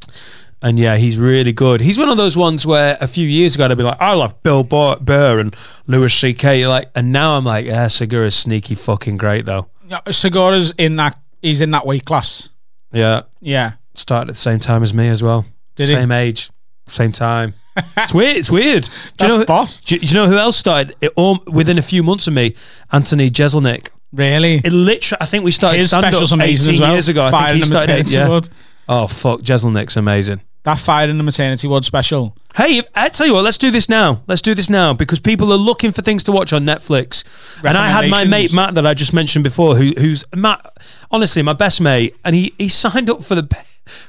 And 0.60 0.80
yeah, 0.80 0.98
he's 0.98 1.20
really 1.20 1.54
good. 1.54 1.82
He's 1.82 2.00
one 2.00 2.10
of 2.10 2.18
those 2.18 2.36
ones 2.36 2.66
where 2.66 2.98
a 3.00 3.06
few 3.06 3.28
years 3.28 3.54
ago 3.54 3.66
I'd 3.66 3.78
be 3.78 3.84
like, 3.84 4.02
I 4.02 4.16
love 4.16 4.42
Bill 4.42 4.64
Burr, 4.64 4.96
Burr 4.96 5.40
and 5.40 5.56
Louis 5.86 6.12
C.K. 6.12 6.66
Like, 6.66 6.90
and 6.96 7.12
now 7.12 7.38
I'm 7.38 7.46
like, 7.46 7.68
yeah, 7.68 7.86
Segura's 7.86 8.36
sneaky 8.36 8.74
fucking 8.74 9.18
great 9.18 9.46
though. 9.46 9.68
Yeah, 9.88 10.00
Segura's 10.10 10.74
in 10.80 10.96
that. 10.96 11.18
He's 11.44 11.62
in 11.62 11.70
that 11.72 11.86
weight 11.86 12.06
class. 12.06 12.50
Yeah, 12.92 13.24
Yeah. 13.42 13.74
started 13.96 14.30
at 14.30 14.36
the 14.36 14.42
same 14.42 14.60
time 14.60 14.84
as 14.84 14.94
me 14.94 15.08
as 15.10 15.22
well. 15.22 15.46
Did 15.76 15.88
he? 15.90 15.96
same 15.96 16.12
age, 16.12 16.50
same 16.88 17.12
time. 17.12 17.54
it's 17.98 18.14
weird. 18.14 18.38
It's 18.38 18.50
weird. 18.52 18.90
Do 19.18 19.28
you 19.28 19.38
know? 19.38 19.46
boss. 19.46 19.80
Do, 19.82 19.96
you- 19.96 20.02
do 20.02 20.08
you 20.08 20.14
know 20.14 20.28
who 20.28 20.38
else 20.38 20.58
started 20.58 20.96
it 21.02 21.12
all, 21.16 21.40
within 21.48 21.78
a 21.78 21.82
few 21.84 22.02
months 22.04 22.28
of 22.28 22.34
me? 22.34 22.56
Anthony 22.92 23.30
Jeselnik. 23.30 23.90
Really. 24.14 24.62
It 24.64 24.72
literally, 24.72 25.18
I 25.22 25.26
think 25.26 25.44
we 25.44 25.52
started 25.52 25.80
His 25.80 25.90
stand 25.90 26.06
up 26.06 26.14
special's 26.14 26.34
18 26.34 26.54
as 26.76 26.80
well. 26.80 26.92
years 26.94 27.08
ago. 27.10 27.28
I 27.28 27.32
think 27.32 27.50
in 27.50 27.56
he 27.58 27.62
started 27.64 27.88
maternity 27.90 28.16
yeah. 28.16 28.28
ward. 28.30 28.50
Oh 28.90 29.08
fuck, 29.08 29.42
Jeselnik's 29.42 29.98
amazing. 29.98 30.42
That 30.64 30.80
fire 30.80 31.08
in 31.08 31.18
the 31.18 31.24
maternity 31.24 31.68
ward 31.68 31.86
special. 31.86 32.36
Hey, 32.56 32.82
I 32.96 33.10
tell 33.10 33.28
you 33.28 33.34
what, 33.34 33.44
let's 33.44 33.58
do 33.58 33.72
this 33.72 33.88
now. 33.88 34.22
Let's 34.28 34.42
do 34.42 34.54
this 34.54 34.70
now 34.70 34.92
because 34.94 35.20
people 35.20 35.54
are 35.54 35.58
looking 35.58 35.92
for 35.92 36.02
things 36.02 36.24
to 36.24 36.32
watch 36.32 36.52
on 36.52 36.66
Netflix. 36.66 37.24
And 37.64 37.78
I 37.78 37.88
had 37.90 38.10
my 38.10 38.26
mate 38.26 38.54
Matt 38.54 38.76
that 38.76 38.86
I 38.86 38.94
just 38.94 39.14
mentioned 39.14 39.44
before, 39.44 39.76
who, 39.76 39.92
who's 39.98 40.26
Matt. 40.36 40.66
Honestly, 41.12 41.42
my 41.42 41.54
best 41.54 41.82
mate, 41.82 42.16
and 42.26 42.36
he 42.36 42.54
he 42.58 42.68
signed 42.70 43.10
up 43.10 43.24
for 43.24 43.36
the 43.36 43.48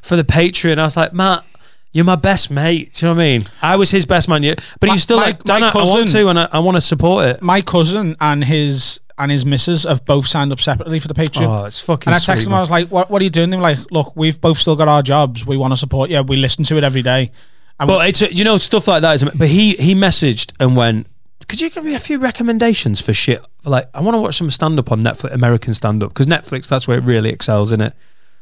for 0.03 0.17
the 0.17 0.25
Patreon. 0.25 0.79
I 0.79 0.85
was 0.85 0.97
like, 0.97 1.13
Matt. 1.13 1.45
You're 1.91 2.05
my 2.05 2.17
best 2.17 2.51
mate. 2.51 2.93
Do 2.93 3.07
you 3.07 3.11
know 3.11 3.17
what 3.17 3.23
I 3.23 3.25
mean? 3.25 3.43
I 3.63 3.77
was 3.77 3.91
his 3.91 4.05
best 4.05 4.29
man. 4.29 4.43
But 4.43 4.61
My- 4.83 4.89
he 4.89 4.93
was 4.97 5.03
still 5.03 5.17
my- 5.17 5.25
like, 5.25 5.43
Dan, 5.45 5.63
my 5.63 5.69
I, 5.71 5.85
want 5.85 6.11
to, 6.11 6.29
and 6.29 6.39
I, 6.39 6.49
I 6.53 6.59
want 6.59 6.77
to 6.77 6.83
support 6.83 7.25
it. 7.25 7.43
My 7.43 7.63
cousin 7.63 8.15
and 8.21 8.45
his 8.45 9.01
and 9.17 9.33
his 9.33 9.45
missus 9.45 9.85
have 9.85 10.05
both 10.05 10.27
signed 10.27 10.53
up 10.53 10.61
separately 10.61 11.01
for 11.01 11.09
the 11.09 11.15
Patreon. 11.15 11.47
Oh, 11.63 11.65
it's 11.65 11.81
fucking 11.81 12.13
and 12.13 12.15
I 12.15 12.19
texted 12.19 12.47
him. 12.47 12.55
I 12.55 12.61
was 12.61 12.71
like, 12.71 12.89
"What? 12.89 13.11
What 13.11 13.21
are 13.21 13.25
you 13.25 13.31
doing?" 13.31 13.49
They 13.51 13.57
were 13.57 13.63
like, 13.63 13.91
"Look, 13.91 14.13
we've 14.17 14.39
both 14.41 14.59
still 14.59 14.77
got 14.77 14.87
our 14.87 15.03
jobs. 15.03 15.47
We 15.47 15.57
want 15.57 15.73
to 15.73 15.77
support 15.77 16.11
you. 16.11 16.23
We 16.23 16.37
listen 16.37 16.63
to 16.65 16.77
it 16.77 16.85
every 16.85 17.03
day." 17.03 17.33
And 17.81 17.89
But 17.89 18.09
it's 18.09 18.21
you 18.21 18.45
know 18.45 18.59
stuff 18.59 18.87
like 18.87 19.03
that 19.03 19.15
is. 19.15 19.25
But 19.25 19.49
he 19.49 19.75
he 19.77 19.95
messaged 19.95 20.53
and 20.61 20.77
went, 20.77 21.07
"Could 21.47 21.61
you 21.61 21.71
give 21.71 21.85
me 21.85 21.95
a 21.95 21.99
few 21.99 22.19
recommendations 22.19 23.01
for 23.01 23.13
shit? 23.13 23.43
Like, 23.65 23.89
I 23.95 24.01
want 24.01 24.15
to 24.15 24.21
watch 24.21 24.37
some 24.37 24.51
stand 24.51 24.79
up 24.79 24.91
on 24.91 25.03
Netflix, 25.03 25.33
American 25.33 25.75
stand 25.75 26.03
up, 26.03 26.11
because 26.11 26.27
Netflix 26.27 26.69
that's 26.69 26.89
where 26.89 26.99
it 26.99 27.05
really 27.05 27.31
excels 27.31 27.73
in 27.73 27.81
it. 27.81 27.95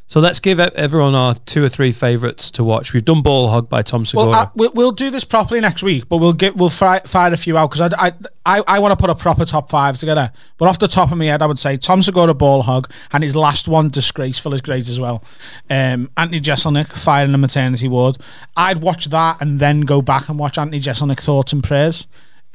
So 0.08 0.20
let's 0.20 0.38
give 0.38 0.60
everyone 0.60 1.16
our 1.16 1.34
two 1.34 1.64
or 1.64 1.68
three 1.68 1.90
favorites 1.90 2.52
to 2.52 2.62
watch. 2.62 2.92
We've 2.92 3.04
done 3.04 3.22
Ball 3.22 3.48
Hog 3.48 3.68
by 3.68 3.82
Tom 3.82 4.04
Segura. 4.04 4.28
Well, 4.28 4.38
uh, 4.38 4.50
we'll, 4.54 4.70
we'll 4.72 4.92
do 4.92 5.10
this 5.10 5.24
properly 5.24 5.60
next 5.60 5.82
week, 5.82 6.08
but 6.08 6.18
we'll 6.18 6.32
get 6.32 6.54
we'll 6.56 6.70
fire, 6.70 7.00
fire 7.00 7.32
a 7.32 7.36
few 7.36 7.58
out 7.58 7.70
because 7.70 7.92
I, 7.92 8.06
I 8.06 8.12
I, 8.46 8.62
I 8.68 8.78
want 8.78 8.92
to 8.92 8.96
put 8.96 9.10
a 9.10 9.16
proper 9.16 9.44
top 9.44 9.68
five 9.68 9.98
together. 9.98 10.30
But 10.58 10.68
off 10.68 10.78
the 10.78 10.86
top 10.86 11.10
of 11.10 11.18
my 11.18 11.24
head, 11.24 11.42
I 11.42 11.46
would 11.46 11.58
say 11.58 11.76
Tom 11.76 12.04
Segura, 12.04 12.34
Ball 12.34 12.62
Hog, 12.62 12.88
and 13.12 13.24
his 13.24 13.34
last 13.34 13.66
one, 13.66 13.88
Disgraceful, 13.88 14.54
is 14.54 14.60
great 14.60 14.88
as 14.88 15.00
well. 15.00 15.24
Um, 15.68 16.08
Anthony 16.16 16.40
Jeselnik, 16.40 16.86
Fire 16.96 17.24
in 17.24 17.32
the 17.32 17.38
Maternity 17.38 17.88
Ward. 17.88 18.16
I'd 18.56 18.82
watch 18.82 19.06
that 19.06 19.42
and 19.42 19.58
then 19.58 19.80
go 19.80 20.02
back 20.02 20.28
and 20.28 20.38
watch 20.38 20.56
Anthony 20.56 20.78
Jeselnik, 20.78 21.18
Thoughts 21.18 21.52
and 21.52 21.64
Prayers, 21.64 22.06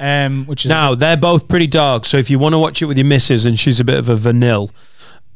um, 0.01 0.45
which 0.47 0.65
is 0.65 0.69
now 0.69 0.95
they're 0.95 1.15
both 1.15 1.47
pretty 1.47 1.67
dark. 1.67 2.03
So 2.05 2.17
if 2.17 2.29
you 2.29 2.39
want 2.39 2.53
to 2.53 2.59
watch 2.59 2.81
it 2.81 2.85
with 2.87 2.97
your 2.97 3.05
missus 3.05 3.45
and 3.45 3.57
she's 3.57 3.79
a 3.79 3.83
bit 3.85 3.97
of 3.99 4.09
a 4.09 4.15
vanilla, 4.15 4.67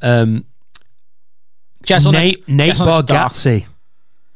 um, 0.02 0.44
Jeselnik, 1.84 2.12
Nate 2.12 2.48
Nate 2.48 2.74
Jeselnik's. 2.74 3.10
Bargatze. 3.12 3.66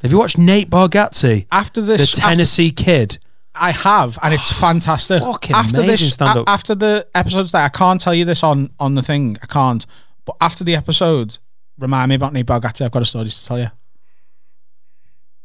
Have 0.03 0.13
you 0.13 0.19
watched 0.19 0.39
Nate 0.39 0.71
Bargatze, 0.71 1.47
After 1.53 1.81
the 1.83 1.97
this, 1.99 2.19
after, 2.19 2.31
Tennessee 2.31 2.71
kid? 2.71 3.19
I 3.55 3.73
have, 3.73 4.19
and 4.23 4.33
it's 4.33 4.53
fantastic. 4.61 5.21
Fucking 5.23 5.55
after 5.55 5.81
amazing 5.81 6.05
this, 6.07 6.15
stand-up. 6.15 6.47
a- 6.47 6.51
after 6.51 6.75
the 6.75 7.07
episodes 7.15 7.51
that 7.53 7.65
I 7.65 7.69
can't 7.69 8.01
tell 8.01 8.15
you 8.15 8.25
this 8.25 8.43
on 8.43 8.71
on 8.79 8.95
the 8.95 9.03
thing, 9.03 9.37
I 9.43 9.47
can't. 9.47 9.85
But 10.25 10.37
after 10.41 10.63
the 10.65 10.77
episode, 10.77 11.39
remind 11.79 12.09
me 12.09 12.15
about 12.15 12.33
Nate 12.33 12.47
Bargatze. 12.47 12.85
I've 12.85 12.93
got 12.93 13.03
a 13.03 13.05
story 13.05 13.29
to 13.29 13.45
tell 13.45 13.59
you. 13.59 13.71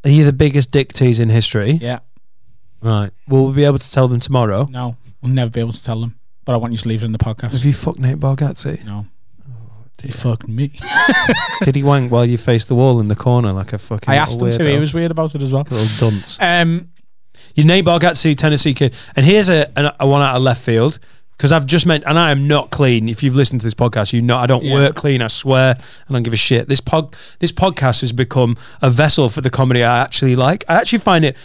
Are 0.03 0.09
you 0.09 0.23
the 0.23 0.33
biggest 0.33 0.69
dick 0.69 0.93
tease 0.93 1.19
in 1.19 1.29
history? 1.29 1.71
Yeah, 1.81 1.99
Right. 2.81 3.11
Will 3.27 3.47
we 3.47 3.53
be 3.53 3.63
able 3.65 3.79
to 3.79 3.91
tell 3.91 4.07
them 4.07 4.19
tomorrow? 4.19 4.67
no, 4.69 4.95
we'll 5.21 5.31
never 5.33 5.49
be 5.51 5.59
able 5.59 5.71
to 5.73 5.83
tell 5.83 5.99
them. 6.01 6.15
But 6.45 6.53
I 6.53 6.57
want 6.57 6.73
you 6.73 6.77
to 6.77 6.87
leave 6.87 7.01
it 7.01 7.05
in 7.07 7.11
the 7.11 7.17
podcast. 7.17 7.53
Have 7.53 7.65
you 7.65 7.73
fucked 7.73 7.99
Nate 7.99 8.19
Bargatze? 8.19 8.83
no, 8.85 9.07
he 10.03 10.11
fucked 10.11 10.47
me. 10.47 10.71
Did 11.63 11.75
he 11.75 11.81
wank 11.83 12.11
while 12.11 12.25
you 12.25 12.37
faced 12.37 12.67
the 12.67 12.75
wall 12.75 12.99
in 12.99 13.07
the 13.07 13.15
corner 13.15 13.51
like 13.53 13.73
a 13.73 13.77
fucking 13.79 14.07
I 14.11 14.17
asked 14.17 14.39
him 14.39 14.51
to. 14.51 14.69
He 14.69 14.77
was 14.77 14.93
weird 14.93 15.09
about 15.11 15.33
it 15.33 15.41
as 15.41 15.51
well. 15.51 15.63
little 15.69 16.09
dunce. 16.11 16.37
Um, 16.39 16.89
You 17.55 17.63
Nate 17.63 17.85
Bargatze, 17.85 18.35
Tennessee 18.35 18.73
kid. 18.75 18.93
And 19.15 19.25
here's 19.25 19.49
a, 19.49 19.71
an, 19.79 19.91
a 19.99 20.07
one 20.07 20.21
out 20.21 20.35
of 20.35 20.43
left 20.43 20.61
field 20.61 20.99
because 21.31 21.51
I've 21.51 21.65
just 21.65 21.85
meant, 21.87 22.03
and 22.05 22.19
I 22.19 22.29
am 22.31 22.47
not 22.47 22.69
clean. 22.69 23.09
If 23.09 23.23
you've 23.23 23.35
listened 23.35 23.61
to 23.61 23.65
this 23.67 23.73
podcast, 23.73 24.13
you 24.13 24.21
know 24.21 24.37
I 24.37 24.45
don't 24.45 24.63
Yeah. 24.63 24.73
work 24.75 24.95
clean. 24.95 25.21
I 25.23 25.27
swear, 25.27 25.75
I 26.09 26.13
don't 26.13 26.21
give 26.23 26.33
a 26.33 26.37
shit. 26.37 26.67
This 26.67 26.81
pod, 26.81 27.15
this 27.39 27.51
podcast 27.51 28.01
has 28.01 28.11
become 28.11 28.57
a 28.83 28.89
vessel 28.91 29.29
for 29.29 29.41
the 29.41 29.49
comedy 29.49 29.83
I 29.83 29.99
actually 30.03 30.35
like. 30.35 30.63
I 30.69 30.75
actually 30.75 30.99
find 30.99 31.25
it. 31.25 31.35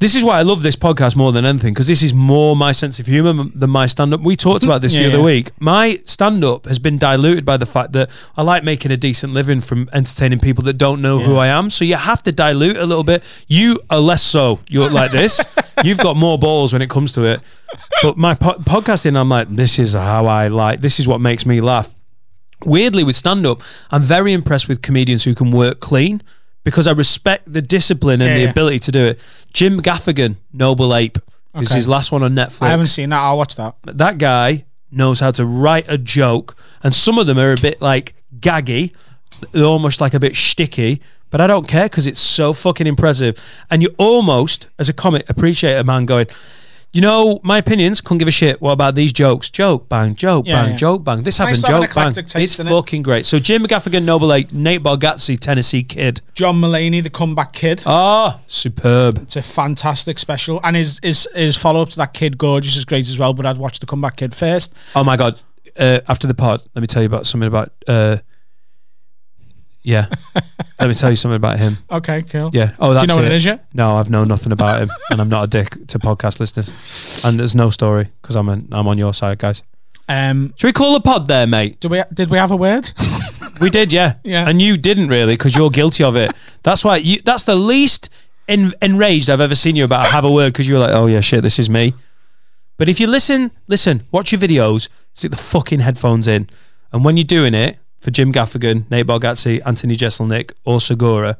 This 0.00 0.14
is 0.14 0.24
why 0.24 0.38
I 0.38 0.42
love 0.42 0.62
this 0.62 0.76
podcast 0.76 1.14
more 1.14 1.30
than 1.30 1.44
anything 1.44 1.74
because 1.74 1.86
this 1.86 2.02
is 2.02 2.14
more 2.14 2.56
my 2.56 2.72
sense 2.72 2.98
of 2.98 3.06
humor 3.06 3.44
than 3.54 3.68
my 3.68 3.84
stand 3.84 4.14
up. 4.14 4.22
We 4.22 4.34
talked 4.34 4.64
about 4.64 4.80
this 4.80 4.94
Yeah, 4.94 5.02
the 5.02 5.08
other 5.08 5.18
yeah. 5.18 5.24
week. 5.24 5.50
My 5.60 6.00
stand 6.04 6.42
up 6.42 6.64
has 6.64 6.78
been 6.78 6.96
diluted 6.96 7.44
by 7.44 7.58
the 7.58 7.66
fact 7.66 7.92
that 7.92 8.08
I 8.34 8.42
like 8.42 8.64
making 8.64 8.92
a 8.92 8.96
decent 8.96 9.34
living 9.34 9.60
from 9.60 9.90
entertaining 9.92 10.38
people 10.38 10.64
that 10.64 10.78
don't 10.78 11.02
know 11.02 11.18
who 11.18 11.36
I 11.36 11.48
am. 11.48 11.68
So 11.68 11.84
you 11.84 11.96
have 11.96 12.22
to 12.22 12.32
dilute 12.32 12.78
a 12.78 12.86
little 12.86 13.04
bit. 13.04 13.22
You 13.46 13.78
are 13.90 13.98
less 14.00 14.22
so. 14.22 14.60
You're 14.70 14.88
like 14.88 15.10
this. 15.20 15.38
You've 15.84 15.98
got 15.98 16.16
more 16.16 16.38
balls 16.38 16.72
when 16.72 16.80
it 16.80 16.88
comes 16.88 17.12
to 17.12 17.24
it. 17.24 17.42
But 18.02 18.16
my 18.16 18.34
po- 18.34 18.54
podcasting, 18.54 19.18
I'm 19.18 19.28
like, 19.28 19.54
this 19.54 19.78
is 19.78 19.92
how 19.92 20.24
I 20.24 20.48
like. 20.48 20.80
This 20.80 20.98
is 20.98 21.06
what 21.06 21.20
makes 21.20 21.44
me 21.44 21.60
laugh 21.60 21.94
weirdly 22.66 23.02
with 23.04 23.16
stand 23.16 23.46
up, 23.46 23.62
I'm 23.90 24.02
very 24.02 24.34
impressed 24.34 24.68
with 24.68 24.82
comedians 24.82 25.24
who 25.24 25.34
can 25.34 25.50
work 25.50 25.80
clean 25.80 26.22
because 26.64 26.86
I 26.86 26.92
respect 26.92 27.52
the 27.52 27.62
discipline 27.62 28.20
and 28.20 28.30
Yeah, 28.30 28.36
the 28.36 28.42
yeah. 28.44 28.50
ability 28.50 28.78
to 28.80 28.92
do 28.92 29.04
it. 29.04 29.20
Jim 29.52 29.80
Gaffigan, 29.80 30.36
Noble 30.52 30.94
Ape, 30.94 31.18
is 31.56 31.68
Okay. 31.70 31.76
his 31.76 31.88
last 31.88 32.12
one 32.12 32.22
on 32.22 32.34
Netflix. 32.34 32.62
I 32.62 32.68
haven't 32.70 32.86
seen 32.86 33.10
that. 33.10 33.20
I'll 33.20 33.38
watch 33.38 33.56
that. 33.56 33.74
that 33.84 34.18
guy 34.18 34.64
knows 34.92 35.20
how 35.20 35.30
to 35.32 35.44
write 35.44 35.86
a 35.88 35.96
joke, 35.98 36.56
and 36.82 36.94
some 36.94 37.18
of 37.18 37.26
them 37.26 37.38
are 37.38 37.52
a 37.52 37.56
bit 37.60 37.80
like 37.80 38.14
gaggy, 38.40 38.92
they're 39.52 39.64
almost 39.64 40.00
like 40.00 40.14
a 40.14 40.20
bit 40.20 40.32
shticky. 40.34 41.00
But 41.30 41.40
I 41.40 41.46
don't 41.46 41.68
care 41.68 41.84
because 41.84 42.08
it's 42.08 42.18
so 42.20 42.52
fucking 42.52 42.88
impressive. 42.88 43.38
And 43.70 43.82
you 43.82 43.94
almost, 43.98 44.66
as 44.80 44.88
a 44.88 44.92
comic, 44.92 45.30
appreciate 45.30 45.76
a 45.76 45.84
man 45.84 46.04
going, 46.04 46.26
you 46.92 47.00
know, 47.00 47.38
my 47.44 47.58
opinions, 47.58 48.00
couldn't 48.00 48.18
give 48.18 48.26
a 48.28 48.32
shit. 48.32 48.60
What 48.60 48.72
about 48.72 48.94
these 48.96 49.12
jokes? 49.12 49.48
Joke, 49.48 49.88
bang, 49.88 50.14
joke, 50.16 50.46
Yeah, 50.46 50.62
bang, 50.62 50.70
yeah. 50.72 50.76
joke, 50.76 51.04
bang. 51.04 51.22
This 51.22 51.38
Nice 51.38 51.46
happened, 51.62 51.64
to 51.64 51.66
have 51.72 51.76
an 51.76 51.82
joke, 51.88 51.94
bang. 51.94 52.02
eclectic 52.08 52.26
taste, 52.26 52.58
It's 52.60 52.68
innit? 52.68 52.72
fucking 52.72 53.02
great. 53.02 53.26
So 53.26 53.38
Jim 53.38 53.62
McGaffigan, 53.64 54.02
Noble 54.04 54.32
Ape, 54.32 54.52
Nate 54.52 54.82
Bargatze, 54.82 55.38
Tennessee 55.38 55.82
Kid. 55.84 56.20
John 56.34 56.60
Mulaney, 56.60 57.02
the 57.02 57.10
comeback 57.10 57.52
kid. 57.52 57.82
Ah, 57.86 58.40
superb. 58.48 59.18
It's 59.22 59.36
a 59.36 59.42
fantastic 59.42 60.18
special, 60.18 60.60
and 60.64 60.74
his 60.76 60.98
his 61.02 61.28
his 61.34 61.56
follow 61.56 61.82
up 61.82 61.90
to 61.90 61.96
that 61.98 62.12
kid, 62.14 62.38
Gorgeous, 62.38 62.76
is 62.76 62.84
great 62.84 63.08
as 63.08 63.18
well. 63.18 63.34
But 63.34 63.46
I'd 63.46 63.58
watch 63.58 63.78
the 63.78 63.86
comeback 63.86 64.16
kid 64.16 64.34
first. 64.34 64.74
Oh 64.96 65.04
my 65.04 65.16
god! 65.16 65.40
Uh, 65.78 66.00
after 66.08 66.26
the 66.26 66.34
pod, 66.34 66.62
let 66.74 66.80
me 66.80 66.86
tell 66.88 67.02
you 67.02 67.06
about 67.06 67.24
something 67.26 67.46
about. 67.46 67.72
Uh, 67.86 68.16
yeah, 69.82 70.06
let 70.78 70.88
me 70.88 70.94
tell 70.94 71.10
you 71.10 71.16
something 71.16 71.36
about 71.36 71.58
him. 71.58 71.78
Okay, 71.90 72.22
cool. 72.22 72.50
Yeah. 72.52 72.74
Oh, 72.78 72.92
that's 72.92 73.06
Do 73.06 73.12
you 73.12 73.16
know 73.18 73.22
what 73.24 73.32
it. 73.32 73.36
is 73.36 73.44
yet? 73.44 73.66
No, 73.72 73.96
I've 73.96 74.10
known 74.10 74.28
nothing 74.28 74.52
about 74.52 74.82
him, 74.82 74.90
and 75.10 75.20
I'm 75.20 75.28
not 75.28 75.44
a 75.44 75.48
dick 75.48 75.86
to 75.88 75.98
podcast 75.98 76.40
listeners. 76.40 76.72
And 77.24 77.38
there's 77.40 77.56
no 77.56 77.70
story 77.70 78.08
because 78.20 78.36
I'm 78.36 78.48
an, 78.48 78.68
I'm 78.72 78.86
on 78.88 78.98
your 78.98 79.14
side, 79.14 79.38
guys. 79.38 79.62
Um, 80.08 80.52
Should 80.56 80.66
we 80.68 80.72
call 80.72 80.92
the 80.94 81.00
pod 81.00 81.28
there, 81.28 81.46
mate? 81.46 81.80
do 81.80 81.88
we 81.88 82.02
did 82.12 82.30
we 82.30 82.38
have 82.38 82.50
a 82.50 82.56
word? 82.56 82.92
We 83.60 83.68
did, 83.70 83.92
yeah. 83.92 84.14
Yeah. 84.24 84.48
And 84.48 84.60
you 84.62 84.76
didn't 84.78 85.08
really 85.08 85.34
because 85.34 85.54
you're 85.54 85.68
guilty 85.70 86.02
of 86.02 86.16
it. 86.16 86.32
That's 86.62 86.82
why 86.84 86.96
you. 86.96 87.20
That's 87.24 87.44
the 87.44 87.54
least 87.56 88.08
en- 88.48 88.72
enraged 88.80 89.28
I've 89.30 89.40
ever 89.40 89.54
seen 89.54 89.76
you 89.76 89.84
about 89.84 90.06
have 90.06 90.24
a 90.24 90.30
word 90.32 90.52
because 90.54 90.66
you 90.66 90.74
were 90.74 90.80
like, 90.80 90.94
oh 90.94 91.06
yeah, 91.06 91.20
shit, 91.20 91.42
this 91.42 91.58
is 91.58 91.68
me. 91.70 91.92
But 92.78 92.88
if 92.88 92.98
you 92.98 93.06
listen, 93.06 93.50
listen, 93.68 94.02
watch 94.12 94.32
your 94.32 94.40
videos, 94.40 94.88
stick 95.12 95.30
the 95.30 95.36
fucking 95.36 95.80
headphones 95.80 96.26
in, 96.26 96.48
and 96.92 97.04
when 97.04 97.16
you're 97.18 97.24
doing 97.24 97.52
it 97.54 97.78
for 98.00 98.10
Jim 98.10 98.32
Gaffigan, 98.32 98.90
Nate 98.90 99.06
Bargatze, 99.06 99.60
Anthony 99.64 99.94
Jeselnik, 99.94 100.52
or 100.64 100.80
Segura, 100.80 101.36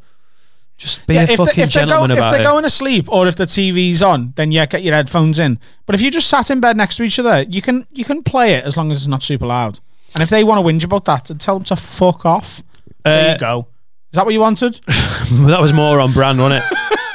just 0.76 1.06
be 1.06 1.16
a 1.16 1.22
if, 1.22 1.36
fucking 1.36 1.46
if, 1.46 1.54
they're 1.54 1.66
gentleman 1.86 2.16
go, 2.16 2.22
if 2.24 2.30
they're 2.30 2.40
it. 2.40 2.44
going 2.44 2.62
to 2.64 2.70
sleep 2.70 3.06
or 3.10 3.26
if 3.26 3.36
the 3.36 3.44
TV's 3.44 4.02
on, 4.02 4.32
then 4.36 4.50
yeah, 4.50 4.64
get 4.66 4.82
your 4.82 4.94
headphones 4.94 5.38
in. 5.38 5.58
But 5.84 5.94
if 5.94 6.00
you 6.00 6.10
just 6.10 6.28
sat 6.28 6.50
in 6.50 6.60
bed 6.60 6.76
next 6.76 6.96
to 6.96 7.02
each 7.02 7.18
other, 7.18 7.42
you 7.42 7.60
can 7.60 7.86
you 7.92 8.04
can 8.04 8.22
play 8.22 8.54
it 8.54 8.64
as 8.64 8.76
long 8.78 8.90
as 8.90 8.98
it's 8.98 9.06
not 9.06 9.22
super 9.22 9.46
loud. 9.46 9.78
And 10.14 10.22
if 10.22 10.30
they 10.30 10.42
want 10.42 10.64
to 10.64 10.72
whinge 10.72 10.84
about 10.84 11.04
that, 11.04 11.26
then 11.26 11.38
tell 11.38 11.56
them 11.56 11.64
to 11.64 11.76
fuck 11.76 12.24
off. 12.24 12.62
there 13.04 13.28
Uh, 13.30 13.32
you 13.32 13.38
go. 13.38 13.68
Is 14.10 14.16
that 14.16 14.24
what 14.24 14.32
you 14.34 14.40
wanted? 14.40 14.74
that 14.86 15.58
was 15.60 15.72
more 15.72 16.00
on 16.00 16.12
brand, 16.12 16.40
wasn't 16.40 16.64
it? 16.64 16.78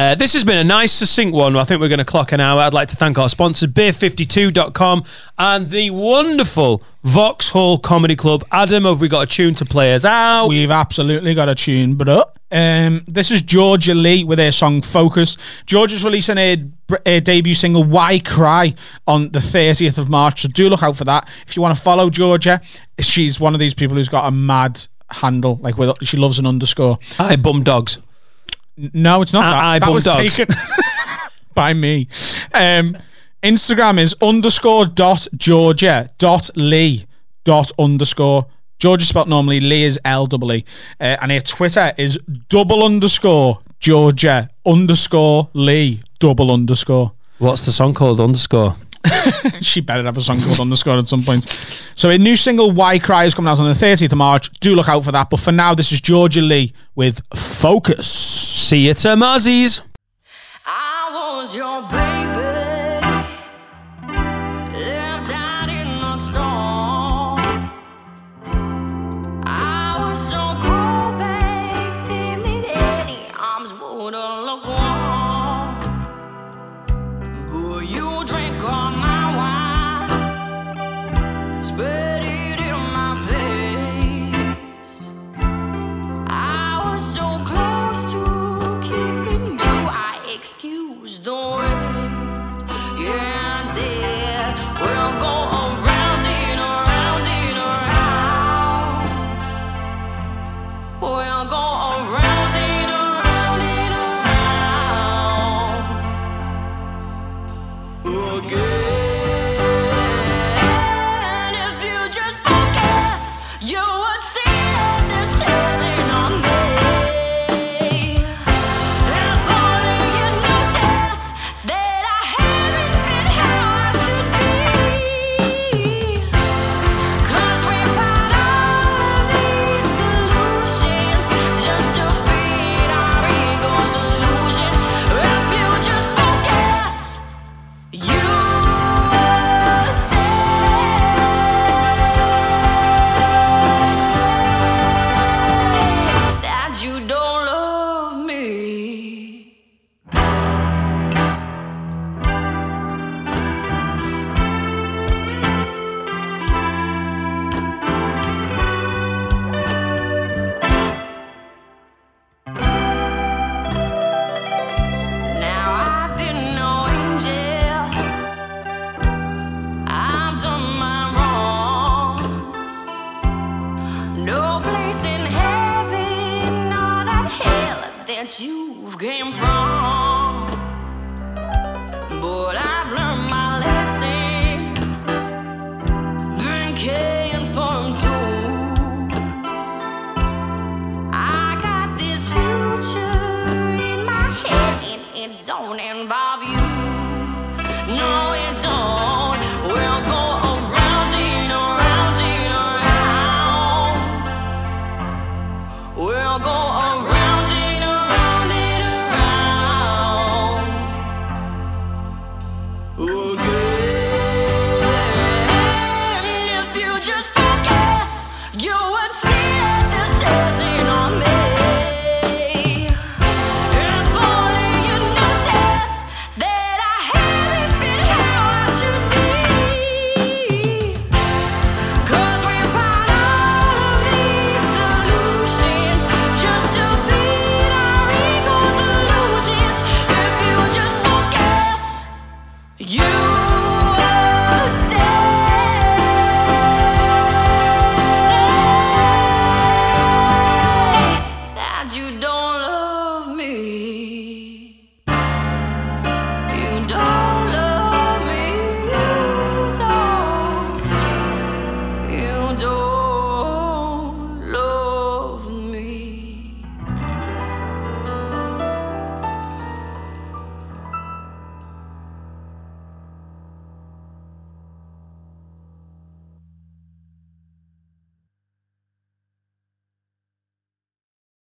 Uh, 0.00 0.14
this 0.14 0.32
has 0.32 0.44
been 0.44 0.56
a 0.56 0.64
nice, 0.64 0.92
succinct 0.92 1.34
one. 1.34 1.54
I 1.56 1.64
think 1.64 1.78
we're 1.78 1.90
going 1.90 1.98
to 1.98 2.06
clock 2.06 2.32
an 2.32 2.40
hour. 2.40 2.62
I'd 2.62 2.72
like 2.72 2.88
to 2.88 2.96
thank 2.96 3.18
our 3.18 3.28
sponsors, 3.28 3.68
beer52.com 3.68 5.04
and 5.38 5.68
the 5.68 5.90
wonderful 5.90 6.82
Vauxhall 7.04 7.76
Comedy 7.76 8.16
Club. 8.16 8.42
Adam, 8.50 8.84
have 8.84 9.02
we 9.02 9.08
got 9.08 9.24
a 9.24 9.26
tune 9.26 9.52
to 9.56 9.66
play 9.66 9.92
us 9.92 10.06
out? 10.06 10.46
We've 10.46 10.70
absolutely 10.70 11.34
got 11.34 11.50
a 11.50 11.54
tune, 11.54 11.96
but 11.96 12.34
um, 12.50 13.04
this 13.08 13.30
is 13.30 13.42
Georgia 13.42 13.92
Lee 13.94 14.24
with 14.24 14.38
her 14.38 14.52
song 14.52 14.80
Focus. 14.80 15.36
Georgia's 15.66 16.02
releasing 16.02 16.38
her, 16.38 16.56
her 17.04 17.20
debut 17.20 17.54
single 17.54 17.84
Why 17.84 18.20
Cry 18.20 18.72
on 19.06 19.32
the 19.32 19.38
30th 19.38 19.98
of 19.98 20.08
March, 20.08 20.40
so 20.40 20.48
do 20.48 20.70
look 20.70 20.82
out 20.82 20.96
for 20.96 21.04
that. 21.04 21.28
If 21.46 21.56
you 21.56 21.60
want 21.60 21.76
to 21.76 21.82
follow 21.82 22.08
Georgia, 22.08 22.62
she's 23.00 23.38
one 23.38 23.52
of 23.52 23.60
these 23.60 23.74
people 23.74 23.96
who's 23.96 24.08
got 24.08 24.26
a 24.26 24.30
mad 24.30 24.80
handle, 25.10 25.56
like 25.56 25.76
with 25.76 25.94
she 26.04 26.16
loves 26.16 26.38
an 26.38 26.46
underscore. 26.46 26.98
Hi, 27.18 27.36
bum 27.36 27.64
dogs. 27.64 27.98
No, 28.76 29.22
it's 29.22 29.32
not 29.32 29.44
I- 29.44 29.50
that. 29.50 29.64
I 29.64 29.78
that 29.80 29.90
was 29.92 30.04
dogs. 30.04 30.36
taken 30.36 30.54
by 31.54 31.74
me. 31.74 32.08
Um, 32.54 32.96
Instagram 33.42 33.98
is 33.98 34.14
underscore 34.22 34.86
dot 34.86 35.26
Georgia 35.36 36.10
dot 36.18 36.50
Lee 36.56 37.06
dot 37.44 37.70
underscore. 37.78 38.46
Georgia 38.78 39.04
spelled 39.04 39.28
normally. 39.28 39.60
Lee 39.60 39.84
is 39.84 39.98
L 40.04 40.26
double 40.26 40.52
E. 40.52 40.64
Uh, 41.00 41.16
and 41.20 41.30
her 41.30 41.40
Twitter 41.40 41.92
is 41.98 42.18
double 42.48 42.82
underscore 42.82 43.60
Georgia 43.78 44.48
underscore 44.66 45.48
Lee 45.52 46.00
double 46.18 46.50
underscore. 46.50 47.12
What's 47.38 47.62
the 47.64 47.72
song 47.72 47.94
called? 47.94 48.20
Underscore. 48.20 48.76
She 49.60 49.80
better 49.80 50.02
have 50.04 50.16
a 50.16 50.20
song 50.20 50.40
called 50.40 50.60
underscore 50.60 50.98
at 50.98 51.08
some 51.08 51.22
point. 51.22 51.46
So 51.94 52.10
a 52.10 52.18
new 52.18 52.36
single 52.36 52.70
Why 52.70 52.98
Cry 52.98 53.24
is 53.24 53.34
coming 53.34 53.50
out 53.50 53.58
on 53.58 53.66
the 53.66 53.72
30th 53.72 54.12
of 54.12 54.18
March. 54.18 54.50
Do 54.60 54.74
look 54.74 54.88
out 54.88 55.04
for 55.04 55.12
that. 55.12 55.30
But 55.30 55.40
for 55.40 55.52
now, 55.52 55.74
this 55.74 55.92
is 55.92 56.00
Georgia 56.00 56.40
Lee 56.40 56.72
with 56.94 57.20
Focus. 57.34 58.06
See 58.10 58.86
you 58.88 58.94
to 58.94 59.08
Mazzies. 59.08 59.82
I 60.66 61.10
was 61.12 61.54
your 61.54 61.82
baby, 61.82 62.09